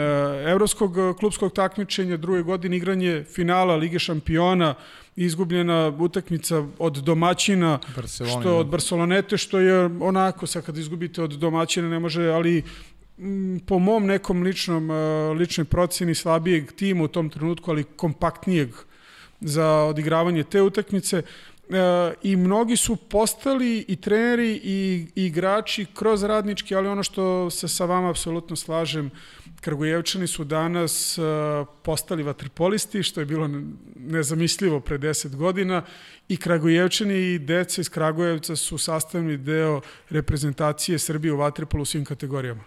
evropskog 0.52 1.18
klubskog 1.20 1.54
takmičenja, 1.54 2.18
druge 2.18 2.42
godine 2.42 2.78
igranje 2.78 3.24
finala 3.24 3.76
Lige 3.76 4.00
šampiona, 4.00 4.76
izgubljena 5.16 5.98
utakmica 6.00 6.64
od 6.80 6.94
domaćina, 6.94 7.80
Barcelona, 7.96 8.42
što 8.42 8.58
od 8.58 8.68
Barcelonete, 8.68 9.38
što 9.38 9.60
je 9.60 9.86
onako, 9.86 10.48
sad 10.48 10.66
kad 10.66 10.78
izgubite 10.78 11.24
od 11.24 11.32
domaćina 11.32 11.90
ne 11.90 12.00
može, 12.00 12.28
ali 12.28 12.64
po 13.66 13.80
mom 13.80 14.06
nekom 14.06 14.44
ličnom, 14.44 14.92
e, 14.92 14.94
ličnoj 15.34 15.66
proceni 15.66 16.16
slabijeg 16.16 16.72
tima 16.72 17.04
u 17.04 17.08
tom 17.08 17.30
trenutku, 17.30 17.72
ali 17.72 17.84
kompaktnijeg 17.84 18.70
za 19.42 19.68
odigravanje 19.68 20.44
te 20.44 20.62
utakmice 20.62 21.18
e, 21.18 21.24
i 22.24 22.36
mnogi 22.36 22.78
su 22.78 22.96
postali 22.96 23.86
i 23.88 23.96
treneri 23.96 24.62
i, 24.64 25.08
i 25.16 25.26
igrači 25.26 25.86
kroz 25.94 26.24
radnički, 26.24 26.76
ali 26.76 26.88
ono 26.88 27.04
što 27.04 27.50
se 27.50 27.68
sa 27.68 27.86
vama 27.86 28.10
apsolutno 28.10 28.56
slažem, 28.56 29.12
Kragujevčani 29.62 30.28
su 30.28 30.44
danas 30.44 31.18
e, 31.18 31.22
postali 31.84 32.24
vatripolisti, 32.24 33.04
što 33.04 33.20
je 33.20 33.26
bilo 33.26 33.50
nezamislivo 33.96 34.80
pre 34.80 34.98
10 34.98 35.36
godina 35.36 35.82
i 36.28 36.38
Kragujevčani 36.38 37.16
i 37.16 37.40
deca 37.40 37.82
iz 37.82 37.90
Kragujevca 37.90 38.56
su 38.56 38.78
sastavni 38.78 39.38
deo 39.38 39.82
reprezentacije 40.10 41.00
Srbije 41.00 41.34
u 41.34 41.38
vatripolu 41.38 41.82
u 41.82 41.86
svim 41.86 42.06
kategorijama. 42.06 42.64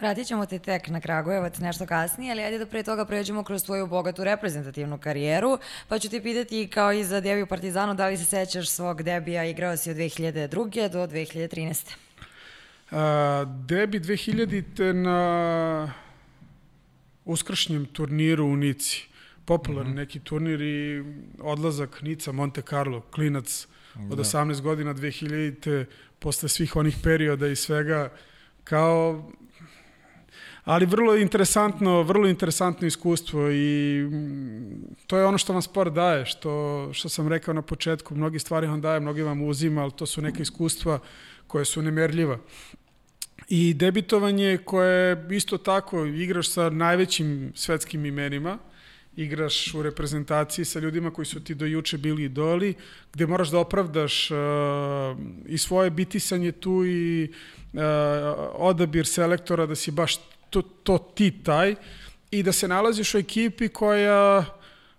Vratit 0.00 0.26
ćemo 0.26 0.46
te 0.46 0.58
tek 0.58 0.88
na 0.88 1.00
Kragujevac 1.00 1.58
nešto 1.58 1.86
kasnije, 1.86 2.32
ali 2.32 2.42
ajde 2.42 2.58
da 2.58 2.66
pre 2.66 2.82
toga 2.82 3.04
pređemo 3.04 3.44
kroz 3.44 3.64
tvoju 3.64 3.86
bogatu 3.86 4.24
reprezentativnu 4.24 4.98
karijeru, 4.98 5.58
pa 5.88 5.98
ću 5.98 6.08
ti 6.10 6.22
pitati 6.22 6.68
kao 6.68 6.92
i 6.92 7.04
za 7.04 7.20
debi 7.20 7.42
u 7.42 7.46
Partizanu, 7.46 7.94
da 7.94 8.08
li 8.08 8.16
se 8.16 8.24
sećaš 8.24 8.68
svog 8.68 9.02
debija, 9.02 9.44
igrao 9.44 9.76
si 9.76 9.90
od 9.90 9.96
2002. 9.96 10.88
do 10.88 11.06
2013. 11.06 11.94
A, 12.90 13.44
debi 13.66 14.00
2000. 14.00 14.92
na 14.92 15.92
uskršnjem 17.24 17.86
turniru 17.86 18.44
u 18.44 18.56
Nici. 18.56 19.08
Popularni 19.44 19.90
mm 19.90 19.94
-hmm. 19.94 19.96
neki 19.96 20.20
turnir 20.20 20.60
i 20.60 21.04
odlazak 21.40 22.02
Nica, 22.02 22.32
Monte 22.32 22.62
Carlo, 22.62 23.00
klinac 23.00 23.66
od 24.10 24.16
da. 24.16 24.24
18 24.24 24.60
godina 24.60 24.94
2000. 24.94 25.84
posle 26.18 26.48
svih 26.48 26.76
onih 26.76 26.96
perioda 27.02 27.46
i 27.46 27.56
svega 27.56 28.12
kao 28.64 29.30
ali 30.64 30.86
vrlo 30.86 31.16
interesantno, 31.16 32.02
vrlo 32.02 32.28
interesantno 32.28 32.86
iskustvo 32.86 33.50
i 33.50 34.02
mm, 34.10 34.94
to 35.06 35.18
je 35.18 35.26
ono 35.26 35.38
što 35.38 35.52
vam 35.52 35.62
sport 35.62 35.92
daje, 35.92 36.26
što, 36.26 36.88
što 36.92 37.08
sam 37.08 37.28
rekao 37.28 37.54
na 37.54 37.62
početku, 37.62 38.14
mnogi 38.14 38.38
stvari 38.38 38.66
vam 38.66 38.80
daje, 38.80 39.00
mnogi 39.00 39.22
vam 39.22 39.42
uzima, 39.42 39.82
ali 39.82 39.92
to 39.92 40.06
su 40.06 40.22
neke 40.22 40.42
iskustva 40.42 40.98
koje 41.46 41.64
su 41.64 41.82
nemerljiva. 41.82 42.38
I 43.48 43.74
debitovanje 43.74 44.58
koje 44.64 45.26
isto 45.30 45.58
tako 45.58 46.04
igraš 46.04 46.50
sa 46.50 46.70
najvećim 46.70 47.52
svetskim 47.54 48.06
imenima, 48.06 48.58
igraš 49.16 49.74
u 49.74 49.82
reprezentaciji 49.82 50.64
sa 50.64 50.78
ljudima 50.78 51.10
koji 51.10 51.26
su 51.26 51.44
ti 51.44 51.54
do 51.54 51.66
juče 51.66 51.98
bili 51.98 52.24
idoli, 52.24 52.74
gde 53.12 53.26
moraš 53.26 53.50
da 53.50 53.58
opravdaš 53.58 54.30
uh, 54.30 54.36
i 55.46 55.58
svoje 55.58 55.90
bitisanje 55.90 56.52
tu 56.52 56.84
i 56.86 57.32
uh, 57.72 57.80
odabir 58.54 59.06
selektora 59.06 59.66
da 59.66 59.74
si 59.74 59.90
baš 59.90 60.16
to, 60.52 60.62
to 60.62 60.98
ti 61.14 61.30
taj 61.44 61.74
i 62.30 62.42
da 62.42 62.52
se 62.52 62.68
nalaziš 62.68 63.14
u 63.14 63.18
ekipi 63.18 63.68
koja 63.68 64.44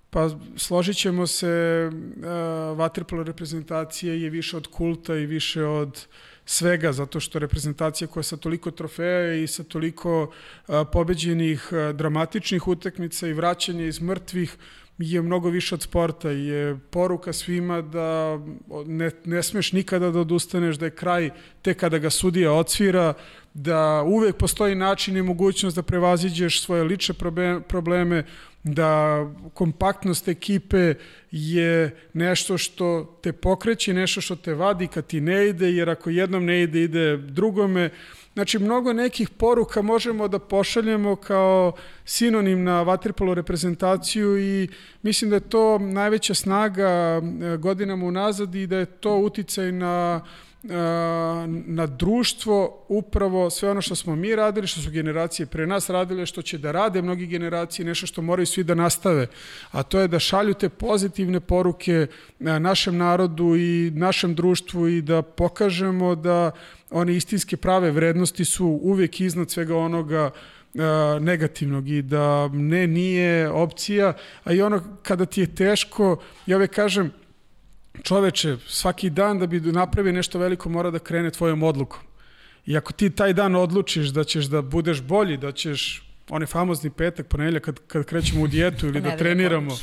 pa 0.10 0.30
složit 0.58 0.98
ćemo 0.98 1.28
se 1.28 1.90
uh, 1.90 2.78
vaterpolo 2.78 3.24
reprezentacije 3.24 4.22
je 4.22 4.30
više 4.30 4.58
od 4.58 4.68
kulta 4.68 5.16
i 5.16 5.26
više 5.26 5.64
od 5.66 6.06
svega, 6.46 6.92
zato 6.92 7.20
što 7.20 7.40
reprezentacija 7.40 8.08
koja 8.08 8.24
sa 8.24 8.38
toliko 8.38 8.72
trofeja 8.72 9.34
i 9.36 9.48
sa 9.48 9.64
toliko 9.64 10.22
uh, 10.24 10.76
pobeđenih 10.92 11.70
uh, 11.72 11.96
dramatičnih 11.96 12.68
utakmica 12.68 13.28
i 13.28 13.34
vraćanja 13.34 13.86
iz 13.86 14.02
mrtvih 14.02 14.58
je 14.98 15.22
mnogo 15.22 15.50
više 15.50 15.76
od 15.76 15.82
sporta 15.82 16.30
je 16.30 16.78
poruka 16.90 17.34
svima 17.34 17.82
da 17.82 18.40
ne, 18.86 19.12
ne 19.26 19.44
smeš 19.44 19.72
nikada 19.72 20.12
da 20.12 20.20
odustaneš, 20.20 20.76
da 20.76 20.86
je 20.86 20.96
kraj 20.96 21.30
te 21.62 21.74
kada 21.74 21.98
ga 21.98 22.10
sudija 22.10 22.52
odsvira, 22.54 23.14
da 23.54 24.04
uvek 24.04 24.36
postoji 24.36 24.76
način 24.76 25.18
i 25.18 25.22
mogućnost 25.22 25.76
da 25.76 25.84
prevaziđeš 25.84 26.62
svoje 26.62 26.84
lične 26.84 27.16
probleme, 27.68 28.24
da 28.64 29.26
kompaktnost 29.54 30.28
ekipe 30.28 30.94
je 31.32 31.96
nešto 32.14 32.58
što 32.58 33.20
te 33.24 33.34
pokreće, 33.34 33.94
nešto 33.94 34.22
što 34.22 34.36
te 34.36 34.54
vadi 34.54 34.88
kad 34.88 35.08
ti 35.08 35.22
ne 35.22 35.48
ide, 35.48 35.72
jer 35.72 35.90
ako 35.90 36.10
jednom 36.10 36.46
ne 36.46 36.64
ide, 36.64 36.84
ide 36.84 37.18
drugome. 37.18 37.90
Znači, 38.34 38.60
mnogo 38.60 38.94
nekih 38.94 39.30
poruka 39.30 39.82
možemo 39.82 40.28
da 40.28 40.40
pošaljemo 40.40 41.16
kao 41.16 41.74
sinonim 42.06 42.64
na 42.64 42.82
vaterpolo 42.82 43.34
reprezentaciju 43.34 44.38
i 44.40 44.68
mislim 45.02 45.30
da 45.30 45.36
je 45.36 45.50
to 45.50 45.78
najveća 45.80 46.34
snaga 46.34 46.90
e, 47.22 47.22
godinama 47.58 48.06
unazad 48.06 48.56
i 48.56 48.68
da 48.68 48.78
je 48.78 48.86
to 48.86 49.18
uticaj 49.18 49.72
na 49.72 50.22
na 51.66 51.88
društvo 51.88 52.86
upravo 52.88 53.50
sve 53.50 53.70
ono 53.70 53.82
što 53.82 53.96
smo 53.96 54.16
mi 54.16 54.36
radili, 54.36 54.68
što 54.68 54.82
su 54.82 54.92
generacije 54.92 55.46
pre 55.46 55.68
nas 55.68 55.90
radile, 55.90 56.26
što 56.26 56.42
će 56.42 56.58
da 56.58 56.72
rade 56.72 57.02
mnogi 57.02 57.28
generacije, 57.28 57.86
nešto 57.86 58.08
što 58.08 58.22
moraju 58.22 58.46
svi 58.46 58.64
da 58.64 58.76
nastave, 58.76 59.28
a 59.72 59.84
to 59.84 60.00
je 60.00 60.08
da 60.08 60.20
šalju 60.20 60.54
te 60.54 60.70
pozitivne 60.70 61.40
poruke 61.40 62.08
našem 62.40 62.98
narodu 62.98 63.56
i 63.56 63.92
našem 63.96 64.36
društvu 64.36 64.88
i 64.88 65.02
da 65.02 65.22
pokažemo 65.22 66.16
da 66.16 66.52
one 66.90 67.16
istinske 67.16 67.58
prave 67.58 67.92
vrednosti 67.92 68.46
su 68.46 68.66
uvek 68.66 69.22
iznad 69.22 69.52
svega 69.52 69.78
onoga 69.78 70.32
negativnog 71.20 71.90
i 71.90 72.02
da 72.02 72.48
ne 72.48 72.88
nije 72.88 73.50
opcija, 73.50 74.14
a 74.44 74.54
i 74.54 74.62
ono 74.62 74.82
kada 75.04 75.26
ti 75.26 75.42
je 75.42 75.56
teško, 75.56 76.18
ja 76.46 76.58
uvek 76.58 76.72
kažem, 76.72 77.12
čoveče, 78.04 78.58
svaki 78.68 79.10
dan 79.10 79.40
da 79.40 79.48
bi 79.48 79.60
napravio 79.60 80.14
nešto 80.14 80.40
veliko 80.40 80.70
mora 80.70 80.92
da 80.92 81.00
krene 81.00 81.32
tvojom 81.32 81.64
odlukom. 81.64 82.00
I 82.66 82.78
ako 82.78 82.94
ti 82.94 83.10
taj 83.10 83.34
dan 83.34 83.56
odlučiš 83.56 84.08
da 84.08 84.24
ćeš 84.24 84.46
da 84.46 84.62
budeš 84.62 85.02
bolji, 85.02 85.38
da 85.38 85.52
ćeš 85.52 86.04
onaj 86.30 86.46
famozni 86.46 86.90
petak, 86.90 87.28
ponedjeljak 87.28 87.64
kad, 87.64 87.80
kad 87.88 88.06
krećemo 88.06 88.42
u 88.42 88.48
dijetu 88.48 88.88
ili 88.88 89.02
da, 89.08 89.18
treniramo, 89.18 89.78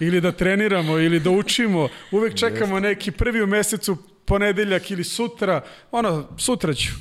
ili 0.00 0.20
da 0.20 0.32
treniramo, 0.32 0.98
ili 0.98 1.20
da 1.20 1.30
učimo, 1.30 1.88
uvek 2.10 2.34
čekamo 2.34 2.80
neki 2.80 3.10
prvi 3.10 3.42
u 3.42 3.46
mesecu 3.46 3.96
ponedeljak 4.26 4.90
ili 4.90 5.04
sutra, 5.04 5.60
ono, 5.90 6.28
sutra 6.38 6.74
ću. 6.74 6.92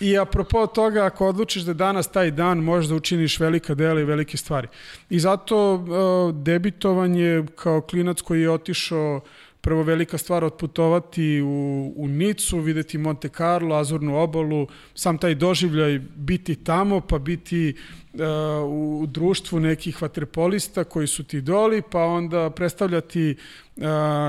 I 0.00 0.18
apropo 0.18 0.66
toga, 0.66 1.04
ako 1.04 1.28
odlučiš 1.28 1.62
da 1.62 1.74
danas 1.74 2.12
taj 2.12 2.30
dan, 2.30 2.58
možeš 2.58 2.88
da 2.88 2.94
učiniš 2.94 3.40
velika 3.40 3.74
dela 3.74 4.00
i 4.00 4.04
velike 4.04 4.36
stvari. 4.36 4.68
I 5.10 5.20
zato 5.20 5.74
uh, 5.74 6.34
debitovanje 6.42 7.44
kao 7.56 7.80
klinac 7.80 8.20
koji 8.20 8.40
je 8.40 8.50
otišao 8.50 9.20
prvo 9.62 9.82
velika 9.82 10.18
stvar 10.18 10.44
otputovati 10.44 11.40
u, 11.40 11.92
u 11.96 12.08
Nicu, 12.08 12.58
videti 12.58 12.98
Monte 12.98 13.28
Carlo, 13.28 13.76
Azurnu 13.76 14.18
obalu, 14.18 14.66
sam 14.94 15.18
taj 15.18 15.34
doživljaj 15.34 15.98
biti 16.16 16.56
tamo, 16.56 17.00
pa 17.00 17.18
biti 17.18 17.74
uh, 18.12 18.20
u 18.68 19.06
društvu 19.06 19.60
nekih 19.60 20.02
vaterpolista 20.02 20.84
koji 20.84 21.06
su 21.06 21.24
ti 21.24 21.40
doli, 21.40 21.82
pa 21.90 22.04
onda 22.04 22.50
predstavljati 22.50 23.36
uh, 23.76 23.82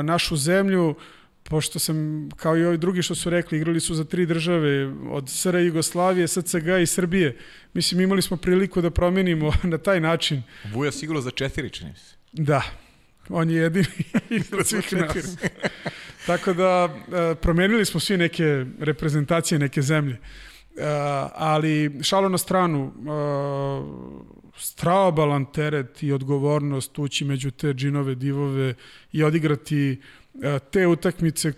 našu 0.03 0.35
zemlju, 0.35 0.95
pošto 1.43 1.79
sam, 1.79 2.29
kao 2.35 2.57
i 2.57 2.65
ovi 2.65 2.77
drugi 2.77 3.01
što 3.01 3.15
su 3.15 3.29
rekli, 3.29 3.57
igrali 3.57 3.79
su 3.79 3.95
za 3.95 4.03
tri 4.03 4.25
države, 4.25 4.93
od 5.09 5.29
SR 5.29 5.55
Jugoslavije, 5.55 6.27
SCG 6.27 6.67
i 6.81 6.85
Srbije. 6.85 7.37
Mislim, 7.73 8.01
imali 8.01 8.21
smo 8.21 8.37
priliku 8.37 8.81
da 8.81 8.89
promenimo 8.89 9.51
na 9.73 9.77
taj 9.77 9.99
način. 9.99 10.43
Vujas 10.73 11.03
igrao 11.03 11.21
za 11.21 11.31
četiri, 11.31 11.69
čini 11.69 11.95
se. 11.95 12.15
Da, 12.31 12.63
on 13.29 13.49
je 13.49 13.61
jedini 13.61 13.85
iznad 14.29 14.67
svih 14.67 14.93
nas. 14.93 15.37
Tako 16.25 16.53
da, 16.53 16.89
e, 17.31 17.35
promenili 17.35 17.85
smo 17.85 17.99
svi 17.99 18.17
neke 18.17 18.65
reprezentacije, 18.79 19.59
neke 19.59 19.81
zemlje. 19.81 20.17
Uh, 20.75 20.81
ali 21.33 22.03
šalo 22.03 22.29
na 22.29 22.37
stranu, 22.37 22.85
uh, 22.85 24.53
straobalan 24.57 25.45
teret 25.45 26.03
i 26.03 26.11
odgovornost 26.11 26.99
ući 26.99 27.25
među 27.25 27.51
te 27.51 27.73
džinove 27.73 28.15
divove 28.15 28.73
i 29.11 29.23
odigrati 29.23 30.01
te 30.71 30.87
utakmice 30.87 31.53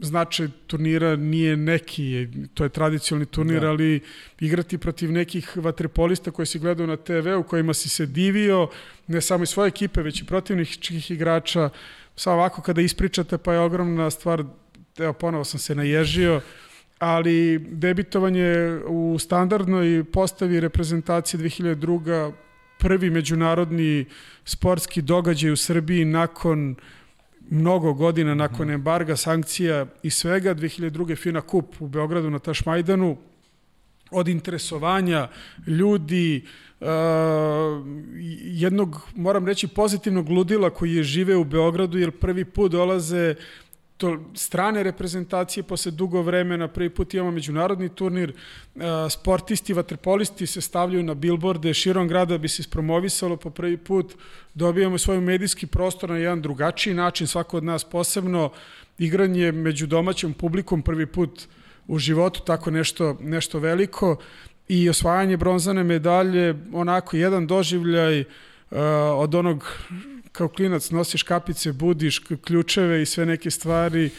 značaj 0.00 0.48
turnira 0.66 1.16
nije 1.16 1.56
neki, 1.56 2.28
to 2.54 2.64
je 2.64 2.68
tradicionalni 2.68 3.26
turnir, 3.26 3.60
da. 3.60 3.68
ali 3.68 4.00
igrati 4.40 4.78
protiv 4.78 5.12
nekih 5.12 5.56
vaterpolista 5.56 6.30
koje 6.30 6.46
si 6.46 6.58
gledao 6.58 6.86
na 6.86 6.96
TV, 6.96 7.34
u 7.38 7.42
kojima 7.42 7.74
si 7.74 7.88
se 7.88 8.06
divio, 8.06 8.68
ne 9.06 9.20
samo 9.20 9.42
iz 9.42 9.48
svoje 9.48 9.68
ekipe, 9.68 10.02
već 10.02 10.22
i 10.22 10.26
protivnih 10.26 11.10
igrača, 11.10 11.70
samo 12.16 12.36
ovako 12.36 12.62
kada 12.62 12.80
ispričate, 12.80 13.38
pa 13.38 13.52
je 13.52 13.60
ogromna 13.60 14.10
stvar, 14.10 14.44
evo 14.98 15.12
ponovo 15.12 15.44
sam 15.44 15.60
se 15.60 15.74
naježio, 15.74 16.40
ali 16.98 17.58
debitovanje 17.58 18.80
u 18.86 19.16
standardnoj 19.18 20.04
postavi 20.12 20.60
reprezentacije 20.60 21.40
2002. 21.40 22.32
prvi 22.78 23.10
međunarodni 23.10 24.04
sportski 24.44 25.02
događaj 25.02 25.50
u 25.50 25.56
Srbiji 25.56 26.04
nakon 26.04 26.76
mnogo 27.50 27.92
godina 27.92 28.34
nakon 28.34 28.66
mhm. 28.66 28.74
embarga, 28.74 29.16
sankcija 29.16 29.86
i 30.02 30.10
svega, 30.10 30.54
2002. 30.54 31.16
Fina 31.16 31.40
Kup 31.40 31.74
u 31.80 31.88
Beogradu 31.88 32.30
na 32.30 32.38
Tašmajdanu, 32.38 33.16
od 34.10 34.28
interesovanja 34.28 35.28
ljudi, 35.66 36.44
uh, 36.80 36.86
jednog, 38.42 39.00
moram 39.16 39.46
reći, 39.46 39.68
pozitivnog 39.68 40.28
ludila 40.28 40.70
koji 40.70 40.94
je 40.94 41.02
žive 41.02 41.36
u 41.36 41.44
Beogradu, 41.44 41.98
jer 41.98 42.10
prvi 42.10 42.44
put 42.44 42.72
dolaze 42.72 43.34
to 43.98 44.18
strane 44.34 44.82
reprezentacije 44.82 45.62
posle 45.62 45.92
dugo 45.92 46.22
vremena, 46.22 46.68
prvi 46.68 46.90
put 46.90 47.14
imamo 47.14 47.30
međunarodni 47.30 47.88
turnir, 47.88 48.32
uh, 48.74 48.82
sportisti, 49.10 49.72
vaterpolisti 49.72 50.46
se 50.46 50.60
stavljaju 50.60 51.02
na 51.02 51.14
bilborde 51.14 51.74
širom 51.74 52.08
grada 52.08 52.38
bi 52.38 52.48
se 52.48 52.60
ispromovisalo 52.60 53.36
po 53.36 53.50
prvi 53.50 53.76
put, 53.76 54.14
dobijamo 54.54 54.98
svoj 54.98 55.20
medijski 55.20 55.66
prostor 55.66 56.10
na 56.10 56.16
jedan 56.16 56.42
drugačiji 56.42 56.94
način, 56.94 57.26
svako 57.26 57.56
od 57.56 57.64
nas 57.64 57.84
posebno, 57.84 58.50
igranje 58.98 59.52
među 59.52 59.86
domaćom 59.86 60.34
publikom 60.34 60.82
prvi 60.82 61.06
put 61.06 61.48
u 61.86 61.98
životu, 61.98 62.40
tako 62.46 62.70
nešto, 62.70 63.16
nešto 63.20 63.58
veliko. 63.58 64.16
I 64.68 64.88
osvajanje 64.88 65.36
bronzane 65.36 65.84
medalje, 65.84 66.54
onako 66.72 67.16
jedan 67.16 67.46
doživljaj 67.46 68.20
uh, 68.20 68.26
od 69.14 69.34
onog 69.34 69.64
kao 70.32 70.48
klinac 70.48 70.90
nosiš 70.90 71.22
kapice, 71.22 71.72
budiš 71.72 72.20
ključeve 72.44 73.02
i 73.02 73.06
sve 73.06 73.26
neke 73.26 73.50
stvari 73.50 74.10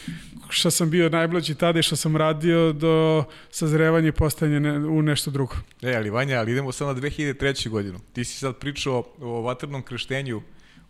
što 0.48 0.70
sam 0.70 0.90
bio 0.90 1.08
najmlađi 1.08 1.54
tada 1.54 1.78
i 1.78 1.82
što 1.82 1.96
sam 1.96 2.16
radio 2.16 2.72
do 2.72 3.24
sazrevanja 3.50 4.08
i 4.08 4.12
postajanja 4.12 4.60
ne, 4.60 4.78
u 4.78 5.02
nešto 5.02 5.30
drugo. 5.30 5.54
E, 5.82 5.94
ali 5.96 6.10
Vanja, 6.10 6.38
ali 6.38 6.52
idemo 6.52 6.72
sad 6.72 6.96
na 6.96 7.02
2003. 7.02 7.68
godinu. 7.68 7.98
Ti 8.12 8.24
si 8.24 8.38
sad 8.38 8.56
pričao 8.56 9.04
o 9.20 9.40
vatrnom 9.40 9.82
krštenju 9.82 10.42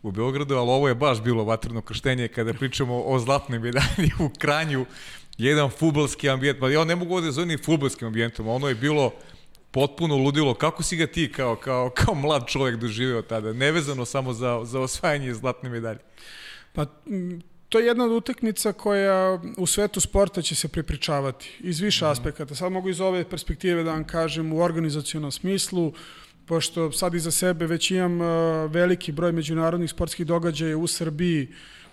u 0.02 0.10
Beogradu, 0.10 0.54
ali 0.54 0.70
ovo 0.70 0.88
je 0.88 0.94
baš 0.94 1.22
bilo 1.22 1.44
vatrno 1.44 1.80
krštenje 1.80 2.28
kada 2.28 2.54
pričamo 2.54 3.02
o 3.02 3.18
zlatnoj 3.18 3.58
medalji 3.58 4.10
u 4.20 4.30
Kranju, 4.38 4.86
jedan 5.38 5.70
futbolski 5.70 6.30
ambijent, 6.30 6.58
pa 6.60 6.70
ja 6.70 6.84
ne 6.84 6.96
mogu 6.96 7.14
ovde 7.14 7.26
da 7.26 7.32
zovem 7.32 7.58
futbolskim 7.64 8.06
ambijentom, 8.06 8.48
ono 8.48 8.68
je 8.68 8.74
bilo 8.74 9.12
potpuno 9.70 10.16
ludilo. 10.16 10.54
Kako 10.54 10.82
si 10.82 10.96
ga 10.96 11.06
ti 11.06 11.32
kao, 11.32 11.56
kao, 11.56 11.90
kao 11.90 12.14
mlad 12.14 12.46
čovjek 12.46 12.76
doživeo 12.76 13.22
tada, 13.22 13.52
nevezano 13.52 14.04
samo 14.04 14.32
za, 14.32 14.60
za 14.64 14.80
osvajanje 14.80 15.34
zlatne 15.34 15.68
medalje? 15.68 15.98
Pa 16.72 16.86
to 17.68 17.78
je 17.78 17.86
jedna 17.86 18.04
od 18.04 18.12
utakmica 18.12 18.72
koja 18.72 19.40
u 19.56 19.66
svetu 19.66 20.00
sporta 20.00 20.42
će 20.42 20.54
se 20.54 20.68
prepričavati 20.68 21.56
iz 21.60 21.80
više 21.80 22.04
mm. 22.04 22.08
aspekata. 22.08 22.54
Sad 22.54 22.72
mogu 22.72 22.88
iz 22.88 23.00
ove 23.00 23.24
perspektive 23.24 23.82
da 23.82 23.90
vam 23.90 24.04
kažem 24.04 24.52
u 24.52 24.58
organizacijonom 24.58 25.32
smislu, 25.32 25.92
pošto 26.46 26.92
sad 26.92 27.14
iza 27.14 27.30
sebe 27.30 27.66
već 27.66 27.90
imam 27.90 28.20
uh, 28.20 28.26
veliki 28.70 29.12
broj 29.12 29.32
međunarodnih 29.32 29.90
sportskih 29.90 30.26
događaja 30.26 30.76
u 30.76 30.86
Srbiji, 30.86 31.48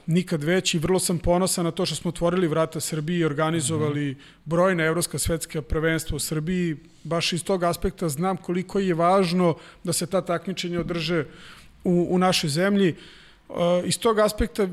nikad 0.07 0.43
veći. 0.43 0.79
Vrlo 0.79 0.99
sam 0.99 1.19
ponosan 1.19 1.65
na 1.65 1.71
to 1.71 1.85
što 1.85 1.95
smo 1.95 2.09
otvorili 2.09 2.47
vrata 2.47 2.79
Srbiji 2.79 3.19
i 3.19 3.25
organizovali 3.25 4.11
mm 4.11 4.13
-hmm. 4.13 4.45
brojne 4.45 4.85
evropska 4.85 5.17
svetska 5.19 5.61
prvenstva 5.61 6.15
u 6.15 6.19
Srbiji. 6.19 6.77
Baš 7.03 7.33
iz 7.33 7.43
tog 7.43 7.63
aspekta 7.63 8.09
znam 8.09 8.37
koliko 8.37 8.79
je 8.79 8.93
važno 8.93 9.55
da 9.83 9.93
se 9.93 10.07
ta 10.07 10.21
takmičenja 10.21 10.79
održe 10.79 11.25
u, 11.83 12.07
u 12.09 12.17
našoj 12.17 12.49
zemlji. 12.49 12.95
Uh, 13.49 13.55
iz 13.85 13.99
tog 13.99 14.19
aspekta 14.19 14.67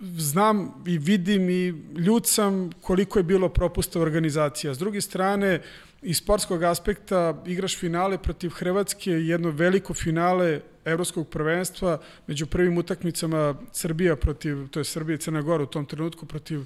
znam 0.00 0.84
i 0.86 0.98
vidim 0.98 1.50
i 1.50 1.74
ljud 1.98 2.26
sam 2.26 2.70
koliko 2.80 3.18
je 3.18 3.22
bilo 3.22 3.48
propusta 3.48 4.00
organizacija. 4.00 4.74
S 4.74 4.78
druge 4.78 5.00
strane, 5.00 5.62
iz 6.02 6.16
sportskog 6.16 6.62
aspekta 6.62 7.42
igraš 7.46 7.78
finale 7.78 8.18
protiv 8.18 8.50
Hrvatske, 8.50 9.10
jedno 9.10 9.50
veliko 9.50 9.94
finale 9.94 10.60
evropskog 10.84 11.28
prvenstva, 11.28 11.98
među 12.26 12.46
prvim 12.46 12.78
utakmicama 12.78 13.54
Srbija 13.72 14.16
protiv, 14.16 14.68
to 14.68 14.80
je 14.80 14.84
Srbija 14.84 15.14
i 15.14 15.18
Crna 15.18 15.42
Gora 15.42 15.62
u 15.62 15.66
tom 15.66 15.86
trenutku 15.86 16.26
protiv 16.26 16.60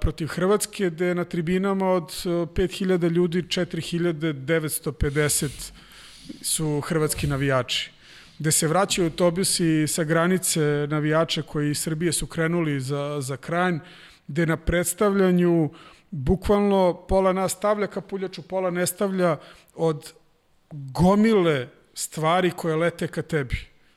protiv 0.00 0.26
Hrvatske, 0.26 0.90
gde 0.90 1.14
na 1.14 1.24
tribinama 1.24 1.90
od 1.90 2.10
5000 2.24 3.10
ljudi 3.10 3.42
4950 3.42 5.72
su 6.42 6.80
hrvatski 6.80 7.26
navijači. 7.26 7.90
Gde 8.38 8.52
se 8.52 8.68
vraćaju 8.68 9.06
autobusi 9.06 9.86
sa 9.88 10.04
granice 10.04 10.86
navijača 10.90 11.42
koji 11.42 11.70
iz 11.70 11.78
Srbije 11.78 12.12
su 12.12 12.26
krenuli 12.26 12.80
za, 12.80 13.20
za 13.20 13.36
Kranj, 13.36 13.78
gde 14.28 14.46
na 14.46 14.56
predstavljanju 14.56 15.70
bukvalno 16.10 17.06
pola 17.08 17.32
nas 17.32 17.52
stavlja 17.52 17.86
kapuljaču, 17.86 18.42
pola 18.42 18.70
ne 18.70 18.86
stavlja 18.86 19.36
od 19.74 20.12
gomile 20.70 21.68
stvari 21.94 22.50
koje 22.50 22.76
lete 22.76 23.06
ka 23.06 23.22
tebi. 23.22 23.56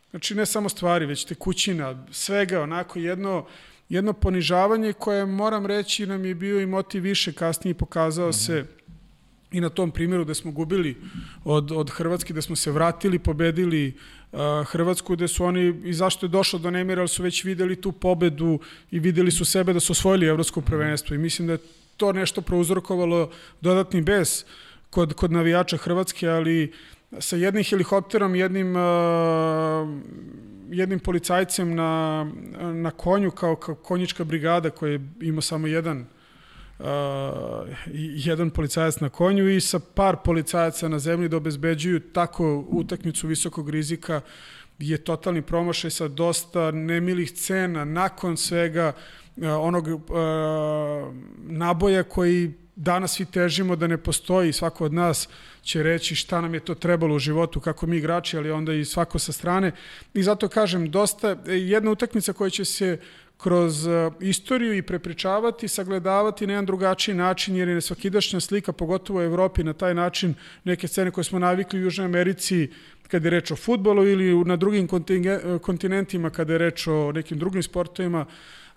Znači 0.09 0.35
ne 0.35 0.45
samo 0.45 0.69
stvari, 0.69 1.05
već 1.05 1.25
tekućina, 1.25 2.05
svega, 2.11 2.61
onako 2.61 2.99
jedno, 2.99 3.45
jedno 3.89 4.13
ponižavanje 4.13 4.93
koje, 4.93 5.25
moram 5.25 5.65
reći, 5.65 6.05
nam 6.05 6.25
je 6.25 6.35
bio 6.35 6.61
i 6.61 6.65
motiv 6.65 7.03
više, 7.03 7.33
kasnije 7.33 7.73
pokazao 7.73 8.27
mm 8.27 8.31
-hmm. 8.31 8.45
se 8.45 8.65
i 9.51 9.61
na 9.61 9.69
tom 9.69 9.91
primjeru 9.91 10.25
da 10.25 10.33
smo 10.33 10.51
gubili 10.51 10.97
od, 11.43 11.71
od 11.71 11.89
Hrvatske, 11.89 12.33
da 12.33 12.41
smo 12.41 12.55
se 12.55 12.71
vratili, 12.71 13.19
pobedili 13.19 13.93
uh, 14.31 14.39
Hrvatsku, 14.67 15.15
da 15.15 15.27
su 15.27 15.45
oni, 15.45 15.81
i 15.83 15.93
zašto 15.93 16.25
je 16.25 16.29
došlo 16.29 16.59
do 16.59 16.71
nemira, 16.71 17.01
ali 17.01 17.07
su 17.07 17.23
već 17.23 17.43
videli 17.43 17.81
tu 17.81 17.91
pobedu 17.91 18.59
i 18.91 18.99
videli 18.99 19.31
su 19.31 19.45
sebe 19.45 19.73
da 19.73 19.79
su 19.79 19.91
osvojili 19.91 20.27
evropsko 20.27 20.61
prvenstvo 20.61 21.15
i 21.15 21.19
mislim 21.19 21.47
da 21.47 21.53
je 21.53 21.59
to 21.97 22.13
nešto 22.13 22.41
prouzrokovalo 22.41 23.31
dodatni 23.61 24.01
bes 24.01 24.45
kod, 24.89 25.13
kod 25.13 25.31
navijača 25.31 25.77
Hrvatske, 25.77 26.29
ali 26.29 26.73
sa 27.19 27.35
jednim 27.35 27.63
helikopterom, 27.63 28.35
jednim, 28.35 28.75
uh, 28.75 29.89
jednim 30.69 30.99
policajcem 30.99 31.75
na, 31.75 32.23
na 32.73 32.91
konju 32.91 33.31
kao, 33.31 33.55
kao 33.55 33.75
konjička 33.75 34.23
brigada 34.23 34.69
koja 34.69 34.99
ima 35.21 35.41
samo 35.41 35.67
jedan 35.67 36.05
uh, 36.79 36.85
jedan 37.97 38.49
policajac 38.49 38.99
na 38.99 39.09
konju 39.09 39.49
i 39.49 39.61
sa 39.61 39.79
par 39.79 40.17
policajaca 40.23 40.87
na 40.87 40.99
zemlji 40.99 41.29
da 41.29 41.37
obezbeđuju 41.37 41.99
tako 41.99 42.65
utakmicu 42.69 43.27
visokog 43.27 43.69
rizika 43.69 44.21
je 44.79 44.97
totalni 44.97 45.41
promašaj 45.41 45.91
sa 45.91 46.07
dosta 46.07 46.71
nemilih 46.71 47.31
cena 47.31 47.85
nakon 47.85 48.37
svega 48.37 48.91
uh, 49.35 49.43
onog 49.59 49.87
uh, 49.87 49.95
naboja 51.37 52.03
koji 52.03 52.53
danas 52.75 53.13
svi 53.13 53.25
težimo 53.25 53.75
da 53.75 53.87
ne 53.87 53.97
postoji, 53.97 54.53
svako 54.53 54.85
od 54.85 54.93
nas 54.93 55.27
će 55.61 55.83
reći 55.83 56.15
šta 56.15 56.41
nam 56.41 56.53
je 56.53 56.59
to 56.59 56.75
trebalo 56.75 57.15
u 57.15 57.19
životu, 57.19 57.59
kako 57.59 57.87
mi 57.87 57.97
igrači, 57.97 58.37
ali 58.37 58.51
onda 58.51 58.73
i 58.73 58.85
svako 58.85 59.19
sa 59.19 59.31
strane. 59.31 59.71
I 60.13 60.23
zato 60.23 60.47
kažem, 60.47 60.91
dosta, 60.91 61.37
jedna 61.45 61.91
utakmica 61.91 62.33
koja 62.33 62.49
će 62.49 62.65
se 62.65 62.99
kroz 63.37 63.85
uh, 63.87 64.13
istoriju 64.19 64.73
i 64.73 64.81
prepričavati, 64.81 65.67
sagledavati 65.67 66.47
na 66.47 66.53
jedan 66.53 66.65
drugačiji 66.65 67.15
način, 67.15 67.55
jer 67.55 67.67
je 67.67 67.81
svakidašnja 67.81 68.39
slika, 68.39 68.71
pogotovo 68.71 69.19
u 69.19 69.23
Evropi, 69.23 69.63
na 69.63 69.73
taj 69.73 69.93
način 69.93 70.33
neke 70.63 70.87
scene 70.87 71.11
koje 71.11 71.23
smo 71.23 71.39
navikli 71.39 71.79
u 71.79 71.83
Južnoj 71.83 72.05
Americi, 72.05 72.69
kada 73.07 73.27
je 73.27 73.31
reč 73.31 73.51
o 73.51 73.55
futbolu 73.55 74.07
ili 74.07 74.45
na 74.45 74.55
drugim 74.55 74.87
kontinentima 75.61 76.29
kada 76.29 76.53
je 76.53 76.59
reč 76.59 76.87
o 76.87 77.11
nekim 77.11 77.39
drugim 77.39 77.63
sportovima, 77.63 78.25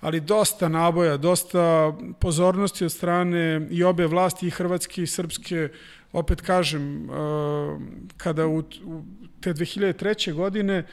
ali 0.00 0.20
dosta 0.20 0.68
naboja, 0.68 1.16
dosta 1.16 1.92
pozornosti 2.20 2.84
od 2.84 2.92
strane 2.92 3.66
i 3.70 3.84
obe 3.84 4.06
vlasti, 4.06 4.46
i 4.46 4.50
hrvatske 4.50 5.02
i 5.02 5.06
srpske, 5.06 5.68
opet 6.12 6.40
kažem, 6.40 7.10
uh, 7.10 7.80
kada 8.16 8.46
u, 8.46 8.62
te 9.40 9.54
2003. 9.54 10.32
godine 10.32 10.84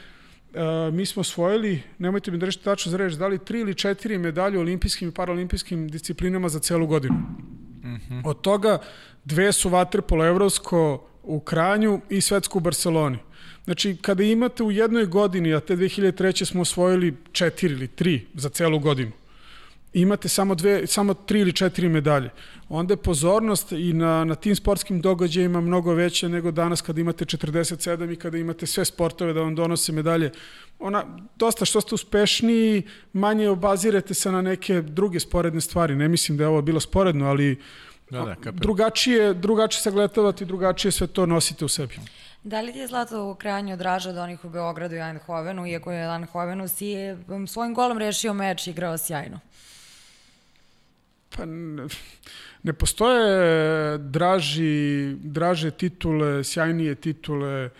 Uh, 0.56 0.94
mi 0.94 1.06
smo 1.06 1.20
osvojili, 1.20 1.82
nemojte 1.98 2.30
mi 2.30 2.38
držati 2.38 2.64
tačno 2.64 2.90
za 2.90 2.96
reč, 2.96 3.12
dali 3.12 3.38
tri 3.38 3.60
ili 3.60 3.74
četiri 3.74 4.18
medalje 4.18 4.58
u 4.58 4.60
olimpijskim 4.60 5.08
i 5.08 5.12
paralimpijskim 5.12 5.88
disciplinama 5.88 6.48
za 6.48 6.58
celu 6.58 6.86
godinu. 6.86 7.14
Mm 7.14 7.96
-hmm. 8.08 8.22
Od 8.24 8.40
toga 8.40 8.78
dve 9.24 9.52
su 9.52 9.68
vaterpolo 9.68 10.26
evropsko 10.26 11.08
u 11.22 11.40
Kranju 11.40 12.00
i 12.08 12.20
svetsko 12.20 12.58
u 12.58 12.60
Barceloni. 12.60 13.18
Znači, 13.66 13.96
kada 14.02 14.22
imate 14.22 14.62
u 14.62 14.70
jednoj 14.70 15.06
godini, 15.06 15.54
a 15.54 15.60
te 15.60 15.76
2003. 15.76 16.44
smo 16.44 16.60
osvojili 16.62 17.14
četiri 17.32 17.72
ili 17.72 17.88
tri 17.88 18.26
za 18.34 18.48
celu 18.48 18.78
godinu, 18.78 19.12
imate 19.92 20.28
samo, 20.28 20.54
dve, 20.54 20.86
samo 20.86 21.14
tri 21.14 21.40
ili 21.40 21.52
četiri 21.52 21.88
medalje, 21.88 22.30
onda 22.68 22.92
je 22.92 22.96
pozornost 22.96 23.72
i 23.72 23.92
na, 23.92 24.24
na 24.24 24.34
tim 24.34 24.56
sportskim 24.56 25.00
događajima 25.00 25.60
mnogo 25.60 25.94
veća 25.94 26.28
nego 26.28 26.50
danas 26.50 26.80
kada 26.80 27.00
imate 27.00 27.24
47 27.24 28.12
i 28.12 28.16
kada 28.16 28.38
imate 28.38 28.66
sve 28.66 28.84
sportove 28.84 29.32
da 29.32 29.40
vam 29.40 29.54
donose 29.54 29.92
medalje. 29.92 30.30
Ona, 30.78 31.04
dosta 31.36 31.64
što 31.64 31.80
ste 31.80 31.94
uspešniji, 31.94 32.82
manje 33.12 33.48
obazirate 33.48 34.14
se 34.14 34.32
na 34.32 34.42
neke 34.42 34.82
druge 34.82 35.20
sporedne 35.20 35.60
stvari. 35.60 35.96
Ne 35.96 36.08
mislim 36.08 36.38
da 36.38 36.44
je 36.44 36.48
ovo 36.48 36.62
bilo 36.62 36.80
sporedno, 36.80 37.26
ali 37.26 37.58
da, 38.10 38.36
da, 38.44 38.50
drugačije, 38.50 39.34
drugačije 39.34 39.82
sagledavati, 39.82 40.44
drugačije 40.44 40.92
sve 40.92 41.06
to 41.06 41.26
nosite 41.26 41.64
u 41.64 41.68
sebi. 41.68 41.94
Da 42.46 42.60
li 42.60 42.72
ti 42.72 42.78
je 42.78 42.86
Zlato 42.86 43.30
u 43.30 43.34
krajanju 43.34 43.76
draže 43.76 44.10
od 44.10 44.16
onih 44.16 44.44
u 44.44 44.48
Beogradu 44.48 44.94
i 44.94 44.98
Eindhovenu, 44.98 45.66
iako 45.66 45.92
je 45.92 46.14
Eindhovenu 46.14 46.68
si 46.68 46.94
svojim 47.48 47.74
golom 47.74 47.98
rešio 47.98 48.34
meč 48.34 48.66
i 48.66 48.70
igrao 48.70 48.98
sjajno? 48.98 49.40
Pa 51.36 51.44
ne 52.62 52.72
postoje 52.72 53.98
draži, 53.98 55.14
draže 55.14 55.70
titule, 55.70 56.44
sjajnije 56.44 56.94
titule. 56.94 57.70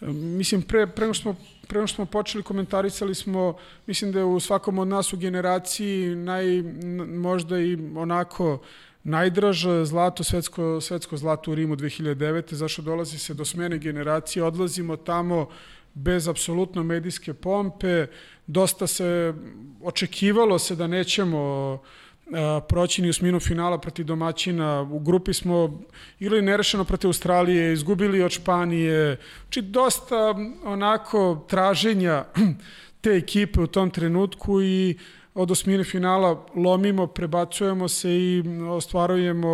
Mislim, 0.00 0.62
pre, 0.62 0.86
pre, 0.86 1.14
smo, 1.14 1.36
pre 1.68 1.86
smo 1.86 2.06
počeli, 2.06 2.44
komentarisali 2.44 3.14
smo, 3.14 3.56
mislim 3.86 4.12
da 4.12 4.18
je 4.18 4.24
u 4.24 4.40
svakom 4.40 4.78
od 4.78 4.88
nas 4.88 5.12
u 5.12 5.16
generaciji 5.16 6.14
naj, 6.14 6.62
možda 7.06 7.58
i 7.58 7.78
onako 7.96 8.62
najdraže 9.06 9.84
zlato, 9.84 10.24
svetsko, 10.24 10.80
svetsko 10.80 11.16
zlato 11.16 11.50
u 11.50 11.54
Rimu 11.54 11.76
2009. 11.76 12.54
Zašto 12.54 12.82
dolazi 12.82 13.18
se 13.18 13.34
do 13.34 13.44
smene 13.44 13.78
generacije, 13.78 14.42
odlazimo 14.44 14.96
tamo 14.96 15.48
bez 15.94 16.28
apsolutno 16.28 16.82
medijske 16.82 17.34
pompe, 17.34 18.06
dosta 18.46 18.86
se, 18.86 19.34
očekivalo 19.82 20.58
se 20.58 20.76
da 20.76 20.86
nećemo 20.86 21.72
uh, 21.74 22.30
proći 22.68 23.02
ni 23.02 23.08
osminu 23.08 23.40
finala 23.40 23.78
proti 23.78 24.04
domaćina. 24.04 24.82
U 24.82 24.98
grupi 24.98 25.34
smo 25.34 25.82
igrali 26.18 26.42
nerešeno 26.42 26.84
proti 26.84 27.06
Australije, 27.06 27.72
izgubili 27.72 28.22
od 28.22 28.30
Španije. 28.30 29.16
Znači, 29.42 29.62
dosta 29.62 30.34
onako 30.64 31.46
traženja 31.48 32.24
te 33.00 33.10
ekipe 33.10 33.60
u 33.60 33.66
tom 33.66 33.90
trenutku 33.90 34.62
i 34.62 34.98
od 35.36 35.50
osmine 35.50 35.84
finala 35.84 36.46
lomimo, 36.54 37.06
prebacujemo 37.06 37.88
se 37.88 38.10
i 38.10 38.42
ostvarujemo, 38.70 39.52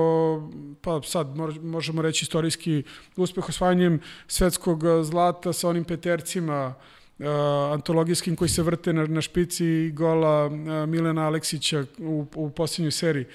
pa 0.81 1.03
sad 1.03 1.37
možemo 1.63 2.03
reći 2.03 2.25
istorijski 2.25 2.83
uspeh 3.17 3.49
osvajanjem 3.49 4.01
svetskog 4.27 4.83
zlata 5.03 5.53
sa 5.53 5.69
onim 5.69 5.85
petercima 5.85 6.75
uh, 7.19 7.27
antologijskim 7.73 8.37
koji 8.37 8.49
se 8.49 8.63
vrte 8.63 8.93
na, 8.93 9.07
na 9.07 9.21
špici 9.21 9.91
gola 9.91 10.47
uh, 10.47 10.53
Milena 10.89 11.27
Aleksića 11.27 11.85
u, 11.99 12.27
u 12.35 12.51
posljednjoj 12.51 12.91
seriji. 12.91 13.27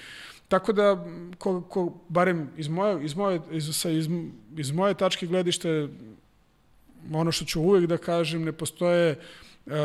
Tako 0.48 0.72
da, 0.72 1.06
ko, 1.38 1.60
ko, 1.60 1.94
barem 2.08 2.50
iz 2.56 2.68
moje, 2.68 3.04
iz, 3.04 3.14
moje, 3.14 3.40
iz, 3.50 3.86
iz, 3.86 4.08
iz 4.56 4.70
moje 4.70 4.94
tačke 4.94 5.26
gledište, 5.26 5.88
ono 7.12 7.32
što 7.32 7.44
ću 7.44 7.60
uvek 7.60 7.86
da 7.86 7.96
kažem, 7.96 8.44
ne 8.44 8.52
postoje 8.52 9.18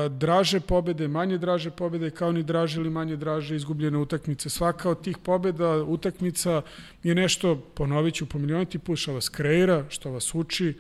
draže 0.10 0.60
pobede, 0.60 1.08
manje 1.08 1.38
draže 1.38 1.72
pobede, 1.72 2.10
kao 2.10 2.32
ni 2.32 2.44
draže 2.44 2.80
ili 2.80 2.90
manje 2.90 3.16
draže 3.16 3.56
izgubljene 3.56 3.98
utakmice. 3.98 4.50
Svaka 4.50 4.90
od 4.90 5.02
tih 5.02 5.18
pobeda, 5.18 5.84
utakmica 5.84 6.62
je 7.04 7.16
nešto, 7.16 7.56
ponovit 7.56 8.14
ću 8.14 8.26
po 8.26 8.38
milioniti 8.38 8.80
put, 8.80 9.00
što 9.00 9.14
vas 9.14 9.30
kreira, 9.30 9.86
što 9.90 10.12
vas 10.12 10.36
uči, 10.36 10.74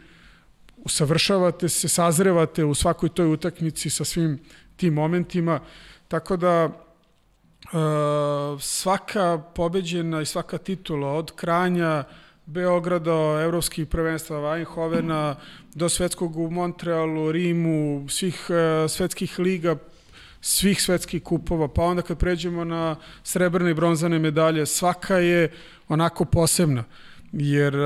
usavršavate 0.78 1.70
se, 1.70 1.88
sazrevate 1.88 2.66
u 2.66 2.74
svakoj 2.74 3.10
toj 3.10 3.34
utakmici 3.34 3.90
sa 3.90 4.06
svim 4.06 4.40
tim 4.76 4.94
momentima, 4.94 5.60
tako 6.08 6.38
da 6.38 6.66
uh, 6.66 8.62
svaka 8.62 9.44
pobeđena 9.56 10.22
i 10.22 10.26
svaka 10.26 10.58
titula 10.58 11.08
od 11.08 11.32
Kranja, 11.36 12.04
Beograda, 12.46 13.42
evropskih 13.44 13.88
prvenstva, 13.88 14.38
Weinhovena, 14.38 15.36
do 15.76 15.90
svetskog 15.90 16.38
u 16.38 16.50
Montrealu, 16.50 17.32
Rimu, 17.32 18.06
svih 18.10 18.46
uh, 18.50 18.92
svetskih 18.92 19.40
liga, 19.40 19.76
svih 20.42 20.82
svetskih 20.82 21.24
kupova, 21.24 21.68
pa 21.68 21.84
onda 21.84 22.02
kad 22.02 22.18
pređemo 22.18 22.64
na 22.64 22.96
srebrne 23.24 23.72
i 23.72 23.74
bronzane 23.74 24.20
medalje, 24.20 24.66
svaka 24.66 25.18
je 25.18 25.52
onako 25.88 26.26
posebna. 26.26 26.82
Uh, 26.82 27.14
jer 27.34 27.76
uh, 27.76 27.84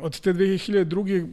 od 0.00 0.20
te 0.20 0.32
2002. 0.32 1.28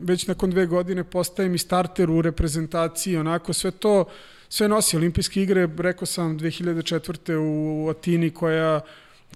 već 0.00 0.26
nakon 0.26 0.50
dve 0.50 0.66
godine 0.66 1.04
postajem 1.04 1.54
i 1.54 1.58
starter 1.58 2.10
u 2.10 2.22
reprezentaciji, 2.22 3.16
onako 3.16 3.52
sve 3.52 3.70
to, 3.70 4.04
sve 4.48 4.68
nosi 4.68 4.96
olimpijske 4.96 5.42
igre, 5.42 5.68
rekao 5.78 6.06
sam 6.06 6.38
2004. 6.38 7.36
u 7.36 7.88
Atini 7.88 8.30
koja 8.30 8.80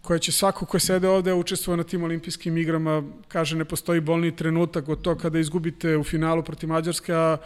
koja 0.02 0.18
će 0.18 0.32
svako 0.32 0.66
ko 0.66 0.78
sede 0.78 1.09
ovde 1.09 1.35
učestvovati 1.35 1.78
na 1.78 1.85
tim 1.85 2.02
olimpijskim 2.05 2.56
igrama, 2.56 3.02
kaže 3.28 3.56
ne 3.56 3.64
postoji 3.64 4.01
bolni 4.01 4.36
trenutak 4.36 4.89
od 4.89 5.02
to 5.02 5.14
kada 5.18 5.39
izgubite 5.39 5.97
u 5.97 6.05
finalu 6.05 6.43
protiv 6.43 6.68
Mađarske, 6.68 7.14
a 7.14 7.36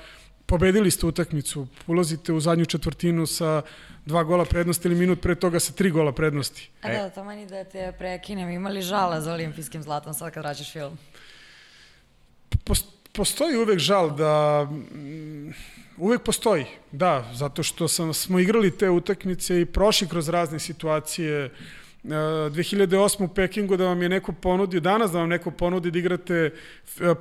pobedili 0.47 0.90
ste 0.90 1.06
utakmicu, 1.06 1.66
ulazite 1.86 2.32
u 2.32 2.40
zadnju 2.40 2.66
četvrtinu 2.66 3.27
sa 3.27 3.62
dva 4.06 4.22
gola 4.24 4.44
prednosti 4.44 4.89
ili 4.89 4.97
minut 4.98 5.20
pre 5.20 5.35
toga 5.35 5.60
sa 5.60 5.72
tri 5.72 5.90
gola 5.90 6.12
prednosti. 6.12 6.70
A 6.82 6.93
da, 6.93 7.10
to 7.10 7.24
meni 7.24 7.47
da 7.47 7.64
te 7.64 7.93
prekinem, 7.98 8.51
imali 8.51 8.82
žala 8.82 9.20
za 9.20 9.32
olimpijskim 9.32 9.82
zlatom 9.82 10.14
sad 10.14 10.32
kad 10.35 10.43
vraćaš 10.43 10.72
film? 10.72 10.98
Postoji 13.12 13.56
uvek 13.56 13.78
žal 13.78 14.10
da 14.16 14.64
mm, 14.64 15.55
uvek 15.97 16.22
postoji, 16.22 16.66
da, 16.93 17.31
zato 17.35 17.62
što 17.62 17.89
sam, 17.89 18.14
smo 18.14 18.39
igrali 18.39 18.77
te 18.78 18.90
utakmice 18.90 19.60
i 19.60 19.66
prošli 19.66 20.09
kroz 20.09 20.28
razne 20.28 20.59
situacije, 20.59 21.51
2008. 22.05 23.24
u 23.24 23.28
Pekingu 23.28 23.77
da 23.77 23.86
vam 23.86 24.02
je 24.02 24.09
neko 24.09 24.32
ponudio, 24.32 24.81
danas 24.81 25.10
da 25.12 25.18
vam 25.18 25.28
neko 25.28 25.51
ponudi 25.51 25.90
da 25.90 25.98
igrate 25.98 26.35
e, 26.35 26.51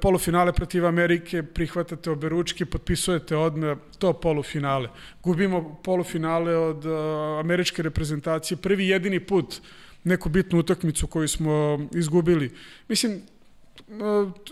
polufinale 0.02 0.54
protiv 0.54 0.86
Amerike, 0.86 1.44
prihvatate 1.44 2.10
obe 2.10 2.30
ručke, 2.30 2.66
potpisujete 2.66 3.36
odme 3.36 3.76
to 3.98 4.14
polufinale. 4.14 4.90
Gubimo 5.24 5.80
polufinale 5.84 6.56
od 6.56 6.86
uh, 6.86 6.94
američke 7.40 7.84
reprezentacije, 7.84 8.58
prvi 8.58 8.88
jedini 8.88 9.20
put 9.20 9.62
neku 10.04 10.30
bitnu 10.30 10.60
utakmicu 10.60 11.08
koju 11.08 11.28
smo 11.28 11.80
izgubili. 11.94 12.52
Mislim, 12.88 13.22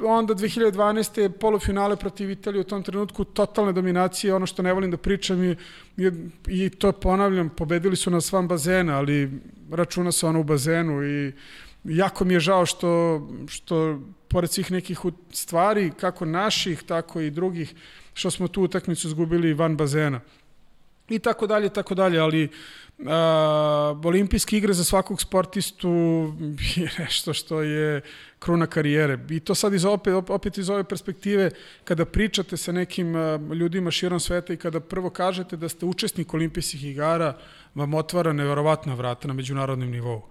onda 0.06 0.34
2012. 0.34 1.30
polufinale 1.30 1.96
protiv 1.96 2.30
Italije 2.30 2.62
u 2.62 2.64
tom 2.64 2.84
trenutku 2.84 3.24
totalne 3.24 3.74
dominacije, 3.74 4.34
ono 4.34 4.46
što 4.46 4.62
ne 4.62 4.74
volim 4.74 4.92
da 4.92 4.98
pričam 4.98 5.44
i, 5.44 5.56
i, 6.48 6.70
to 6.70 6.92
ponavljam, 6.92 7.50
pobedili 7.50 7.96
su 7.96 8.12
nas 8.12 8.32
van 8.32 8.48
bazena, 8.48 8.98
ali 8.98 9.32
računa 9.72 10.12
se 10.12 10.28
ono 10.28 10.40
u 10.40 10.44
bazenu 10.44 11.04
i 11.04 11.34
jako 11.84 12.26
mi 12.26 12.34
je 12.34 12.40
žao 12.40 12.66
što, 12.66 13.22
što 13.48 14.00
pored 14.28 14.52
svih 14.52 14.72
nekih 14.72 15.00
stvari, 15.32 15.92
kako 16.00 16.26
naših, 16.26 16.84
tako 16.84 17.22
i 17.22 17.32
drugih, 17.32 17.76
što 18.14 18.32
smo 18.32 18.48
tu 18.48 18.64
utakmicu 18.64 19.10
zgubili 19.10 19.54
van 19.54 19.78
bazena. 19.78 20.20
I 21.10 21.20
tako 21.20 21.48
dalje, 21.48 21.70
tako 21.70 21.96
dalje, 21.96 22.20
ali 22.20 22.44
uh, 22.98 23.06
olimpijske 24.06 24.58
igre 24.58 24.74
za 24.74 24.84
svakog 24.84 25.22
sportistu 25.22 25.90
je 26.76 26.90
nešto 27.00 27.34
što 27.34 27.62
je 27.62 28.02
kruna 28.40 28.68
karijere. 28.68 29.20
I 29.30 29.40
to 29.40 29.56
sad 29.56 29.74
iz 29.74 29.86
opet, 29.86 30.14
opet 30.30 30.58
iz 30.58 30.70
ove 30.70 30.84
perspektive, 30.84 31.52
kada 31.84 32.06
pričate 32.06 32.58
sa 32.58 32.72
nekim 32.72 33.16
ljudima 33.54 33.92
širom 33.92 34.20
sveta 34.20 34.54
i 34.54 34.58
kada 34.58 34.80
prvo 34.80 35.10
kažete 35.10 35.58
da 35.58 35.70
ste 35.70 35.86
učesnik 35.86 36.34
olimpijskih 36.34 36.86
igara, 36.86 37.38
vam 37.76 37.94
otvara 37.94 38.34
neverovatna 38.34 38.94
vrata 38.94 39.28
na 39.28 39.34
međunarodnom 39.34 39.90
nivou. 39.90 40.22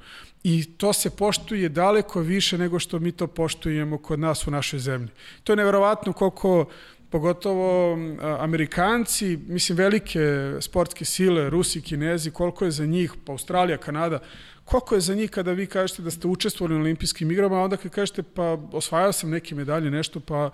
I 0.44 0.64
to 0.76 0.92
se 0.92 1.10
poštuje 1.10 1.68
daleko 1.68 2.20
više 2.20 2.58
nego 2.58 2.78
što 2.78 2.98
mi 2.98 3.12
to 3.12 3.26
poštujemo 3.26 3.98
kod 3.98 4.18
nas 4.20 4.46
u 4.46 4.50
našoj 4.50 4.78
zemlji. 4.78 5.08
To 5.44 5.52
je 5.52 5.56
neverovatno 5.56 6.12
koliko 6.12 6.66
pogotovo 7.10 7.98
Amerikanci, 8.38 9.38
mislim 9.48 9.78
velike 9.78 10.52
sportske 10.60 11.04
sile, 11.04 11.50
Rusi, 11.50 11.80
Kinezi, 11.80 12.30
koliko 12.30 12.64
je 12.64 12.70
za 12.70 12.86
njih, 12.86 13.12
pa 13.24 13.32
Australija, 13.32 13.78
Kanada, 13.78 14.18
koliko 14.66 14.94
je 14.94 15.00
za 15.00 15.14
njih 15.14 15.30
kada 15.30 15.52
vi 15.52 15.66
kažete 15.66 16.02
da 16.02 16.10
ste 16.10 16.28
učestvovali 16.28 16.74
na 16.74 16.80
olimpijskim 16.80 17.30
igrama, 17.30 17.56
a 17.56 17.64
onda 17.64 17.76
kad 17.76 17.92
kažete 17.92 18.22
pa 18.22 18.58
osvajao 18.72 19.12
sam 19.12 19.30
neke 19.30 19.54
medalje, 19.54 19.90
nešto, 19.90 20.20
pa 20.20 20.50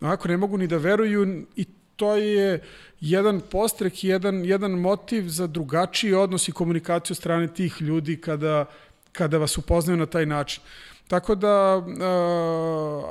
onako 0.00 0.28
ne 0.28 0.36
mogu 0.36 0.58
ni 0.58 0.66
da 0.66 0.76
veruju 0.76 1.46
i 1.56 1.64
to 1.96 2.16
je 2.16 2.60
jedan 3.00 3.40
postrek, 3.50 4.04
jedan, 4.04 4.44
jedan 4.44 4.70
motiv 4.70 5.28
za 5.28 5.46
drugačiji 5.46 6.14
odnos 6.14 6.48
i 6.48 6.52
komunikaciju 6.52 7.16
strane 7.16 7.48
tih 7.54 7.76
ljudi 7.80 8.16
kada, 8.16 8.66
kada 9.12 9.38
vas 9.38 9.58
upoznaju 9.58 9.96
na 9.96 10.06
taj 10.06 10.26
način. 10.26 10.62
Tako 11.08 11.34
da 11.34 11.82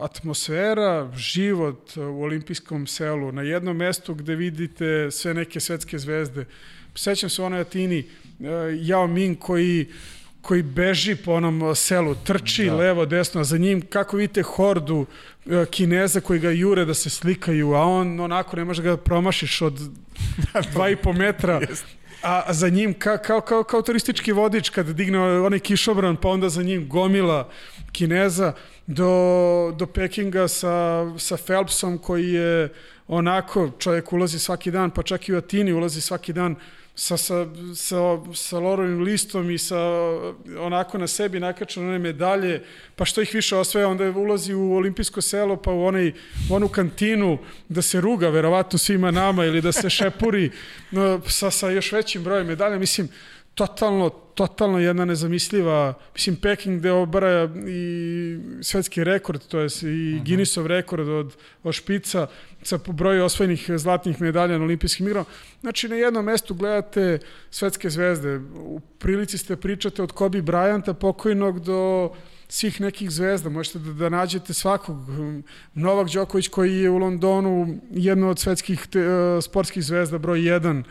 atmosfera, 0.02 1.12
život 1.16 1.98
u 1.98 2.24
olimpijskom 2.24 2.88
selu, 2.88 3.32
na 3.32 3.42
jednom 3.42 3.78
mestu 3.78 4.14
gde 4.14 4.36
vidite 4.36 5.12
sve 5.12 5.34
neke 5.34 5.60
svetske 5.60 6.00
zvezde. 6.00 6.46
Sećam 6.96 7.30
se 7.30 7.44
onoj 7.44 7.60
Atini, 7.60 8.00
uh, 8.00 8.46
Yao 8.86 9.08
Ming 9.08 9.40
koji 9.40 9.88
koji 10.44 10.64
beži 10.64 11.16
po 11.16 11.32
onom 11.32 11.76
selu, 11.76 12.16
trči 12.16 12.66
da. 12.66 12.76
levo, 12.76 13.06
desno, 13.06 13.44
za 13.44 13.58
njim, 13.58 13.82
kako 13.82 14.18
vidite 14.18 14.44
hordu 14.44 15.06
Kineza 15.72 16.22
koji 16.22 16.40
ga 16.40 16.52
jure 16.52 16.86
da 16.86 16.94
se 16.94 17.10
slikaju, 17.10 17.74
a 17.74 17.82
on 17.82 18.20
onako 18.20 18.58
ne 18.58 18.66
može 18.66 18.84
ga 18.84 18.98
promašiš 18.98 19.62
od 19.62 19.80
dva 20.74 20.90
i 20.90 20.96
po 20.96 21.14
metra. 21.14 21.62
A 22.22 22.54
za 22.54 22.70
njim 22.70 22.94
ka, 22.94 23.18
kao, 23.18 23.42
kao, 23.42 23.64
kao 23.64 23.82
turistički 23.82 24.32
vodič 24.32 24.70
kad 24.70 24.90
digne 24.90 25.20
onaj 25.20 25.60
kišobran, 25.60 26.16
pa 26.16 26.30
onda 26.30 26.50
za 26.50 26.64
njim 26.64 26.90
gomila 26.90 27.50
Kineza 27.92 28.54
do, 28.88 29.76
do 29.80 29.86
Pekinga 29.86 30.48
sa, 30.48 31.06
sa 31.20 31.38
Phelpsom 31.38 31.98
koji 31.98 32.34
je 32.34 32.70
onako, 33.08 33.72
čovjek 33.80 34.14
ulazi 34.14 34.40
svaki 34.40 34.72
dan, 34.72 34.92
pa 34.92 35.04
čak 35.04 35.30
i 35.30 35.34
u 35.34 35.38
Atini 35.38 35.74
ulazi 35.74 36.02
svaki 36.02 36.34
dan 36.34 36.56
sa, 36.96 37.18
sa, 37.18 37.46
sa, 37.76 37.98
sa 38.34 38.60
lorovim 38.60 39.02
listom 39.02 39.50
i 39.52 39.58
sa 39.58 39.78
onako 40.60 40.98
na 40.98 41.08
sebi 41.08 41.40
nakačene 41.40 41.88
one 41.88 42.00
medalje, 42.00 42.64
pa 42.96 43.06
što 43.06 43.22
ih 43.22 43.34
više 43.34 43.56
osvaja, 43.56 43.88
onda 43.88 44.10
ulazi 44.10 44.54
u 44.54 44.74
olimpijsko 44.74 45.22
selo, 45.22 45.56
pa 45.58 45.72
u, 45.72 45.84
onaj, 45.86 46.14
u 46.50 46.56
onu 46.56 46.68
kantinu 46.68 47.38
da 47.70 47.82
se 47.82 48.02
ruga 48.02 48.30
verovatno 48.30 48.80
svima 48.80 49.12
nama 49.12 49.46
ili 49.46 49.62
da 49.62 49.72
se 49.72 49.90
šepuri 49.90 50.52
sa, 51.28 51.52
sa 51.52 51.70
još 51.70 51.92
većim 51.92 52.24
brojem 52.24 52.48
medalja. 52.48 52.80
Mislim, 52.80 53.10
totalno, 53.56 54.10
totalno 54.10 54.80
jedna 54.80 55.06
nezamisliva, 55.06 55.94
mislim, 56.14 56.36
Peking 56.36 56.80
gde 56.80 56.92
obara 56.92 57.50
i 57.68 58.38
svetski 58.62 59.04
rekord, 59.04 59.42
to 59.48 59.60
je 59.60 59.68
i 59.82 59.86
mhm. 60.16 60.24
Guinnessov 60.26 60.68
rekord 60.68 61.08
od, 61.08 61.36
od 61.64 61.74
špica 61.74 62.28
sa 62.64 62.80
broju 62.88 63.24
osvojenih 63.26 63.70
zlatnih 63.76 64.22
medalja 64.22 64.58
na 64.58 64.64
olimpijskim 64.64 65.08
igrama. 65.08 65.26
Znači, 65.62 65.90
na 65.90 65.96
jednom 65.96 66.26
mestu 66.26 66.54
gledate 66.54 67.20
svetske 67.52 67.90
zvezde. 67.90 68.38
U 68.56 68.80
prilici 68.80 69.38
ste 69.38 69.56
pričate 69.56 70.04
od 70.04 70.12
Kobe 70.12 70.42
Bryanta 70.42 70.94
pokojnog 70.94 71.60
do 71.60 72.12
svih 72.48 72.82
nekih 72.82 73.12
zvezda. 73.12 73.50
Možete 73.50 73.80
da, 73.80 73.94
da 73.94 74.10
nađete 74.10 74.54
svakog. 74.54 74.98
Novak 75.74 76.10
Đoković 76.10 76.48
koji 76.48 76.76
je 76.76 76.90
u 76.90 76.98
Londonu 76.98 77.80
jedno 77.92 78.30
od 78.30 78.40
svetskih 78.40 78.88
te, 78.88 79.08
uh, 79.08 79.44
sportskih 79.44 79.84
zvezda, 79.84 80.18
broj 80.18 80.40
1 80.40 80.84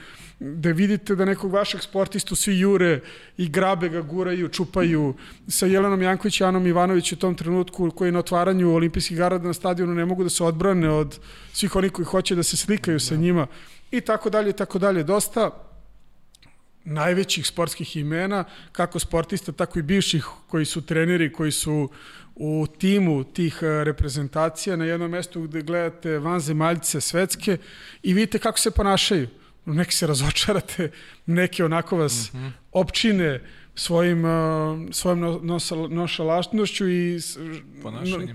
da 0.42 0.70
vidite 0.70 1.14
da 1.14 1.24
nekog 1.24 1.52
vašeg 1.52 1.80
sportistu 1.80 2.36
svi 2.36 2.58
jure 2.58 3.00
i 3.36 3.48
grabe 3.48 3.88
ga, 3.88 4.00
guraju, 4.00 4.48
čupaju. 4.48 5.14
Sa 5.48 5.66
Jelenom 5.66 6.02
Janković 6.02 6.40
i 6.40 6.44
Anom 6.44 6.66
Ivanović 6.66 7.12
u 7.12 7.16
tom 7.16 7.34
trenutku 7.34 7.90
koji 7.90 8.12
na 8.12 8.18
otvaranju 8.18 8.74
olimpijskih 8.74 9.18
garada 9.18 9.46
na 9.46 9.54
stadionu 9.54 9.94
ne 9.94 10.04
mogu 10.04 10.24
da 10.24 10.30
se 10.30 10.44
odbrane 10.44 10.90
od 10.90 11.18
svih 11.52 11.76
onih 11.76 11.92
koji 11.92 12.06
hoće 12.06 12.34
da 12.34 12.42
se 12.42 12.56
slikaju 12.56 13.00
sa 13.00 13.16
njima 13.16 13.46
i 13.90 14.00
tako 14.00 14.30
dalje 14.30 14.50
i 14.50 14.52
tako 14.52 14.78
dalje. 14.78 15.02
Dosta 15.02 15.50
najvećih 16.84 17.46
sportskih 17.46 17.96
imena, 17.96 18.44
kako 18.72 18.98
sportista, 18.98 19.52
tako 19.52 19.78
i 19.78 19.82
bivših 19.82 20.26
koji 20.48 20.64
su 20.64 20.86
treneri, 20.86 21.32
koji 21.32 21.52
su 21.52 21.88
u 22.34 22.66
timu 22.78 23.24
tih 23.24 23.58
e, 23.62 23.84
reprezentacija 23.84 24.76
na 24.76 24.84
jednom 24.84 25.10
mestu 25.10 25.42
gde 25.42 25.62
gledate 25.62 26.18
vanzemaljce 26.18 27.00
svetske 27.00 27.56
i 28.02 28.14
vidite 28.14 28.38
kako 28.38 28.58
se 28.58 28.70
ponašaju 28.70 29.28
neki 29.66 29.94
se 29.94 30.06
razočarate, 30.06 30.90
neke 31.26 31.64
onako 31.64 31.96
vas 31.96 32.32
mm 32.32 32.38
-hmm. 32.38 32.50
opčine 32.72 33.40
svojim, 33.74 34.24
uh, 34.24 34.30
svojom 34.90 35.40
nošalaštnošću 35.90 36.88
i 36.88 37.18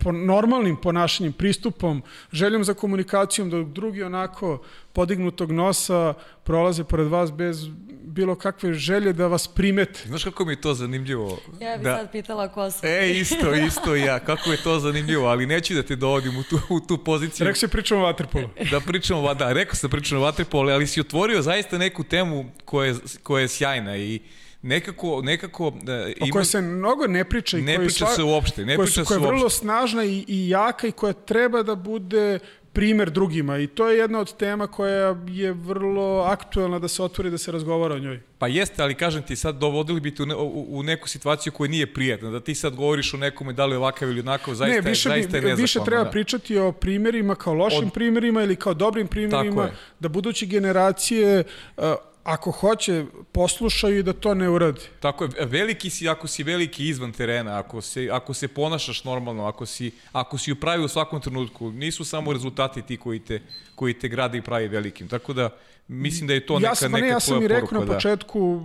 po, 0.03 0.11
normalnim 0.11 0.76
ponašanjem, 0.76 1.34
pristupom, 1.34 2.01
željom 2.31 2.64
za 2.64 2.73
komunikacijom, 2.73 3.49
dok 3.49 3.68
drugi 3.68 4.03
onako 4.03 4.61
podignutog 4.93 5.51
nosa 5.51 6.14
prolaze 6.43 6.84
pored 6.84 7.07
vas 7.07 7.31
bez 7.31 7.69
bilo 8.18 8.35
kakve 8.35 8.73
želje 8.73 9.14
da 9.14 9.27
vas 9.27 9.47
primete. 9.47 9.99
Znaš 10.05 10.23
kako 10.23 10.45
mi 10.45 10.51
je 10.51 10.61
to 10.61 10.73
zanimljivo? 10.73 11.39
Ja 11.61 11.77
bih 11.77 11.84
da... 11.84 11.97
sad 11.97 12.11
pitala 12.11 12.47
ko 12.47 12.72
su. 12.72 12.85
E, 12.85 13.11
isto, 13.11 13.53
isto 13.53 13.95
ja. 13.95 14.19
Kako 14.19 14.51
je 14.51 14.57
to 14.64 14.80
zanimljivo, 14.80 15.27
ali 15.27 15.45
neću 15.45 15.73
da 15.73 15.84
te 15.84 15.95
dovodim 15.95 16.38
u 16.38 16.43
tu, 16.43 16.59
u 16.69 16.80
tu 16.80 16.97
poziciju. 16.97 17.45
Rekao 17.45 17.59
se 17.59 17.68
pričamo 17.68 18.01
o 18.01 18.03
vaterpolu. 18.03 18.49
Da 18.72 18.80
pričamo, 18.80 19.34
da, 19.34 19.53
rekao 19.53 19.76
se 19.76 19.89
pričamo 19.89 20.22
o 20.22 20.23
vaterpolu, 20.23 20.69
ali 20.69 20.88
si 20.88 20.99
otvorio 20.99 21.41
zaista 21.41 21.77
neku 21.77 22.03
temu 22.03 22.45
koja 22.65 22.88
je, 22.88 22.95
koja 23.23 23.41
je 23.41 23.47
sjajna 23.47 23.97
i 23.97 24.19
nekako, 24.68 25.22
nekako... 25.23 25.73
Da, 25.84 25.94
ima, 25.94 26.14
o 26.22 26.31
kojoj 26.31 26.45
se 26.45 26.61
mnogo 26.61 27.07
ne 27.07 27.23
priča. 27.30 27.57
I 27.57 27.61
ne 27.61 27.77
priča 27.77 28.06
sva, 28.06 28.15
se 28.15 28.23
uopšte. 28.23 28.65
Ne 28.65 28.76
koja, 28.76 28.85
priča 28.85 29.03
koja 29.03 29.19
je 29.19 29.27
vrlo 29.27 29.49
snažna 29.49 30.06
i, 30.06 30.26
i 30.27 30.49
jaka 30.49 30.88
i 30.88 30.91
koja 30.91 31.14
treba 31.14 31.64
da 31.64 31.76
bude 31.76 32.39
primer 32.77 33.10
drugima 33.10 33.57
i 33.57 33.68
to 33.68 33.89
je 33.89 33.98
jedna 33.98 34.19
od 34.19 34.38
tema 34.38 34.68
koja 34.68 35.15
je 35.27 35.52
vrlo 35.53 36.22
aktuelna 36.22 36.80
da 36.80 36.88
se 36.88 37.03
otvori 37.03 37.30
da 37.30 37.38
se 37.38 37.52
razgovara 37.52 37.95
o 37.95 37.99
njoj. 37.99 38.19
Pa 38.38 38.48
jeste, 38.48 38.84
ali 38.84 38.95
kažem 38.95 39.23
ti 39.23 39.35
sad 39.35 39.56
dovodili 39.56 39.99
bi 39.99 40.15
te 40.15 40.23
u, 40.23 40.26
ne, 40.26 40.35
u, 40.35 40.65
u 40.69 40.84
neku 40.84 41.07
situaciju 41.07 41.53
koja 41.53 41.69
nije 41.69 41.94
prijatna, 41.94 42.30
da 42.30 42.39
ti 42.39 42.56
sad 42.56 42.76
govoriš 42.76 43.14
o 43.14 43.18
nekome 43.18 43.53
da 43.53 43.65
li 43.65 43.73
je 43.73 43.77
ovakav 43.77 44.10
ili 44.10 44.19
onakav, 44.19 44.53
zaista, 44.53 44.81
ne, 44.81 44.89
više, 44.89 45.10
zaista 45.10 45.38
je 45.38 45.41
nezakvalno. 45.41 45.61
Više 45.61 45.80
treba 45.85 46.03
da. 46.03 46.10
pričati 46.10 46.57
o 46.57 46.72
primerima 46.72 47.35
kao 47.35 47.53
lošim 47.53 47.88
od... 47.88 47.94
primerima 47.94 48.44
ili 48.44 48.56
kao 48.56 48.73
dobrim 48.73 49.07
primerima, 49.07 49.69
da 49.99 50.10
buduće 50.10 50.45
generacije 50.45 51.44
uh, 51.77 51.84
ako 52.27 52.51
hoće, 52.51 53.05
poslušaju 53.31 53.99
i 53.99 54.03
da 54.03 54.13
to 54.13 54.33
ne 54.33 54.49
uradi. 54.49 54.81
Tako 54.99 55.23
je, 55.23 55.45
veliki 55.45 55.89
si 55.89 56.09
ako 56.09 56.27
si 56.27 56.43
veliki 56.43 56.87
izvan 56.87 57.11
terena, 57.11 57.59
ako 57.59 57.81
se, 57.81 58.09
ako 58.11 58.33
se 58.33 58.47
ponašaš 58.47 59.03
normalno, 59.03 59.45
ako 59.45 59.65
si, 59.65 59.91
ako 60.11 60.37
si 60.37 60.51
u 60.51 60.55
pravi 60.55 60.83
u 60.83 60.87
svakom 60.87 61.21
trenutku, 61.21 61.71
nisu 61.71 62.05
samo 62.05 62.33
rezultati 62.33 62.81
ti 62.81 62.97
koji 62.97 63.19
te, 63.19 63.41
koji 63.75 63.93
te 63.93 64.07
grade 64.07 64.37
i 64.37 64.41
pravi 64.41 64.67
velikim. 64.67 65.07
Tako 65.07 65.33
da, 65.33 65.49
Mislim 65.89 66.27
da 66.27 66.34
je 66.34 66.45
to 66.45 66.59
neka, 66.59 66.68
ja 66.68 66.76
sam, 66.76 66.91
neka 66.91 67.05
ne, 67.05 67.11
ja 67.11 67.19
sam 67.19 67.43
i 67.43 67.47
rekao 67.47 67.80
na 67.80 67.85
da. 67.85 67.93
početku 67.93 68.39
uh, 68.39 68.64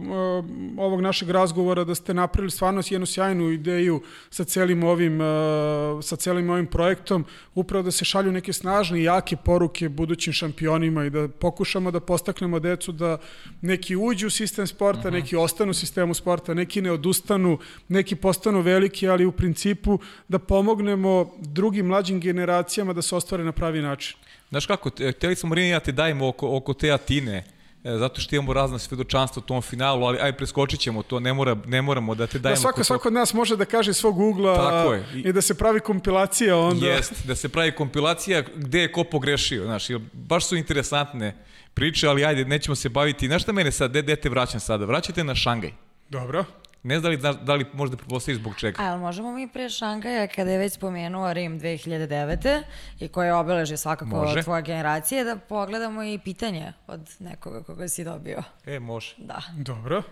ovog 0.78 1.00
našeg 1.00 1.30
razgovora 1.30 1.84
da 1.84 1.94
ste 1.94 2.14
napravili 2.14 2.50
stvarno 2.50 2.82
jednu 2.90 3.06
sjajnu 3.06 3.50
ideju 3.50 4.02
sa 4.30 4.44
celim 4.44 4.84
ovim, 4.84 5.20
uh, 5.20 5.26
sa 6.02 6.16
celim 6.16 6.50
ovim 6.50 6.66
projektom, 6.66 7.24
upravo 7.54 7.82
da 7.82 7.90
se 7.90 8.04
šalju 8.04 8.32
neke 8.32 8.52
snažne 8.52 9.00
i 9.00 9.02
jake 9.02 9.36
poruke 9.36 9.88
budućim 9.88 10.32
šampionima 10.32 11.04
i 11.04 11.10
da 11.10 11.28
pokušamo 11.28 11.90
da 11.90 12.00
postaknemo 12.00 12.58
decu 12.58 12.92
da 12.92 13.18
neki 13.60 13.96
uđu 13.96 14.26
u 14.26 14.30
sistem 14.30 14.66
sporta, 14.66 15.00
uh 15.00 15.04
mhm. 15.06 15.14
-huh. 15.14 15.20
neki 15.20 15.36
ostanu 15.36 15.70
u 15.70 15.74
sistemu 15.74 16.14
sporta, 16.14 16.54
neki 16.54 16.82
ne 16.82 16.90
odustanu, 16.90 17.58
neki 17.88 18.16
postanu 18.16 18.60
veliki, 18.60 19.08
ali 19.08 19.26
u 19.26 19.32
principu 19.32 19.98
da 20.28 20.38
pomognemo 20.38 21.34
drugim 21.40 21.86
mlađim 21.86 22.20
generacijama 22.20 22.92
da 22.92 23.02
se 23.02 23.16
ostvare 23.16 23.44
na 23.44 23.52
pravi 23.52 23.82
način. 23.82 24.16
Znaš 24.52 24.66
kako, 24.66 24.90
hteli 25.16 25.36
smo 25.36 25.48
Marini 25.48 25.68
ja 25.68 25.80
te 25.80 25.92
dajemo 25.92 26.28
oko, 26.28 26.56
oko 26.56 26.74
te 26.74 26.90
Atine, 26.90 27.44
e, 27.84 27.96
zato 27.98 28.20
što 28.20 28.36
imamo 28.36 28.52
razna 28.52 28.78
svedočanstva 28.78 29.40
u 29.40 29.46
tom 29.46 29.62
finalu, 29.62 30.04
ali 30.04 30.18
aj 30.18 30.36
preskočit 30.36 30.80
ćemo 30.80 31.02
to, 31.02 31.20
ne, 31.20 31.32
mora, 31.32 31.56
ne 31.66 31.82
moramo 31.82 32.14
da 32.14 32.26
te 32.26 32.38
da, 32.38 32.42
dajemo. 32.42 32.56
Da 32.56 32.60
svako, 32.60 32.84
svako 32.84 33.08
od 33.08 33.14
nas 33.14 33.34
može 33.34 33.56
da 33.56 33.64
kaže 33.64 33.92
svog 33.92 34.18
ugla 34.18 34.56
Tako 34.56 34.94
je. 34.94 35.06
I, 35.14 35.20
i 35.20 35.32
da 35.32 35.42
se 35.42 35.54
pravi 35.54 35.80
kompilacija 35.80 36.58
onda. 36.58 36.86
Jest, 36.86 37.26
da 37.26 37.34
se 37.34 37.48
pravi 37.48 37.72
kompilacija 37.72 38.42
gde 38.56 38.80
je 38.80 38.92
ko 38.92 39.04
pogrešio, 39.04 39.64
znaš, 39.64 39.86
baš 40.12 40.46
su 40.46 40.56
interesantne 40.56 41.34
priče, 41.74 42.08
ali 42.08 42.24
ajde, 42.24 42.44
nećemo 42.44 42.74
se 42.74 42.88
baviti. 42.88 43.26
Znaš 43.26 43.42
šta 43.42 43.52
mene 43.52 43.72
sad, 43.72 43.90
gde 43.90 44.16
te 44.16 44.28
vraćam 44.28 44.60
sada? 44.60 44.84
Vraćate 44.84 45.24
na 45.24 45.34
Šangaj. 45.34 45.72
Dobro. 46.08 46.44
Ne 46.82 47.00
znam 47.00 47.16
da 47.16 47.30
li, 47.30 47.36
da 47.42 47.54
li 47.54 47.66
možda 47.72 47.96
prepostavi 47.96 48.34
zbog 48.36 48.56
čega. 48.56 48.82
A, 48.82 48.96
možemo 48.96 49.32
mi 49.32 49.48
pre 49.48 49.68
Šangaja, 49.70 50.26
kada 50.26 50.50
je 50.50 50.58
već 50.58 50.72
spomenuo 50.72 51.32
Rim 51.32 51.60
2009. 51.60 52.62
i 53.00 53.08
koje 53.08 53.34
obeleže 53.34 53.76
svakako 53.76 54.10
može. 54.16 54.42
tvoja 54.42 54.60
generacija, 54.60 55.24
da 55.24 55.36
pogledamo 55.36 56.02
i 56.02 56.18
pitanje 56.18 56.72
od 56.86 57.10
nekoga 57.18 57.62
koga 57.62 57.88
si 57.88 58.04
dobio. 58.04 58.42
E, 58.66 58.78
može. 58.78 59.14
Da. 59.18 59.42
Dobro. 59.56 60.02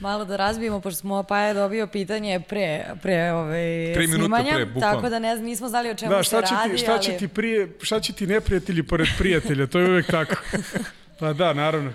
Malo 0.00 0.24
da 0.24 0.36
razbijemo, 0.36 0.80
pošto 0.80 1.00
smo 1.00 1.22
pa 1.22 1.38
je 1.38 1.54
dobio 1.54 1.86
pitanje 1.86 2.40
pre, 2.48 2.84
pre 3.02 3.32
ove, 3.32 3.92
Tri 3.94 4.06
minuta 4.06 4.18
snimanja, 4.18 4.54
pre, 4.54 4.66
bukvalno. 4.66 4.96
tako 4.96 5.08
da 5.08 5.18
ne, 5.18 5.36
znam, 5.36 5.46
nismo 5.46 5.68
znali 5.68 5.90
o 5.90 5.94
čemu 5.94 6.10
Da, 6.10 6.22
se 6.22 6.28
šta 6.28 6.42
će, 6.42 6.54
radi, 6.54 6.72
ti, 6.72 6.78
šta 6.78 6.98
će 6.98 7.10
ali... 7.10 7.18
ti, 7.18 7.28
prije, 7.28 7.68
šta 7.82 8.00
će 8.00 8.12
ti 8.12 8.26
neprijatelji 8.26 8.82
pored 8.82 9.08
prijatelja, 9.18 9.66
to 9.66 9.78
je 9.78 9.90
uvek 9.90 10.06
tako. 10.06 10.34
Pa 11.20 11.32
da, 11.32 11.52
naravno. 11.52 11.92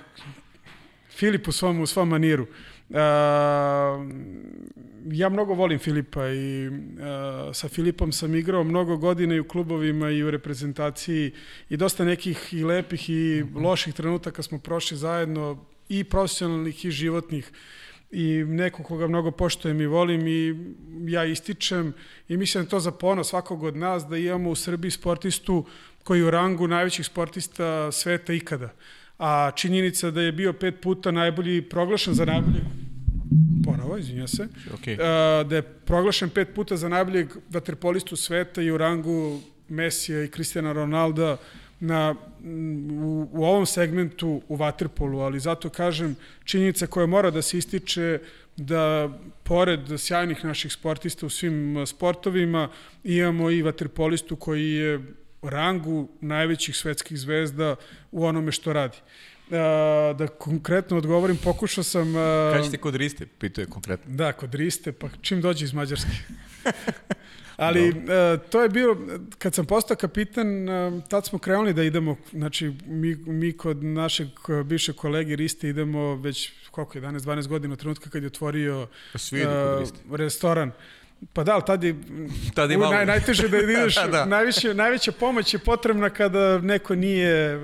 Filip 1.10 1.48
u 1.48 1.52
svom, 1.52 1.82
u 1.82 1.88
svom 1.88 2.10
maniru. 2.10 2.44
Uh, 2.90 2.98
ja 5.12 5.30
mnogo 5.30 5.54
volim 5.54 5.80
Filipa 5.80 6.28
i 6.28 6.68
uh, 6.68 6.74
sa 7.54 7.70
Filipom 7.70 8.12
sam 8.12 8.36
igrao 8.36 8.64
mnogo 8.64 8.98
godina 8.98 9.36
i 9.36 9.40
u 9.40 9.48
klubovima 9.48 10.10
i 10.10 10.24
u 10.24 10.32
reprezentaciji 10.32 11.32
i 11.70 11.78
dosta 11.78 12.06
nekih 12.06 12.54
i 12.54 12.64
lepih 12.64 13.10
i 13.10 13.44
loših 13.56 13.94
trenutaka 13.94 14.44
smo 14.44 14.60
prošli 14.60 14.98
zajedno 14.98 15.66
i 15.90 16.04
profesionalnih 16.04 16.86
i 16.86 16.92
životnih 16.92 17.52
i 18.14 18.44
neko 18.44 18.84
koga 18.84 19.08
mnogo 19.08 19.32
poštojem 19.32 19.82
i 19.82 19.86
volim 19.86 20.28
i 20.28 20.56
ja 21.12 21.26
ističem 21.26 21.94
i 22.28 22.38
mislim 22.38 22.64
da 22.64 22.70
to 22.70 22.80
za 22.80 22.92
ponos 22.92 23.30
svakog 23.30 23.64
od 23.64 23.76
nas 23.76 24.06
da 24.06 24.18
imamo 24.18 24.50
u 24.50 24.56
Srbiji 24.56 24.92
sportistu 24.92 25.66
koji 26.04 26.20
je 26.20 26.26
u 26.26 26.32
rangu 26.32 26.68
najvećih 26.68 27.06
sportista 27.06 27.92
sveta 27.92 28.34
ikada. 28.34 28.70
A 29.20 29.52
činjenica 29.56 30.12
da 30.12 30.22
je 30.22 30.32
bio 30.32 30.54
pet 30.54 30.82
puta 30.82 31.12
najbolji 31.12 31.62
proglašen 31.62 32.14
za 32.14 32.26
najboljeg 32.26 32.64
Ponovo, 33.66 33.98
izvinja 33.98 34.28
se. 34.28 34.48
Okay. 34.74 34.94
Uh, 34.94 35.50
da 35.50 35.56
je 35.56 35.62
proglašen 35.62 36.30
pet 36.30 36.48
puta 36.56 36.78
za 36.78 36.90
najboljeg 36.90 37.28
vaterpolistu 37.50 38.16
sveta 38.16 38.62
i 38.62 38.72
u 38.72 38.78
rangu 38.78 39.40
Mesija 39.70 40.24
i 40.24 40.28
Cristiana 40.28 40.74
Ronalda 40.74 41.38
na, 41.84 42.16
u, 43.04 43.28
u 43.32 43.46
ovom 43.46 43.66
segmentu 43.66 44.42
u 44.48 44.56
vaterpolu, 44.56 45.20
ali 45.20 45.40
zato 45.40 45.70
kažem 45.70 46.16
činjenica 46.44 46.88
koja 46.88 47.06
mora 47.06 47.32
da 47.32 47.42
se 47.42 47.58
ističe 47.58 48.20
da 48.58 49.10
pored 49.44 49.80
sjajnih 49.98 50.46
naših 50.46 50.74
sportista 50.74 51.26
u 51.26 51.30
svim 51.30 51.86
sportovima 51.88 52.70
imamo 53.04 53.52
i 53.52 53.62
vaterpolistu 53.62 54.36
koji 54.36 54.72
je 54.72 55.00
rangu 55.42 56.10
najvećih 56.22 56.76
svetskih 56.76 57.20
zvezda 57.20 57.76
u 58.12 58.26
onome 58.26 58.52
što 58.52 58.74
radi. 58.74 58.98
Uh, 58.98 59.58
da 60.18 60.28
konkretno 60.28 60.98
odgovorim, 60.98 61.38
pokušao 61.44 61.84
sam... 61.84 62.16
Uh, 62.16 62.54
Kada 62.54 62.64
ćete 62.64 62.78
kod 62.78 62.96
Riste, 62.96 63.26
pituje 63.40 63.68
konkretno. 63.68 64.16
Da, 64.16 64.32
kod 64.32 64.56
Riste, 64.56 64.92
pa 64.92 65.10
čim 65.22 65.42
dođe 65.42 65.66
iz 65.66 65.74
Mađarske. 65.74 66.12
Ali 67.58 67.90
uh, 67.90 67.96
to 68.50 68.62
je 68.62 68.70
bilo, 68.70 68.98
kad 69.38 69.54
sam 69.54 69.66
postao 69.66 69.98
kapitan, 69.98 70.70
uh, 70.70 71.04
tad 71.10 71.26
smo 71.26 71.40
krenuli 71.40 71.74
da 71.74 71.84
idemo, 71.84 72.18
znači 72.32 72.74
mi, 72.86 73.16
mi 73.16 73.58
kod 73.58 73.84
našeg 73.84 74.28
bivšeg 74.66 74.96
kolege 74.96 75.36
Riste 75.36 75.70
idemo 75.70 76.16
već 76.16 76.52
koliko 76.72 77.00
11-12 77.00 77.48
godina 77.48 77.74
od 77.74 77.80
trenutka 77.80 78.10
kad 78.10 78.24
je 78.24 78.28
otvorio 78.28 78.88
Riste. 79.14 80.00
restoran. 80.12 80.72
Pa 81.34 81.44
da, 81.44 81.54
ali 81.54 81.64
tad 81.68 81.84
je, 81.84 81.96
tad 82.54 82.72
je 82.72 82.78
malo... 82.78 82.94
naj, 82.94 83.06
najteže 83.06 83.50
da 83.50 83.58
ideš, 83.58 83.96
da. 84.12 84.26
najviše, 84.26 84.74
najveća 84.74 85.12
pomoć 85.12 85.54
je 85.54 85.60
potrebna 85.60 86.10
kada 86.10 86.58
neko 86.58 86.96
nije 86.96 87.58
uh, 87.58 87.64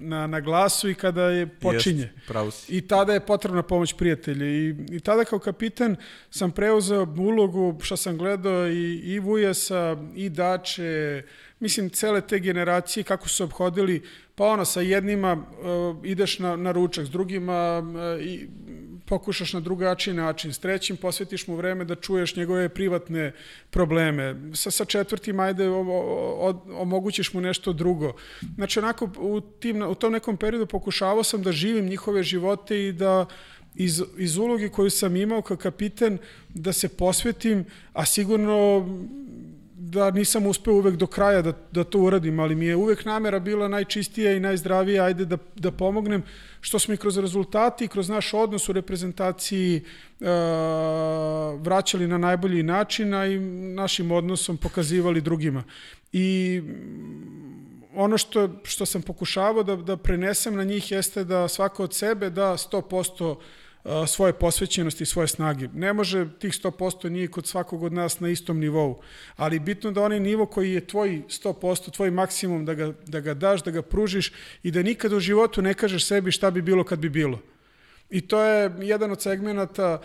na, 0.00 0.26
na 0.26 0.40
glasu 0.40 0.90
i 0.90 0.94
kada 0.94 1.22
je 1.22 1.46
počinje. 1.46 2.02
Jest, 2.02 2.28
pravo 2.28 2.50
si. 2.50 2.76
I 2.76 2.80
tada 2.80 3.12
je 3.12 3.20
potrebna 3.20 3.62
pomoć 3.62 3.92
prijatelja. 3.92 4.46
I, 4.46 4.74
I 4.90 5.00
tada 5.00 5.24
kao 5.24 5.38
kapitan 5.38 5.96
sam 6.30 6.50
preuzeo 6.50 7.06
ulogu, 7.18 7.78
što 7.82 7.96
sam 7.96 8.18
gledao, 8.18 8.68
i, 8.68 8.94
i 8.94 9.18
Vujasa, 9.18 9.96
i 10.14 10.28
Dače, 10.28 11.22
mislim, 11.60 11.90
cele 11.90 12.20
te 12.20 12.38
generacije, 12.38 13.04
kako 13.04 13.28
su 13.28 13.44
obhodili, 13.44 14.02
pa 14.34 14.44
ono, 14.44 14.64
sa 14.64 14.80
jednima 14.80 15.32
uh, 15.32 15.96
ideš 16.04 16.38
na, 16.38 16.56
na 16.56 16.72
ručak, 16.72 17.06
s 17.06 17.10
drugima 17.10 17.78
uh, 17.78 18.22
i 18.22 18.48
pokušaš 19.04 19.52
na 19.52 19.60
drugačiji 19.60 20.14
način, 20.14 20.52
s 20.52 20.58
trećim 20.58 20.96
posvetiš 20.96 21.46
mu 21.46 21.56
vreme 21.56 21.84
da 21.84 21.94
čuješ 21.94 22.36
njegove 22.36 22.68
privatne 22.68 23.32
probleme, 23.70 24.36
sa, 24.54 24.70
sa 24.70 24.84
četvrtim 24.84 25.40
ajde 25.40 25.68
o, 25.68 25.80
o, 25.80 26.62
omogućiš 26.74 27.32
mu 27.32 27.40
nešto 27.40 27.72
drugo. 27.72 28.12
Znači 28.54 28.78
onako 28.78 29.10
u, 29.18 29.40
tim, 29.40 29.82
u 29.82 29.94
tom 29.94 30.12
nekom 30.12 30.36
periodu 30.36 30.66
pokušavao 30.66 31.24
sam 31.24 31.42
da 31.42 31.52
živim 31.52 31.86
njihove 31.86 32.22
živote 32.22 32.84
i 32.86 32.92
da 32.92 33.26
iz, 33.74 34.02
iz 34.18 34.36
uloge 34.36 34.68
koju 34.68 34.90
sam 34.90 35.16
imao 35.16 35.42
kao 35.42 35.56
kapiten 35.56 36.18
da 36.48 36.72
se 36.72 36.88
posvetim, 36.88 37.64
a 37.92 38.06
sigurno 38.06 38.86
da 39.94 40.10
nisam 40.10 40.46
uspeo 40.46 40.74
uvek 40.74 40.96
do 40.96 41.06
kraja 41.06 41.42
da, 41.42 41.52
da 41.72 41.84
to 41.84 41.98
uradim, 41.98 42.40
ali 42.40 42.54
mi 42.54 42.66
je 42.66 42.76
uvek 42.76 43.04
namera 43.04 43.38
bila 43.38 43.68
najčistija 43.68 44.32
i 44.32 44.40
najzdravija, 44.40 45.04
ajde 45.04 45.24
da, 45.24 45.38
da 45.54 45.70
pomognem, 45.70 46.22
što 46.60 46.78
smo 46.78 46.94
i 46.94 46.96
kroz 46.96 47.18
rezultati 47.18 47.84
i 47.84 47.88
kroz 47.88 48.08
naš 48.08 48.34
odnos 48.34 48.68
u 48.68 48.72
reprezentaciji 48.72 49.80
uh, 49.80 50.26
vraćali 51.60 52.08
na 52.08 52.18
najbolji 52.18 52.62
način, 52.62 53.14
a 53.14 53.26
i 53.26 53.38
našim 53.74 54.12
odnosom 54.12 54.56
pokazivali 54.56 55.20
drugima. 55.20 55.64
I 56.12 56.62
ono 57.94 58.18
što, 58.18 58.48
što 58.62 58.86
sam 58.86 59.02
pokušavao 59.02 59.62
da, 59.62 59.76
da 59.76 59.96
prenesem 59.96 60.56
na 60.56 60.64
njih 60.64 60.92
jeste 60.92 61.24
da 61.24 61.48
svako 61.48 61.84
od 61.84 61.94
sebe 61.94 62.30
da 62.30 62.56
100% 62.56 63.36
svoje 64.06 64.32
posvećenosti 64.32 65.02
i 65.02 65.06
svoje 65.06 65.28
snage. 65.28 65.68
Ne 65.74 65.92
može 65.92 66.26
tih 66.38 66.52
100% 66.52 67.08
nije 67.08 67.28
kod 67.28 67.46
svakog 67.46 67.82
od 67.82 67.92
nas 67.92 68.20
na 68.20 68.28
istom 68.28 68.58
nivou, 68.58 69.00
ali 69.36 69.58
bitno 69.58 69.90
da 69.90 70.02
onaj 70.02 70.20
nivo 70.20 70.46
koji 70.46 70.72
je 70.72 70.86
tvoj 70.86 71.22
100%, 71.28 71.90
tvoj 71.90 72.10
maksimum, 72.10 72.64
da 72.64 72.74
ga, 72.74 72.92
da 73.06 73.20
ga 73.20 73.34
daš, 73.34 73.62
da 73.62 73.70
ga 73.70 73.82
pružiš 73.82 74.32
i 74.62 74.70
da 74.70 74.82
nikad 74.82 75.12
u 75.12 75.20
životu 75.20 75.62
ne 75.62 75.74
kažeš 75.74 76.06
sebi 76.06 76.32
šta 76.32 76.50
bi 76.50 76.62
bilo 76.62 76.84
kad 76.84 76.98
bi 76.98 77.08
bilo. 77.08 77.40
I 78.10 78.20
to 78.20 78.40
je 78.40 78.70
jedan 78.80 79.10
od 79.10 79.22
segmenata 79.22 80.00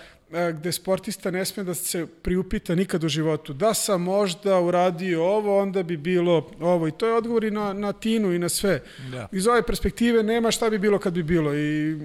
gde 0.54 0.72
sportista 0.72 1.32
ne 1.32 1.46
sme 1.46 1.64
da 1.64 1.74
se 1.74 2.08
priupita 2.22 2.76
nikad 2.76 3.04
u 3.04 3.10
životu. 3.10 3.54
Da 3.54 3.74
sam 3.74 4.02
možda 4.02 4.60
uradio 4.60 5.24
ovo, 5.24 5.60
onda 5.62 5.84
bi 5.84 5.98
bilo 5.98 6.52
ovo. 6.60 6.88
I 6.88 6.92
to 6.92 7.08
je 7.08 7.14
odgovor 7.14 7.44
i 7.44 7.52
na, 7.52 7.74
na 7.74 7.94
tinu 7.94 8.34
i 8.34 8.40
na 8.40 8.50
sve. 8.50 8.82
Da. 9.12 9.28
Iz 9.32 9.48
ove 9.48 9.64
perspektive 9.64 10.24
nema 10.24 10.52
šta 10.52 10.70
bi 10.70 10.78
bilo 10.78 11.00
kad 11.00 11.14
bi 11.14 11.24
bilo. 11.24 11.56
I 11.56 11.98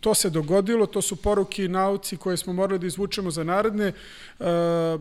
to 0.00 0.14
se 0.14 0.30
dogodilo, 0.30 0.86
to 0.86 1.02
su 1.02 1.16
poruke 1.16 1.64
i 1.64 1.68
nauci 1.68 2.16
koje 2.16 2.36
smo 2.36 2.52
morali 2.52 2.78
da 2.78 2.86
izvučemo 2.86 3.30
za 3.30 3.44
naredne, 3.44 3.92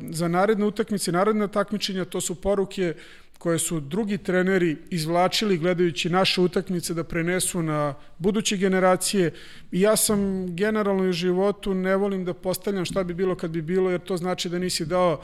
za 0.09 0.27
naredne 0.27 0.65
utakmice, 0.65 1.11
naredne 1.11 1.47
takmičenja, 1.47 2.05
to 2.05 2.21
su 2.21 2.35
poruke 2.35 2.93
koje 3.39 3.59
su 3.59 3.79
drugi 3.79 4.17
treneri 4.17 4.77
izvlačili 4.89 5.57
gledajući 5.57 6.09
naše 6.09 6.41
utakmice 6.41 6.93
da 6.93 7.03
prenesu 7.03 7.61
na 7.63 7.93
buduće 8.17 8.57
generacije 8.57 9.31
i 9.71 9.81
ja 9.81 9.95
sam 9.95 10.47
generalno 10.55 11.09
u 11.09 11.11
životu 11.11 11.73
ne 11.73 11.95
volim 11.95 12.25
da 12.25 12.33
postavljam 12.33 12.85
šta 12.85 13.03
bi 13.03 13.13
bilo 13.13 13.35
kad 13.35 13.51
bi 13.51 13.61
bilo 13.61 13.91
jer 13.91 14.01
to 14.01 14.17
znači 14.17 14.49
da 14.49 14.59
nisi 14.59 14.85
dao 14.85 15.21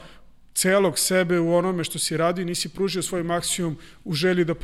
celog 0.54 0.98
sebe 0.98 1.38
u 1.40 1.54
onome 1.54 1.84
što 1.84 1.98
si 1.98 2.16
radio, 2.16 2.44
nisi 2.44 2.68
pružio 2.68 3.02
svoj 3.02 3.22
maksimum 3.22 3.76
u 4.04 4.14
želji 4.14 4.44
da 4.44 4.54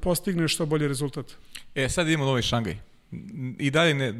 postigneš 0.00 0.54
što 0.54 0.66
bolji 0.66 0.88
rezultat. 0.88 1.26
E, 1.74 1.88
sad 1.88 2.06
idemo 2.06 2.24
Novi 2.24 2.42
Šangaj. 2.42 2.95
I 3.58 3.70
dalje 3.70 3.94
ne, 3.94 4.12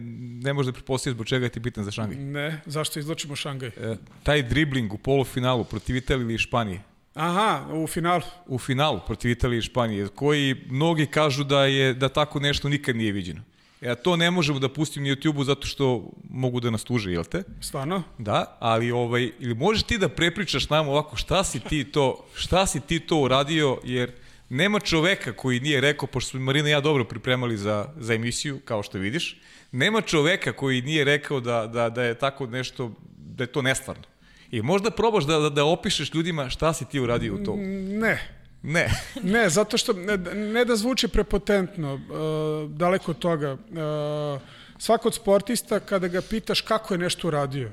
ne 0.43 0.53
možeš 0.53 0.67
da 0.67 0.73
prepostaviš 0.73 1.15
zbog 1.15 1.27
čega 1.27 1.49
ti 1.49 1.61
bitan 1.61 1.85
za 1.85 1.91
Šangaj. 1.91 2.17
Ne, 2.17 2.61
zašto 2.67 2.99
izločimo 2.99 3.37
Šangaj? 3.37 3.69
E, 3.69 3.97
taj 4.23 4.43
dribling 4.43 4.93
u 4.93 4.99
polufinalu 4.99 5.65
protiv 5.65 5.97
Italije 5.97 6.25
ili 6.25 6.39
Španije. 6.39 6.81
Aha, 7.15 7.67
u 7.73 7.87
finalu. 7.87 8.23
U 8.47 8.59
finalu 8.59 9.01
protiv 9.07 9.31
Italije 9.31 9.59
i 9.59 9.63
Španije, 9.63 10.09
koji 10.09 10.57
mnogi 10.71 11.07
kažu 11.07 11.45
da 11.45 11.65
je 11.65 11.95
da 11.95 12.09
tako 12.09 12.41
nešto 12.41 12.69
nikad 12.69 12.97
nije 12.97 13.13
viđeno. 13.13 13.43
Ja 13.81 13.95
to 13.95 14.17
ne 14.17 14.31
možemo 14.31 14.59
da 14.59 14.69
pustim 14.69 15.03
na 15.03 15.09
YouTube-u 15.09 15.45
zato 15.45 15.67
što 15.67 16.11
mogu 16.31 16.61
da 16.61 16.71
nas 16.71 16.85
tuže, 16.85 17.13
jel 17.13 17.25
te? 17.25 17.43
Stvarno? 17.61 18.03
Da, 18.19 18.57
ali 18.61 18.91
ovaj, 18.91 19.31
ili 19.41 19.55
možeš 19.55 19.83
ti 19.83 19.99
da 19.99 20.09
prepričaš 20.09 20.71
nam 20.71 20.89
ovako 20.89 21.17
šta 21.17 21.45
si 21.45 21.61
ti 21.61 21.85
to, 21.85 22.25
šta 22.35 22.67
si 22.67 22.81
ti 22.81 23.01
to 23.01 23.17
uradio, 23.17 23.79
jer 23.85 24.13
nema 24.49 24.81
čoveka 24.81 25.33
koji 25.33 25.61
nije 25.61 25.81
rekao, 25.81 26.07
pošto 26.07 26.31
smo 26.31 26.41
Marina 26.41 26.69
i 26.69 26.73
ja 26.73 26.81
dobro 26.81 27.05
pripremali 27.05 27.57
za, 27.57 27.89
za 27.97 28.15
emisiju, 28.15 28.61
kao 28.65 28.83
što 28.83 28.99
vidiš, 28.99 29.41
nema 29.73 30.01
čoveka 30.01 30.53
koji 30.53 30.83
nije 30.83 31.05
rekao 31.05 31.41
da, 31.41 31.67
da, 31.67 31.89
da 31.91 32.03
je 32.03 32.15
tako 32.15 32.47
nešto, 32.47 32.93
da 33.17 33.45
je 33.45 33.49
to 33.49 33.63
nestvarno. 33.63 34.03
I 34.51 34.63
možda 34.63 34.91
probaš 34.91 35.25
da, 35.25 35.39
da, 35.39 35.51
da 35.51 35.65
opišeš 35.65 36.15
ljudima 36.15 36.51
šta 36.51 36.73
si 36.73 36.85
ti 36.85 37.01
uradio 37.01 37.35
u 37.35 37.45
to. 37.45 37.57
Ne. 37.57 38.37
Ne. 38.63 38.91
ne, 39.23 39.49
zato 39.49 39.79
što, 39.79 39.93
ne, 39.93 40.17
ne 40.35 40.65
da 40.65 40.77
zvuči 40.77 41.09
prepotentno, 41.09 41.95
uh, 41.95 42.71
daleko 42.71 43.11
od 43.11 43.19
toga. 43.19 43.53
Uh, 43.53 44.41
svako 44.79 45.09
od 45.09 45.15
sportista, 45.15 45.81
kada 45.81 46.09
ga 46.09 46.23
pitaš 46.23 46.61
kako 46.61 46.95
je 46.95 46.99
nešto 46.99 47.29
uradio, 47.29 47.71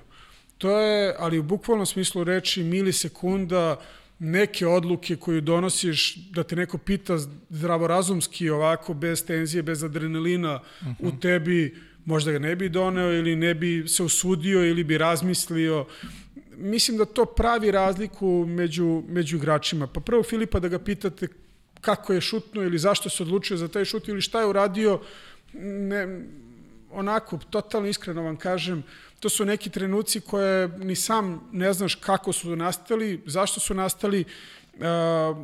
to 0.58 0.80
je, 0.80 1.16
ali 1.20 1.40
u 1.40 1.44
bukvalnom 1.44 1.86
smislu 1.86 2.24
reči, 2.24 2.64
milisekunda, 2.64 3.80
neke 4.20 4.68
odluke 4.68 5.16
koju 5.16 5.42
donosiš, 5.42 6.16
da 6.16 6.44
te 6.44 6.56
neko 6.56 6.78
pita 6.78 7.18
zdravorazumski 7.50 8.50
ovako, 8.50 8.94
bez 8.94 9.26
tenzije, 9.26 9.64
bez 9.64 9.84
adrenalina 9.84 10.56
uh 10.56 10.88
-huh. 10.88 10.96
u 11.00 11.08
mhm. 11.08 11.18
tebi, 11.18 11.76
možda 12.06 12.32
ga 12.32 12.40
ne 12.40 12.56
bi 12.56 12.70
doneo 12.70 13.14
ili 13.14 13.36
ne 13.36 13.54
bi 13.54 13.84
se 13.88 14.04
usudio 14.04 14.66
ili 14.70 14.84
bi 14.84 14.98
razmislio. 14.98 15.86
Mislim 16.58 16.98
da 16.98 17.06
to 17.06 17.26
pravi 17.26 17.72
razliku 17.72 18.46
među, 18.48 19.04
među 19.08 19.38
igračima. 19.38 19.88
Pa 19.88 20.00
prvo 20.00 20.24
Filipa 20.24 20.60
da 20.60 20.68
ga 20.68 20.80
pitate 20.80 21.28
kako 21.82 22.14
je 22.14 22.22
šutno 22.22 22.62
ili 22.62 22.80
zašto 22.80 23.10
se 23.10 23.24
odlučio 23.24 23.58
za 23.58 23.68
taj 23.68 23.86
šut 23.86 24.08
ili 24.08 24.22
šta 24.22 24.40
je 24.40 24.48
uradio, 24.48 25.00
ne, 25.54 26.20
onako, 26.92 27.40
totalno 27.50 27.88
iskreno 27.88 28.22
vam 28.22 28.38
kažem, 28.38 28.84
to 29.24 29.30
su 29.30 29.46
neki 29.46 29.70
trenuci 29.70 30.20
koje 30.22 30.68
ni 30.68 30.96
sam 30.96 31.50
ne 31.52 31.74
znaš 31.74 31.96
kako 31.96 32.34
su 32.34 32.56
nastali, 32.56 33.22
zašto 33.26 33.60
su 33.60 33.74
nastali, 33.74 34.26
Uh, 34.74 34.80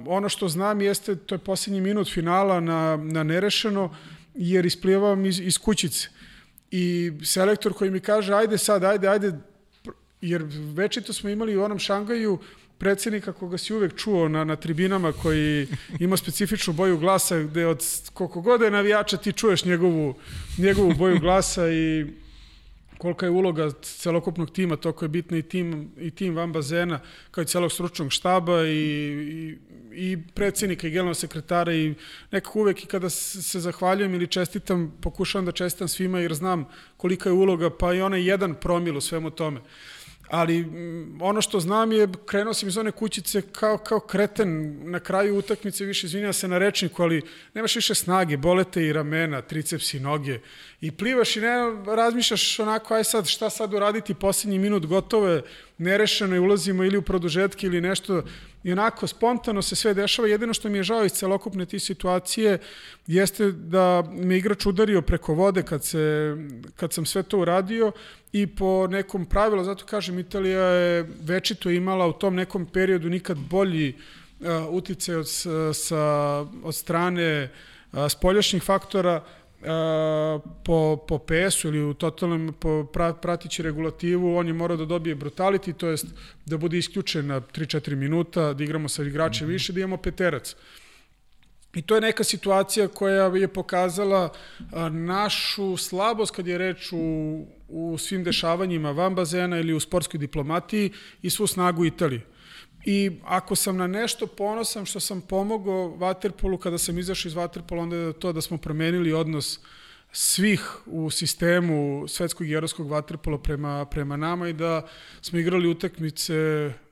ono 0.08 0.30
što 0.30 0.48
znam 0.48 0.82
jeste, 0.82 1.16
to 1.16 1.36
je 1.36 1.40
posljednji 1.40 1.82
minut 1.82 2.14
finala 2.14 2.60
na, 2.60 2.98
na 2.98 3.24
nerešeno, 3.24 3.96
jer 4.34 4.66
isplijevam 4.66 5.26
iz, 5.26 5.40
iz 5.40 5.58
kućice. 5.58 6.10
I 6.72 7.12
selektor 7.24 7.74
koji 7.74 7.92
mi 7.92 8.00
kaže, 8.00 8.34
ajde 8.34 8.58
sad, 8.58 8.84
ajde, 8.84 9.08
ajde, 9.08 9.32
jer 10.22 10.44
večito 10.76 11.14
smo 11.14 11.30
imali 11.30 11.58
u 11.58 11.64
onom 11.64 11.80
Šangaju 11.80 12.40
predsednika 12.78 13.34
koga 13.34 13.58
si 13.58 13.74
uvek 13.74 13.96
čuo 13.96 14.28
na, 14.28 14.44
na 14.44 14.56
tribinama 14.56 15.12
koji 15.12 15.68
ima 16.00 16.18
specifičnu 16.18 16.74
boju 16.74 16.98
glasa 16.98 17.40
gde 17.40 17.68
od 17.68 17.86
koliko 18.14 18.42
god 18.42 18.62
je 18.62 18.72
navijača 18.72 19.18
ti 19.18 19.34
čuješ 19.34 19.66
njegovu, 19.66 20.16
njegovu 20.58 20.94
boju 20.94 21.20
glasa 21.20 21.70
i 21.70 22.06
kolika 23.00 23.26
je 23.26 23.30
uloga 23.30 23.72
celokupnog 23.82 24.52
tima, 24.52 24.76
toko 24.76 25.06
je 25.06 25.10
bitna 25.10 25.38
i 25.38 25.42
tim, 25.42 25.92
i 25.98 26.12
tim 26.12 26.36
van 26.36 26.52
bazena, 26.54 27.00
kao 27.32 27.42
i 27.42 27.48
celog 27.48 27.72
stručnog 27.72 28.12
štaba 28.12 28.66
i, 28.68 28.74
i, 28.74 29.58
i 29.92 30.18
predsednika 30.36 30.88
i 30.88 30.90
generalnog 30.90 31.18
sekretara 31.18 31.74
i 31.74 31.96
nekako 32.32 32.60
uvek 32.60 32.84
i 32.84 32.88
kada 32.88 33.10
se 33.10 33.60
zahvaljujem 33.60 34.14
ili 34.14 34.28
čestitam, 34.28 34.92
pokušavam 35.02 35.46
da 35.46 35.52
čestitam 35.52 35.88
svima 35.88 36.20
jer 36.20 36.34
znam 36.34 36.66
kolika 36.98 37.30
je 37.30 37.34
uloga, 37.34 37.70
pa 37.70 37.94
i 37.94 38.02
onaj 38.02 38.30
jedan 38.30 38.56
promil 38.56 38.98
u 38.98 39.02
svemu 39.02 39.30
tome 39.30 39.62
ali 40.30 40.62
mm, 40.62 41.22
ono 41.22 41.42
što 41.42 41.60
znam 41.60 41.92
je, 41.92 42.08
krenuo 42.26 42.54
sam 42.54 42.70
iz 42.70 42.78
one 42.78 42.92
kućice 42.92 43.42
kao, 43.42 43.78
kao 43.78 44.00
kreten, 44.00 44.80
na 44.92 45.00
kraju 45.00 45.38
utakmice 45.38 45.86
više 45.86 46.08
izvinjava 46.08 46.34
se 46.34 46.48
na 46.48 46.58
rečniku, 46.58 47.04
ali 47.04 47.22
nemaš 47.54 47.76
više 47.76 47.96
snage, 47.96 48.38
bolete 48.38 48.86
i 48.86 48.94
ramena, 48.94 49.42
tricepsi, 49.42 50.00
noge 50.00 50.40
i 50.82 50.92
plivaš 50.92 51.36
i 51.36 51.42
ne 51.42 51.58
razmišljaš 51.96 52.60
onako, 52.60 52.94
aj 52.94 53.04
sad, 53.04 53.28
šta 53.28 53.50
sad 53.50 53.74
uraditi, 53.74 54.14
posljednji 54.14 54.60
minut 54.60 54.86
gotovo 54.86 55.28
je, 55.28 55.42
nerešeno 55.80 56.36
i 56.36 56.40
ulazimo 56.40 56.84
ili 56.84 56.98
u 56.98 57.02
produžetke 57.02 57.68
ili 57.68 57.82
nešto 57.82 58.24
i 58.64 58.72
onako 58.72 59.08
spontano 59.08 59.62
se 59.62 59.76
sve 59.76 59.94
dešava. 59.94 60.28
Jedino 60.28 60.54
što 60.54 60.70
mi 60.70 60.78
je 60.78 60.84
žao 60.84 61.06
iz 61.06 61.12
celokupne 61.12 61.66
ti 61.66 61.80
situacije 61.80 62.58
jeste 63.08 63.52
da 63.52 64.04
me 64.12 64.38
igrač 64.38 64.66
udario 64.66 65.02
preko 65.02 65.34
vode 65.34 65.64
kad, 65.64 65.84
se, 65.84 66.36
kad 66.76 66.94
sam 66.94 67.06
sve 67.06 67.24
to 67.24 67.40
uradio 67.40 67.92
i 68.32 68.48
po 68.48 68.88
nekom 68.88 69.26
pravilu, 69.26 69.64
zato 69.64 69.86
kažem, 69.86 70.20
Italija 70.20 70.64
je 70.64 71.10
večito 71.22 71.70
imala 71.70 72.08
u 72.08 72.14
tom 72.14 72.36
nekom 72.36 72.66
periodu 72.66 73.10
nikad 73.10 73.38
bolji 73.38 73.94
uh, 74.40 74.48
uticaj 74.70 75.16
od, 75.16 75.28
sa, 75.74 76.40
od 76.64 76.76
strane 76.76 77.44
uh, 77.44 78.00
spoljašnjih 78.10 78.64
faktora, 78.64 79.24
po, 80.66 80.98
po 81.08 81.20
PS-u 81.20 81.68
ili 81.68 81.84
u 81.84 81.94
totalnom 81.94 82.54
po 82.60 82.84
pra, 82.94 83.14
pratići 83.14 83.64
regulativu, 83.64 84.36
on 84.36 84.48
je 84.48 84.54
morao 84.54 84.78
da 84.78 84.86
dobije 84.86 85.16
brutality, 85.16 85.74
to 85.74 85.88
jest 85.88 86.06
da 86.46 86.58
bude 86.58 86.78
isključen 86.78 87.28
na 87.28 87.42
3-4 87.42 87.96
minuta, 87.96 88.54
da 88.54 88.64
igramo 88.64 88.90
sa 88.90 89.04
igračem 89.04 89.48
mm 89.48 89.50
-hmm. 89.50 89.54
više, 89.54 89.74
da 89.74 89.80
imamo 89.80 89.98
peterac. 89.98 90.56
I 91.74 91.82
to 91.82 91.96
je 91.96 92.02
neka 92.02 92.24
situacija 92.24 92.88
koja 92.88 93.26
je 93.26 93.48
pokazala 93.48 94.34
a, 94.72 94.90
našu 94.90 95.78
slabost 95.78 96.36
kad 96.36 96.48
je 96.48 96.58
reč 96.58 96.92
u, 96.92 97.46
u 97.68 97.98
svim 97.98 98.24
dešavanjima 98.24 98.92
van 98.92 99.16
bazena 99.16 99.60
ili 99.60 99.74
u 99.74 99.80
sportskoj 99.80 100.18
diplomatiji 100.18 100.92
i 101.22 101.30
svu 101.30 101.48
snagu 101.48 101.86
Italije. 101.86 102.22
I 102.92 103.12
ako 103.26 103.56
sam 103.56 103.78
na 103.78 103.88
nešto 103.88 104.28
ponosan 104.28 104.86
što 104.86 105.00
sam 105.00 105.22
pomogao 105.22 105.96
Waterpolu 105.98 106.58
kada 106.58 106.78
sam 106.78 107.00
izašao 107.00 107.30
iz 107.30 107.36
Waterpola, 107.36 107.82
onda 107.82 107.96
je 107.96 108.14
to 108.14 108.34
da 108.34 108.42
smo 108.42 108.58
promenili 108.58 109.14
odnos 109.14 109.60
svih 110.12 110.62
u 110.86 111.10
sistemu 111.10 112.08
svetskog 112.08 112.48
i 112.48 112.54
evropskog 112.54 112.88
Waterpola 112.88 113.38
prema, 113.38 113.86
prema 113.86 114.18
nama 114.18 114.48
i 114.48 114.54
da 114.54 114.88
smo 115.22 115.40
igrali 115.40 115.68
utakmice 115.68 116.34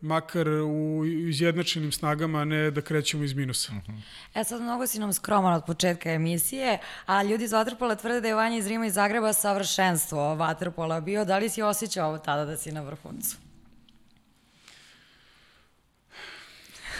makar 0.02 0.48
u 0.50 1.06
izjednačenim 1.06 1.92
snagama, 1.92 2.40
a 2.40 2.46
ne 2.46 2.72
da 2.72 2.82
krećemo 2.82 3.24
iz 3.24 3.34
minusa. 3.34 3.72
Uh 3.72 3.94
-huh. 3.94 4.02
E 4.36 4.44
sad 4.44 4.62
mnogo 4.62 4.88
si 4.88 5.00
nam 5.00 5.14
skroman 5.14 5.54
od 5.54 5.66
početka 5.66 6.12
emisije, 6.12 6.80
a 7.06 7.24
ljudi 7.24 7.44
iz 7.44 7.52
Waterpola 7.52 8.00
tvrde 8.00 8.22
da 8.22 8.28
je 8.28 8.36
Vanja 8.36 8.58
iz 8.58 8.68
Rima 8.68 8.86
i 8.86 8.92
Zagreba 8.92 9.34
savršenstvo 9.34 10.20
Waterpola 10.20 11.02
bio. 11.02 11.26
Da 11.26 11.38
li 11.38 11.50
si 11.50 11.62
osjećao 11.62 12.18
tada 12.18 12.46
da 12.46 12.58
si 12.58 12.72
na 12.72 12.82
vrhuncu? 12.82 13.47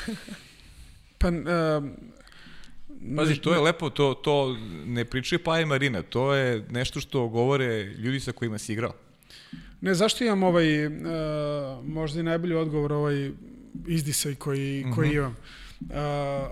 pa, 1.20 1.28
uh, 1.28 1.84
Pazi, 3.18 3.36
to 3.38 3.54
je 3.54 3.60
lepo, 3.60 3.90
to, 3.90 4.14
to 4.14 4.58
ne 4.86 5.06
pričaju 5.06 5.40
pa 5.44 5.60
i 5.60 5.66
Marina, 5.66 6.02
to 6.02 6.34
je 6.34 6.66
nešto 6.70 7.00
što 7.00 7.28
govore 7.28 7.84
ljudi 7.84 8.20
sa 8.20 8.32
kojima 8.32 8.58
si 8.58 8.74
igrao. 8.74 8.94
Ne, 9.82 9.94
zašto 9.94 10.24
imam 10.24 10.44
ovaj, 10.44 10.86
uh, 10.86 10.94
možda 11.84 12.20
i 12.20 12.24
najbolji 12.24 12.56
odgovor, 12.56 12.94
ovaj 12.94 13.32
izdisaj 13.88 14.36
koji, 14.36 14.84
uh 14.84 14.90
-huh. 14.90 14.96
koji 14.96 15.10
mhm. 15.10 15.18
imam. 15.18 15.36
Uh, 15.80 15.88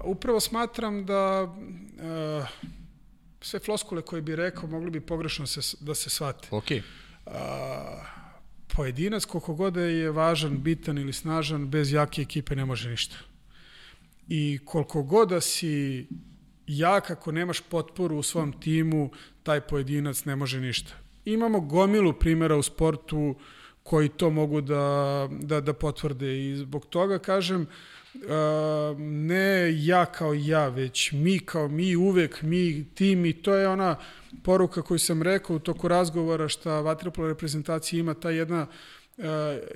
upravo 0.04 0.40
smatram 0.40 1.06
da 1.06 1.44
uh, 1.44 2.48
sve 3.42 3.60
floskule 3.60 4.02
koje 4.02 4.22
bi 4.22 4.36
rekao 4.36 4.70
mogli 4.70 4.90
bi 4.90 5.02
pogrešno 5.02 5.48
se, 5.48 5.78
da 5.80 5.96
se 5.96 6.10
shvate. 6.10 6.48
Ok. 6.52 6.66
Uh, 7.26 7.34
pojedinac, 8.68 9.26
koliko 9.26 9.54
god 9.54 9.74
da 9.74 9.82
je 9.82 10.12
važan, 10.12 10.64
bitan 10.64 10.98
ili 10.98 11.14
snažan, 11.14 11.68
bez 11.68 11.92
jake 11.92 12.22
ekipe 12.22 12.56
ne 12.56 12.66
može 12.66 12.90
ništa. 12.90 13.16
I 14.28 14.60
koliko 14.66 15.04
god 15.04 15.30
da 15.30 15.42
si 15.42 16.08
jak, 16.68 17.12
ako 17.12 17.32
nemaš 17.32 17.62
potporu 17.62 18.18
u 18.18 18.24
svom 18.24 18.60
timu, 18.60 19.10
taj 19.44 19.62
pojedinac 19.62 20.26
ne 20.26 20.36
može 20.36 20.62
ništa. 20.62 20.94
Imamo 21.26 21.60
gomilu 21.60 22.14
primjera 22.14 22.56
u 22.56 22.64
sportu 22.64 23.36
koji 23.84 24.10
to 24.10 24.30
mogu 24.30 24.62
da, 24.62 25.28
da, 25.32 25.62
da 25.62 25.74
potvrde 25.74 26.50
i 26.50 26.56
zbog 26.56 26.86
toga 26.86 27.20
kažem 27.20 27.68
ne 28.98 29.86
ja 29.86 30.06
kao 30.06 30.34
ja, 30.34 30.68
već 30.68 31.12
mi 31.12 31.40
kao 31.40 31.68
mi, 31.68 31.96
uvek 31.96 32.42
mi, 32.42 32.86
tim 32.96 33.26
i 33.26 33.34
to 33.34 33.56
je 33.56 33.68
ona 33.68 33.96
poruka 34.44 34.82
koju 34.82 35.00
sam 35.00 35.22
rekao 35.22 35.56
u 35.56 35.60
toku 35.60 35.88
razgovora 35.88 36.50
šta 36.50 36.82
vaterpolo 36.82 37.28
reprezentacija 37.28 38.00
ima 38.00 38.14
ta 38.14 38.30
jedna 38.30 38.68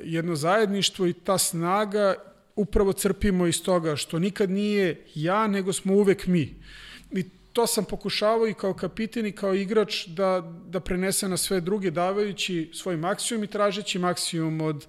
jedno 0.03 0.35
zajedništvo 0.35 1.07
i 1.07 1.13
ta 1.13 1.37
snaga 1.37 2.15
upravo 2.59 2.93
crpimo 2.93 3.47
iz 3.47 3.63
toga 3.63 3.95
što 3.95 4.19
nikad 4.19 4.49
nije 4.49 5.05
ja, 5.15 5.47
nego 5.47 5.73
smo 5.73 5.93
uvek 5.93 6.27
mi. 6.27 6.55
I 7.11 7.23
to 7.53 7.67
sam 7.67 7.85
pokušavao 7.85 8.47
i 8.47 8.53
kao 8.53 8.73
kapiten 8.73 9.25
i 9.25 9.31
kao 9.31 9.53
igrač 9.55 10.07
da, 10.07 10.53
da 10.67 10.79
prenese 10.79 11.29
na 11.29 11.37
sve 11.37 11.61
druge, 11.61 11.91
davajući 11.91 12.69
svoj 12.73 12.97
maksimum 12.97 13.43
i 13.43 13.47
tražeći 13.47 13.99
maksimum 13.99 14.61
od, 14.61 14.85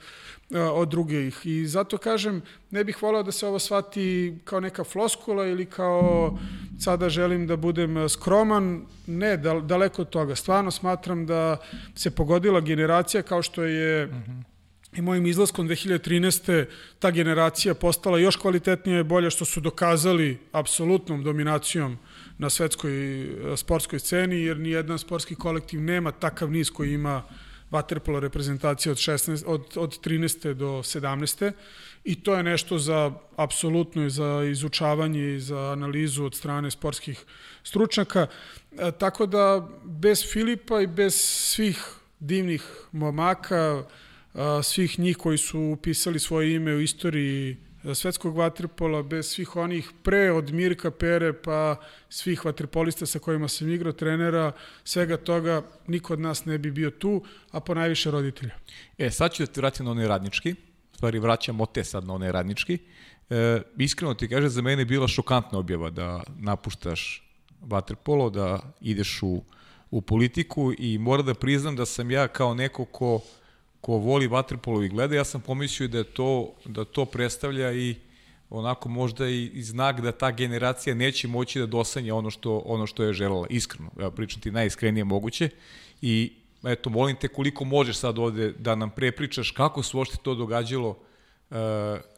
od 0.51 0.89
drugih. 0.89 1.41
I 1.45 1.67
zato 1.67 1.99
kažem, 1.99 2.43
ne 2.71 2.85
bih 2.85 3.03
volao 3.03 3.23
da 3.23 3.33
se 3.33 3.47
ovo 3.47 3.59
shvati 3.59 4.39
kao 4.45 4.61
neka 4.61 4.85
floskula 4.85 5.47
ili 5.47 5.67
kao 5.67 6.39
sada 6.81 7.09
želim 7.09 7.47
da 7.47 7.57
budem 7.57 8.09
skroman. 8.09 8.87
Ne, 9.07 9.37
daleko 9.63 10.03
od 10.03 10.11
toga. 10.11 10.35
Stvarno 10.37 10.71
smatram 10.71 11.27
da 11.27 11.57
se 11.95 12.11
pogodila 12.11 12.61
generacija 12.61 13.23
kao 13.23 13.43
što 13.43 13.63
je 13.63 14.07
uh 14.07 14.13
-huh 14.13 14.50
i 14.97 15.03
mojim 15.03 15.27
izlaskom 15.27 15.69
2013. 15.69 16.65
ta 16.99 17.11
generacija 17.11 17.75
postala 17.75 18.19
još 18.19 18.37
kvalitetnija 18.37 19.01
i 19.01 19.05
bolja 19.05 19.31
što 19.31 19.45
su 19.45 19.61
dokazali 19.61 20.39
apsolutnom 20.53 21.23
dominacijom 21.23 21.99
na 22.39 22.51
svetskoj 22.51 23.23
e, 23.23 23.57
sportskoj 23.57 23.99
sceni, 23.99 24.43
jer 24.43 24.59
ni 24.59 24.71
jedan 24.71 24.99
sportski 24.99 25.35
kolektiv 25.35 25.81
nema 25.81 26.13
takav 26.13 26.51
niz 26.51 26.71
koji 26.71 26.93
ima 26.93 27.23
vaterpola 27.71 28.21
reprezentacija 28.21 28.93
od, 28.93 28.99
16, 28.99 29.45
od, 29.47 29.65
od 29.77 30.01
13. 30.01 30.55
do 30.55 30.67
17. 30.67 31.53
I 32.05 32.15
to 32.23 32.35
je 32.35 32.43
nešto 32.43 32.79
za 32.79 33.13
apsolutno 33.37 34.09
za 34.09 34.43
izučavanje 34.51 35.35
i 35.35 35.41
za 35.41 35.73
analizu 35.73 36.25
od 36.25 36.35
strane 36.35 36.71
sportskih 36.71 37.25
stručnjaka. 37.63 38.27
E, 38.79 38.91
tako 38.91 39.27
da 39.27 39.69
bez 39.85 40.33
Filipa 40.33 40.81
i 40.81 40.87
bez 40.87 41.15
svih 41.21 41.85
divnih 42.21 42.65
momaka, 42.93 43.85
svih 44.63 44.99
njih 44.99 45.17
koji 45.17 45.39
su 45.39 45.61
upisali 45.61 46.19
svoje 46.19 46.55
ime 46.55 46.75
u 46.75 46.81
istoriji 46.81 47.57
svetskog 47.95 48.37
vaterpola, 48.37 49.03
bez 49.03 49.27
svih 49.27 49.57
onih 49.57 49.91
pre 50.03 50.33
od 50.33 50.53
Mirka 50.53 50.91
Pere 50.91 51.33
pa 51.33 51.77
svih 52.09 52.45
vaterpolista 52.45 53.07
sa 53.07 53.19
kojima 53.19 53.49
sam 53.49 53.71
igrao, 53.71 53.93
trenera, 53.93 54.53
svega 54.85 55.17
toga, 55.17 55.63
niko 55.87 56.13
od 56.13 56.21
nas 56.21 56.45
ne 56.45 56.59
bi 56.59 56.71
bio 56.71 56.91
tu, 56.91 57.25
a 57.51 57.61
po 57.61 57.75
najviše 57.75 58.11
roditelja. 58.11 58.55
E, 58.99 59.11
sad 59.11 59.33
ću 59.33 59.43
da 59.43 59.47
ti 59.47 59.61
vratim 59.61 59.87
na 59.87 59.91
onaj 59.91 60.09
radnički, 60.09 60.55
stvari 60.95 61.19
vraćamo 61.19 61.67
te 61.67 61.85
sad 61.85 62.05
na 62.05 62.15
onaj 62.15 62.33
radnički. 62.33 62.79
E, 63.31 63.63
iskreno 63.79 64.15
ti 64.15 64.29
kaže, 64.29 64.49
za 64.49 64.63
mene 64.63 64.83
je 64.83 64.87
bila 64.87 65.09
šokantna 65.09 65.59
objava 65.59 65.91
da 65.91 66.23
napuštaš 66.39 67.23
vaterpolo, 67.61 68.31
da 68.31 68.75
ideš 68.81 69.23
u, 69.23 69.43
u 69.91 70.01
politiku 70.01 70.73
i 70.79 70.99
moram 70.99 71.27
da 71.27 71.35
priznam 71.35 71.77
da 71.77 71.87
sam 71.87 72.11
ja 72.11 72.29
kao 72.29 72.55
neko 72.55 72.85
ko 72.85 73.21
ko 73.81 73.93
voli 73.93 74.27
vaterpolo 74.27 74.83
i 74.83 74.89
gleda, 74.89 75.15
ja 75.15 75.25
sam 75.25 75.41
pomislio 75.41 75.89
da 75.89 76.05
to, 76.05 76.55
da 76.65 76.85
to 76.85 77.05
predstavlja 77.05 77.73
i 77.73 77.95
onako 78.51 78.89
možda 78.89 79.29
i, 79.29 79.51
i 79.55 79.63
znak 79.63 80.01
da 80.01 80.13
ta 80.13 80.31
generacija 80.31 80.95
neće 80.95 81.29
moći 81.29 81.59
da 81.59 81.67
dosanja 81.67 82.15
ono 82.15 82.31
što, 82.31 82.59
ono 82.59 82.87
što 82.87 83.03
je 83.03 83.13
želela, 83.13 83.47
iskreno. 83.51 83.91
Evo, 83.99 84.11
pričam 84.11 84.41
ti 84.41 84.51
najiskrenije 84.51 85.05
moguće 85.05 85.49
i 86.03 86.33
eto, 86.65 86.91
molim 86.91 87.17
te 87.17 87.29
koliko 87.29 87.65
možeš 87.65 87.97
sad 87.97 88.19
ovde 88.19 88.53
da 88.53 88.75
nam 88.75 88.91
prepričaš 88.91 89.51
kako 89.51 89.83
se 89.83 89.97
uopšte 89.97 90.17
to 90.23 90.35
događalo, 90.35 90.89
uh, 90.91 91.57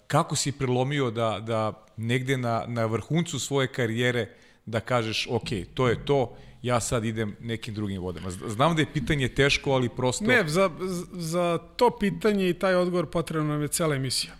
kako 0.07 0.37
si 0.37 0.53
prelomio 0.53 1.11
da, 1.11 1.41
da 1.41 1.85
negde 1.97 2.37
na, 2.37 2.65
na 2.67 2.87
vrhuncu 2.87 3.39
svoje 3.39 3.69
karijere 3.69 4.29
da 4.67 4.81
kažeš, 4.81 5.29
ok, 5.31 5.49
to 5.75 5.89
je 5.89 6.05
to, 6.05 6.37
ja 6.63 6.81
sad 6.81 7.05
idem 7.05 7.37
nekim 7.41 7.75
drugim 7.75 8.03
vodama. 8.03 8.31
Znam 8.31 8.75
da 8.75 8.83
je 8.83 8.93
pitanje 8.93 9.29
teško, 9.29 9.71
ali 9.71 9.89
prosto... 9.89 10.25
Ne, 10.25 10.49
za, 10.49 10.71
za 11.13 11.59
to 11.77 11.91
pitanje 12.01 12.51
i 12.51 12.55
taj 12.55 12.75
odgovor 12.75 13.07
potrebna 13.07 13.49
nam 13.49 13.63
je 13.63 13.69
cela 13.69 13.95
emisija. 13.95 14.33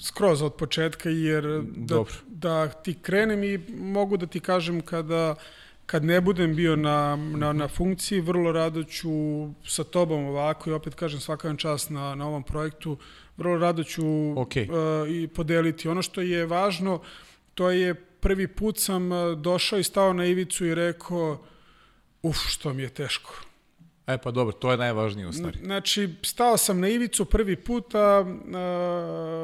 Skroz 0.00 0.42
od 0.42 0.54
početka, 0.54 1.10
jer 1.10 1.44
da, 1.62 1.94
Dobro. 1.94 2.14
da 2.26 2.68
ti 2.68 2.94
krenem 3.02 3.44
i 3.44 3.58
mogu 3.68 4.16
da 4.16 4.26
ti 4.26 4.40
kažem 4.40 4.80
kada 4.80 5.34
kad 5.86 6.04
ne 6.04 6.20
budem 6.20 6.54
bio 6.54 6.76
na, 6.76 7.16
na, 7.16 7.52
na 7.52 7.68
funkciji, 7.68 8.20
vrlo 8.20 8.52
rado 8.52 8.84
ću 8.84 9.10
sa 9.64 9.84
tobom 9.84 10.24
ovako 10.24 10.70
i 10.70 10.72
opet 10.72 10.94
kažem 10.94 11.20
svaka 11.20 11.48
vam 11.48 11.56
čast 11.56 11.90
na, 11.90 12.14
na 12.14 12.26
ovom 12.26 12.42
projektu, 12.42 12.96
vrlo 13.36 13.58
rado 13.58 13.84
ću 13.84 14.02
okay. 14.02 14.70
uh, 14.70 15.10
i 15.10 15.28
podeliti. 15.28 15.88
Ono 15.88 16.02
što 16.02 16.20
je 16.20 16.46
važno, 16.46 17.00
to 17.54 17.70
je 17.70 17.94
prvi 18.20 18.48
put 18.48 18.78
sam 18.78 19.12
uh, 19.12 19.38
došao 19.38 19.78
i 19.78 19.84
stao 19.84 20.12
na 20.12 20.24
ivicu 20.24 20.66
i 20.66 20.74
rekao, 20.74 21.44
uf, 22.22 22.36
što 22.48 22.72
mi 22.72 22.82
je 22.82 22.88
teško. 22.88 23.40
E 24.06 24.18
pa 24.18 24.30
dobro, 24.30 24.52
to 24.52 24.70
je 24.70 24.76
najvažnije 24.76 25.28
u 25.28 25.32
stvari. 25.32 25.58
Znači, 25.64 26.08
stao 26.22 26.56
sam 26.56 26.80
na 26.80 26.88
ivicu 26.88 27.24
prvi 27.24 27.56
put, 27.56 27.94
a, 27.94 28.24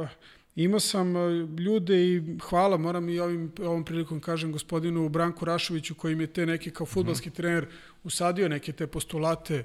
uh, 0.03 0.09
Imao 0.57 0.81
sam 0.81 1.17
e, 1.17 1.47
ljude 1.59 2.07
i 2.07 2.23
hvala, 2.43 2.77
moram 2.77 3.09
i 3.09 3.21
ovim, 3.21 3.53
ovom 3.61 3.85
prilikom 3.85 4.21
kažem 4.21 4.53
gospodinu 4.53 5.09
Branku 5.09 5.45
Rašoviću 5.45 5.95
koji 5.95 6.15
mi 6.15 6.23
je 6.23 6.33
te 6.33 6.47
neke 6.47 6.71
kao 6.71 6.87
futbalski 6.87 7.29
mm 7.29 7.33
-hmm. 7.33 7.37
trener 7.37 7.67
usadio 8.05 8.49
neke 8.49 8.73
te 8.73 8.87
postulate 8.87 9.65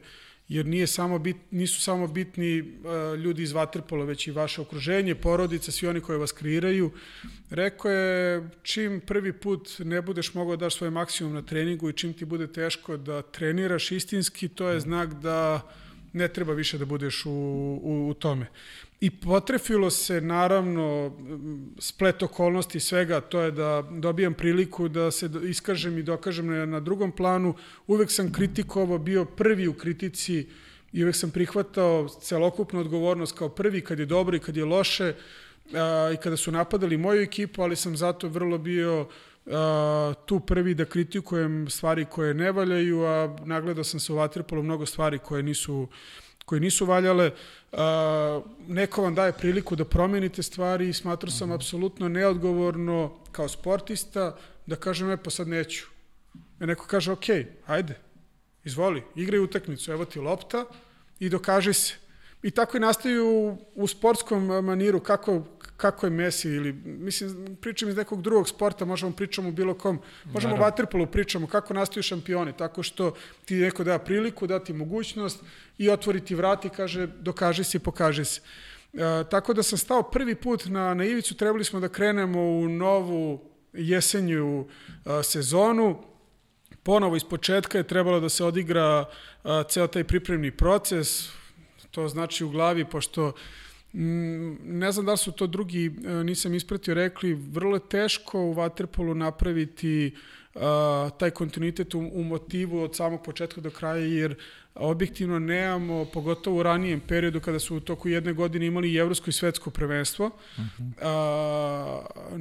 jer 0.51 0.65
nije 0.65 0.87
samo 0.87 1.19
bit, 1.19 1.35
nisu 1.51 1.81
samo 1.81 2.07
bitni 2.07 2.61
uh, 2.61 3.19
ljudi 3.19 3.43
iz 3.43 3.51
Vatrpola, 3.51 4.05
već 4.05 4.27
i 4.27 4.31
vaše 4.31 4.61
okruženje, 4.61 5.15
porodica, 5.15 5.71
svi 5.71 5.87
oni 5.87 6.01
koji 6.01 6.19
vas 6.19 6.31
kreiraju. 6.31 6.91
Rekao 7.49 7.91
je, 7.91 8.49
čim 8.63 9.01
prvi 9.07 9.33
put 9.33 9.75
ne 9.79 10.01
budeš 10.01 10.33
mogao 10.33 10.55
da 10.55 10.65
daš 10.65 10.75
svoj 10.75 10.89
maksimum 10.89 11.33
na 11.33 11.41
treningu 11.41 11.89
i 11.89 11.93
čim 11.93 12.13
ti 12.13 12.25
bude 12.25 12.47
teško 12.47 12.97
da 12.97 13.21
treniraš 13.21 13.91
istinski, 13.91 14.47
to 14.47 14.69
je 14.69 14.79
znak 14.79 15.13
da 15.13 15.61
ne 16.13 16.27
treba 16.27 16.53
više 16.53 16.77
da 16.77 16.85
budeš 16.85 17.25
u, 17.25 17.31
u, 17.83 18.07
u 18.09 18.13
tome. 18.13 18.47
I 19.01 19.09
potrefilo 19.09 19.89
se 19.89 20.21
naravno 20.21 21.17
splet 21.79 22.23
okolnosti 22.23 22.79
svega, 22.79 23.21
to 23.21 23.41
je 23.41 23.51
da 23.51 23.81
dobijam 23.91 24.33
priliku 24.33 24.87
da 24.87 25.11
se 25.11 25.29
iskažem 25.43 25.97
i 25.97 26.03
dokažem 26.03 26.47
na, 26.47 26.65
na 26.65 26.79
drugom 26.79 27.11
planu. 27.11 27.55
Uvek 27.87 28.11
sam 28.11 28.33
kritikovao, 28.33 28.97
bio 28.97 29.25
prvi 29.25 29.67
u 29.67 29.73
kritici 29.73 30.47
i 30.93 31.03
uvek 31.03 31.15
sam 31.15 31.31
prihvatao 31.31 32.07
celokupnu 32.21 32.79
odgovornost 32.79 33.37
kao 33.37 33.49
prvi 33.49 33.81
kad 33.81 33.99
je 33.99 34.05
dobro 34.05 34.35
i 34.35 34.39
kad 34.39 34.57
je 34.57 34.65
loše 34.65 35.13
a, 35.73 36.11
i 36.13 36.17
kada 36.17 36.37
su 36.37 36.51
napadali 36.51 36.97
moju 36.97 37.21
ekipu, 37.21 37.61
ali 37.61 37.75
sam 37.75 37.97
zato 37.97 38.27
vrlo 38.27 38.57
bio 38.57 39.07
a, 39.45 40.13
tu 40.25 40.39
prvi 40.39 40.73
da 40.73 40.85
kritikujem 40.85 41.69
stvari 41.69 42.05
koje 42.05 42.33
ne 42.33 42.51
valjaju, 42.51 43.03
a 43.03 43.37
nagledao 43.45 43.83
sam 43.83 43.99
se 43.99 44.13
u 44.13 44.15
Vatrepolu 44.15 44.63
mnogo 44.63 44.85
stvari 44.85 45.19
koje 45.19 45.43
nisu 45.43 45.87
koje 46.45 46.59
nisu 46.59 46.85
valjale, 46.85 47.31
a, 47.71 48.41
neko 48.67 49.01
vam 49.01 49.15
daje 49.15 49.31
priliku 49.31 49.75
da 49.75 49.85
promenite 49.85 50.43
stvari 50.43 50.89
i 50.89 50.93
smatrao 50.93 51.31
sam 51.31 51.45
uh 51.45 51.47
mhm. 51.47 51.51
-huh. 51.51 51.55
apsolutno 51.55 52.09
neodgovorno 52.09 53.19
kao 53.31 53.47
sportista 53.47 54.37
da 54.65 54.75
kažem, 54.75 55.11
e 55.11 55.17
pa 55.17 55.29
sad 55.29 55.47
neću. 55.47 55.85
E 56.59 56.67
neko 56.67 56.85
kaže, 56.87 57.11
ok, 57.11 57.25
ajde, 57.65 57.99
izvoli, 58.63 59.03
igraj 59.15 59.39
utakmicu, 59.39 59.91
evo 59.91 60.05
ti 60.05 60.19
lopta 60.19 60.65
i 61.19 61.29
dokaži 61.29 61.73
se. 61.73 61.95
I 62.43 62.51
tako 62.51 62.77
i 62.77 62.79
nastaju 62.79 63.57
u 63.75 63.87
sportskom 63.87 64.45
maniru 64.45 64.99
kako, 64.99 65.43
kako 65.81 66.05
je 66.05 66.09
Messi 66.09 66.49
ili, 66.49 66.73
mislim, 66.85 67.57
pričam 67.61 67.89
iz 67.89 67.95
nekog 67.95 68.21
drugog 68.21 68.49
sporta, 68.49 68.85
možemo 68.85 69.11
pričamo 69.11 69.49
u 69.49 69.51
bilo 69.51 69.73
kom, 69.73 69.99
možemo 70.33 70.55
o 70.55 70.59
vaterpolu 70.59 71.07
pričamo, 71.07 71.47
kako 71.47 71.73
nastaju 71.73 72.03
šampioni, 72.03 72.53
tako 72.57 72.83
što 72.83 73.15
ti 73.45 73.55
neko 73.55 73.83
da 73.83 73.99
priliku, 73.99 74.47
da 74.47 74.59
ti 74.59 74.73
mogućnost 74.73 75.43
i 75.77 75.89
otvori 75.89 76.21
ti 76.25 76.35
vrat 76.35 76.65
i 76.65 76.69
kaže, 76.69 77.07
dokaži 77.07 77.63
se 77.63 77.77
i 77.77 77.81
pokaži 77.81 78.25
se. 78.25 78.41
E, 78.93 79.23
tako 79.31 79.53
da 79.53 79.63
sam 79.63 79.77
stao 79.77 80.03
prvi 80.03 80.35
put 80.35 80.65
na, 80.65 80.93
na 80.93 81.05
ivicu, 81.05 81.35
trebali 81.35 81.63
smo 81.63 81.79
da 81.79 81.89
krenemo 81.89 82.41
u 82.41 82.69
novu 82.69 83.41
jesenju 83.73 84.67
a, 85.05 85.23
sezonu, 85.23 86.03
ponovo 86.83 87.15
iz 87.15 87.23
početka 87.23 87.77
je 87.77 87.87
trebalo 87.87 88.19
da 88.19 88.29
se 88.29 88.43
odigra 88.43 89.05
a, 89.43 89.63
ceo 89.63 89.87
taj 89.87 90.03
pripremni 90.03 90.51
proces, 90.51 91.29
to 91.91 92.07
znači 92.07 92.43
u 92.43 92.49
glavi, 92.49 92.85
pošto 92.85 93.33
ne 93.93 94.91
znam 94.91 95.05
da 95.05 95.17
su 95.17 95.31
to 95.31 95.47
drugi, 95.47 95.85
e, 96.05 96.23
nisam 96.23 96.53
ispratio, 96.53 96.93
rekli, 96.93 97.33
vrlo 97.33 97.75
je 97.75 97.89
teško 97.89 98.41
u 98.41 98.53
Waterpolu 98.55 99.13
napraviti 99.13 100.15
uh, 100.53 100.61
taj 101.17 101.29
kontinuitet 101.29 101.95
u, 101.95 101.99
u 101.99 102.23
motivu 102.23 102.79
od 102.79 102.95
samog 102.95 103.23
početka 103.23 103.61
do 103.61 103.69
kraja, 103.69 104.05
jer 104.05 104.35
objektivno 104.75 105.39
nemamo, 105.39 106.05
pogotovo 106.05 106.59
u 106.59 106.63
ranijem 106.63 106.99
periodu 106.99 107.39
kada 107.39 107.59
su 107.59 107.75
u 107.75 107.79
toku 107.79 108.09
jedne 108.09 108.33
godine 108.33 108.65
imali 108.65 108.91
i 108.91 108.97
evropsko 108.97 109.29
i 109.29 109.33
svetsko 109.33 109.69
prvenstvo, 109.69 110.25
uh 110.25 110.63
-huh. 110.79 112.01
uh, 112.31 112.37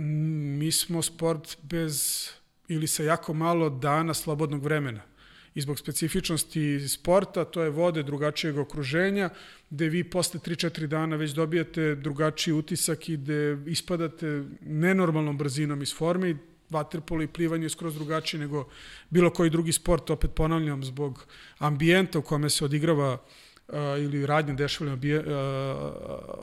mi 0.59 0.73
smo 0.73 1.03
sport 1.03 1.57
bez 1.63 2.29
ili 2.69 2.87
sa 2.87 3.03
jako 3.03 3.35
malo 3.35 3.71
dana 3.71 4.15
slobodnog 4.15 4.63
vremena 4.63 5.10
i 5.55 5.61
zbog 5.61 5.79
specifičnosti 5.79 6.89
sporta, 6.89 7.45
to 7.45 7.63
je 7.63 7.71
vode 7.71 8.03
drugačijeg 8.03 8.59
okruženja, 8.59 9.31
gde 9.71 9.89
vi 9.89 10.05
posle 10.05 10.41
3-4 10.41 10.87
dana 10.87 11.17
već 11.17 11.31
dobijate 11.31 11.95
drugačiji 11.95 12.55
utisak 12.55 13.09
i 13.09 13.17
gde 13.17 13.59
ispadate 13.67 14.45
nenormalnom 14.61 15.39
brzinom 15.39 15.83
iz 15.83 15.95
forme 15.95 16.31
i 16.31 16.37
vaterpolo 16.71 17.23
i 17.23 17.27
plivanje 17.27 17.65
je 17.65 17.71
skroz 17.71 17.95
drugačije 17.95 18.41
nego 18.41 18.69
bilo 19.11 19.31
koji 19.31 19.51
drugi 19.51 19.73
sport, 19.73 20.11
opet 20.11 20.31
ponavljam, 20.35 20.85
zbog 20.85 21.27
ambijenta 21.59 22.19
u 22.19 22.23
kome 22.23 22.51
se 22.51 22.65
odigrava 22.65 23.13
uh, 23.13 23.75
ili 23.99 24.27
radnje 24.27 24.55
dešavljeno 24.55 24.97
uh, 24.97 25.25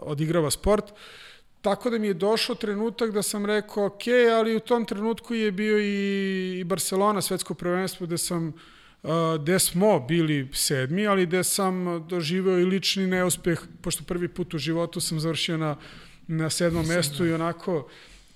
odigrava 0.01 0.51
sport. 0.51 0.85
Tako 1.61 1.89
da 1.89 1.97
mi 1.97 2.07
je 2.07 2.13
došao 2.13 2.55
trenutak 2.55 3.11
da 3.11 3.23
sam 3.23 3.45
rekao, 3.45 3.85
ok, 3.85 4.01
ali 4.37 4.55
u 4.55 4.59
tom 4.59 4.85
trenutku 4.85 5.33
je 5.33 5.51
bio 5.51 5.79
i, 5.79 6.59
i 6.59 6.63
Barcelona 6.63 7.21
svetsko 7.21 7.53
prvenstvo 7.53 8.07
gde 8.07 8.17
sam 8.17 8.47
uh, 8.47 8.53
gde 9.39 9.59
smo 9.59 9.99
bili 9.99 10.47
sedmi, 10.53 11.07
ali 11.07 11.25
gde 11.25 11.43
sam 11.43 12.07
doživeo 12.07 12.59
i 12.59 12.65
lični 12.65 13.07
neuspeh, 13.07 13.61
pošto 13.81 14.03
prvi 14.03 14.27
put 14.27 14.53
u 14.53 14.57
životu 14.57 14.99
sam 14.99 15.19
završio 15.19 15.57
na, 15.57 15.75
na 16.27 16.49
sedmom 16.49 16.87
mestu 16.87 17.25
i 17.25 17.33
onako 17.33 17.87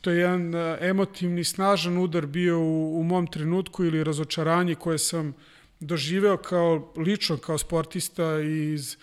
to 0.02 0.11
je 0.11 0.19
jedan 0.19 0.53
emotivni, 0.80 1.43
snažan 1.43 1.98
udar 1.98 2.26
bio 2.26 2.60
u, 2.60 2.99
u 2.99 3.03
mom 3.03 3.27
trenutku 3.27 3.85
ili 3.85 4.03
razočaranje 4.03 4.76
koje 4.76 4.98
sam 4.98 5.34
doživeo 5.80 6.38
kao 6.38 6.93
lično, 6.98 7.38
kao 7.38 7.57
sportista 7.57 8.39
iz 8.39 8.98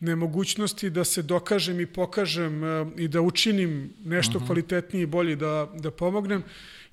nemogućnosti 0.00 0.90
da 0.90 1.04
se 1.04 1.22
dokažem 1.22 1.80
i 1.80 1.86
pokažem 1.86 2.62
i 2.96 3.08
da 3.08 3.20
učinim 3.20 3.92
nešto 4.04 4.30
uh 4.30 4.34
mhm. 4.36 4.44
-huh. 4.44 4.46
kvalitetnije 4.46 5.02
i 5.02 5.06
bolje 5.06 5.36
da, 5.36 5.72
da 5.74 5.90
pomognem. 5.90 6.42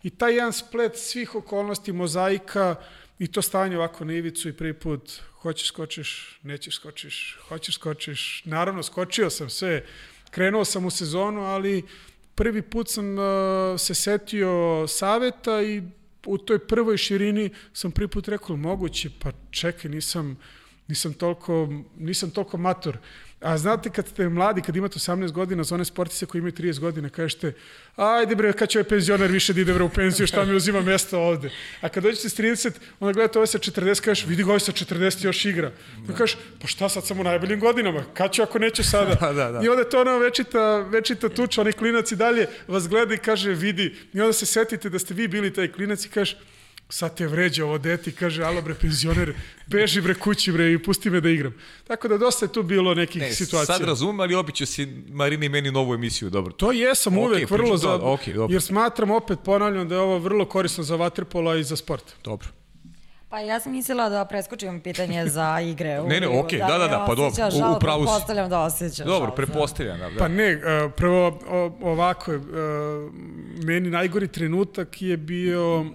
I 0.03 0.10
taj 0.10 0.36
jedan 0.36 0.53
splet 0.53 0.98
svih 0.98 1.36
okolnosti, 1.36 1.91
mozaika, 1.91 2.76
uh, 2.80 2.86
I 3.22 3.27
to 3.27 3.41
stanje 3.41 3.77
ovako 3.77 4.06
na 4.06 4.14
ivicu 4.14 4.49
i 4.49 4.53
prvi 4.53 4.73
put 4.73 5.22
hoćeš 5.41 5.68
skočiš, 5.68 6.39
nećeš 6.43 6.76
skočiš, 6.76 7.38
hoćeš 7.48 7.76
skočiš. 7.76 8.41
Naravno, 8.45 8.84
skočio 8.84 9.30
sam 9.30 9.49
sve, 9.49 9.85
krenuo 10.31 10.65
sam 10.65 10.85
u 10.85 10.89
sezonu, 10.89 11.41
ali 11.41 11.84
prvi 12.35 12.61
put 12.61 12.89
sam 12.89 13.18
uh, 13.19 13.26
se 13.77 13.93
setio 13.93 14.85
saveta 14.88 15.61
i 15.61 15.84
u 16.26 16.38
toj 16.38 16.68
prvoj 16.68 16.98
širini 16.98 17.49
sam 17.73 17.91
prvi 17.91 18.07
put 18.07 18.27
rekao, 18.27 18.56
moguće, 18.56 19.10
pa 19.19 19.31
čekaj, 19.52 19.91
nisam, 19.91 20.38
nisam 20.88 21.14
toliko, 21.14 21.69
nisam 21.98 22.31
toliko 22.31 22.57
mator. 22.57 22.98
A 23.41 23.57
znate 23.57 23.89
kad 23.89 24.07
ste 24.07 24.30
mladi, 24.30 24.61
kad 24.61 24.76
imate 24.76 24.99
18 24.99 25.31
godina, 25.31 25.63
za 25.63 25.76
one 25.76 25.85
sportiste 25.85 26.26
koji 26.26 26.39
imaju 26.39 26.53
30 26.53 26.80
godina, 26.80 27.09
kažete, 27.09 27.53
ajde 27.95 28.35
bre, 28.35 28.53
kad 28.53 28.69
će 28.69 28.80
ovaj 28.80 28.89
penzioner 28.89 29.31
više 29.31 29.53
da 29.53 29.61
ide 29.61 29.73
bre 29.73 29.84
u 29.84 29.89
penziju, 29.89 30.27
šta 30.27 30.45
mi 30.45 30.55
uzima 30.55 30.81
mesto 30.81 31.19
ovde. 31.19 31.49
A 31.81 31.89
kad 31.89 32.03
dođete 32.03 32.30
s 32.30 32.38
30, 32.38 32.72
onda 32.99 33.13
gledate 33.13 33.39
ovaj 33.39 33.47
sa 33.47 33.57
40, 33.57 34.01
kažeš, 34.01 34.26
vidi 34.26 34.43
ga 34.43 34.49
ovaj 34.49 34.59
sa 34.59 34.72
40 34.72 35.26
još 35.26 35.45
igra. 35.45 35.72
Da. 36.07 36.13
kažeš, 36.13 36.38
pa 36.61 36.68
šta 36.68 36.89
sad 36.89 37.07
sam 37.07 37.19
u 37.19 37.23
najboljim 37.23 37.59
godinama, 37.59 38.03
kad 38.13 38.31
ću 38.31 38.41
ako 38.41 38.59
neću 38.59 38.84
sada? 38.84 39.15
da, 39.22 39.34
da, 39.34 39.51
da. 39.51 39.61
I 39.65 39.69
onda 39.69 39.89
to 39.89 40.01
ono 40.01 40.18
večita, 40.18 40.77
večita 40.77 41.30
tuča, 41.30 41.61
onaj 41.61 41.73
klinac 41.73 42.11
i 42.11 42.15
dalje 42.15 42.47
vas 42.68 42.88
gleda 42.88 43.13
i 43.13 43.18
kaže, 43.18 43.51
vidi. 43.51 43.95
I 44.13 44.22
onda 44.22 44.34
se 44.34 44.45
setite 44.45 44.89
da 44.89 44.99
ste 44.99 45.13
vi 45.13 45.27
bili 45.27 45.53
taj 45.53 45.72
klinac 45.72 46.05
i 46.05 46.09
kažeš, 46.09 46.38
sad 46.91 47.18
te 47.18 47.27
vređa 47.27 47.65
ovo 47.65 47.77
dete 47.77 48.09
i 48.09 48.13
kaže, 48.13 48.43
alo 48.43 48.61
bre, 48.61 48.73
penzioner, 48.76 49.34
beži 49.68 50.01
bre 50.01 50.13
kući 50.13 50.51
bre 50.51 50.72
i 50.73 50.84
pusti 50.84 51.09
me 51.09 51.22
da 51.22 51.30
igram. 51.30 51.53
Tako 51.88 52.07
da 52.07 52.18
dosta 52.18 52.45
je 52.45 52.51
tu 52.53 52.63
bilo 52.63 52.93
nekih 52.93 53.22
Ne, 53.22 53.34
situacija. 53.34 53.77
sad 53.77 53.88
razumem, 53.88 54.19
ali 54.19 54.35
obiću 54.35 54.65
si 54.65 54.85
Marini 55.09 55.49
meni 55.49 55.72
novu 55.72 55.93
emisiju, 55.93 56.30
dobro. 56.30 56.53
To 56.53 56.72
jesam 56.72 57.18
Ok, 57.18 57.23
uvek 57.26 57.49
vrlo 57.49 57.63
pričam, 57.63 57.77
za... 57.77 57.97
da, 57.97 58.03
ok, 58.05 58.27
dobro. 58.27 58.53
jer 58.53 58.61
smatram, 58.61 59.11
opet 59.11 59.39
ponavljam, 59.45 59.89
da 59.89 59.95
je 59.95 60.01
ovo 60.01 60.19
vrlo 60.19 60.45
korisno 60.45 60.84
za 60.84 60.95
vaterpola 60.95 61.57
i 61.57 61.63
za 61.63 61.76
sport. 61.76 62.03
Dobro. 62.23 62.47
Pa 63.32 63.40
ja 63.40 63.60
sam 63.60 63.72
mislila 63.72 64.10
da 64.10 64.26
preskočim 64.26 64.82
pitanje 64.82 65.26
za 65.28 65.62
igre. 65.62 65.99
u 65.99 66.08
Ne, 66.08 66.20
ne, 66.20 66.28
okej, 66.30 66.60
da, 66.60 66.78
da, 66.78 66.88
da, 66.88 66.98
pa 66.99 67.16
dobro, 67.16 67.26
osjećaš 67.26 67.53
u- 67.53 67.58
žal, 67.58 67.72
u 67.72 67.80
pravu 67.80 68.02
si. 68.02 68.06
Pretpostavljam 68.06 68.49
da 68.49 68.60
osjećaš 68.60 69.06
Dobro, 69.06 69.28
žal, 69.28 69.36
prepostavljam. 69.36 69.99
Da, 69.99 70.10
da. 70.10 70.18
Pa 70.18 70.28
ne, 70.28 70.44
e, 70.44 70.60
prvo 70.98 71.40
ovako 71.82 72.32
je, 72.32 72.38
e, 72.38 72.41
meni 73.64 73.90
najgori 73.90 74.28
trenutak 74.28 75.02
je 75.02 75.18
bio 75.18 75.86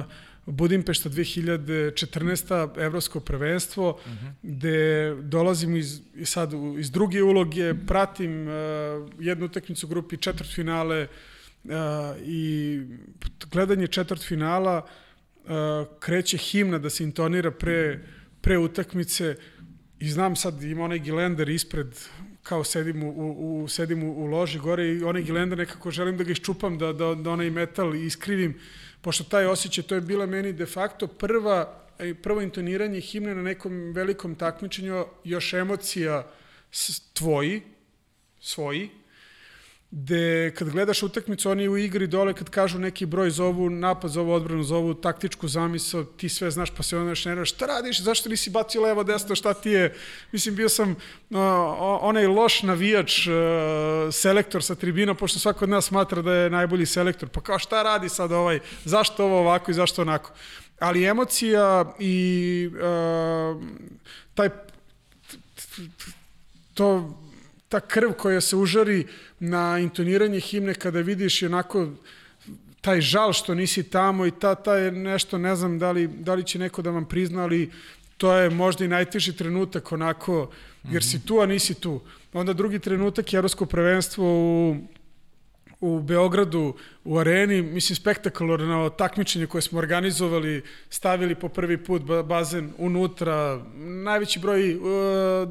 e, 0.00 0.02
Budimpešta 0.46 1.08
2014. 1.08 2.50
evropsko 2.78 3.20
prvenstvo, 3.20 3.88
uh 3.90 3.96
-huh. 3.96 4.30
gde 4.42 4.76
dolazim 5.16 5.76
iz, 5.76 6.00
sad 6.24 6.52
u- 6.54 6.76
iz 6.78 6.90
druge 6.90 7.22
uloge, 7.22 7.74
pratim 7.76 8.48
jednu 9.18 9.46
utakmicu 9.46 9.86
u 9.86 9.90
grupi 9.90 10.16
četvrtfinale 10.16 10.96
e, 10.96 11.08
i 12.20 12.80
gledanje 13.46 13.86
četvrtfinala 13.86 14.82
e, 14.86 15.05
kreće 16.00 16.36
himna 16.36 16.78
da 16.78 16.90
se 16.90 17.04
intonira 17.04 17.50
pre, 17.50 18.00
pre 18.40 18.58
utakmice 18.58 19.36
i 19.98 20.08
znam 20.10 20.36
sad 20.36 20.62
ima 20.62 20.84
onaj 20.84 20.98
gilender 20.98 21.48
ispred 21.48 21.98
kao 22.42 22.64
sedim 22.64 23.02
u, 23.02 23.10
u, 23.10 23.62
u, 23.62 23.68
sedim 23.68 24.02
u, 24.02 24.24
u 24.24 24.26
loži 24.26 24.58
gore 24.58 24.88
i 24.88 25.02
onaj 25.04 25.22
gilender 25.22 25.58
nekako 25.58 25.90
želim 25.90 26.16
da 26.16 26.24
ga 26.24 26.32
iščupam, 26.32 26.78
da, 26.78 26.92
da, 26.92 27.14
da 27.14 27.30
onaj 27.30 27.50
metal 27.50 27.94
iskrivim, 27.94 28.60
pošto 29.00 29.24
taj 29.24 29.46
osjećaj, 29.46 29.84
to 29.84 29.94
je 29.94 30.00
bila 30.00 30.26
meni 30.26 30.52
de 30.52 30.66
facto 30.66 31.06
prva, 31.06 31.86
e, 31.98 32.14
prvo 32.14 32.42
intoniranje 32.42 33.00
himne 33.00 33.34
na 33.34 33.42
nekom 33.42 33.92
velikom 33.92 34.34
takmičenju, 34.34 35.04
još 35.24 35.52
emocija 35.54 36.30
tvoji, 37.12 37.62
svoji, 38.40 38.90
gde 39.90 40.54
kad 40.58 40.70
gledaš 40.70 41.02
utakmicu, 41.02 41.50
oni 41.50 41.68
u 41.68 41.76
igri 41.76 42.06
dole 42.06 42.34
kad 42.34 42.50
kažu 42.50 42.78
neki 42.78 43.06
broj 43.06 43.30
zovu 43.30 43.70
napad, 43.70 44.10
zovu 44.10 44.32
odbranu, 44.32 44.62
zovu 44.62 44.94
taktičku 44.94 45.48
zamisao, 45.48 46.04
ti 46.04 46.28
sve 46.28 46.50
znaš 46.50 46.70
pa 46.70 46.82
se 46.82 46.96
onda 46.98 47.10
još 47.10 47.24
nervaš, 47.24 47.50
šta 47.50 47.66
radiš, 47.66 48.02
zašto 48.02 48.28
nisi 48.28 48.50
bacio 48.50 48.82
levo, 48.82 49.04
desno, 49.04 49.34
šta 49.34 49.54
ti 49.54 49.70
je? 49.70 49.94
Mislim, 50.32 50.56
bio 50.56 50.68
sam 50.68 50.90
uh, 50.90 50.96
onaj 52.00 52.26
loš 52.26 52.62
navijač, 52.62 53.26
uh, 53.26 53.34
selektor 54.12 54.62
sa 54.62 54.74
tribina, 54.74 55.14
pošto 55.14 55.38
svako 55.38 55.64
od 55.64 55.68
nas 55.68 55.84
smatra 55.84 56.22
da 56.22 56.32
je 56.32 56.50
najbolji 56.50 56.86
selektor, 56.86 57.28
pa 57.28 57.40
kao 57.40 57.58
šta 57.58 57.82
radi 57.82 58.08
sad 58.08 58.32
ovaj, 58.32 58.60
zašto 58.84 59.24
ovo 59.24 59.38
ovako 59.38 59.70
i 59.70 59.74
zašto 59.74 60.02
onako? 60.02 60.32
Ali 60.78 61.04
emocija 61.04 61.94
i 61.98 62.70
uh, 62.74 63.62
taj 64.34 64.48
to 66.74 67.18
ta 67.68 67.80
krv 67.80 68.12
koja 68.12 68.40
se 68.40 68.56
užari 68.56 69.06
na 69.40 69.78
intoniranje 69.78 70.40
himne 70.40 70.74
kada 70.74 71.00
vidiš 71.00 71.42
onako 71.42 71.88
taj 72.80 73.00
žal 73.00 73.32
što 73.32 73.54
nisi 73.54 73.90
tamo 73.90 74.26
i 74.26 74.30
ta, 74.30 74.54
ta 74.54 74.76
je 74.76 74.92
nešto, 74.92 75.38
ne 75.38 75.56
znam 75.56 75.78
da 75.78 75.92
li, 75.92 76.08
da 76.08 76.34
li 76.34 76.44
će 76.44 76.58
neko 76.58 76.82
da 76.82 76.90
vam 76.90 77.04
prizna, 77.04 77.42
ali 77.42 77.70
to 78.16 78.32
je 78.32 78.50
možda 78.50 78.84
i 78.84 78.88
najteži 78.88 79.36
trenutak 79.36 79.92
onako, 79.92 80.50
jer 80.90 81.04
si 81.04 81.26
tu, 81.26 81.40
a 81.40 81.46
nisi 81.46 81.74
tu. 81.74 82.00
Onda 82.32 82.52
drugi 82.52 82.78
trenutak 82.78 83.32
je 83.32 83.36
Evropsko 83.36 83.66
prvenstvo 83.66 84.24
u 84.26 84.76
u 85.80 86.00
Beogradu 86.00 86.74
u 87.06 87.18
areni, 87.18 87.62
mislim 87.62 87.96
spektakularno 87.96 88.90
takmičenje 88.90 89.46
koje 89.46 89.62
smo 89.62 89.78
organizovali, 89.78 90.62
stavili 90.90 91.34
po 91.34 91.48
prvi 91.48 91.84
put 91.84 92.02
bazen 92.02 92.72
unutra, 92.78 93.64
najveći 93.76 94.38
broj 94.38 94.74
uh, 94.74 94.82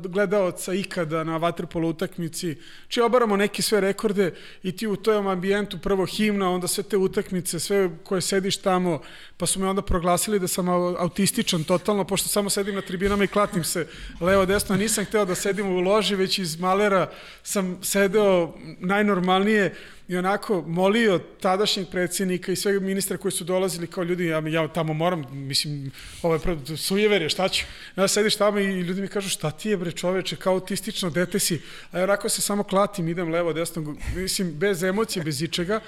gledaoca 0.02 0.73
ikada 0.73 1.23
na 1.23 1.38
vaterpolo 1.38 1.90
utakmici, 1.90 2.57
či 2.88 3.02
obaramo 3.02 3.38
neke 3.38 3.61
sve 3.61 3.82
rekorde 3.82 4.34
i 4.64 4.72
ti 4.72 4.88
u 4.88 4.95
tom 4.95 5.27
ambijentu 5.27 5.77
prvo 5.77 6.06
himna, 6.06 6.49
onda 6.49 6.68
sve 6.68 6.84
te 6.84 6.98
utakmice, 6.98 7.60
sve 7.60 7.90
koje 8.03 8.22
sediš 8.22 8.57
tamo, 8.57 9.02
pa 9.38 9.45
su 9.45 9.60
me 9.60 9.68
onda 9.68 9.82
proglasili 9.82 10.40
da 10.40 10.48
sam 10.48 10.69
autističan 10.69 11.64
totalno, 11.64 12.03
pošto 12.03 12.30
samo 12.30 12.49
sedim 12.49 12.76
na 12.76 12.82
tribinama 12.82 13.23
i 13.23 13.27
klatim 13.27 13.64
se 13.64 13.88
levo 14.22 14.45
desno, 14.45 14.76
nisam 14.76 15.06
hteo 15.06 15.26
da 15.26 15.36
sedim 15.36 15.68
u 15.68 15.80
loži, 15.80 16.15
već 16.15 16.40
iz 16.40 16.60
malera 16.60 17.10
sam 17.44 17.77
sedeo 17.82 18.53
najnormalnije, 18.80 19.76
i 20.07 20.18
onako 20.18 20.64
molio 20.68 21.19
tadašnjeg 21.45 21.88
predsjednika 21.88 22.51
i 22.51 22.55
sve 22.55 22.80
ministra 22.80 23.17
koji 23.17 23.31
su 23.31 23.43
dolazili 23.43 23.88
kao 23.88 24.03
ljudi, 24.03 24.26
ja, 24.26 24.39
ja 24.47 24.67
tamo 24.67 24.93
moram, 24.93 25.26
mislim, 25.31 25.91
ovo 26.22 26.34
je 26.34 26.77
sujeverje, 26.77 27.30
šta 27.30 27.49
ću? 27.49 27.65
Ja 27.95 28.07
sediš 28.07 28.35
tamo 28.35 28.59
i 28.59 28.81
ljudi 28.81 29.01
mi 29.01 29.07
kažu, 29.07 29.30
šta 29.30 29.51
ti 29.51 29.69
je 29.69 29.77
bre 29.77 29.91
čoveče, 29.91 30.35
kao 30.35 30.53
autistično 30.53 31.09
dete 31.09 31.39
si, 31.39 31.61
a 31.91 31.99
ja 31.99 32.03
onako 32.03 32.30
se 32.30 32.41
samo 32.41 32.63
klatim, 32.63 33.07
idem 33.07 33.30
levo, 33.30 33.53
desno, 33.53 33.95
mislim, 34.15 34.55
bez 34.57 34.84
emocije, 34.84 35.23
bez 35.23 35.41
ičega. 35.41 35.80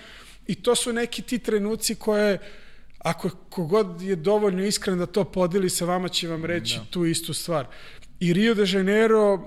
I 0.47 0.55
to 0.55 0.75
su 0.75 0.93
neki 0.93 1.21
ti 1.21 1.39
trenuci 1.39 1.95
koje, 1.95 2.37
ako 2.99 3.29
kogod 3.49 4.01
je 4.01 4.15
dovoljno 4.15 4.65
iskren 4.65 4.99
da 4.99 5.05
to 5.05 5.23
podeli 5.23 5.69
sa 5.69 5.85
vama, 5.85 6.09
će 6.09 6.27
vam 6.27 6.45
reći 6.45 6.77
da. 6.77 6.85
tu 6.91 7.05
istu 7.05 7.33
stvar. 7.33 7.65
I 8.19 8.33
Rio 8.33 8.53
de 8.53 8.65
Janeiro, 8.67 9.33
uh, 9.33 9.41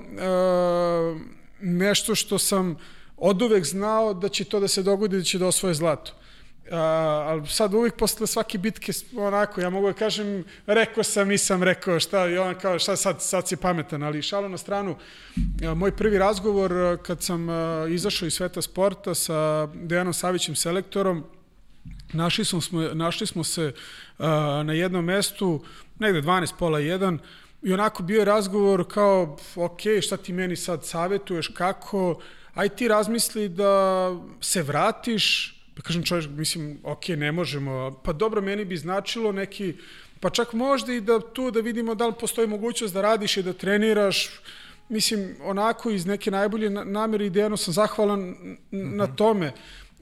nešto 1.60 2.14
što 2.14 2.38
sam 2.38 2.76
od 3.20 3.42
uvek 3.42 3.64
znao 3.64 4.14
da 4.14 4.28
će 4.28 4.44
to 4.44 4.60
da 4.60 4.68
se 4.68 4.82
dogodi, 4.82 5.16
da 5.16 5.24
će 5.24 5.38
da 5.38 5.47
osvoje 5.47 5.74
zlato. 5.74 6.12
Uh, 6.70 6.76
ali 6.76 7.47
sad 7.47 7.74
uvijek 7.74 7.97
posle 7.97 8.26
svake 8.26 8.59
bitke 8.59 8.92
onako, 9.16 9.60
ja 9.60 9.70
mogu 9.70 9.86
da 9.86 9.92
kažem 9.92 10.44
rekao 10.66 11.02
sam, 11.02 11.28
nisam 11.28 11.62
rekao 11.62 12.01
šta 12.01 12.26
i 12.28 12.38
on 12.38 12.55
kao 12.55 12.78
šta 12.78 12.97
sad, 12.97 13.22
sad 13.22 13.48
si 13.48 13.56
pametan, 13.56 14.02
ali 14.02 14.22
šalo 14.22 14.48
na 14.48 14.59
stranu 14.59 14.90
uh, 14.92 15.76
moj 15.76 15.97
prvi 15.97 16.18
razgovor 16.18 16.72
uh, 16.72 17.01
kad 17.02 17.22
sam 17.22 17.48
uh, 17.48 17.55
izašao 17.90 18.26
iz 18.26 18.34
sveta 18.34 18.62
sporta 18.62 19.14
sa 19.14 19.66
Dejanom 19.66 20.14
Savićem 20.14 20.55
selektorom 20.55 21.24
našli 22.12 22.44
smo, 22.44 22.60
smo, 22.60 22.80
našli 22.80 23.26
smo 23.26 23.44
se 23.44 23.72
uh, 24.18 24.24
na 24.64 24.72
jednom 24.72 25.05
mestu 25.05 25.64
negde 25.98 26.22
12 26.22 26.52
pola 26.59 26.78
1 26.78 27.18
i 27.62 27.72
onako 27.72 28.02
bio 28.02 28.18
je 28.18 28.24
razgovor 28.24 28.84
kao 28.88 29.36
ok, 29.56 29.80
šta 30.02 30.16
ti 30.16 30.32
meni 30.32 30.56
sad 30.56 30.86
savetuješ, 30.86 31.48
kako 31.48 32.20
aj 32.55 32.68
ti 32.68 32.89
razmisli 32.89 33.48
da 33.48 34.10
se 34.40 34.62
vratiš, 34.62 35.56
pa 35.77 35.82
kažem 35.82 36.05
čovjek, 36.05 36.31
mislim, 36.31 36.78
ok, 36.85 37.09
ne 37.09 37.32
možemo, 37.32 38.01
pa 38.05 38.12
dobro, 38.12 38.40
meni 38.40 38.64
bi 38.64 38.77
značilo 38.77 39.32
neki, 39.32 39.74
pa 40.20 40.31
čak 40.31 40.52
možda 40.52 40.93
i 40.93 41.01
da 41.01 41.20
tu 41.20 41.51
da 41.51 41.60
vidimo 41.60 41.94
da 41.94 42.06
li 42.06 42.14
postoji 42.20 42.48
mogućnost 42.48 42.94
da 42.94 43.02
radiš 43.02 43.36
i 43.36 43.43
da 43.43 43.52
treniraš, 43.52 44.31
mislim, 44.89 45.36
onako 45.43 45.90
iz 45.90 46.06
neke 46.06 46.31
najbolje 46.31 46.70
namere 46.70 47.27
idejno 47.27 47.56
sam 47.56 47.74
zahvalan 47.74 48.20
mm 48.20 48.56
-hmm. 48.72 48.97
na 48.97 49.06
tome. 49.06 49.52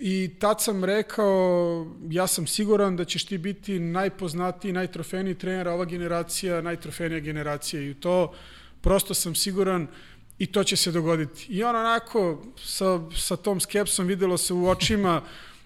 I 0.01 0.31
tad 0.39 0.62
sam 0.62 0.85
rekao, 0.85 1.87
ja 2.11 2.27
sam 2.27 2.47
siguran 2.47 2.97
da 2.97 3.05
ćeš 3.05 3.27
ti 3.27 3.39
biti 3.39 3.79
najpoznatiji, 3.79 4.73
najtrofejniji 4.73 5.35
trener, 5.35 5.69
ova 5.69 5.85
generacija, 5.85 6.61
najtrofejnija 6.62 7.20
generacija 7.20 7.83
i 7.83 7.95
to 7.95 8.35
prosto 8.81 9.15
sam 9.15 9.35
siguran 9.35 9.87
i 10.39 10.47
to 10.47 10.65
će 10.65 10.77
se 10.77 10.93
dogoditi. 10.93 11.47
I 11.52 11.65
on 11.65 11.77
onako 11.77 12.44
sa, 12.56 13.01
sa 13.16 13.36
tom 13.36 13.60
skepsom 13.60 14.06
videlo 14.06 14.39
se 14.39 14.55
u 14.55 14.69
očima, 14.69 15.23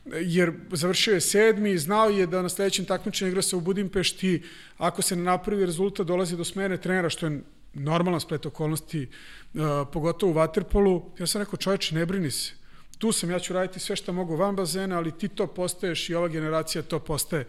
jer 0.07 0.53
završio 0.73 1.15
je 1.15 1.21
sedmi, 1.21 1.79
znao 1.79 2.09
je 2.09 2.27
da 2.27 2.43
na 2.43 2.49
sledećem 2.49 2.85
takmičenju 2.85 3.31
igra 3.31 3.43
se 3.43 3.57
u 3.57 3.61
Budimpešti, 3.61 4.43
ako 4.79 5.03
se 5.03 5.17
ne 5.17 5.23
napravi 5.23 5.67
rezultat, 5.67 6.07
dolazi 6.07 6.37
do 6.37 6.45
smene 6.45 6.77
trenera, 6.77 7.11
što 7.11 7.27
je 7.27 7.43
normalna 7.75 8.21
splet 8.21 8.47
okolnosti, 8.47 9.09
uh, 9.55 9.61
pogotovo 9.93 10.33
u 10.33 10.35
Waterpolu. 10.35 11.03
Ja 11.19 11.27
sam 11.27 11.43
rekao, 11.43 11.57
čoveče, 11.57 11.95
ne 11.95 12.07
brini 12.07 12.31
se. 12.31 12.53
Tu 12.99 13.13
sam, 13.13 13.31
ja 13.31 13.39
ću 13.39 13.53
raditi 13.53 13.81
sve 13.81 13.97
što 13.97 14.13
mogu 14.13 14.37
van 14.37 14.57
bazena, 14.57 14.97
ali 14.97 15.19
ti 15.19 15.29
to 15.29 15.47
postaješ 15.47 16.11
i 16.11 16.15
ova 16.15 16.29
generacija 16.29 16.83
to 16.83 16.99
postaje. 16.99 17.47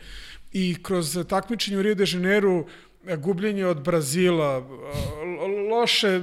I 0.51 0.75
kroz 0.83 1.17
takmičenje 1.29 1.77
u 1.77 1.81
Rio 1.81 1.95
de 1.95 2.05
Janeiro 2.07 2.65
gubljenje 3.17 3.65
od 3.65 3.81
Brazila, 3.81 4.63
loše 5.71 6.21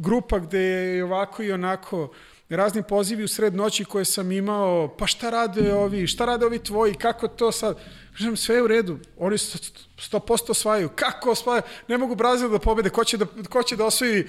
grupa 0.00 0.38
gde 0.38 0.60
je 0.60 1.04
ovako 1.04 1.42
i 1.42 1.52
onako 1.52 2.08
razni 2.48 2.82
pozivi 2.82 3.24
u 3.24 3.28
sred 3.28 3.54
noći 3.54 3.84
koje 3.84 4.04
sam 4.04 4.32
imao, 4.32 4.96
pa 4.98 5.06
šta 5.06 5.30
rade 5.30 5.74
ovi, 5.74 6.06
šta 6.06 6.24
rade 6.24 6.46
ovi 6.46 6.58
tvoji, 6.58 6.94
kako 6.94 7.28
to 7.28 7.52
sad? 7.52 7.76
Kažem, 8.12 8.36
sve 8.36 8.54
je 8.54 8.62
u 8.62 8.66
redu, 8.66 8.98
oni 9.18 9.36
100% 9.36 10.50
osvajaju. 10.50 10.88
Kako 10.96 11.30
osvajaju? 11.30 11.62
Ne 11.88 11.98
mogu 11.98 12.14
Brazil 12.14 12.48
da 12.48 12.58
pobede, 12.58 12.90
ko 12.90 13.04
će 13.04 13.16
da, 13.16 13.26
ko 13.50 13.62
će 13.62 13.76
da 13.76 13.84
osvoji 13.84 14.26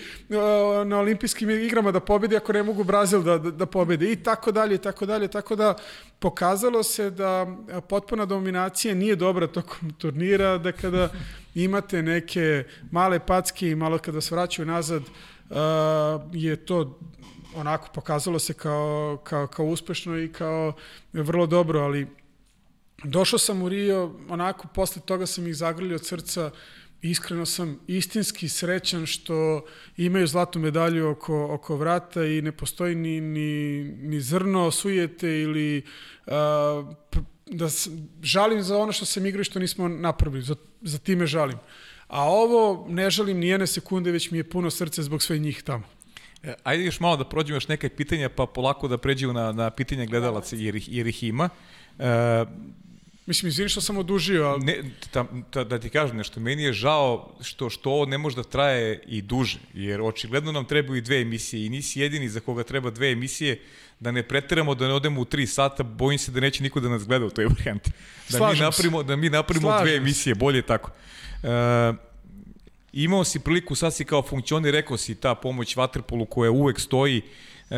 na 0.85 0.99
olimpijskim 0.99 1.49
igrama 1.49 1.91
da 1.91 1.99
pobedi 1.99 2.37
ako 2.37 2.53
ne 2.53 2.63
mogu 2.63 2.83
Brazil 2.83 3.21
da, 3.23 3.37
da, 3.37 3.51
da 3.51 3.65
pobede 3.65 4.11
i 4.11 4.15
tako 4.15 4.51
dalje 4.51 4.75
i 4.75 4.77
tako 4.77 5.05
dalje, 5.05 5.27
tako 5.27 5.55
da 5.55 5.75
pokazalo 6.19 6.83
se 6.83 7.09
da 7.09 7.47
potpuna 7.89 8.25
dominacija 8.25 8.93
nije 8.93 9.15
dobra 9.15 9.47
tokom 9.47 9.93
turnira, 9.97 10.57
da 10.57 10.71
kada 10.71 11.09
imate 11.55 12.01
neke 12.01 12.63
male 12.91 13.19
packe 13.19 13.69
i 13.69 13.75
malo 13.75 13.97
kada 13.97 14.21
se 14.21 14.35
vraćaju 14.35 14.65
nazad, 14.65 15.03
je 16.33 16.55
to 16.55 16.99
onako 17.59 17.87
pokazalo 17.93 18.39
se 18.39 18.53
kao, 18.53 19.17
kao, 19.23 19.47
kao 19.47 19.65
uspešno 19.65 20.17
i 20.17 20.31
kao 20.31 20.73
vrlo 21.13 21.45
dobro, 21.45 21.79
ali 21.79 22.07
Došao 23.03 23.39
sam 23.39 23.61
u 23.61 23.69
Rio, 23.69 24.11
onako, 24.29 24.67
posle 24.67 25.01
toga 25.05 25.25
sam 25.25 25.47
ih 25.47 25.55
zagrlio 25.55 25.95
od 25.95 26.05
srca, 26.05 26.51
iskreno 27.01 27.45
sam 27.45 27.79
istinski 27.87 28.49
srećan 28.49 29.05
što 29.05 29.65
imaju 29.97 30.27
zlatnu 30.27 30.61
medalju 30.61 31.09
oko, 31.09 31.47
oko 31.53 31.75
vrata 31.75 32.25
i 32.25 32.41
ne 32.41 32.51
postoji 32.51 32.95
ni, 32.95 33.21
ni, 33.21 33.83
ni 33.83 34.21
zrno 34.21 34.71
sujete 34.71 35.41
ili 35.41 35.83
uh, 36.25 36.33
da 37.45 37.67
žalim 38.21 38.63
za 38.63 38.77
ono 38.77 38.91
što 38.91 39.05
sam 39.05 39.25
igrao 39.25 39.41
i 39.41 39.43
što 39.43 39.59
nismo 39.59 39.87
napravili, 39.87 40.43
za, 40.43 40.55
za 40.81 40.97
time 40.97 41.27
žalim. 41.27 41.57
A 42.07 42.23
ovo 42.23 42.85
ne 42.89 43.09
žalim 43.09 43.37
ni 43.37 43.47
jedne 43.47 43.67
sekunde, 43.67 44.11
već 44.11 44.31
mi 44.31 44.37
je 44.37 44.49
puno 44.49 44.69
srce 44.69 45.03
zbog 45.03 45.23
sve 45.23 45.39
njih 45.39 45.63
tamo. 45.63 45.83
E, 46.43 46.53
ajde 46.63 46.83
još 46.83 46.99
malo 46.99 47.17
da 47.17 47.25
prođemo 47.25 47.55
još 47.55 47.67
neke 47.67 47.89
pitanja, 47.89 48.29
pa 48.29 48.45
polako 48.45 48.87
da 48.87 48.97
pređemo 48.97 49.33
na, 49.33 49.51
na 49.51 49.69
pitanja 49.69 50.05
gledalaca, 50.05 50.55
jer 50.55 50.75
ih, 50.75 50.87
jer 50.91 51.07
ih 51.07 51.23
ima. 51.23 51.49
E, 51.99 52.45
Mislim, 53.27 53.49
izvini 53.49 53.69
što 53.69 53.81
sam 53.81 53.97
odužio, 53.97 54.45
ali... 54.45 54.65
Ne, 54.65 54.83
ta, 55.11 55.25
ta, 55.49 55.63
da 55.63 55.79
ti 55.79 55.89
kažem 55.89 56.17
nešto, 56.17 56.39
meni 56.39 56.63
je 56.63 56.73
žao 56.73 57.35
što, 57.41 57.69
što 57.69 57.91
ovo 57.91 58.05
ne 58.05 58.17
može 58.17 58.35
da 58.35 58.43
traje 58.43 59.03
i 59.07 59.21
duže, 59.21 59.59
jer 59.73 60.01
očigledno 60.01 60.51
nam 60.51 60.65
trebaju 60.65 60.97
i 60.97 61.01
dve 61.01 61.21
emisije 61.21 61.65
i 61.65 61.69
nisi 61.69 61.99
jedini 61.99 62.29
za 62.29 62.39
koga 62.39 62.63
treba 62.63 62.89
dve 62.89 63.11
emisije, 63.11 63.59
da 63.99 64.11
ne 64.11 64.23
preteramo, 64.23 64.75
da 64.75 64.87
ne 64.87 64.93
odemo 64.93 65.21
u 65.21 65.25
tri 65.25 65.47
sata, 65.47 65.83
bojim 65.83 66.19
se 66.19 66.31
da 66.31 66.39
neće 66.39 66.63
niko 66.63 66.79
da 66.79 66.89
nas 66.89 67.07
gleda 67.07 67.25
u 67.25 67.29
toj 67.29 67.45
varijanti. 67.45 67.91
Da 68.29 68.37
Slažem 68.37 68.65
mi 68.65 68.65
napravimo, 68.65 69.03
da 69.03 69.15
mi 69.15 69.29
napravimo 69.29 69.67
Slažem 69.67 69.85
dve 69.85 69.95
emisije, 69.95 70.35
bolje 70.35 70.61
tako. 70.61 70.91
E, 71.43 71.47
imao 73.03 73.23
si 73.23 73.39
priliku, 73.39 73.75
sad 73.75 73.93
si 73.93 74.05
kao 74.05 74.21
funkcioner, 74.21 74.73
rekao 74.73 74.97
si 74.97 75.15
ta 75.15 75.35
pomoć 75.35 75.75
Vaterpolu 75.75 76.25
koja 76.25 76.51
uvek 76.51 76.79
stoji, 76.79 77.21
e, 77.69 77.75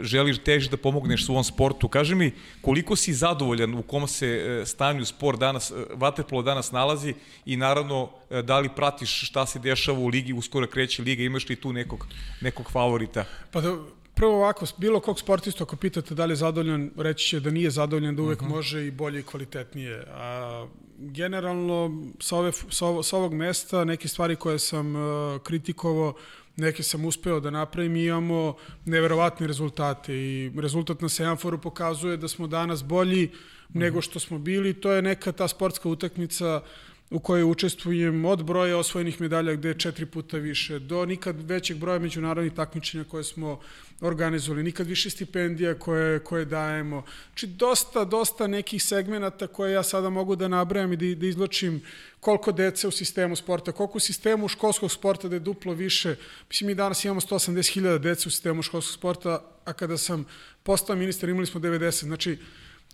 želiš 0.00 0.38
teži 0.38 0.70
da 0.70 0.76
pomogneš 0.76 1.26
svom 1.26 1.44
sportu. 1.44 1.88
Kaži 1.88 2.14
mi, 2.14 2.32
koliko 2.60 2.96
si 2.96 3.14
zadovoljan 3.14 3.74
u 3.74 3.82
kom 3.82 4.08
se 4.08 4.26
e, 4.26 4.66
stanju 4.66 5.04
sport 5.04 5.38
danas, 5.40 5.70
e, 5.70 5.74
Vaterpolo 5.94 6.42
danas 6.42 6.72
nalazi 6.72 7.14
i 7.44 7.56
naravno 7.56 8.10
e, 8.30 8.42
da 8.42 8.58
li 8.58 8.68
pratiš 8.76 9.28
šta 9.28 9.46
se 9.46 9.58
dešava 9.58 9.98
u 9.98 10.08
ligi, 10.08 10.32
uskoro 10.32 10.66
kreće 10.66 11.02
liga, 11.02 11.22
imaš 11.22 11.48
li 11.48 11.56
tu 11.56 11.72
nekog, 11.72 12.06
nekog 12.40 12.70
favorita? 12.70 13.24
Pa 13.50 13.60
da, 13.60 13.76
prvo 14.16 14.36
ovako, 14.36 14.66
bilo 14.76 15.00
kog 15.00 15.20
sportista 15.20 15.64
ako 15.64 15.76
pitate 15.76 16.14
da 16.14 16.24
li 16.24 16.32
je 16.32 16.36
zadovoljan, 16.36 16.90
reći 16.96 17.28
će 17.28 17.40
da 17.40 17.50
nije 17.50 17.70
zadovoljan, 17.70 18.16
da 18.16 18.22
uvek 18.22 18.40
uh 18.40 18.44
mhm. 18.44 18.52
-huh. 18.52 18.56
može 18.56 18.86
i 18.86 18.90
bolje 18.90 19.20
i 19.20 19.22
kvalitetnije. 19.22 20.04
A, 20.10 20.66
generalno, 20.98 22.02
sa, 22.20 22.36
ove, 22.36 22.52
sa, 22.52 22.86
ovo, 22.86 23.02
sa 23.02 23.16
ovog 23.16 23.34
mesta, 23.34 23.84
neke 23.84 24.08
stvari 24.08 24.36
koje 24.36 24.58
sam 24.58 24.96
uh, 24.96 25.40
kritikovao, 25.42 26.14
neke 26.56 26.82
sam 26.82 27.04
uspeo 27.04 27.40
da 27.40 27.50
napravim 27.50 27.96
i 27.96 28.04
imamo 28.04 28.56
neverovatne 28.84 29.46
rezultate 29.46 30.14
i 30.14 30.52
rezultat 30.56 31.00
na 31.00 31.08
Seanforu 31.08 31.58
pokazuje 31.58 32.16
da 32.16 32.28
smo 32.28 32.46
danas 32.46 32.84
bolji 32.84 33.24
uh 33.24 33.30
-huh. 33.30 33.80
nego 33.80 34.00
što 34.00 34.20
smo 34.20 34.38
bili. 34.38 34.74
To 34.74 34.92
je 34.92 35.02
neka 35.02 35.32
ta 35.32 35.48
sportska 35.48 35.88
utakmica 35.88 36.62
u 37.10 37.18
kojoj 37.18 37.44
učestvujem 37.44 38.24
od 38.24 38.44
broja 38.44 38.78
osvojenih 38.78 39.20
medalja 39.20 39.54
gde 39.54 39.68
je 39.68 39.78
četiri 39.78 40.06
puta 40.06 40.36
više, 40.36 40.78
do 40.78 41.06
nikad 41.06 41.50
većeg 41.50 41.76
broja 41.76 41.98
međunarodnih 41.98 42.52
takmičenja 42.52 43.04
koje 43.04 43.24
smo 43.24 43.60
organizovali, 44.00 44.62
nikad 44.62 44.86
više 44.86 45.10
stipendija 45.10 45.74
koje, 45.74 46.18
koje 46.18 46.44
dajemo. 46.44 47.04
Znači, 47.28 47.46
dosta, 47.46 48.04
dosta 48.04 48.46
nekih 48.46 48.82
segmenata 48.82 49.46
koje 49.46 49.72
ja 49.72 49.82
sada 49.82 50.10
mogu 50.10 50.36
da 50.36 50.48
nabrajam 50.48 50.92
i 50.92 50.96
da, 50.96 51.20
da 51.20 51.26
izločim 51.26 51.82
koliko 52.20 52.52
dece 52.52 52.88
u 52.88 52.90
sistemu 52.90 53.36
sporta, 53.36 53.72
koliko 53.72 53.98
u 53.98 54.00
sistemu 54.00 54.48
školskog 54.48 54.92
sporta 54.92 55.28
da 55.28 55.36
je 55.36 55.40
duplo 55.40 55.74
više. 55.74 56.16
Mislim, 56.48 56.66
mi 56.66 56.74
danas 56.74 57.04
imamo 57.04 57.20
180.000 57.20 57.98
dece 57.98 58.28
u 58.28 58.30
sistemu 58.30 58.62
školskog 58.62 58.94
sporta, 58.94 59.42
a 59.64 59.72
kada 59.72 59.98
sam 59.98 60.24
postao 60.62 60.96
ministar 60.96 61.28
imali 61.28 61.46
smo 61.46 61.60
90. 61.60 62.04
Znači, 62.04 62.38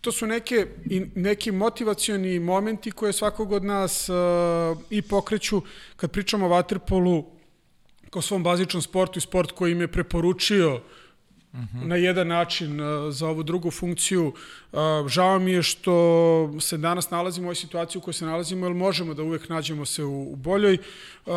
to 0.02 0.12
su 0.12 0.26
neke, 0.26 0.66
neki 1.14 1.52
motivacioni 1.52 2.38
momenti 2.38 2.90
koje 2.90 3.12
svakog 3.12 3.52
od 3.52 3.64
nas 3.64 4.08
uh, 4.08 4.16
i 4.90 5.02
pokreću 5.02 5.62
kad 5.96 6.10
pričamo 6.10 6.46
o 6.46 6.48
vaterpolu 6.48 7.24
kao 8.10 8.22
svom 8.22 8.42
bazičnom 8.42 8.82
sportu 8.82 9.18
i 9.18 9.22
sport 9.22 9.52
koji 9.52 9.72
im 9.72 9.80
je 9.80 9.88
preporučio 9.88 10.74
uh 10.74 11.58
mhm. 11.58 11.78
-huh. 11.78 11.86
na 11.86 11.96
jedan 11.96 12.26
način 12.26 12.80
uh, 12.80 13.12
za 13.12 13.28
ovu 13.28 13.42
drugu 13.42 13.70
funkciju. 13.70 14.32
Uh, 14.72 14.78
žao 15.08 15.38
mi 15.38 15.52
je 15.52 15.62
što 15.62 16.60
se 16.60 16.76
danas 16.76 17.10
nalazimo 17.10 17.46
u 17.46 17.48
ovoj 17.48 17.54
situaciji 17.54 17.98
u 17.98 18.02
kojoj 18.02 18.14
se 18.14 18.26
nalazimo, 18.26 18.66
jer 18.66 18.74
možemo 18.74 19.14
da 19.14 19.22
uvek 19.22 19.48
nađemo 19.48 19.84
se 19.84 20.04
u, 20.04 20.32
u 20.32 20.36
boljoj. 20.36 20.78
Uh, 21.26 21.32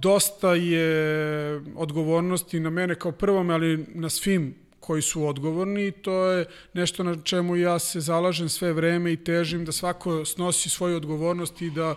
dosta 0.00 0.54
je 0.54 1.60
odgovornosti 1.76 2.60
na 2.60 2.70
mene 2.70 2.94
kao 2.94 3.12
prvom, 3.12 3.50
ali 3.50 3.86
na 3.94 4.08
svim 4.08 4.54
koji 4.90 5.02
su 5.02 5.26
odgovorni 5.26 5.86
i 5.86 5.92
to 5.92 6.24
je 6.24 6.46
nešto 6.72 7.04
na 7.04 7.16
čemu 7.24 7.56
ja 7.56 7.78
se 7.78 8.00
zalažem 8.00 8.48
sve 8.48 8.72
vreme 8.72 9.12
i 9.12 9.24
težim 9.24 9.64
da 9.64 9.72
svako 9.72 10.24
snosi 10.24 10.70
svoju 10.70 10.96
odgovornost 10.96 11.62
i 11.62 11.70
da 11.70 11.94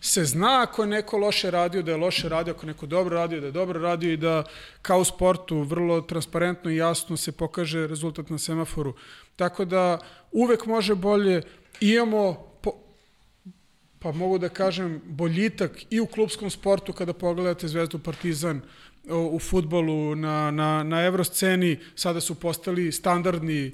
se 0.00 0.24
zna 0.24 0.62
ako 0.62 0.82
je 0.82 0.88
neko 0.88 1.18
loše 1.18 1.50
radio, 1.50 1.82
da 1.82 1.90
je 1.90 1.96
loše 1.96 2.28
radio, 2.28 2.54
ako 2.54 2.66
je 2.66 2.72
neko 2.72 2.86
dobro 2.86 3.16
radio, 3.16 3.40
da 3.40 3.46
je 3.46 3.52
dobro 3.52 3.80
radio 3.80 4.12
i 4.12 4.16
da 4.16 4.44
kao 4.82 5.00
u 5.00 5.04
sportu 5.04 5.62
vrlo 5.62 6.00
transparentno 6.00 6.70
i 6.70 6.76
jasno 6.76 7.16
se 7.16 7.32
pokaže 7.32 7.86
rezultat 7.86 8.30
na 8.30 8.38
semaforu. 8.38 8.94
Tako 9.36 9.64
da 9.64 9.98
uvek 10.32 10.66
može 10.66 10.94
bolje, 10.94 11.42
imamo 11.80 12.46
pa 13.98 14.12
mogu 14.12 14.38
da 14.38 14.48
kažem 14.48 15.00
boljitak 15.04 15.82
i 15.90 16.00
u 16.00 16.06
klubskom 16.06 16.50
sportu 16.50 16.92
kada 16.92 17.12
pogledate 17.12 17.68
Zvezdu 17.68 17.98
Partizan 17.98 18.60
u 19.10 19.38
futbolu 19.38 20.14
na, 20.16 20.50
na, 20.50 20.82
na 20.82 21.04
evrosceni, 21.04 21.78
sada 21.94 22.20
su 22.20 22.34
postali 22.34 22.92
standardni 22.92 23.72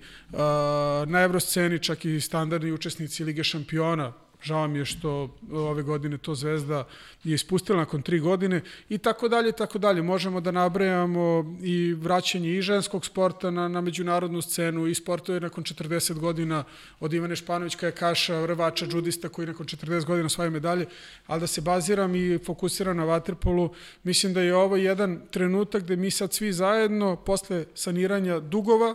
na 1.06 1.22
evrosceni, 1.24 1.78
čak 1.78 2.04
i 2.04 2.20
standardni 2.20 2.72
učesnici 2.72 3.24
Lige 3.24 3.44
šampiona, 3.44 4.12
Žao 4.42 4.68
mi 4.68 4.78
je 4.78 4.84
što 4.84 5.28
ove 5.52 5.82
godine 5.82 6.18
to 6.18 6.34
Zvezda 6.34 6.86
je 7.24 7.34
ispustila 7.34 7.78
nakon 7.78 8.02
tri 8.02 8.20
godine 8.20 8.60
i 8.88 8.98
tako 8.98 9.28
dalje, 9.28 9.52
tako 9.52 9.78
dalje. 9.78 10.02
Možemo 10.02 10.40
da 10.40 10.50
nabrajamo 10.50 11.56
i 11.62 11.94
vraćanje 11.94 12.50
i 12.50 12.62
ženskog 12.62 13.06
sporta 13.06 13.50
na, 13.50 13.68
na 13.68 13.80
međunarodnu 13.80 14.42
scenu 14.42 14.86
i 14.86 14.94
sportove 14.94 15.40
nakon 15.40 15.64
40 15.64 16.18
godina 16.18 16.64
od 17.00 17.12
Ivane 17.12 17.36
Španović 17.36 17.76
kaša, 17.98 18.46
rvača, 18.46 18.86
džudista 18.86 19.28
koji 19.28 19.46
nakon 19.46 19.66
40 19.66 20.04
godina 20.04 20.28
svoje 20.28 20.50
medalje, 20.50 20.86
ali 21.26 21.40
da 21.40 21.46
se 21.46 21.60
baziram 21.60 22.14
i 22.14 22.38
fokusiram 22.46 22.96
na 22.96 23.04
vaterpolu, 23.04 23.70
mislim 24.02 24.34
da 24.34 24.40
je 24.40 24.56
ovo 24.56 24.76
jedan 24.76 25.20
trenutak 25.30 25.82
gde 25.82 25.96
mi 25.96 26.10
sad 26.10 26.32
svi 26.32 26.52
zajedno 26.52 27.16
posle 27.16 27.64
saniranja 27.74 28.40
dugova 28.40 28.94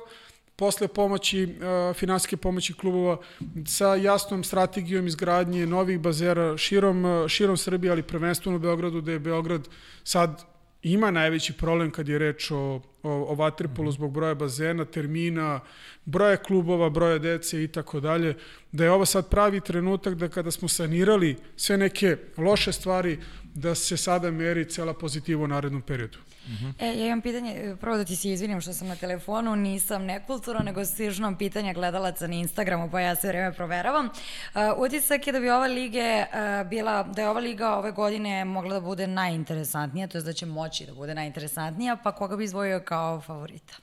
posle 0.58 0.88
pomoći, 0.88 1.44
e, 1.44 1.94
finansijske 1.94 2.38
pomoći 2.38 2.74
klubova 2.74 3.18
sa 3.66 3.96
jasnom 3.96 4.44
strategijom 4.44 5.08
izgradnje 5.08 5.66
novih 5.66 6.00
bazera 6.00 6.58
širom, 6.58 7.06
e, 7.06 7.30
širom 7.30 7.58
Srbije, 7.58 7.92
ali 7.92 8.04
prvenstveno 8.04 8.58
u 8.58 8.60
Beogradu, 8.60 9.02
da 9.02 9.12
je 9.12 9.20
Beograd 9.20 9.68
sad 10.04 10.44
ima 10.84 11.12
najveći 11.12 11.54
problem 11.54 11.92
kad 11.92 12.10
je 12.10 12.20
reč 12.20 12.52
o, 12.52 12.58
o, 12.58 12.82
o 13.04 13.36
vaterpolu 13.36 13.92
zbog 13.92 14.12
broja 14.12 14.36
bazena, 14.36 14.86
termina, 14.86 15.60
broja 16.06 16.38
klubova, 16.38 16.90
broja 16.90 17.18
dece 17.18 17.64
i 17.64 17.68
tako 17.68 18.00
dalje, 18.00 18.36
da 18.72 18.84
je 18.84 18.92
ovo 18.92 19.06
sad 19.06 19.30
pravi 19.30 19.62
trenutak 19.62 20.16
da 20.16 20.30
kada 20.30 20.52
smo 20.52 20.68
sanirali 20.68 21.36
sve 21.56 21.78
neke 21.78 22.18
loše 22.38 22.72
stvari, 22.72 23.20
da 23.58 23.76
se 23.76 23.98
sada 23.98 24.32
meri 24.32 24.70
cela 24.70 24.94
pozitiva 24.94 25.44
u 25.44 25.48
narednom 25.48 25.82
periodu. 25.82 26.18
Uh 26.18 26.52
-huh. 26.52 26.74
E, 26.80 26.86
ja 26.86 27.06
imam 27.06 27.22
pitanje, 27.22 27.76
prvo 27.82 27.98
da 27.98 28.06
ti 28.06 28.16
se 28.16 28.32
izvinim 28.32 28.62
što 28.62 28.74
sam 28.74 28.88
na 28.88 28.96
telefonu, 28.96 29.56
nisam 29.56 30.06
nekulturno, 30.06 30.62
nego 30.64 30.86
stižno 30.86 31.36
pitanja 31.38 31.74
gledalaca 31.74 32.28
na 32.28 32.36
Instagramu, 32.36 32.92
pa 32.92 33.00
ja 33.00 33.16
sve 33.16 33.30
vreme 33.30 33.54
proveravam. 33.54 34.06
Uh, 34.06 34.62
utisak 34.78 35.28
je 35.28 35.34
da 35.34 35.40
bi 35.40 35.50
ova 35.50 35.68
lige 35.68 36.22
uh, 36.22 36.70
bila, 36.70 37.04
da 37.04 37.22
je 37.22 37.30
ova 37.30 37.40
liga 37.40 37.70
ove 37.70 37.92
godine 37.92 38.46
mogla 38.46 38.74
da 38.74 38.82
bude 38.82 39.08
najinteresantnija, 39.08 40.08
to 40.08 40.18
je 40.18 40.22
da 40.22 40.34
će 40.34 40.46
moći 40.46 40.86
da 40.86 40.94
bude 40.94 41.16
najinteresantnija, 41.16 41.96
pa 42.04 42.12
koga 42.12 42.38
bi 42.38 42.44
izvojio 42.44 42.80
kao 42.80 43.22
favorita? 43.22 43.74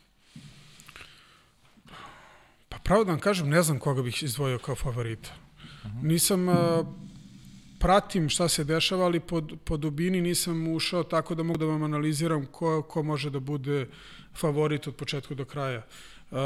Pa 2.68 2.78
pravo 2.78 3.04
da 3.04 3.10
vam 3.10 3.20
kažem, 3.20 3.48
ne 3.48 3.62
znam 3.62 3.78
koga 3.78 4.02
bih 4.02 4.22
izdvojio 4.22 4.58
kao 4.58 4.74
favorita. 4.74 5.30
Uh 5.84 5.90
-huh. 5.90 6.02
Nisam... 6.02 6.48
Uh, 6.48 6.86
pratim 7.84 8.28
šta 8.28 8.48
se 8.48 8.64
dešava, 8.64 9.04
ali 9.04 9.20
po, 9.20 9.42
po 9.64 9.76
dubini 9.76 10.20
nisam 10.20 10.68
ušao 10.68 11.02
tako 11.02 11.34
da 11.34 11.42
mogu 11.42 11.58
da 11.58 11.66
vam 11.66 11.82
analiziram 11.82 12.46
ko, 12.46 12.82
ko 12.82 13.02
može 13.02 13.30
da 13.30 13.40
bude 13.40 13.88
favorit 14.36 14.86
od 14.88 14.96
početka 14.96 15.34
do 15.34 15.44
kraja. 15.44 15.82
Uh, 16.30 16.38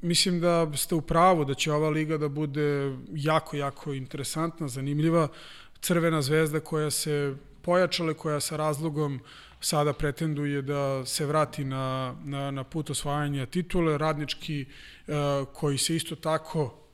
mislim 0.00 0.40
da 0.40 0.72
ste 0.76 0.94
u 0.94 1.00
pravu 1.00 1.44
da 1.44 1.54
će 1.54 1.72
ova 1.72 1.90
liga 1.90 2.18
da 2.18 2.28
bude 2.28 2.96
jako, 3.12 3.56
jako 3.56 3.92
interesantna, 3.92 4.68
zanimljiva. 4.68 5.28
Crvena 5.80 6.22
zvezda 6.22 6.60
koja 6.60 6.90
se 6.90 7.36
pojačala, 7.62 8.14
koja 8.14 8.40
sa 8.40 8.56
razlogom 8.56 9.20
sada 9.60 9.92
pretenduje 9.92 10.62
da 10.62 11.04
se 11.06 11.26
vrati 11.26 11.64
na, 11.64 12.16
na, 12.24 12.50
na 12.50 12.64
put 12.64 12.90
osvajanja 12.90 13.46
titule, 13.46 13.98
radnički 13.98 14.64
uh, 14.64 15.14
koji 15.52 15.78
se 15.78 15.96
isto 15.96 16.16
tako 16.16 16.85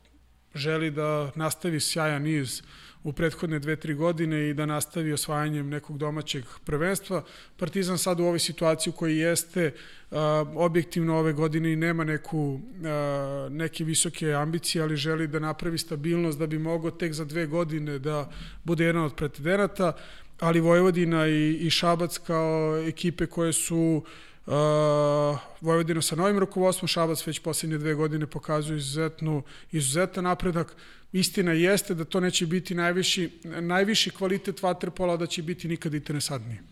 želi 0.54 0.90
da 0.90 1.30
nastavi 1.34 1.80
sjajan 1.80 2.22
niz 2.22 2.62
u 3.04 3.12
prethodne 3.12 3.58
dve, 3.58 3.76
tri 3.76 3.94
godine 3.94 4.50
i 4.50 4.54
da 4.54 4.66
nastavi 4.66 5.12
osvajanjem 5.12 5.68
nekog 5.68 5.98
domaćeg 5.98 6.44
prvenstva. 6.64 7.24
Partizan 7.56 7.98
sad 7.98 8.20
u 8.20 8.24
ovoj 8.24 8.38
situaciji 8.38 8.90
u 8.90 8.96
kojoj 8.96 9.28
jeste, 9.28 9.72
objektivno 10.54 11.18
ove 11.18 11.32
godine 11.32 11.72
i 11.72 11.76
nema 11.76 12.04
neku, 12.04 12.60
neke 13.50 13.84
visoke 13.84 14.32
ambicije, 14.32 14.82
ali 14.82 14.96
želi 14.96 15.26
da 15.26 15.38
napravi 15.38 15.78
stabilnost 15.78 16.38
da 16.38 16.46
bi 16.46 16.58
mogao 16.58 16.90
tek 16.90 17.12
za 17.12 17.24
dve 17.24 17.46
godine 17.46 17.98
da 17.98 18.30
bude 18.64 18.84
jedan 18.84 19.04
od 19.04 19.14
pretendenata, 19.14 19.92
ali 20.40 20.60
Vojvodina 20.60 21.28
i, 21.28 21.58
i 21.60 21.70
Šabac 21.70 22.18
kao 22.18 22.78
ekipe 22.86 23.26
koje 23.26 23.52
su 23.52 24.02
Uh, 24.04 24.31
Vojvodina 25.60 26.02
sa 26.02 26.16
novim 26.16 26.38
rukovodstvom, 26.38 26.88
Šabac 26.88 27.26
već 27.26 27.38
posljednje 27.38 27.78
dve 27.78 27.94
godine 27.94 28.26
pokazuju 28.26 28.76
izuzetnu, 28.76 29.42
izuzetan 29.72 30.24
napredak. 30.24 30.76
Istina 31.12 31.52
jeste 31.52 31.94
da 31.94 32.04
to 32.04 32.20
neće 32.20 32.46
biti 32.46 32.74
najviši, 32.74 33.30
najviši 33.44 34.10
kvalitet 34.10 34.62
vaterpola, 34.62 35.16
da 35.16 35.26
će 35.26 35.42
biti 35.42 35.68
nikad 35.68 35.94
interesantnije. 35.94 36.62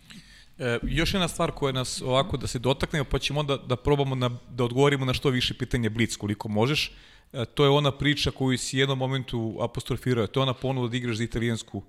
E, 0.59 0.79
još 0.83 1.13
jedna 1.13 1.27
stvar 1.27 1.51
koja 1.51 1.71
nas 1.71 2.01
ovako 2.01 2.37
da 2.37 2.47
se 2.47 2.59
dotaknemo, 2.59 3.05
pa 3.05 3.19
ćemo 3.19 3.39
onda 3.39 3.57
da 3.57 3.75
probamo 3.75 4.15
na, 4.15 4.29
da 4.49 4.63
odgovorimo 4.63 5.05
na 5.05 5.13
što 5.13 5.29
više 5.29 5.53
pitanje 5.53 5.89
Blic, 5.89 6.15
koliko 6.15 6.49
možeš. 6.49 6.91
E, 7.33 7.45
to 7.45 7.63
je 7.63 7.69
ona 7.69 7.91
priča 7.91 8.31
koju 8.31 8.57
si 8.57 8.77
jednom 8.77 8.97
momentu 8.97 9.57
apostrofirao, 9.61 10.27
to 10.27 10.39
je 10.39 10.41
ona 10.41 10.53
ponuda 10.53 10.89
da 10.89 10.97
igraš 10.97 11.17
za 11.17 11.23
italijansku 11.23 11.83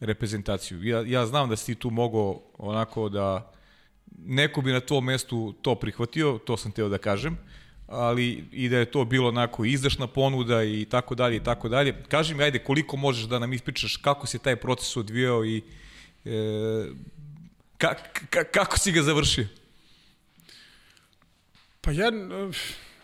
reprezentaciju. 0.00 0.84
Ja, 0.84 1.02
ja 1.06 1.26
znam 1.26 1.48
da 1.48 1.56
si 1.56 1.74
tu 1.74 1.90
mogao 1.90 2.42
onako 2.58 3.08
da 3.08 3.52
neko 4.26 4.60
bi 4.60 4.72
na 4.72 4.80
tom 4.80 5.04
mestu 5.04 5.54
to 5.62 5.74
prihvatio, 5.74 6.38
to 6.38 6.56
sam 6.56 6.72
teo 6.72 6.88
da 6.88 6.98
kažem, 6.98 7.38
ali 7.86 8.44
i 8.52 8.68
da 8.68 8.78
je 8.78 8.90
to 8.90 9.04
bilo 9.04 9.28
onako 9.28 9.64
izdašna 9.64 10.06
ponuda 10.06 10.64
i 10.64 10.84
tako 10.90 11.14
dalje 11.14 11.36
i 11.36 11.42
tako 11.42 11.68
dalje. 11.68 11.94
Kaži 12.08 12.34
mi, 12.34 12.42
ajde, 12.42 12.58
koliko 12.58 12.96
možeš 12.96 13.24
da 13.24 13.38
nam 13.38 13.52
ispričaš 13.52 13.96
kako 13.96 14.26
se 14.26 14.38
taj 14.38 14.56
proces 14.56 14.96
odvijao 14.96 15.44
i 15.44 15.62
e, 16.24 16.86
ka, 17.78 17.94
ka, 18.30 18.44
kako 18.44 18.78
si 18.78 18.92
ga 18.92 19.02
završio? 19.02 19.46
Pa 21.80 21.92
ja, 21.92 22.10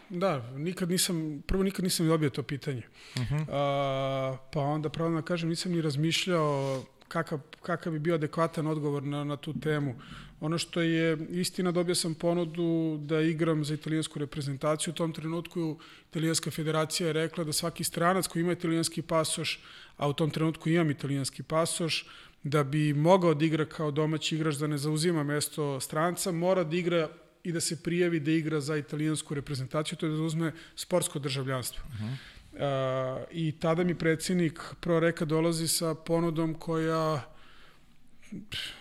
da, 0.08 0.50
nikad 0.56 0.90
nisam, 0.90 1.42
prvo 1.46 1.62
nikad 1.62 1.84
nisam 1.84 2.06
dobio 2.06 2.30
to 2.30 2.42
pitanje. 2.42 2.82
Uh 3.16 3.22
-huh. 3.22 3.44
A, 3.50 4.36
pa 4.52 4.60
onda, 4.60 4.88
pravo 4.88 5.10
da 5.10 5.22
kažem, 5.22 5.48
nisam 5.48 5.72
ni 5.72 5.82
razmišljao 5.82 6.82
kakav, 7.08 7.40
kakav 7.62 7.92
bi 7.92 7.98
bio 7.98 8.14
adekvatan 8.14 8.66
odgovor 8.66 9.02
na, 9.02 9.24
na 9.24 9.36
tu 9.36 9.60
temu. 9.60 9.94
Ono 10.42 10.58
što 10.58 10.80
je 10.80 11.18
istina, 11.30 11.70
dobio 11.70 11.94
sam 11.94 12.14
ponudu 12.14 12.98
da 13.00 13.20
igram 13.20 13.64
za 13.64 13.74
italijansku 13.74 14.18
reprezentaciju. 14.18 14.90
U 14.90 14.94
tom 14.94 15.12
trenutku 15.12 15.78
italijanska 16.10 16.50
federacija 16.50 17.06
je 17.06 17.12
rekla 17.12 17.44
da 17.44 17.52
svaki 17.52 17.84
stranac 17.84 18.26
koji 18.26 18.40
ima 18.40 18.52
italijanski 18.52 19.02
pasoš, 19.02 19.60
a 19.96 20.08
u 20.08 20.12
tom 20.12 20.30
trenutku 20.30 20.68
imam 20.68 20.90
italijanski 20.90 21.42
pasoš, 21.42 22.06
da 22.42 22.64
bi 22.64 22.92
mogao 22.94 23.34
da 23.34 23.44
igra 23.44 23.64
kao 23.64 23.90
domaći 23.90 24.34
igrač, 24.34 24.56
da 24.56 24.66
ne 24.66 24.78
zauzima 24.78 25.22
mesto 25.22 25.80
stranca, 25.80 26.32
mora 26.32 26.64
da 26.64 26.76
igra 26.76 27.08
i 27.44 27.52
da 27.52 27.60
se 27.60 27.82
prijavi 27.82 28.20
da 28.20 28.30
igra 28.30 28.60
za 28.60 28.76
italijansku 28.76 29.34
reprezentaciju, 29.34 29.98
to 29.98 30.06
je 30.06 30.16
da 30.16 30.22
uzme 30.22 30.52
sportsko 30.76 31.18
državljanstvo. 31.18 31.84
Uh 31.88 32.00
-huh. 32.00 32.16
Uh, 32.52 33.22
I 33.30 33.52
tada 33.52 33.84
mi 33.84 33.94
predsednik 33.94 34.60
Proreka 34.80 35.24
dolazi 35.24 35.68
sa 35.68 35.94
ponudom 35.94 36.54
koja 36.54 37.31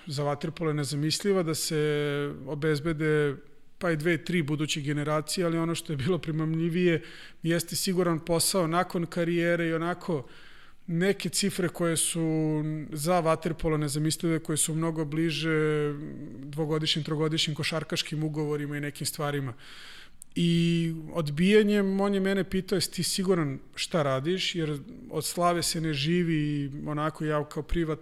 za 0.07 0.23
Vatrpole 0.23 0.73
nezamisliva 0.73 1.43
da 1.43 1.55
se 1.55 2.33
obezbede 2.47 3.35
pa 3.77 3.91
i 3.91 3.97
dve, 3.97 4.17
tri 4.25 4.41
buduće 4.41 4.81
generacije, 4.81 5.45
ali 5.45 5.57
ono 5.57 5.75
što 5.75 5.93
je 5.93 5.97
bilo 5.97 6.17
primamljivije 6.17 7.01
jeste 7.43 7.75
siguran 7.75 8.19
posao 8.19 8.67
nakon 8.67 9.05
karijere 9.05 9.67
i 9.67 9.73
onako 9.73 10.27
neke 10.87 11.29
cifre 11.29 11.69
koje 11.69 11.97
su 11.97 12.21
za 12.91 13.19
Vaterpolo 13.19 13.77
nezamislive, 13.77 14.39
koje 14.39 14.57
su 14.57 14.75
mnogo 14.75 15.05
bliže 15.05 15.93
dvogodišnjim, 16.39 17.03
trogodišnjim 17.03 17.55
košarkaškim 17.55 18.23
ugovorima 18.23 18.77
i 18.77 18.81
nekim 18.81 19.07
stvarima. 19.07 19.53
I 20.35 20.93
odbijanjem, 21.13 21.99
on 22.01 22.13
je 22.13 22.19
mene 22.19 22.43
pitao, 22.43 22.75
jesi 22.77 22.91
ti 22.91 23.03
siguran 23.03 23.59
šta 23.75 24.03
radiš, 24.03 24.55
jer 24.55 24.79
od 25.09 25.25
slave 25.25 25.63
se 25.63 25.81
ne 25.81 25.93
živi 25.93 26.71
onako 26.87 27.25
ja 27.25 27.49
kao 27.49 27.63
privat, 27.63 27.99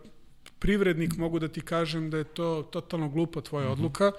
privrednik 0.60 1.18
mogu 1.18 1.40
da 1.40 1.48
ti 1.48 1.62
kažem 1.62 2.10
da 2.10 2.18
je 2.18 2.24
to 2.24 2.70
totalno 2.72 3.10
glupa 3.10 3.42
tvoja 3.42 3.66
mm 3.66 3.70
-hmm. 3.70 3.74
odluka. 3.74 4.12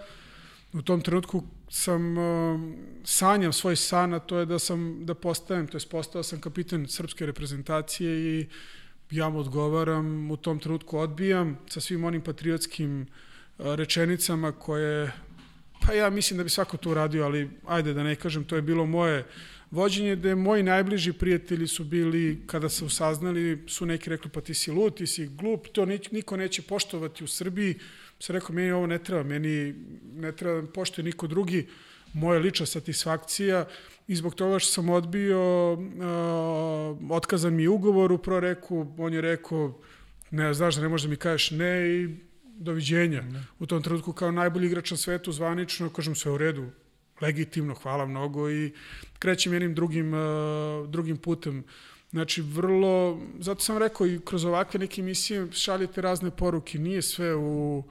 U 0.73 0.83
tom 0.83 1.01
trenutku 1.01 1.43
sam 1.69 2.19
uh, 2.19 2.61
sanjam 3.05 3.53
svoj 3.53 3.77
san, 3.77 4.15
a 4.15 4.19
to 4.19 4.39
je 4.39 4.47
da 4.47 4.59
sam 4.59 5.07
da 5.07 5.15
postajem, 5.15 5.67
to 5.67 5.77
je 5.77 5.83
postao 5.91 6.23
sam 6.23 6.41
kapitan 6.41 6.87
srpske 6.89 7.27
reprezentacije 7.27 8.41
i 8.41 8.47
ja 9.11 9.29
mu 9.29 9.39
odgovaram, 9.39 10.31
u 10.31 10.37
tom 10.37 10.59
trenutku 10.59 10.99
odbijam 10.99 11.59
sa 11.69 11.81
svim 11.81 12.05
onim 12.05 12.23
patriotskim 12.23 13.07
uh, 13.59 13.75
rečenicama 13.75 14.53
koje 14.53 15.13
pa 15.87 15.93
ja 15.93 16.11
mislim 16.11 16.39
da 16.39 16.45
bi 16.45 16.51
svako 16.51 16.77
to 16.77 16.91
uradio, 16.91 17.25
ali 17.25 17.51
ajde 17.67 17.95
da 17.95 18.03
ne 18.03 18.17
kažem, 18.17 18.45
to 18.45 18.57
je 18.57 18.63
bilo 18.63 18.87
moje 18.87 19.27
vođenje 19.71 20.17
gde 20.17 20.35
moji 20.35 20.63
najbliži 20.63 21.13
prijatelji 21.13 21.67
su 21.67 21.85
bili, 21.85 22.43
kada 22.47 22.69
su 22.69 22.89
saznali, 22.89 23.65
su 23.67 23.87
neki 23.87 24.11
rekli 24.11 24.31
pa 24.31 24.41
ti 24.41 24.55
si 24.55 24.71
lud, 24.71 24.97
ti 24.97 25.07
si 25.07 25.27
glup, 25.27 25.67
to 25.73 25.87
niko 26.11 26.37
neće 26.37 26.63
poštovati 26.63 27.25
u 27.25 27.27
Srbiji. 27.27 27.75
Sam 28.19 28.35
rekao, 28.35 28.55
meni 28.55 28.71
ovo 28.71 28.87
ne 28.87 28.99
treba, 28.99 29.23
meni 29.23 29.75
ne 30.15 30.33
treba 30.33 30.61
da 30.61 30.67
poštuje 30.67 31.05
niko 31.05 31.27
drugi, 31.27 31.67
moja 32.13 32.41
lična 32.41 32.67
satisfakcija 32.67 33.67
i 34.09 34.17
zbog 34.17 34.35
toga 34.35 34.59
što 34.59 34.73
sam 34.73 34.91
odbio, 34.91 35.73
uh, 35.73 35.81
otkazan 37.11 37.55
mi 37.55 37.69
ugovor 37.69 38.13
u 38.13 38.19
proreku, 38.19 38.87
on 38.99 39.15
je 39.15 39.21
rekao, 39.21 39.81
ne, 40.31 40.55
znaš 40.55 40.75
da 40.75 40.83
ne 40.83 40.89
možeš 40.89 41.05
da 41.05 41.11
mi 41.11 41.17
kažeš 41.17 41.51
ne 41.51 41.89
i 41.89 42.09
doviđenja. 42.45 43.23
Ne. 43.23 43.47
U 43.59 43.67
tom 43.67 43.83
trenutku 43.83 44.13
kao 44.13 44.31
najbolji 44.31 44.67
igrač 44.67 44.91
na 44.91 44.97
svetu 44.97 45.33
zvanično, 45.33 45.91
kažem 45.91 46.15
sve 46.15 46.33
u 46.33 46.39
redu, 46.39 46.71
legitimno, 47.21 47.75
hvala 47.75 48.07
mnogo 48.07 48.51
i 48.51 48.73
krećem 49.19 49.53
jednim 49.53 49.75
drugim, 49.75 50.15
uh, 50.15 50.89
drugim 50.89 51.17
putem. 51.17 51.65
Znači, 52.11 52.43
vrlo, 52.43 53.21
zato 53.39 53.61
sam 53.61 53.79
rekao 53.79 54.07
i 54.07 54.21
kroz 54.25 54.45
ovakve 54.45 54.81
neke 54.81 55.01
emisije 55.01 55.49
šaljete 55.53 56.01
razne 56.01 56.31
poruke, 56.31 56.79
nije 56.79 57.03
sve 57.03 57.35
u, 57.35 57.85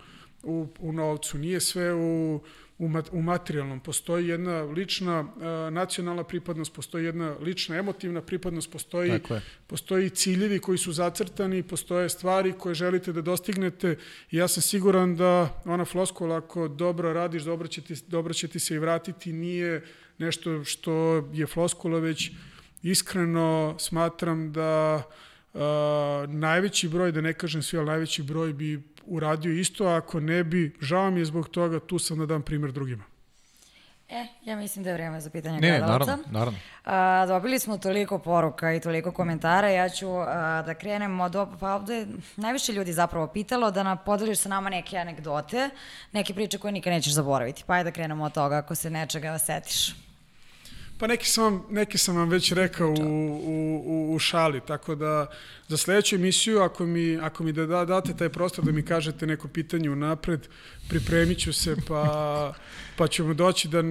u, 0.43 0.67
u 0.79 0.93
novcu, 0.93 1.37
nije 1.37 1.59
sve 1.59 1.93
u, 1.93 2.41
u, 2.79 2.87
mat, 2.87 3.09
u 3.11 3.21
materijalnom. 3.21 3.79
Postoji 3.79 4.27
jedna 4.27 4.61
lična 4.61 5.19
uh, 5.19 5.73
nacionalna 5.73 6.23
pripadnost, 6.23 6.73
postoji 6.73 7.05
jedna 7.05 7.35
lična 7.41 7.75
emotivna 7.75 8.21
pripadnost, 8.21 8.71
postoji, 8.71 9.19
postoji 9.67 10.09
ciljevi 10.09 10.59
koji 10.59 10.77
su 10.77 10.91
zacrtani, 10.91 11.63
postoje 11.63 12.09
stvari 12.09 12.53
koje 12.53 12.75
želite 12.75 13.13
da 13.13 13.21
dostignete 13.21 13.97
i 14.31 14.37
ja 14.37 14.47
sam 14.47 14.61
siguran 14.61 15.15
da 15.15 15.61
ona 15.65 15.85
floskola 15.85 16.37
ako 16.37 16.67
dobro 16.67 17.13
radiš, 17.13 17.43
dobro 17.43 17.67
će 17.67 17.81
ti, 17.81 17.95
dobro 18.07 18.33
će 18.33 18.47
ti 18.47 18.59
se 18.59 18.75
i 18.75 18.79
vratiti, 18.79 19.33
nije 19.33 19.83
nešto 20.17 20.63
što 20.63 20.93
je 21.33 21.47
floskula, 21.47 21.99
već 21.99 22.31
iskreno 22.83 23.75
smatram 23.79 24.53
da 24.53 25.03
uh, 25.53 25.59
najveći 26.27 26.87
broj, 26.87 27.11
da 27.11 27.21
ne 27.21 27.33
kažem 27.33 27.61
svi, 27.61 27.77
ali 27.77 27.87
najveći 27.87 28.23
broj 28.23 28.53
bi 28.53 28.81
uradio 29.09 29.51
isto, 29.51 29.85
ako 29.85 30.19
ne 30.19 30.43
bi, 30.43 30.75
žao 30.81 31.11
mi 31.11 31.19
je 31.19 31.25
zbog 31.25 31.49
toga, 31.49 31.79
tu 31.79 31.99
sam 31.99 32.19
da 32.19 32.25
dam 32.25 32.41
primer 32.41 32.71
drugima. 32.71 33.03
E, 34.09 34.25
ja 34.45 34.55
mislim 34.55 34.83
da 34.83 34.89
je 34.89 34.93
vreme 34.93 35.21
za 35.21 35.29
pitanje 35.29 35.59
ne, 35.59 35.69
gledalca. 35.69 35.91
naravno, 35.91 36.23
naravno. 36.31 36.59
A, 36.85 37.25
dobili 37.27 37.59
smo 37.59 37.77
toliko 37.77 38.19
poruka 38.19 38.73
i 38.73 38.79
toliko 38.79 39.11
komentara, 39.11 39.69
ja 39.69 39.89
ću 39.89 40.09
a, 40.09 40.63
da 40.65 40.73
krenem 40.73 41.19
od, 41.19 41.35
pa 41.59 41.75
ovde 41.75 42.07
najviše 42.35 42.73
ljudi 42.73 42.93
zapravo 42.93 43.27
pitalo 43.27 43.71
da 43.71 43.83
nam 43.83 43.97
podeliš 44.05 44.39
sa 44.39 44.49
nama 44.49 44.69
neke 44.69 44.97
anegdote, 44.97 45.69
neke 46.11 46.33
priče 46.33 46.57
koje 46.57 46.71
nikad 46.71 46.93
nećeš 46.93 47.13
zaboraviti, 47.13 47.63
pa 47.67 47.73
ajde 47.73 47.83
da 47.83 47.93
krenemo 47.93 48.23
od 48.23 48.33
toga 48.33 48.57
ako 48.57 48.75
se 48.75 48.89
nečega 48.89 49.37
setiš. 49.37 50.08
Pa 50.99 51.07
neki 51.07 51.27
sam 51.27 51.43
vam, 51.43 51.65
neki 51.69 51.97
sam 51.97 52.15
vam 52.15 52.29
već 52.29 52.51
rekao 52.51 52.89
u, 52.89 52.93
u, 53.43 53.83
u, 53.85 54.15
u 54.15 54.19
šali, 54.19 54.61
tako 54.67 54.95
da 54.95 55.27
za 55.67 55.77
sledeću 55.77 56.15
emisiju, 56.15 56.59
ako 56.59 56.85
mi, 56.85 57.17
ako 57.21 57.43
mi 57.43 57.51
da, 57.51 57.65
da 57.65 57.85
date 57.85 58.17
taj 58.17 58.29
prostor 58.29 58.65
da 58.65 58.71
mi 58.71 58.85
kažete 58.85 59.27
neko 59.27 59.47
pitanje 59.47 59.89
unapred, 59.89 60.47
pripremit 60.89 61.39
ću 61.39 61.53
se, 61.53 61.75
pa, 61.87 62.53
pa 62.97 63.07
ćemo 63.07 63.33
doći 63.33 63.67
da, 63.67 63.81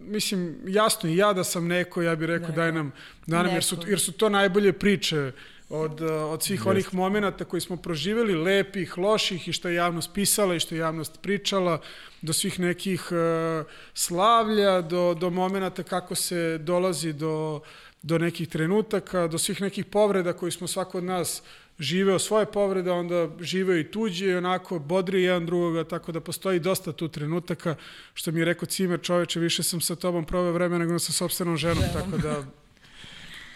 mislim, 0.00 0.56
jasno 0.66 1.10
i 1.10 1.16
ja 1.16 1.32
da 1.32 1.44
sam 1.44 1.66
neko, 1.66 2.02
ja 2.02 2.16
bih 2.16 2.26
rekao 2.26 2.48
da, 2.48 2.54
daj 2.54 2.72
nam, 2.72 2.92
da 3.26 3.42
nam 3.42 3.52
jer, 3.52 3.64
su, 3.64 3.76
jer 3.86 4.00
su 4.00 4.12
to 4.12 4.28
najbolje 4.28 4.72
priče 4.72 5.32
od, 5.72 6.00
od 6.02 6.42
svih 6.42 6.66
onih 6.66 6.94
momenta 6.94 7.44
koji 7.44 7.60
smo 7.60 7.76
proživeli, 7.76 8.34
lepih, 8.34 8.98
loših 8.98 9.48
i 9.48 9.52
što 9.52 9.68
je 9.68 9.74
javnost 9.74 10.10
pisala 10.14 10.54
i 10.54 10.60
što 10.60 10.74
je 10.74 10.78
javnost 10.78 11.22
pričala, 11.22 11.80
do 12.22 12.32
svih 12.32 12.60
nekih 12.60 13.08
uh, 13.12 13.66
slavlja, 13.94 14.80
do, 14.80 15.14
do 15.14 15.30
momenta 15.30 15.82
kako 15.82 16.14
se 16.14 16.58
dolazi 16.58 17.12
do, 17.12 17.60
do 18.02 18.18
nekih 18.18 18.48
trenutaka, 18.48 19.28
do 19.28 19.38
svih 19.38 19.60
nekih 19.60 19.84
povreda 19.84 20.32
koji 20.32 20.52
smo 20.52 20.66
svako 20.66 20.98
od 20.98 21.04
nas 21.04 21.42
živeo 21.78 22.18
svoje 22.18 22.46
povrede, 22.46 22.90
onda 22.90 23.28
živeo 23.40 23.78
i 23.78 23.90
tuđe 23.90 24.26
i 24.26 24.34
onako 24.34 24.78
bodri 24.78 25.22
jedan 25.22 25.46
drugoga, 25.46 25.84
tako 25.84 26.12
da 26.12 26.20
postoji 26.20 26.60
dosta 26.60 26.92
tu 26.92 27.08
trenutaka, 27.08 27.74
što 28.14 28.32
mi 28.32 28.40
je 28.40 28.44
rekao 28.44 28.66
Cimer, 28.66 29.00
čoveče, 29.02 29.40
više 29.40 29.62
sam 29.62 29.80
sa 29.80 29.96
tobom 29.96 30.24
proveo 30.24 30.52
vremena 30.52 30.84
nego 30.84 30.98
sa 30.98 31.12
sobstvenom 31.12 31.56
ženom, 31.56 31.84
tako 31.92 32.18
da... 32.18 32.61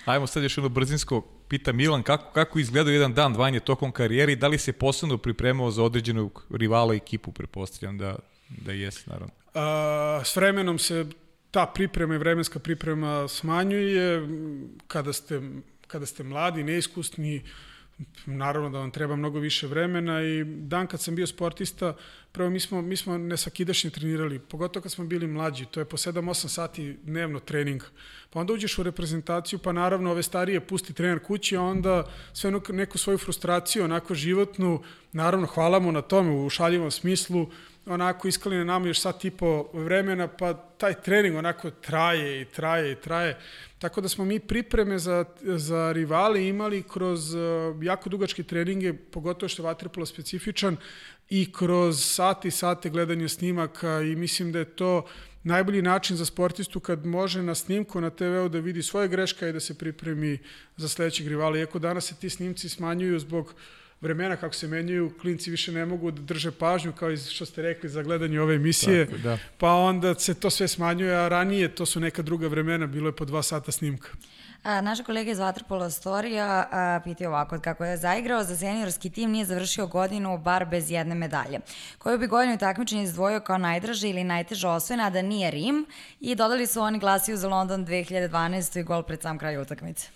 Ajmo 0.07 0.27
sad 0.27 0.43
još 0.43 0.59
jedno 0.59 0.69
brzinsko, 0.69 1.21
pita 1.49 1.73
Milan, 1.73 2.03
kako, 2.03 2.33
kako 2.33 2.59
izgledao 2.59 2.93
jedan 2.93 3.15
dan 3.15 3.33
dvanje 3.33 3.61
tokom 3.61 3.93
karijeri 3.93 4.33
i 4.33 4.37
da 4.37 4.49
li 4.49 4.59
se 4.59 4.73
posebno 4.73 5.19
pripremao 5.19 5.71
za 5.71 5.83
određenog 5.83 6.47
rivala 6.51 6.95
ekipu, 6.95 7.33
prepostavljam 7.33 7.99
da, 7.99 8.17
da 8.49 8.73
jesi, 8.73 9.11
naravno. 9.11 9.35
A, 9.55 10.21
s 10.25 10.37
vremenom 10.37 10.79
se 10.79 11.07
ta 11.51 11.67
priprema 11.67 12.15
i 12.15 12.19
vremenska 12.19 12.59
priprema 12.59 13.29
smanjuje 13.29 14.29
kada 14.87 15.13
ste, 15.13 15.41
kada 15.87 16.07
ste 16.07 16.23
mladi, 16.23 16.65
neiskusni, 16.65 17.43
naravno 18.27 18.71
da 18.71 18.79
vam 18.79 18.91
treba 18.91 19.17
mnogo 19.17 19.39
više 19.39 19.67
vremena 19.67 20.23
i 20.23 20.45
dan 20.45 20.87
kad 20.87 21.01
sam 21.01 21.15
bio 21.15 21.27
sportista, 21.27 21.97
prvo 22.33 22.51
mi 22.51 22.61
smo, 22.61 22.83
mi 22.83 22.97
smo 22.97 23.19
nesvakidašnje 23.19 23.91
trenirali, 23.91 24.39
pogotovo 24.39 24.83
kad 24.83 24.93
smo 24.93 25.05
bili 25.05 25.27
mlađi, 25.27 25.67
to 25.67 25.81
je 25.81 25.85
po 25.85 25.97
7-8 25.97 26.49
sati 26.49 26.97
dnevno 27.03 27.41
trening. 27.41 27.83
Pa 28.31 28.41
onda 28.41 28.53
uđeš 28.53 28.79
u 28.79 28.83
reprezentaciju, 28.83 29.59
pa 29.59 29.73
naravno 29.73 30.11
ove 30.11 30.23
starije 30.23 30.67
pusti 30.67 30.93
trener 30.93 31.23
kući, 31.23 31.57
a 31.57 31.63
onda 31.63 32.07
sve 32.33 32.53
neku 32.69 32.99
svoju 32.99 33.19
frustraciju, 33.19 33.85
onako 33.85 34.15
životnu, 34.15 34.83
naravno 35.13 35.47
hvala 35.47 35.79
mu 35.79 35.93
na 35.93 36.03
tome 36.03 36.31
u 36.31 36.51
šaljivom 36.51 36.91
smislu, 36.91 37.51
onako 37.87 38.29
iskali 38.29 38.57
na 38.57 38.65
nama 38.65 38.87
još 38.87 39.01
sat 39.01 39.25
i 39.25 39.31
po 39.31 39.69
vremena, 39.73 40.29
pa 40.29 40.55
taj 40.55 40.95
trening 40.95 41.37
onako 41.37 41.71
traje 41.71 42.41
i 42.41 42.45
traje 42.45 42.93
i 42.93 42.95
traje. 42.95 43.39
Tako 43.79 44.01
da 44.01 44.09
smo 44.09 44.25
mi 44.25 44.41
pripreme 44.41 44.99
za, 44.99 45.25
za 45.43 45.93
rivale 45.93 46.49
imali 46.49 46.83
kroz 46.83 47.35
uh, 47.35 47.41
jako 47.83 48.09
dugačke 48.09 48.43
treninge, 48.43 48.93
pogotovo 48.95 49.49
što 49.49 49.63
je 49.63 49.67
Vatrepolo 49.67 50.07
specifičan, 50.07 50.77
i 51.29 51.53
kroz 51.53 52.05
sati 52.05 52.49
i 52.49 52.51
sate 52.51 52.91
gledanja 52.91 53.29
snimaka 53.29 54.01
i 54.01 54.17
mislim 54.17 54.53
da 54.53 54.59
je 54.59 54.65
to 54.77 55.07
najbolji 55.43 55.83
način 55.83 56.17
za 56.17 56.25
sportistu 56.25 56.81
kad 56.81 57.07
može 57.07 57.43
na 57.43 57.55
snimku 57.55 58.01
na 58.01 58.11
TV-u 58.11 58.49
da 58.49 58.59
vidi 58.59 58.83
svoje 58.83 59.09
greška 59.09 59.49
i 59.49 59.53
da 59.53 59.61
se 59.61 59.79
pripremi 59.79 60.39
za 60.77 60.89
sledećeg 60.89 61.29
rivala. 61.29 61.59
Iako 61.59 61.79
danas 61.79 62.05
se 62.05 62.15
ti 62.15 62.31
snimci 62.31 62.69
smanjuju 62.69 63.19
zbog 63.19 63.47
uh, 63.47 63.53
vremena 64.01 64.37
kako 64.37 64.55
se 64.55 64.69
menjaju, 64.69 65.13
klinci 65.21 65.51
više 65.51 65.73
ne 65.73 65.87
mogu 65.87 66.11
da 66.11 66.23
drže 66.23 66.51
pažnju, 66.51 66.93
kao 66.93 67.11
i 67.11 67.17
što 67.17 67.47
ste 67.47 67.63
rekli 67.63 67.89
za 67.89 68.03
gledanje 68.03 68.41
ove 68.41 68.55
emisije, 68.55 69.07
Tako, 69.07 69.19
da. 69.19 69.39
pa 69.59 69.73
onda 69.73 70.15
se 70.15 70.35
to 70.35 70.51
sve 70.51 70.69
smanjuje, 70.69 71.17
a 71.17 71.29
ranije 71.29 71.75
to 71.75 71.87
su 71.87 72.01
neka 72.01 72.23
druga 72.23 72.49
vremena, 72.49 72.87
bilo 72.87 73.09
je 73.09 73.17
po 73.17 73.25
dva 73.25 73.43
sata 73.43 73.73
snimka. 73.73 74.09
A, 74.63 74.81
naša 74.81 75.03
kolega 75.03 75.31
iz 75.31 75.39
Vatrpola 75.39 75.91
Storija 75.91 76.69
a, 76.73 77.01
piti 77.05 77.27
ovako, 77.27 77.59
kako 77.61 77.85
je 77.85 77.97
zaigrao 77.97 78.45
za 78.45 78.57
seniorski 78.57 79.11
tim, 79.11 79.31
nije 79.31 79.45
završio 79.45 79.87
godinu 79.87 80.39
bar 80.39 80.65
bez 80.65 80.91
jedne 80.91 81.15
medalje. 81.15 81.61
Koju 81.99 82.19
bi 82.19 82.27
godinu 82.27 82.59
takmičenja 82.59 83.03
izdvojio 83.03 83.41
kao 83.41 83.59
najdraže 83.59 84.11
ili 84.11 84.25
najteža 84.25 84.71
osvojena, 84.71 85.11
da 85.11 85.23
nije 85.23 85.51
Rim, 85.51 85.87
i 86.21 86.35
dodali 86.35 86.67
su 86.67 86.81
oni 86.81 86.99
glasiju 86.99 87.37
za 87.37 87.49
London 87.49 87.87
2012. 87.87 88.81
i 88.81 88.83
gol 88.83 89.03
pred 89.03 89.23
sam 89.23 89.39
kraj 89.39 89.63
utakmice. 89.63 90.09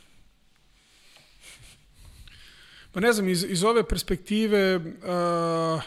Pa 2.93 3.01
ne 3.01 3.13
znam, 3.13 3.29
iz, 3.29 3.45
iz 3.49 3.65
ove 3.65 3.83
perspektive 3.89 4.77
uh, 4.77 5.83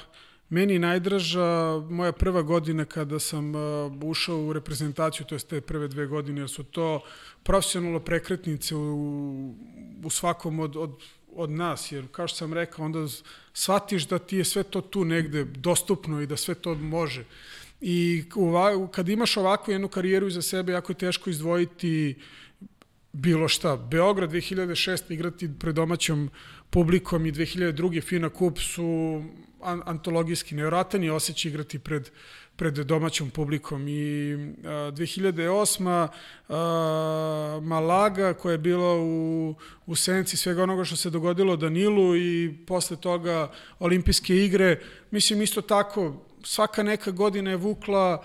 meni 0.50 0.80
najdraža 0.80 1.80
moja 1.90 2.12
prva 2.12 2.42
godina 2.42 2.86
kada 2.86 3.20
sam 3.20 3.56
uh, 3.56 3.62
ušao 4.04 4.38
u 4.38 4.54
reprezentaciju, 4.54 5.26
to 5.26 5.36
je 5.36 5.40
te 5.40 5.62
prve 5.62 5.88
dve 5.88 6.08
godine, 6.08 6.42
jer 6.42 6.50
su 6.50 6.64
to 6.64 7.02
profesionalno 7.44 8.00
prekretnice 8.00 8.76
u, 8.76 9.56
u 10.04 10.10
svakom 10.10 10.60
od, 10.60 10.78
od, 10.78 11.04
od 11.36 11.50
nas, 11.50 11.92
jer 11.92 12.08
kao 12.12 12.28
što 12.28 12.38
sam 12.38 12.54
rekao, 12.54 12.86
onda 12.86 13.08
shvatiš 13.54 14.08
da 14.08 14.20
ti 14.20 14.38
je 14.38 14.46
sve 14.46 14.64
to 14.64 14.82
tu 14.82 15.06
negde 15.06 15.44
dostupno 15.44 16.22
i 16.22 16.28
da 16.28 16.38
sve 16.38 16.56
to 16.56 16.76
može. 16.76 17.26
I 17.82 18.24
kad 18.92 19.10
imaš 19.10 19.38
ovakvu 19.38 19.72
jednu 19.72 19.88
karijeru 19.88 20.28
iza 20.28 20.42
sebe, 20.42 20.72
jako 20.72 20.92
je 20.92 20.98
teško 20.98 21.30
izdvojiti 21.30 22.16
bilo 23.14 23.48
šta. 23.48 23.78
Beograd 23.78 24.32
2006. 24.32 25.14
igrati 25.14 25.50
pred 25.60 25.76
domaćom 25.76 26.30
publikom 26.74 27.26
i 27.26 27.32
2002. 27.32 28.02
Fina 28.02 28.30
Kup 28.30 28.60
su 28.60 29.24
antologijski 29.62 30.56
nevjeratan 30.56 31.04
je 31.04 31.12
osjećaj 31.12 31.50
igrati 31.50 31.80
pred, 31.80 32.10
pred 32.56 32.74
domaćom 32.74 33.30
publikom 33.30 33.88
i 33.88 34.34
a, 34.34 34.92
2008. 34.92 36.08
A, 36.50 37.60
Malaga 37.64 38.34
koja 38.34 38.52
je 38.52 38.58
bila 38.58 38.96
u, 38.96 39.56
u 39.86 39.96
senci 39.96 40.38
svega 40.38 40.64
onoga 40.64 40.84
što 40.84 40.96
se 40.96 41.10
dogodilo 41.10 41.56
Danilu 41.56 42.16
i 42.16 42.54
posle 42.68 42.98
toga 42.98 43.52
olimpijske 43.80 44.36
igre, 44.36 44.82
mislim 45.12 45.42
isto 45.42 45.62
tako 45.62 46.26
svaka 46.44 46.84
neka 46.84 47.12
godina 47.12 47.50
je 47.52 47.58
vukla 47.58 48.24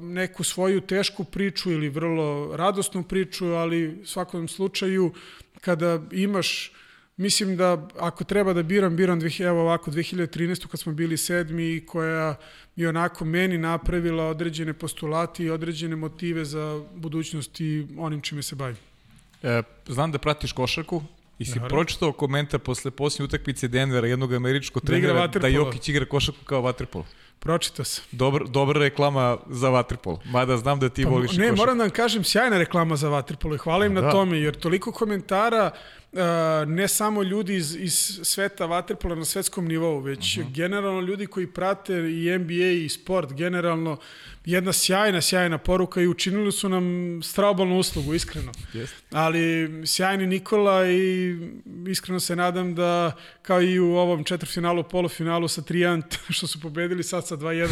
neku 0.00 0.44
svoju 0.44 0.80
tešku 0.80 1.24
priču 1.24 1.70
ili 1.70 1.88
vrlo 1.88 2.56
radosnu 2.56 3.02
priču, 3.02 3.46
ali 3.46 4.00
u 4.02 4.06
svakom 4.06 4.48
slučaju 4.48 5.12
kada 5.60 6.00
imaš 6.12 6.72
Mislim 7.16 7.56
da 7.56 7.88
ako 7.98 8.24
treba 8.24 8.52
da 8.52 8.62
biram, 8.62 8.96
biram 8.96 9.20
evo 9.40 9.60
ovako 9.60 9.90
2013. 9.90 10.66
kad 10.66 10.80
smo 10.80 10.92
bili 10.92 11.16
sedmi 11.16 11.82
koja 11.86 12.36
je 12.76 12.88
onako 12.88 13.24
meni 13.24 13.58
napravila 13.58 14.24
određene 14.24 14.72
postulati 14.72 15.44
i 15.44 15.50
određene 15.50 15.96
motive 15.96 16.44
za 16.44 16.84
budućnost 16.94 17.60
i 17.60 17.86
onim 17.98 18.20
čime 18.20 18.42
se 18.42 18.54
bavim. 18.54 18.76
E, 19.42 19.62
znam 19.86 20.12
da 20.12 20.18
pratiš 20.18 20.52
košarku 20.52 21.02
i 21.38 21.44
si 21.44 21.50
Naravno. 21.50 21.68
pročitao 21.68 22.12
komentar 22.12 22.60
posle 22.60 22.90
posljednje 22.90 23.24
utakmice 23.24 23.68
Denvera, 23.68 24.06
jednog 24.06 24.32
američkog 24.34 24.82
da 24.82 24.86
trenera, 24.86 25.26
da, 25.26 25.38
da 25.38 25.48
Jokić 25.48 25.88
igra 25.88 26.04
košarku 26.04 26.44
kao 26.44 26.60
vaterpolo. 26.60 27.06
Pročitao 27.38 27.84
sam. 27.84 28.04
Dobar, 28.12 28.44
dobra 28.48 28.80
reklama 28.80 29.36
za 29.50 29.68
Vatripol. 29.68 30.18
Mada 30.24 30.56
znam 30.56 30.80
da 30.80 30.88
ti 30.88 31.04
pa, 31.04 31.10
voliš 31.10 31.30
Ne, 31.30 31.36
košarku. 31.36 31.56
moram 31.56 31.78
da 31.78 31.84
vam 31.84 31.90
kažem, 31.90 32.24
sjajna 32.24 32.58
reklama 32.58 32.96
za 32.96 33.08
Vatripol 33.08 33.54
i 33.54 33.58
hvala 33.58 33.86
im 33.86 33.94
da. 33.94 34.00
na 34.00 34.10
tome, 34.10 34.38
jer 34.38 34.54
toliko 34.54 34.92
komentara 34.92 35.70
ne 36.66 36.88
samo 36.88 37.22
ljudi 37.22 37.54
iz, 37.54 37.76
iz 37.76 38.20
sveta 38.22 38.66
vaterpola 38.66 39.14
na 39.14 39.24
svetskom 39.24 39.66
nivou, 39.68 40.00
već 40.00 40.36
uh 40.36 40.42
mhm. 40.42 40.52
-huh. 40.52 40.56
generalno 40.56 41.00
ljudi 41.00 41.26
koji 41.26 41.46
prate 41.46 41.94
i 41.94 42.38
NBA 42.38 42.84
i 42.84 42.88
sport 42.88 43.32
generalno, 43.32 43.96
jedna 44.44 44.72
sjajna, 44.72 45.20
sjajna 45.20 45.58
poruka 45.58 46.00
i 46.00 46.06
učinili 46.06 46.52
su 46.52 46.68
nam 46.68 47.20
straobalnu 47.22 47.78
uslugu, 47.78 48.14
iskreno. 48.14 48.52
Yes. 48.74 48.88
Ali 49.10 49.68
sjajni 49.86 50.26
Nikola 50.26 50.86
i 50.90 51.36
iskreno 51.88 52.20
se 52.20 52.36
nadam 52.36 52.74
da 52.74 53.12
kao 53.42 53.62
i 53.62 53.78
u 53.78 53.96
ovom 53.96 54.24
četvrfinalu, 54.24 54.82
polufinalu 54.82 55.48
sa 55.48 55.62
Trijant, 55.62 56.18
što 56.36 56.46
su 56.46 56.60
pobedili 56.60 57.02
sad 57.02 57.26
sa 57.26 57.36
2-1, 57.36 57.68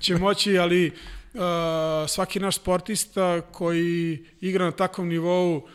će 0.00 0.16
moći, 0.16 0.58
ali 0.58 0.86
uh, 0.86 1.40
svaki 2.08 2.40
naš 2.40 2.56
sportista 2.56 3.40
koji 3.40 4.24
igra 4.40 4.64
na 4.64 4.72
takvom 4.72 5.08
nivou, 5.08 5.68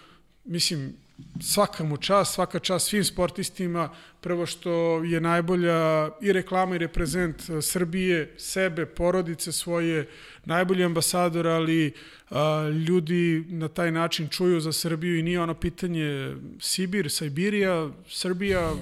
mislim, 0.45 0.93
svaka 1.41 1.83
mu 1.83 1.97
čast, 1.97 2.33
svaka 2.33 2.59
čast 2.59 2.87
svim 2.87 3.03
sportistima, 3.03 3.89
prvo 4.21 4.45
što 4.45 5.03
je 5.03 5.21
najbolja 5.21 6.09
i 6.21 6.33
reklama 6.33 6.75
i 6.75 6.77
reprezent 6.77 7.49
e, 7.49 7.61
Srbije, 7.61 8.33
sebe, 8.37 8.85
porodice 8.85 9.51
svoje, 9.51 10.07
najbolji 10.45 10.83
ambasador, 10.83 11.47
ali 11.47 11.93
a, 12.29 12.69
ljudi 12.87 13.45
na 13.49 13.67
taj 13.67 13.91
način 13.91 14.27
čuju 14.27 14.59
za 14.59 14.71
Srbiju 14.71 15.19
i 15.19 15.23
nije 15.23 15.41
ono 15.41 15.53
pitanje 15.53 16.35
Sibir, 16.59 17.11
Sajbirija, 17.11 17.89
Srbija. 18.07 18.73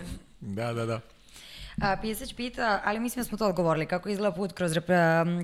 Da, 0.41 0.73
da, 0.73 0.85
da. 0.85 1.16
A, 1.81 1.97
Pisać 1.97 2.33
pita, 2.33 2.81
ali 2.85 2.99
mislim 2.99 3.23
da 3.23 3.27
smo 3.27 3.37
to 3.37 3.47
odgovorili, 3.47 3.85
kako 3.85 4.09
izgleda 4.09 4.35
put 4.35 4.53
kroz, 4.53 4.73
repre, 4.73 4.97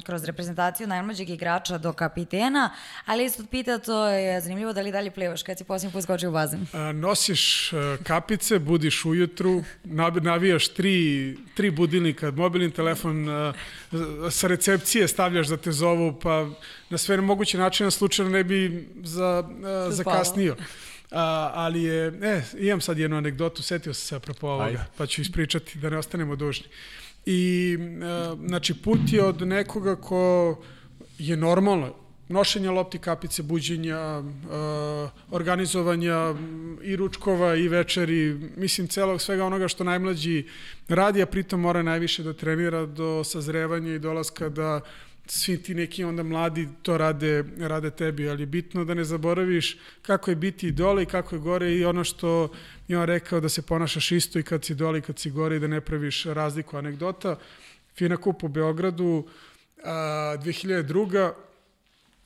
kroz 0.04 0.24
reprezentaciju 0.24 0.88
najmlađeg 0.88 1.30
igrača 1.30 1.78
do 1.78 1.94
kapitena, 1.94 2.70
ali 3.06 3.26
isto 3.26 3.44
pita, 3.52 3.78
to 3.78 4.08
je 4.08 4.42
zanimljivo, 4.42 4.74
da 4.74 4.82
li 4.82 4.92
dalje 4.92 5.12
plivaš 5.12 5.44
kad 5.44 5.58
si 5.58 5.64
posljednji 5.64 5.94
put 5.94 6.04
skočio 6.04 6.30
u 6.30 6.34
bazen? 6.34 6.68
A, 6.74 6.92
nosiš 6.92 7.72
kapice, 8.04 8.60
budiš 8.60 9.06
ujutru, 9.06 9.64
navijaš 10.22 10.68
tri, 10.68 11.38
tri 11.54 11.72
budilnika, 11.72 12.32
mobilni 12.32 12.72
telefon 12.72 13.30
a, 13.30 13.54
sa 14.32 14.48
recepcije 14.48 15.08
stavljaš 15.08 15.48
da 15.48 15.58
te 15.58 15.72
zovu, 15.72 16.20
pa 16.20 16.50
na 16.90 16.98
sve 16.98 17.22
moguće 17.22 17.58
načine 17.58 17.92
slučajno 17.92 18.32
ne 18.32 18.44
bi 18.44 18.90
za, 19.04 19.44
a, 19.66 19.92
zakasnio. 19.92 20.56
A, 21.14 21.52
ali 21.54 21.84
je, 21.84 22.08
e, 22.22 22.42
imam 22.60 22.82
sad 22.82 22.98
jednu 22.98 23.18
anegdotu, 23.18 23.64
setio 23.64 23.94
sam 23.94 24.08
se 24.08 24.16
apropo 24.16 24.48
ovoga, 24.48 24.64
Ajde. 24.64 24.86
pa 24.98 25.06
ću 25.06 25.22
ispričati 25.22 25.78
da 25.80 25.90
ne 25.90 25.98
ostanemo 25.98 26.36
dužni. 26.36 26.66
I, 27.26 27.78
a, 28.04 28.36
znači, 28.48 28.74
put 28.74 29.00
je 29.08 29.24
od 29.24 29.42
nekoga 29.48 29.96
ko 29.96 30.58
je 31.18 31.38
normalno, 31.38 31.94
nošenja 32.30 32.72
lopti, 32.72 33.00
kapice, 33.00 33.44
buđenja, 33.44 34.20
uh, 34.20 35.10
organizovanja 35.32 36.36
i 36.82 36.96
ručkova 36.96 37.56
i 37.56 37.68
večeri, 37.68 38.40
mislim 38.58 38.88
celog 38.88 39.22
svega 39.22 39.46
onoga 39.46 39.68
što 39.68 39.84
najmlađi 39.84 40.46
radi, 40.88 41.22
a 41.22 41.26
pritom 41.26 41.62
mora 41.62 41.84
najviše 41.84 42.24
da 42.24 42.34
trenira 42.34 42.86
do 42.86 43.24
sazrevanja 43.24 43.94
i 43.94 44.00
dolaska 44.00 44.50
da 44.50 44.82
svi 45.26 45.64
ti 45.64 45.76
neki 45.76 46.04
onda 46.04 46.24
mladi 46.24 46.68
to 46.82 46.98
rade, 46.98 47.44
rade 47.60 47.92
tebi, 47.92 48.30
ali 48.30 48.46
bitno 48.46 48.86
da 48.86 48.94
ne 48.94 49.04
zaboraviš 49.04 49.78
kako 50.02 50.32
je 50.32 50.36
biti 50.36 50.72
dole 50.72 51.04
i 51.04 51.06
kako 51.06 51.36
je 51.36 51.40
gore 51.40 51.72
i 51.76 51.86
ono 51.86 52.04
što 52.04 52.50
je 52.88 52.98
on 52.98 53.06
rekao 53.06 53.40
da 53.40 53.50
se 53.50 53.62
ponašaš 53.62 54.12
isto 54.12 54.40
i 54.40 54.44
kad 54.44 54.66
si 54.66 54.76
dole 54.76 55.00
i 55.00 55.02
kad 55.02 55.20
si 55.20 55.32
gore 55.32 55.56
i 55.56 55.60
da 55.60 55.68
ne 55.68 55.82
praviš 55.82 56.26
razliku 56.26 56.78
anegdota. 56.78 57.38
Fina 57.96 58.18
kup 58.18 58.44
u 58.44 58.48
Beogradu, 58.48 59.28
a, 59.84 60.36
2002. 60.44 61.32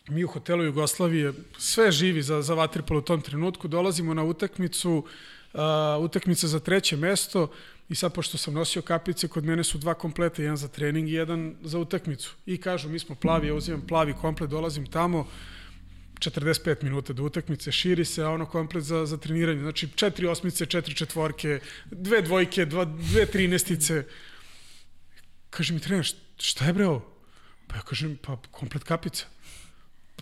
mi 0.09 0.23
u 0.23 0.27
hotelu 0.27 0.63
Jugoslavije, 0.63 1.33
sve 1.57 1.91
živi 1.91 2.21
za, 2.21 2.41
za 2.41 2.53
vaterpolo 2.53 2.99
u 2.99 3.03
tom 3.03 3.21
trenutku, 3.21 3.67
dolazimo 3.67 4.13
na 4.13 4.23
utakmicu, 4.23 5.05
uh, 5.53 5.59
utakmica 5.99 6.47
za 6.47 6.59
treće 6.59 6.97
mesto 6.97 7.51
i 7.89 7.95
sad 7.95 8.13
pošto 8.13 8.37
sam 8.37 8.53
nosio 8.53 8.81
kapice, 8.81 9.27
kod 9.27 9.45
mene 9.45 9.63
su 9.63 9.77
dva 9.77 9.93
kompleta, 9.93 10.41
jedan 10.41 10.57
za 10.57 10.67
trening 10.67 11.09
i 11.09 11.13
jedan 11.13 11.55
za 11.61 11.79
utakmicu. 11.79 12.35
I 12.45 12.57
kažu, 12.57 12.89
mi 12.89 12.99
smo 12.99 13.15
plavi, 13.15 13.47
ja 13.47 13.53
uzimam 13.53 13.87
plavi 13.87 14.13
komplet, 14.13 14.49
dolazim 14.49 14.85
tamo, 14.85 15.27
45 16.19 16.83
minuta 16.83 17.13
do 17.13 17.23
utakmice, 17.23 17.71
širi 17.71 18.05
se, 18.05 18.23
a 18.23 18.29
ono 18.29 18.45
komplet 18.45 18.83
za, 18.83 19.05
za 19.05 19.17
treniranje. 19.17 19.61
Znači, 19.61 19.89
četiri 19.95 20.27
osmice, 20.27 20.65
četiri 20.65 20.95
četvorke, 20.95 21.59
dve 21.85 22.21
dvojke, 22.21 22.65
dva, 22.65 22.85
dve 22.85 23.25
trinestice. 23.25 24.03
Kaže 25.49 25.73
mi 25.73 25.79
trener, 25.79 26.07
šta 26.37 26.65
je 26.65 26.73
bre 26.73 26.87
ovo? 26.87 27.13
Pa 27.67 27.75
ja 27.75 27.81
kažem, 27.81 28.17
pa 28.21 28.37
komplet 28.51 28.83
kapica. 28.83 29.25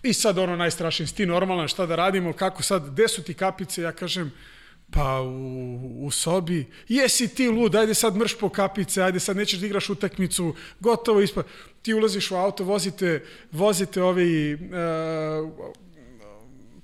I 0.02 0.12
sad 0.12 0.38
ono 0.38 0.56
najstrašnije, 0.56 1.14
ti 1.14 1.26
normalno 1.26 1.68
šta 1.68 1.86
da 1.86 1.96
radimo, 1.96 2.32
kako 2.32 2.62
sad, 2.62 2.90
gde 2.90 3.08
su 3.08 3.22
ti 3.22 3.34
kapice? 3.34 3.82
Ja 3.82 3.92
kažem, 3.92 4.32
pa 4.90 5.20
u, 5.20 6.06
u 6.06 6.10
sobi, 6.10 6.66
jesi 6.88 7.34
ti 7.34 7.48
lud, 7.48 7.74
ajde 7.74 7.94
sad 7.94 8.16
mrš 8.16 8.38
po 8.38 8.48
kapice, 8.48 9.02
ajde 9.02 9.20
sad 9.20 9.36
nećeš 9.36 9.60
da 9.60 9.66
igraš 9.66 9.90
utakmicu, 9.90 10.54
gotovo 10.80 11.20
ispa. 11.20 11.42
Ti 11.82 11.94
ulaziš 11.94 12.30
u 12.30 12.36
auto, 12.36 12.64
vozite, 12.64 13.24
vozite 13.52 14.02
ovi 14.02 14.54
uh, 14.54 15.76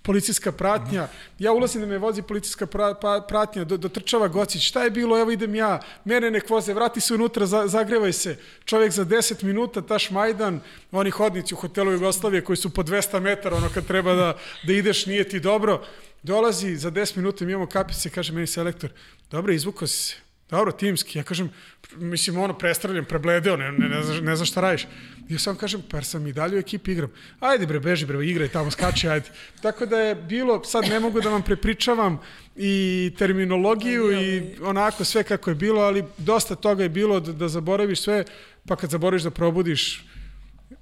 policijska 0.03 0.53
pratnja. 0.53 1.09
Ja 1.39 1.53
ulazim 1.53 1.81
da 1.81 1.87
me 1.87 1.99
vozi 1.99 2.23
policijska 2.23 2.67
pra, 2.67 2.95
pa, 2.95 3.25
pratnja, 3.29 3.65
do, 3.65 3.77
dotrčava 3.77 4.29
Gocić. 4.29 4.63
Šta 4.63 4.85
je 4.85 4.91
bilo? 4.91 5.21
Evo 5.21 5.31
idem 5.31 5.55
ja. 5.55 5.81
Mene 6.05 6.31
nek 6.31 6.51
voze, 6.51 6.75
vrati 6.75 7.01
se 7.01 7.15
unutra, 7.15 7.47
za, 7.47 7.67
zagrevaj 7.67 8.13
se. 8.13 8.37
Čovjek 8.65 8.93
za 8.93 9.05
10 9.05 9.45
minuta, 9.45 9.83
taš 9.83 10.11
Majdan, 10.11 10.61
oni 10.91 11.11
hodnici 11.11 11.55
u 11.55 11.57
hotelu 11.57 11.93
Jugoslavije 11.93 12.45
koji 12.45 12.57
su 12.57 12.71
po 12.71 12.83
200 12.83 13.21
metara, 13.21 13.57
ono 13.57 13.69
kad 13.75 13.87
treba 13.87 14.15
da, 14.15 14.37
da 14.67 14.73
ideš, 14.73 15.07
nije 15.07 15.29
ti 15.29 15.41
dobro. 15.41 15.85
Dolazi 16.23 16.77
za 16.77 16.91
10 16.91 17.17
minuta, 17.17 17.45
mi 17.45 17.53
imamo 17.53 17.67
kapice, 17.67 18.11
kaže 18.11 18.33
meni 18.33 18.47
selektor, 18.47 18.91
dobro, 19.31 19.53
izvukao 19.53 19.89
si 19.89 19.97
se. 19.97 20.32
Dobro, 20.53 20.73
timski. 20.73 21.19
Ja 21.19 21.25
kažem, 21.25 21.51
mislim, 21.97 22.39
ono, 22.39 22.59
prestravljam, 22.59 23.05
prebledeo, 23.05 23.57
ne, 23.57 23.73
ne, 23.73 23.89
ne, 23.89 24.03
znaš, 24.03 24.21
ne 24.21 24.37
znaš 24.37 24.51
šta 24.51 24.61
radiš. 24.61 24.87
Ja 25.29 25.39
sam 25.39 25.57
kažem, 25.57 25.83
pa 25.91 26.03
sam 26.03 26.27
i 26.27 26.33
dalje 26.33 26.57
u 26.57 26.59
ekipi 26.59 26.93
igram. 26.93 27.11
Ajde 27.41 27.67
bre, 27.67 27.81
beži 27.81 28.07
bre, 28.07 28.27
igraj 28.27 28.49
tamo, 28.49 28.71
skači, 28.71 29.09
ajde. 29.09 29.31
Tako 29.63 29.87
da 29.87 29.99
je 29.99 30.15
bilo, 30.15 30.65
sad 30.65 30.85
ne 30.89 31.01
mogu 31.01 31.21
da 31.21 31.31
vam 31.31 31.43
prepričavam 31.43 32.19
i 32.57 33.13
terminologiju 33.19 34.13
i 34.23 34.43
onako 34.63 35.05
sve 35.05 35.23
kako 35.23 35.51
je 35.51 35.55
bilo, 35.55 35.81
ali 35.81 36.05
dosta 36.19 36.55
toga 36.55 36.83
je 36.83 36.89
bilo 36.89 37.21
da, 37.21 37.33
da 37.33 37.49
zaboraviš 37.49 38.03
sve, 38.03 38.25
pa 38.69 38.77
kad 38.77 38.91
zaboraviš 38.91 39.23
da 39.23 39.31
probudiš, 39.31 40.05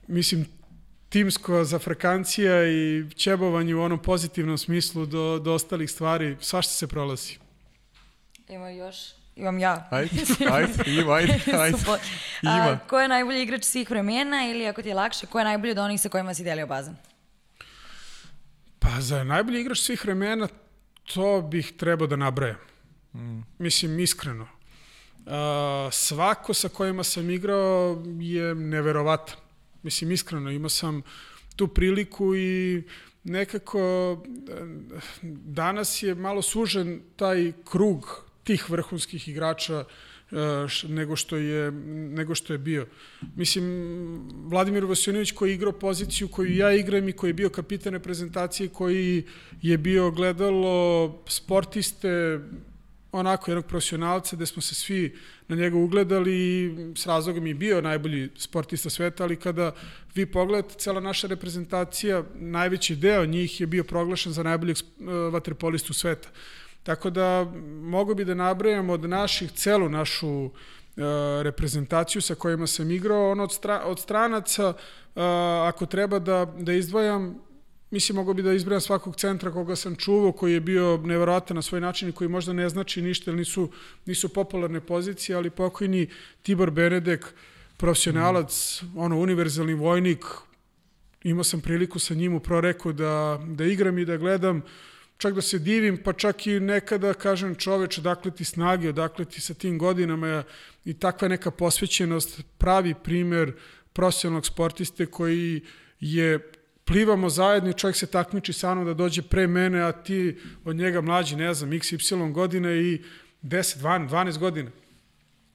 mislim, 0.09 0.47
timsko 1.09 1.65
zafrakancija 1.65 2.67
i 2.69 3.05
ćebovanje 3.17 3.75
u 3.75 3.83
onom 3.83 4.03
pozitivnom 4.03 4.59
smislu 4.59 5.07
do, 5.07 5.39
do 5.39 5.55
ostalih 5.55 5.91
stvari, 5.91 6.37
svašta 6.41 6.73
se 6.73 6.87
prolazi. 6.87 7.39
Ima 8.49 8.71
još 8.71 9.20
Imam 9.41 9.59
ja. 9.59 9.89
Ajde, 9.91 10.11
ajde, 10.57 10.73
ima, 10.87 11.15
ajde, 11.15 11.41
ajde. 11.63 11.79
Ima. 12.43 12.53
A, 12.53 12.79
ko 12.89 13.01
je 13.01 13.09
najbolji 13.09 13.43
igrač 13.43 13.65
svih 13.65 13.91
vremena 13.91 14.47
ili 14.51 14.67
ako 14.67 14.83
ti 14.83 14.89
je 14.89 14.95
lakše, 14.95 15.27
ko 15.27 15.39
je 15.39 15.45
najbolji 15.45 15.71
od 15.71 15.79
onih 15.79 16.01
sa 16.01 16.09
kojima 16.09 16.35
si 16.35 16.45
delio 16.45 16.67
bazen? 16.67 16.97
Pa 18.79 19.01
za 19.01 19.25
najbolji 19.25 19.61
igrač 19.61 19.79
svih 19.79 20.05
vremena 20.05 20.49
to 21.15 21.43
bih 21.43 21.73
trebao 21.77 22.07
da 22.07 22.17
nabrajam. 22.17 22.59
Mm. 23.15 23.41
Mislim, 23.59 24.01
iskreno. 24.01 24.49
Uh, 25.27 25.33
svako 25.93 26.55
sa 26.55 26.69
kojima 26.69 27.05
sam 27.05 27.31
igrao 27.31 28.03
je 28.19 28.55
neverovatan. 28.55 29.37
Mislim, 29.83 30.13
iskreno, 30.13 30.51
imao 30.51 30.69
sam 30.69 31.03
tu 31.57 31.69
priliku 31.69 32.35
i 32.37 32.83
nekako 33.25 34.19
danas 35.45 36.03
je 36.03 36.15
malo 36.15 36.43
sužen 36.43 37.01
taj 37.17 37.53
krug 37.65 38.30
tih 38.51 38.71
vrhunskih 38.71 39.29
igrača 39.29 39.85
e, 39.85 40.37
nego 40.89 41.17
što 41.17 41.37
je 41.37 41.71
nego 42.19 42.35
što 42.35 42.53
je 42.53 42.59
bio. 42.59 42.87
Mislim 43.37 43.65
Vladimir 44.51 44.85
Vasiljević 44.85 45.33
koji 45.33 45.51
je 45.51 45.55
igrao 45.55 45.73
poziciju 45.73 46.29
koju 46.29 46.57
ja 46.57 46.73
igram 46.73 47.09
i 47.09 47.13
koji 47.13 47.31
je 47.31 47.35
bio 47.35 47.51
kapitan 47.51 47.93
reprezentacije 47.93 48.69
koji 48.69 49.25
je 49.63 49.79
bio 49.79 50.11
gledalo 50.11 51.23
sportiste 51.29 52.41
onako 53.13 53.51
jednog 53.51 53.67
profesionalca 53.67 54.37
gde 54.37 54.47
smo 54.47 54.63
se 54.63 54.75
svi 54.75 55.17
na 55.49 55.57
njega 55.57 55.77
ugledali 55.77 56.35
i 56.35 56.71
s 56.97 57.07
razlogom 57.07 57.47
je 57.47 57.55
bio 57.55 57.81
najbolji 57.81 58.29
sportista 58.37 58.91
sveta, 58.91 59.25
ali 59.25 59.37
kada 59.37 59.73
vi 60.15 60.27
pogledate, 60.27 60.75
cela 60.79 61.01
naša 61.01 61.27
reprezentacija, 61.27 62.23
najveći 62.35 62.97
deo 62.97 63.27
njih 63.27 63.61
je 63.61 63.67
bio 63.67 63.85
proglašen 63.85 64.33
za 64.33 64.43
najboljeg 64.43 64.77
e, 64.77 64.83
vaterpolistu 65.33 65.93
sveta. 65.93 66.29
Tako 66.83 67.11
da 67.11 67.53
mogu 67.83 68.15
bi 68.15 68.25
da 68.25 68.35
nabrajam 68.35 68.91
od 68.91 69.01
naših 69.01 69.53
celu 69.53 69.89
našu 69.89 70.45
e, 70.45 70.51
reprezentaciju 71.43 72.23
sa 72.23 72.35
kojima 72.35 72.67
sam 72.67 72.91
igrao, 72.91 73.31
ono 73.31 73.45
od, 73.45 73.53
stra, 73.53 73.83
od 73.85 74.01
stranaca, 74.01 74.73
e, 75.17 75.21
ako 75.67 75.87
treba 75.87 76.19
da, 76.19 76.55
da 76.59 76.73
izdvajam, 76.73 77.39
mislim 77.91 78.17
mogu 78.17 78.35
bi 78.35 78.43
da 78.43 78.53
izbrajam 78.53 78.81
svakog 78.81 79.17
centra 79.17 79.53
koga 79.53 79.77
sam 79.77 79.97
čuvao, 79.97 80.33
koji 80.33 80.53
je 80.53 80.61
bio 80.61 80.97
neverovatan 80.97 81.55
na 81.55 81.63
svoj 81.63 81.81
način 81.81 82.09
i 82.09 82.13
koji 82.13 82.29
možda 82.29 82.53
ne 82.53 82.69
znači 82.69 83.03
ništa, 83.03 83.33
nisu, 83.33 83.71
nisu 84.07 84.29
popularne 84.29 84.81
pozicije, 84.81 85.37
ali 85.37 85.51
pokojni 85.51 86.09
Tibor 86.43 86.71
Benedek, 86.71 87.35
profesionalac, 87.77 88.83
mm. 88.83 88.99
ono, 88.99 89.19
univerzalni 89.19 89.75
vojnik, 89.75 90.25
imao 91.23 91.45
sam 91.45 91.61
priliku 91.61 91.99
sa 91.99 92.15
njim 92.15 92.35
u 92.35 92.41
proreku 92.41 92.93
da, 92.93 93.41
da 93.47 93.65
igram 93.65 93.99
i 93.99 94.05
da 94.05 94.17
gledam, 94.17 94.57
uh, 94.57 94.63
čak 95.21 95.35
da 95.35 95.43
se 95.43 95.59
divim, 95.59 95.99
pa 96.05 96.13
čak 96.13 96.47
i 96.47 96.61
nekada 96.61 97.13
kažem 97.15 97.55
čoveč, 97.55 97.99
odakle 97.99 98.31
ti 98.31 98.45
snage, 98.45 98.89
odakle 98.89 99.25
ti 99.25 99.41
sa 99.41 99.55
tim 99.55 99.79
godinama 99.79 100.43
i 100.85 100.95
takva 100.95 101.29
neka 101.29 101.51
posvećenost, 101.51 102.41
pravi 102.59 102.95
primer 103.05 103.53
profesionalnog 103.93 104.47
sportiste 104.47 105.07
koji 105.07 105.61
je 106.01 106.39
plivamo 106.85 107.29
zajedno 107.29 107.71
i 107.71 107.75
čovjek 107.75 107.97
se 107.97 108.07
takmiči 108.07 108.53
sa 108.53 108.75
mnom 108.75 108.87
da 108.87 108.95
dođe 108.95 109.23
pre 109.23 109.47
mene, 109.47 109.83
a 109.83 109.93
ti 109.93 110.39
od 110.65 110.77
njega 110.77 111.01
mlađi, 111.01 111.37
ne 111.37 111.55
znam, 111.55 111.73
x, 111.73 111.93
y 111.93 111.99
godina 112.33 112.73
i 112.73 113.03
10, 113.43 113.79
12, 113.79 114.09
12 114.09 114.39
godina. 114.39 114.71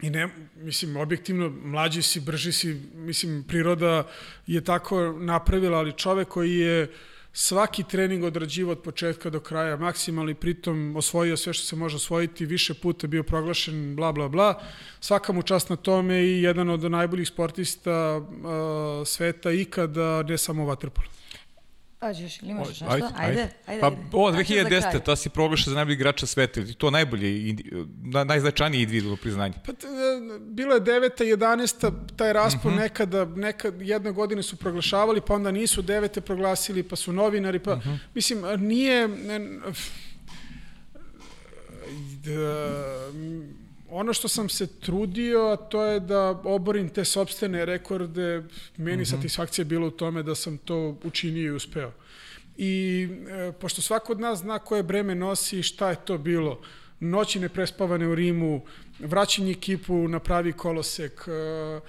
I 0.02 0.10
ne, 0.10 0.30
mislim, 0.56 0.98
objektivno, 0.98 1.50
mlađi 1.50 2.02
si, 2.02 2.20
brži 2.20 2.52
si, 2.52 2.82
mislim, 2.94 3.44
priroda 3.48 4.08
je 4.48 4.62
tako 4.62 5.02
napravila, 5.20 5.78
ali 5.78 5.98
čovek 5.98 6.28
koji 6.28 6.56
je 6.56 6.84
uh, 6.84 6.90
svaki 7.38 7.84
trening 7.84 8.24
odrađivo 8.24 8.72
od 8.72 8.80
početka 8.80 9.30
do 9.30 9.40
kraja, 9.40 9.78
maksimalni 9.78 10.36
pritom 10.36 10.95
osvojio 10.95 11.38
sve 11.38 11.53
što 11.53 11.66
se 11.66 11.76
može 11.76 11.95
osvojiti, 11.95 12.45
više 12.45 12.74
puta 12.74 13.07
bio 13.07 13.24
proglašen, 13.24 13.95
bla, 13.95 14.12
bla, 14.12 14.30
bla. 14.30 14.62
Svaka 14.99 15.34
mu 15.34 15.41
čast 15.41 15.70
na 15.70 15.76
tome 15.76 16.24
i 16.24 16.41
jedan 16.41 16.70
od 16.70 16.91
najboljih 16.91 17.28
sportista 17.28 18.18
uh, 18.18 19.07
sveta 19.07 19.52
ikada, 19.52 20.24
ne 20.24 20.38
samo 20.38 20.64
u 20.64 20.68
Vatrpolu. 22.06 22.26
Pađeš, 22.26 22.41
ili 22.41 22.52
imaš 22.52 22.68
nešto? 22.68 22.86
Ajde, 22.90 23.07
ajde. 23.18 23.49
ajde, 23.65 23.82
pa 23.82 23.91
ovo 24.11 24.32
2010. 24.32 25.03
ta 25.06 25.15
si 25.15 25.30
proglaša 25.30 25.69
za 25.69 25.76
najbolji 25.76 25.95
igrača 25.95 26.26
sveta, 26.26 26.60
ili 26.60 26.73
to 26.73 26.91
najbolje, 26.91 27.56
na, 28.03 28.23
najznačajnije 28.23 28.84
individualno 28.84 29.18
priznanje? 29.18 29.53
Pa, 29.65 29.72
bilo 30.40 30.73
je 30.73 30.82
9. 30.82 31.23
11. 31.23 31.91
taj 32.15 32.34
raspon 32.34 32.72
mhm. 32.72 32.80
-huh. 32.80 32.84
nekada, 32.84 33.26
nekad, 33.26 33.82
jedne 33.82 34.11
godine 34.11 34.44
su 34.44 34.56
proglašavali, 34.56 35.22
pa 35.22 35.34
onda 35.34 35.52
nisu 35.52 35.82
devete 35.82 36.22
proglasili, 36.22 36.84
pa 36.84 36.95
su 36.95 37.14
novinari, 37.14 37.60
pa, 37.60 37.76
mhm. 37.76 37.90
-huh. 37.90 37.98
mislim, 38.14 38.44
nije... 38.57 39.07
Ne, 39.07 39.40
da, 42.23 42.76
ono 43.90 44.14
što 44.14 44.28
sam 44.28 44.49
se 44.49 44.68
trudio, 44.68 45.57
to 45.70 45.84
je 45.84 45.99
da 45.99 46.30
oborim 46.44 46.90
te 46.90 47.06
sobstvene 47.06 47.66
rekorde. 47.66 48.44
Meni 48.78 48.98
mm 48.98 49.06
-hmm. 49.06 49.12
satisfakcija 49.16 49.66
bila 49.66 49.88
u 49.88 49.91
tome 49.91 50.24
da 50.24 50.36
sam 50.36 50.57
to 50.57 50.98
učinio 51.03 51.44
i 51.44 51.56
uspeo. 51.56 51.91
I 52.57 53.07
e, 53.30 53.52
pošto 53.52 53.82
svako 53.82 54.12
od 54.12 54.20
nas 54.20 54.40
zna 54.40 54.60
koje 54.60 54.84
breme 54.84 55.16
nosi 55.16 55.60
i 55.60 55.64
šta 55.64 55.90
je 55.90 56.06
to 56.06 56.18
bilo, 56.18 56.62
noći 56.99 57.40
neprespavane 57.40 58.07
u 58.07 58.16
Rimu, 58.16 58.62
vraćanje 58.99 59.52
ekipu 59.52 60.07
na 60.07 60.20
pravi 60.20 60.53
kolosek, 60.53 61.28
e, 61.28 61.80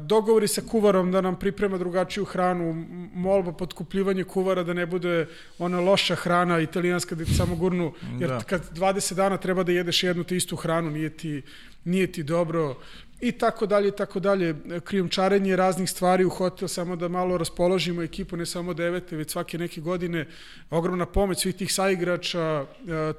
dogovori 0.00 0.48
sa 0.48 0.62
kuvarom 0.70 1.12
da 1.12 1.20
nam 1.20 1.38
priprema 1.38 1.78
drugačiju 1.78 2.24
hranu, 2.24 2.86
molba 3.14 3.52
podkupljivanje 3.52 4.24
kuvara 4.24 4.62
da 4.62 4.72
ne 4.72 4.86
bude 4.86 5.26
ona 5.58 5.80
loša 5.80 6.14
hrana 6.14 6.60
italijanska 6.60 7.14
da 7.14 7.24
ti 7.24 7.34
samo 7.34 7.56
gurnu, 7.56 7.92
jer 8.20 8.28
da. 8.28 8.40
kad 8.40 8.70
20 8.74 9.14
dana 9.14 9.36
treba 9.36 9.62
da 9.62 9.72
jedeš 9.72 10.02
jednu 10.02 10.24
te 10.24 10.36
istu 10.36 10.56
hranu, 10.56 10.90
nije 10.90 11.10
ti, 11.10 11.42
nije 11.84 12.12
ti 12.12 12.22
dobro 12.22 12.76
i 13.20 13.32
tako 13.32 13.66
dalje 13.66 13.88
i 13.88 13.96
tako 13.96 14.20
dalje. 14.20 14.54
Krijumčarenje 14.84 15.56
raznih 15.56 15.90
stvari 15.90 16.24
u 16.24 16.30
hotel 16.30 16.68
samo 16.68 16.96
da 16.96 17.08
malo 17.08 17.38
raspoložimo 17.38 18.02
ekipu, 18.02 18.36
ne 18.36 18.46
samo 18.46 18.74
devete, 18.74 19.16
već 19.16 19.30
svake 19.30 19.58
neke 19.58 19.80
godine. 19.80 20.26
Ogromna 20.70 21.06
pomoć 21.06 21.40
svih 21.40 21.54
tih 21.54 21.72
saigrača, 21.72 22.66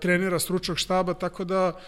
trenera, 0.01 0.39
stručnog 0.39 0.77
štaba, 0.77 1.13
tako 1.13 1.43
da 1.43 1.79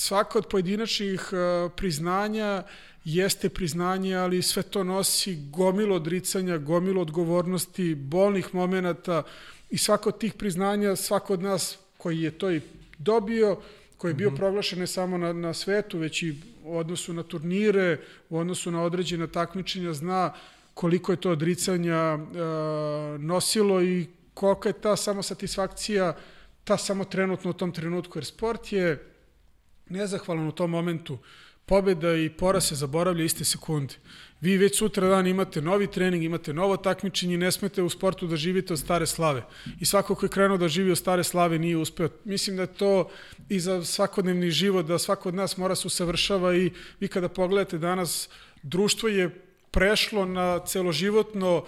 svaka 0.00 0.38
od 0.38 0.46
pojedinačnih 0.46 1.30
uh, 1.32 1.72
priznanja 1.76 2.64
jeste 3.04 3.48
priznanje, 3.48 4.16
ali 4.16 4.42
sve 4.42 4.62
to 4.62 4.84
nosi 4.84 5.36
gomilo 5.50 5.96
odricanja, 5.96 6.58
gomilo 6.58 7.02
odgovornosti, 7.02 7.94
bolnih 7.94 8.54
momenata 8.54 9.22
i 9.70 9.78
svako 9.78 10.08
od 10.08 10.18
tih 10.18 10.34
priznanja, 10.34 10.96
svako 10.96 11.32
od 11.32 11.42
nas 11.42 11.78
koji 11.98 12.20
je 12.20 12.30
to 12.30 12.50
i 12.50 12.60
dobio, 12.98 13.56
koji 13.96 14.10
je 14.10 14.14
bio 14.14 14.30
mm 14.30 14.34
-hmm. 14.34 14.36
proglašen 14.36 14.78
ne 14.78 14.86
samo 14.86 15.18
na, 15.18 15.32
na 15.32 15.54
svetu, 15.54 15.98
već 15.98 16.22
i 16.22 16.34
u 16.64 16.76
odnosu 16.76 17.12
na 17.12 17.22
turnire, 17.22 18.00
u 18.30 18.38
odnosu 18.38 18.70
na 18.70 18.82
određena 18.82 19.26
takmičenja, 19.26 19.92
zna 19.92 20.32
koliko 20.74 21.12
je 21.12 21.20
to 21.20 21.30
odricanja 21.30 21.96
e, 21.96 22.18
nosilo 23.18 23.82
i 23.82 24.06
kolika 24.34 24.68
je 24.68 24.80
ta 24.80 24.96
samo 24.96 25.22
satisfakcija, 25.22 26.16
ta 26.64 26.76
samo 26.76 27.04
trenutno 27.04 27.50
u 27.50 27.54
tom 27.54 27.72
trenutku, 27.72 28.18
jer 28.18 28.24
sport 28.24 28.72
je 28.72 29.04
nezahvalan 29.90 30.48
u 30.48 30.52
tom 30.52 30.70
momentu. 30.70 31.18
Pobeda 31.66 32.14
i 32.14 32.30
pora 32.30 32.60
se 32.60 32.74
zaboravlja 32.74 33.24
iste 33.24 33.44
sekunde. 33.44 33.94
Vi 34.40 34.56
već 34.56 34.78
sutra 34.78 35.08
dan 35.08 35.26
imate 35.26 35.60
novi 35.62 35.86
trening, 35.86 36.24
imate 36.24 36.52
novo 36.52 36.76
takmičenje 36.76 37.34
i 37.34 37.38
ne 37.38 37.52
smete 37.52 37.82
u 37.82 37.90
sportu 37.90 38.26
da 38.26 38.36
živite 38.36 38.72
od 38.72 38.78
stare 38.78 39.06
slave. 39.06 39.42
I 39.80 39.86
svako 39.86 40.14
ko 40.14 40.26
je 40.26 40.30
krenuo 40.30 40.56
da 40.56 40.68
živi 40.68 40.90
od 40.90 40.98
stare 40.98 41.24
slave 41.24 41.58
nije 41.58 41.76
uspeo. 41.76 42.08
Mislim 42.24 42.56
da 42.56 42.62
je 42.62 42.74
to 42.74 43.10
i 43.48 43.60
za 43.60 43.84
svakodnevni 43.84 44.50
život, 44.50 44.86
da 44.86 44.98
svako 44.98 45.28
od 45.28 45.34
nas 45.34 45.56
mora 45.56 45.74
se 45.74 45.86
usavršava 45.86 46.56
i 46.56 46.70
vi 47.00 47.08
kada 47.08 47.28
pogledate 47.28 47.78
danas, 47.78 48.28
društvo 48.62 49.08
je 49.08 49.47
prešlo 49.70 50.24
na 50.24 50.58
celoživotno 50.58 51.64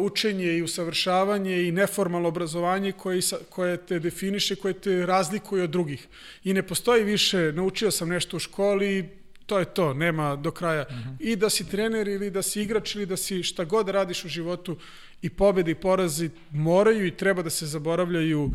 učenje 0.00 0.52
i 0.52 0.62
usavršavanje 0.62 1.62
i 1.62 1.72
neformalno 1.72 2.28
obrazovanje 2.28 2.92
koje, 2.92 3.20
koje 3.48 3.76
te 3.76 3.98
definiše, 3.98 4.56
koje 4.56 4.74
te 4.74 5.06
razlikuje 5.06 5.64
od 5.64 5.70
drugih. 5.70 6.06
I 6.44 6.54
ne 6.54 6.62
postoji 6.62 7.04
više, 7.04 7.52
naučio 7.52 7.90
sam 7.90 8.08
nešto 8.08 8.36
u 8.36 8.40
školi, 8.40 9.08
to 9.46 9.58
je 9.58 9.64
to, 9.64 9.94
nema 9.94 10.36
do 10.36 10.50
kraja. 10.50 10.86
Mhm. 10.90 10.98
-huh. 10.98 11.16
I 11.20 11.36
da 11.36 11.50
si 11.50 11.68
trener 11.68 12.08
ili 12.08 12.30
da 12.30 12.42
si 12.42 12.62
igrač 12.62 12.94
ili 12.94 13.06
da 13.06 13.16
si 13.16 13.42
šta 13.42 13.64
god 13.64 13.88
radiš 13.88 14.24
u 14.24 14.28
životu 14.28 14.76
i 15.22 15.30
pobede 15.30 15.70
i 15.70 15.74
porazi 15.74 16.30
moraju 16.50 17.06
i 17.06 17.16
treba 17.16 17.42
da 17.42 17.50
se 17.50 17.66
zaboravljaju 17.66 18.50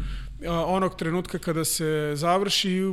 a, 0.48 0.66
onog 0.66 0.96
trenutka 0.96 1.38
kada 1.38 1.66
se 1.66 2.12
završi 2.16 2.72
i 2.72 2.84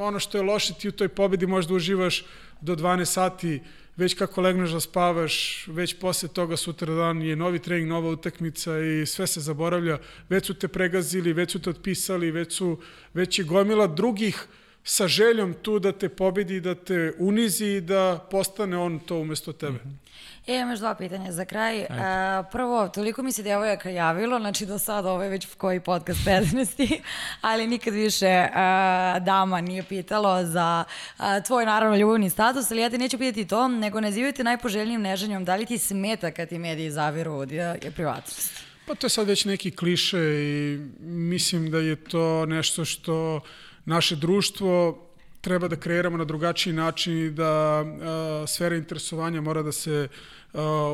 ono 0.00 0.18
što 0.18 0.38
je 0.38 0.42
loše 0.42 0.74
ti 0.74 0.88
u 0.88 0.92
toj 0.92 1.08
pobedi 1.08 1.46
možda 1.46 1.74
uživaš 1.74 2.24
do 2.60 2.76
12 2.76 3.04
sati 3.04 3.60
već 3.98 4.14
kako 4.14 4.40
legneš 4.40 4.70
da 4.70 4.80
spavaš, 4.80 5.66
već 5.66 5.94
posle 5.98 6.28
toga 6.28 6.56
sutra 6.56 6.94
dan 6.94 7.22
je 7.22 7.36
novi 7.36 7.58
trening, 7.58 7.88
nova 7.88 8.10
utakmica 8.10 8.78
i 8.80 9.06
sve 9.06 9.26
se 9.26 9.40
zaboravlja. 9.40 9.98
Već 10.28 10.46
su 10.46 10.54
te 10.54 10.68
pregazili, 10.68 11.32
već 11.32 11.52
su 11.52 11.62
te 11.62 11.70
otpisali, 11.70 12.30
već, 12.30 12.52
su, 12.52 12.78
već 13.14 13.38
je 13.38 13.44
gomila 13.44 13.86
drugih 13.86 14.46
sa 14.84 15.08
željom 15.08 15.54
tu 15.62 15.78
da 15.78 15.92
te 15.92 16.08
pobedi, 16.08 16.60
da 16.60 16.74
te 16.74 17.12
unizi 17.18 17.66
i 17.66 17.80
da 17.80 18.26
postane 18.30 18.78
on 18.78 18.98
to 18.98 19.18
umesto 19.18 19.52
tebe. 19.52 19.78
Mm 19.84 19.88
-hmm. 19.88 20.07
E, 20.48 20.60
imaš 20.60 20.78
dva 20.78 20.94
pitanja 20.94 21.32
za 21.32 21.44
kraj. 21.44 21.86
A, 21.90 22.42
prvo, 22.52 22.88
toliko 22.88 23.22
mi 23.22 23.32
se 23.32 23.42
devojaka 23.42 23.90
javilo, 23.90 24.38
znači 24.38 24.66
do 24.66 24.78
sada 24.78 25.10
ovo 25.10 25.22
je 25.22 25.28
već 25.28 25.46
koji 25.56 25.80
podcast 25.80 26.20
15. 26.26 27.00
ali 27.40 27.66
nikad 27.66 27.94
više 27.94 28.46
a, 28.54 29.18
dama 29.18 29.60
nije 29.60 29.82
pitalo 29.82 30.44
za 30.44 30.84
a, 31.18 31.40
tvoj 31.40 31.64
naravno 31.64 31.96
ljubavni 31.96 32.30
status, 32.30 32.70
ali 32.70 32.80
ja 32.80 32.90
te 32.90 32.98
neću 32.98 33.18
pitati 33.18 33.48
to, 33.48 33.68
nego 33.68 34.00
nazivajte 34.00 34.44
najpoželjnijim 34.44 35.02
neženjom, 35.02 35.44
da 35.44 35.56
li 35.56 35.66
ti 35.66 35.78
smeta 35.78 36.30
kad 36.30 36.48
ti 36.48 36.58
mediji 36.58 36.90
zaviru 36.90 37.32
od 37.32 37.52
je 37.52 37.92
privatnost? 37.96 38.62
Pa 38.86 38.94
to 38.94 39.06
je 39.06 39.10
sad 39.10 39.26
već 39.26 39.44
neki 39.44 39.70
kliše 39.70 40.18
i 40.18 40.78
mislim 41.00 41.70
da 41.70 41.78
je 41.78 41.96
to 41.96 42.46
nešto 42.46 42.84
što 42.84 43.40
naše 43.84 44.16
društvo 44.16 45.04
treba 45.40 45.68
da 45.68 45.76
kreiramo 45.76 46.16
na 46.16 46.24
drugačiji 46.24 46.72
način 46.72 47.18
i 47.18 47.30
da 47.30 47.82
uh, 47.82 48.48
sfera 48.48 48.76
interesovanja 48.76 49.40
mora 49.40 49.62
da 49.62 49.72
se 49.72 50.08
uh, 50.10 50.37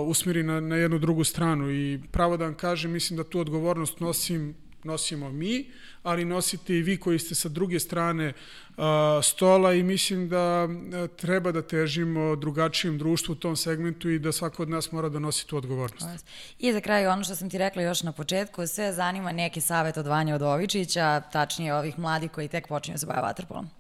usmiri 0.06 0.43
na, 0.43 0.60
na 0.60 0.76
jednu 0.76 0.98
drugu 0.98 1.24
stranu 1.24 1.70
i 1.70 2.01
pravo 2.10 2.36
da 2.36 2.44
vam 2.44 2.55
kažem, 2.55 2.90
mislim 2.90 3.16
da 3.16 3.24
tu 3.24 3.40
odgovornost 3.40 4.01
nosim 4.01 4.55
nosimo 4.85 5.31
mi, 5.31 5.70
ali 6.02 6.24
nosite 6.24 6.74
i 6.74 6.82
vi 6.82 6.97
koji 6.97 7.18
ste 7.18 7.35
sa 7.35 7.48
druge 7.48 7.81
strane 7.81 8.28
uh, 8.28 8.85
stola 9.22 9.72
i 9.74 9.82
mislim 9.82 10.28
da 10.28 10.64
uh, 10.64 11.10
treba 11.16 11.52
da 11.52 11.62
težimo 11.62 12.36
drugačijem 12.36 12.98
društvu 12.98 13.32
u 13.32 13.36
tom 13.36 13.56
segmentu 13.56 14.10
i 14.10 14.18
da 14.18 14.32
svako 14.32 14.62
od 14.62 14.68
nas 14.68 14.93
mora 14.93 15.09
da 15.09 15.18
nosi 15.18 15.47
tu 15.47 15.56
odgovornost. 15.56 16.26
I 16.59 16.72
za 16.72 16.81
kraj 16.81 17.06
ono 17.06 17.24
što 17.24 17.35
sam 17.35 17.51
ti 17.51 17.59
rekla 17.59 17.82
još 17.82 18.02
na 18.02 18.12
početku, 18.12 18.66
sve 18.66 18.93
zanima 18.93 19.32
neki 19.32 19.60
savet 19.60 19.97
od 19.97 20.06
Vanja 20.06 20.35
Odovičića, 20.35 21.20
tačnije 21.32 21.74
ovih 21.74 21.98
mladih 21.98 22.31
koji 22.31 22.48
tek 22.48 22.68
počinju 22.68 22.94
da 22.94 22.98
se 22.98 23.06
bave 23.06 23.22
vaterpolom. 23.22 23.70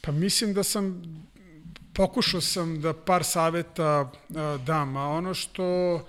Pa 0.00 0.12
mislim 0.12 0.54
da 0.54 0.62
sam 0.62 1.02
pokušao 1.94 2.40
sam 2.40 2.80
da 2.80 2.92
par 2.92 3.24
saveta 3.24 4.00
uh, 4.10 4.36
dam, 4.66 4.96
a 4.96 5.08
ono 5.08 5.34
što 5.34 6.00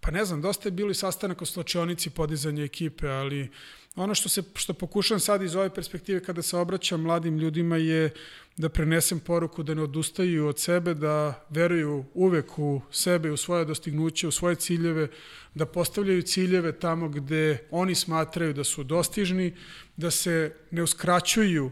pa 0.00 0.10
ne 0.10 0.24
znam, 0.24 0.42
dosta 0.42 0.68
je 0.68 0.72
bilo 0.72 0.90
i 0.90 0.94
sastanak 0.94 1.42
o 1.42 1.46
slačionici 1.46 2.10
podizanja 2.10 2.64
ekipe, 2.64 3.08
ali 3.08 3.50
ono 3.96 4.14
što 4.14 4.28
se 4.28 4.42
što 4.54 4.74
pokušam 4.74 5.20
sad 5.20 5.42
iz 5.42 5.54
ove 5.54 5.74
perspektive 5.74 6.22
kada 6.24 6.42
se 6.42 6.56
obraćam 6.56 7.00
mladim 7.00 7.38
ljudima 7.38 7.76
je 7.76 8.10
da 8.56 8.68
prenesem 8.68 9.20
poruku 9.20 9.62
da 9.62 9.74
ne 9.74 9.82
odustaju 9.82 10.46
od 10.46 10.58
sebe, 10.58 10.94
da 10.94 11.46
veruju 11.50 12.04
uvek 12.14 12.58
u 12.58 12.80
sebe, 12.90 13.30
u 13.30 13.36
svoje 13.36 13.64
dostignuće, 13.64 14.28
u 14.28 14.30
svoje 14.30 14.54
ciljeve, 14.54 15.08
da 15.54 15.66
postavljaju 15.66 16.22
ciljeve 16.22 16.72
tamo 16.72 17.08
gde 17.08 17.58
oni 17.70 17.94
smatraju 17.94 18.54
da 18.54 18.64
su 18.64 18.84
dostižni, 18.84 19.56
da 19.96 20.10
se 20.10 20.56
ne 20.70 20.82
uskraćuju 20.82 21.70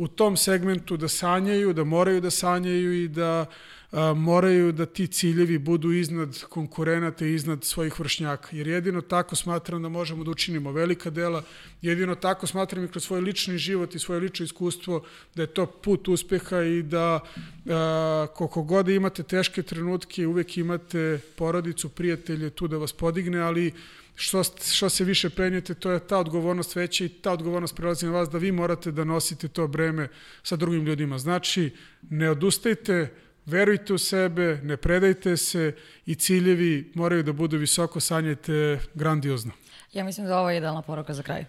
u 0.00 0.08
tom 0.08 0.36
segmentu 0.36 0.96
da 0.96 1.08
sanjaju, 1.08 1.72
da 1.72 1.84
moraju 1.84 2.20
da 2.20 2.30
sanjaju 2.30 2.92
i 3.02 3.08
da 3.08 3.46
a, 3.92 4.14
moraju 4.14 4.72
da 4.72 4.86
ti 4.86 5.06
ciljevi 5.06 5.58
budu 5.58 5.92
iznad 5.92 6.44
konkurenata 6.48 7.26
i 7.26 7.34
iznad 7.34 7.64
svojih 7.64 8.00
vršnjaka. 8.00 8.56
Jer 8.56 8.66
jedino 8.66 9.00
tako 9.00 9.36
smatram 9.36 9.82
da 9.82 9.88
možemo 9.88 10.24
da 10.24 10.30
učinimo 10.30 10.72
velika 10.72 11.10
dela, 11.10 11.42
jedino 11.82 12.14
tako 12.14 12.46
smatram 12.46 12.84
i 12.84 12.88
kroz 12.88 13.04
svoj 13.04 13.20
lični 13.20 13.58
život 13.58 13.94
i 13.94 13.98
svoje 13.98 14.20
lično 14.20 14.44
iskustvo 14.44 15.04
da 15.34 15.42
je 15.42 15.46
to 15.46 15.66
put 15.66 16.08
uspeha 16.08 16.62
i 16.62 16.82
da 16.82 17.20
a, 17.66 18.26
koliko 18.34 18.62
god 18.62 18.86
da 18.86 18.92
imate 18.92 19.22
teške 19.22 19.62
trenutke, 19.62 20.26
uvek 20.26 20.56
imate 20.56 21.20
porodicu, 21.36 21.88
prijatelje 21.88 22.50
tu 22.50 22.68
da 22.68 22.76
vas 22.76 22.92
podigne, 22.92 23.38
ali 23.38 23.72
što, 24.14 24.42
što 24.72 24.88
se 24.88 25.04
više 25.04 25.30
penjete, 25.30 25.74
to 25.74 25.90
je 25.90 26.06
ta 26.06 26.18
odgovornost 26.18 26.76
veća 26.76 27.04
i 27.04 27.08
ta 27.08 27.32
odgovornost 27.32 27.76
prelazi 27.76 28.06
na 28.06 28.12
vas 28.12 28.28
da 28.28 28.38
vi 28.38 28.52
morate 28.52 28.92
da 28.92 29.04
nosite 29.04 29.48
to 29.48 29.66
breme 29.66 30.08
sa 30.42 30.56
drugim 30.56 30.86
ljudima. 30.86 31.18
Znači, 31.18 31.70
ne 32.10 32.30
odustajte, 32.30 33.14
verujte 33.46 33.94
u 33.94 33.98
sebe, 33.98 34.60
ne 34.62 34.76
predajte 34.76 35.36
se 35.36 35.74
i 36.06 36.14
ciljevi 36.14 36.92
moraju 36.94 37.22
da 37.22 37.32
budu 37.32 37.56
visoko, 37.56 38.00
sanjajte 38.00 38.78
grandiozno. 38.94 39.52
Ja 39.92 40.04
mislim 40.04 40.26
da 40.26 40.38
ovo 40.38 40.50
je 40.50 40.56
idealna 40.56 40.82
poruka 40.82 41.14
za 41.14 41.22
kraj. 41.22 41.44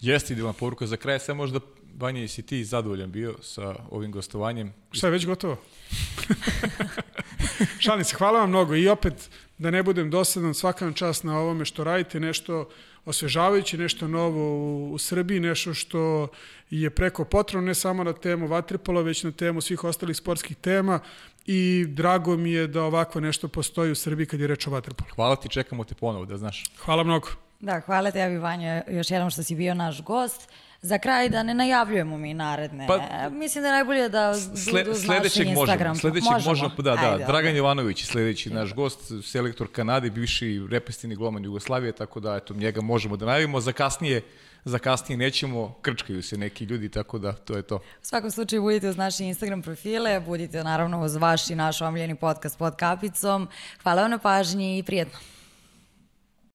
Jeste 0.00 0.32
idealna 0.32 0.52
poruka 0.52 0.86
za 0.86 0.96
kraj, 0.96 1.18
samo 1.18 1.36
možda 1.36 1.60
Vanja, 1.98 2.20
jesi 2.20 2.42
ti 2.42 2.64
zadovoljan 2.64 3.12
bio 3.12 3.34
sa 3.42 3.74
ovim 3.90 4.12
gostovanjem? 4.12 4.72
Šta 4.92 5.06
je 5.06 5.10
već 5.10 5.26
gotovo? 5.26 5.56
Šalim 7.84 8.04
se, 8.04 8.16
hvala 8.16 8.40
vam 8.40 8.48
mnogo 8.48 8.74
i 8.74 8.88
opet 8.88 9.30
da 9.58 9.70
ne 9.70 9.82
budem 9.82 10.10
dosadan 10.10 10.54
svaka 10.54 10.92
čast 10.92 11.24
na 11.24 11.38
ovome 11.38 11.64
što 11.64 11.84
radite, 11.84 12.20
nešto 12.20 12.68
osvežavajuće, 13.04 13.78
nešto 13.78 14.08
novo 14.08 14.40
u, 14.40 14.92
u 14.92 14.98
Srbiji, 14.98 15.40
nešto 15.40 15.74
što 15.74 16.28
je 16.70 16.90
preko 16.90 17.24
potrebno 17.24 17.66
ne 17.66 17.74
samo 17.74 18.04
na 18.04 18.12
temu 18.12 18.46
Vatripola, 18.46 19.02
već 19.02 19.24
na 19.24 19.32
temu 19.32 19.60
svih 19.60 19.84
ostalih 19.84 20.16
sportskih 20.16 20.56
tema 20.56 21.00
i 21.46 21.86
drago 21.88 22.36
mi 22.36 22.52
je 22.52 22.66
da 22.66 22.82
ovako 22.82 23.20
nešto 23.20 23.48
postoji 23.48 23.90
u 23.90 23.94
Srbiji 23.94 24.26
kad 24.26 24.40
je 24.40 24.46
reč 24.46 24.66
o 24.66 24.70
Vatripolu. 24.70 25.10
Hvala 25.14 25.36
ti, 25.36 25.48
čekamo 25.48 25.84
te 25.84 25.94
ponovo, 25.94 26.24
da 26.24 26.36
znaš. 26.36 26.64
Hvala 26.78 27.04
mnogo. 27.04 27.28
Da, 27.60 27.80
hvala 27.80 28.10
tebi 28.10 28.38
Vanja 28.38 28.82
još 28.88 29.10
jednom 29.10 29.30
što 29.30 29.42
si 29.42 29.54
bio 29.54 29.74
naš 29.74 30.02
gost. 30.02 30.48
Za 30.86 30.98
kraj 30.98 31.28
da 31.28 31.42
ne 31.42 31.54
najavljujemo 31.54 32.18
mi 32.18 32.34
naredne. 32.34 32.86
Pa, 32.86 33.28
Mislim 33.30 33.62
da 33.62 33.68
je 33.68 33.72
najbolje 33.72 34.08
da 34.08 34.34
budu 34.72 34.90
uz 34.90 35.08
naš 35.08 35.36
Instagram. 35.36 35.90
Možemo, 35.90 35.94
sledećeg 35.94 36.32
možemo. 36.32 36.50
možemo, 36.50 36.70
da, 36.76 36.96
da, 36.96 37.12
Ajde, 37.12 37.24
Dragan 37.24 37.52
okay. 37.52 37.56
Jovanović 37.56 38.04
sledeći 38.04 38.50
naš 38.50 38.74
gost, 38.74 39.00
selektor 39.22 39.68
Kanade, 39.72 40.10
bivši 40.10 40.66
repestini 40.70 41.16
gloman 41.16 41.44
Jugoslavije, 41.44 41.92
tako 41.92 42.20
da 42.20 42.36
eto, 42.36 42.54
njega 42.54 42.80
možemo 42.80 43.16
da 43.16 43.26
najavimo. 43.26 43.60
Za 43.60 43.72
kasnije 43.72 44.22
za 44.64 44.78
kasnije 44.78 45.16
nećemo, 45.16 45.74
krčkaju 45.82 46.22
se 46.22 46.36
neki 46.36 46.64
ljudi, 46.64 46.88
tako 46.88 47.18
da 47.18 47.32
to 47.32 47.56
je 47.56 47.62
to. 47.62 47.76
U 47.76 47.80
svakom 48.02 48.30
slučaju 48.30 48.62
budite 48.62 48.88
uz 48.88 48.96
naše 48.96 49.24
Instagram 49.24 49.62
profile, 49.62 50.20
budite 50.20 50.64
naravno 50.64 51.04
uz 51.04 51.16
vaš 51.16 51.50
i 51.50 51.54
naš 51.54 51.80
omljeni 51.80 52.14
podcast 52.14 52.58
pod 52.58 52.76
kapicom. 52.76 53.48
Hvala 53.82 54.02
vam 54.02 54.10
na 54.10 54.18
pažnji 54.18 54.78
i 54.78 54.82
prijetno. 54.82 55.18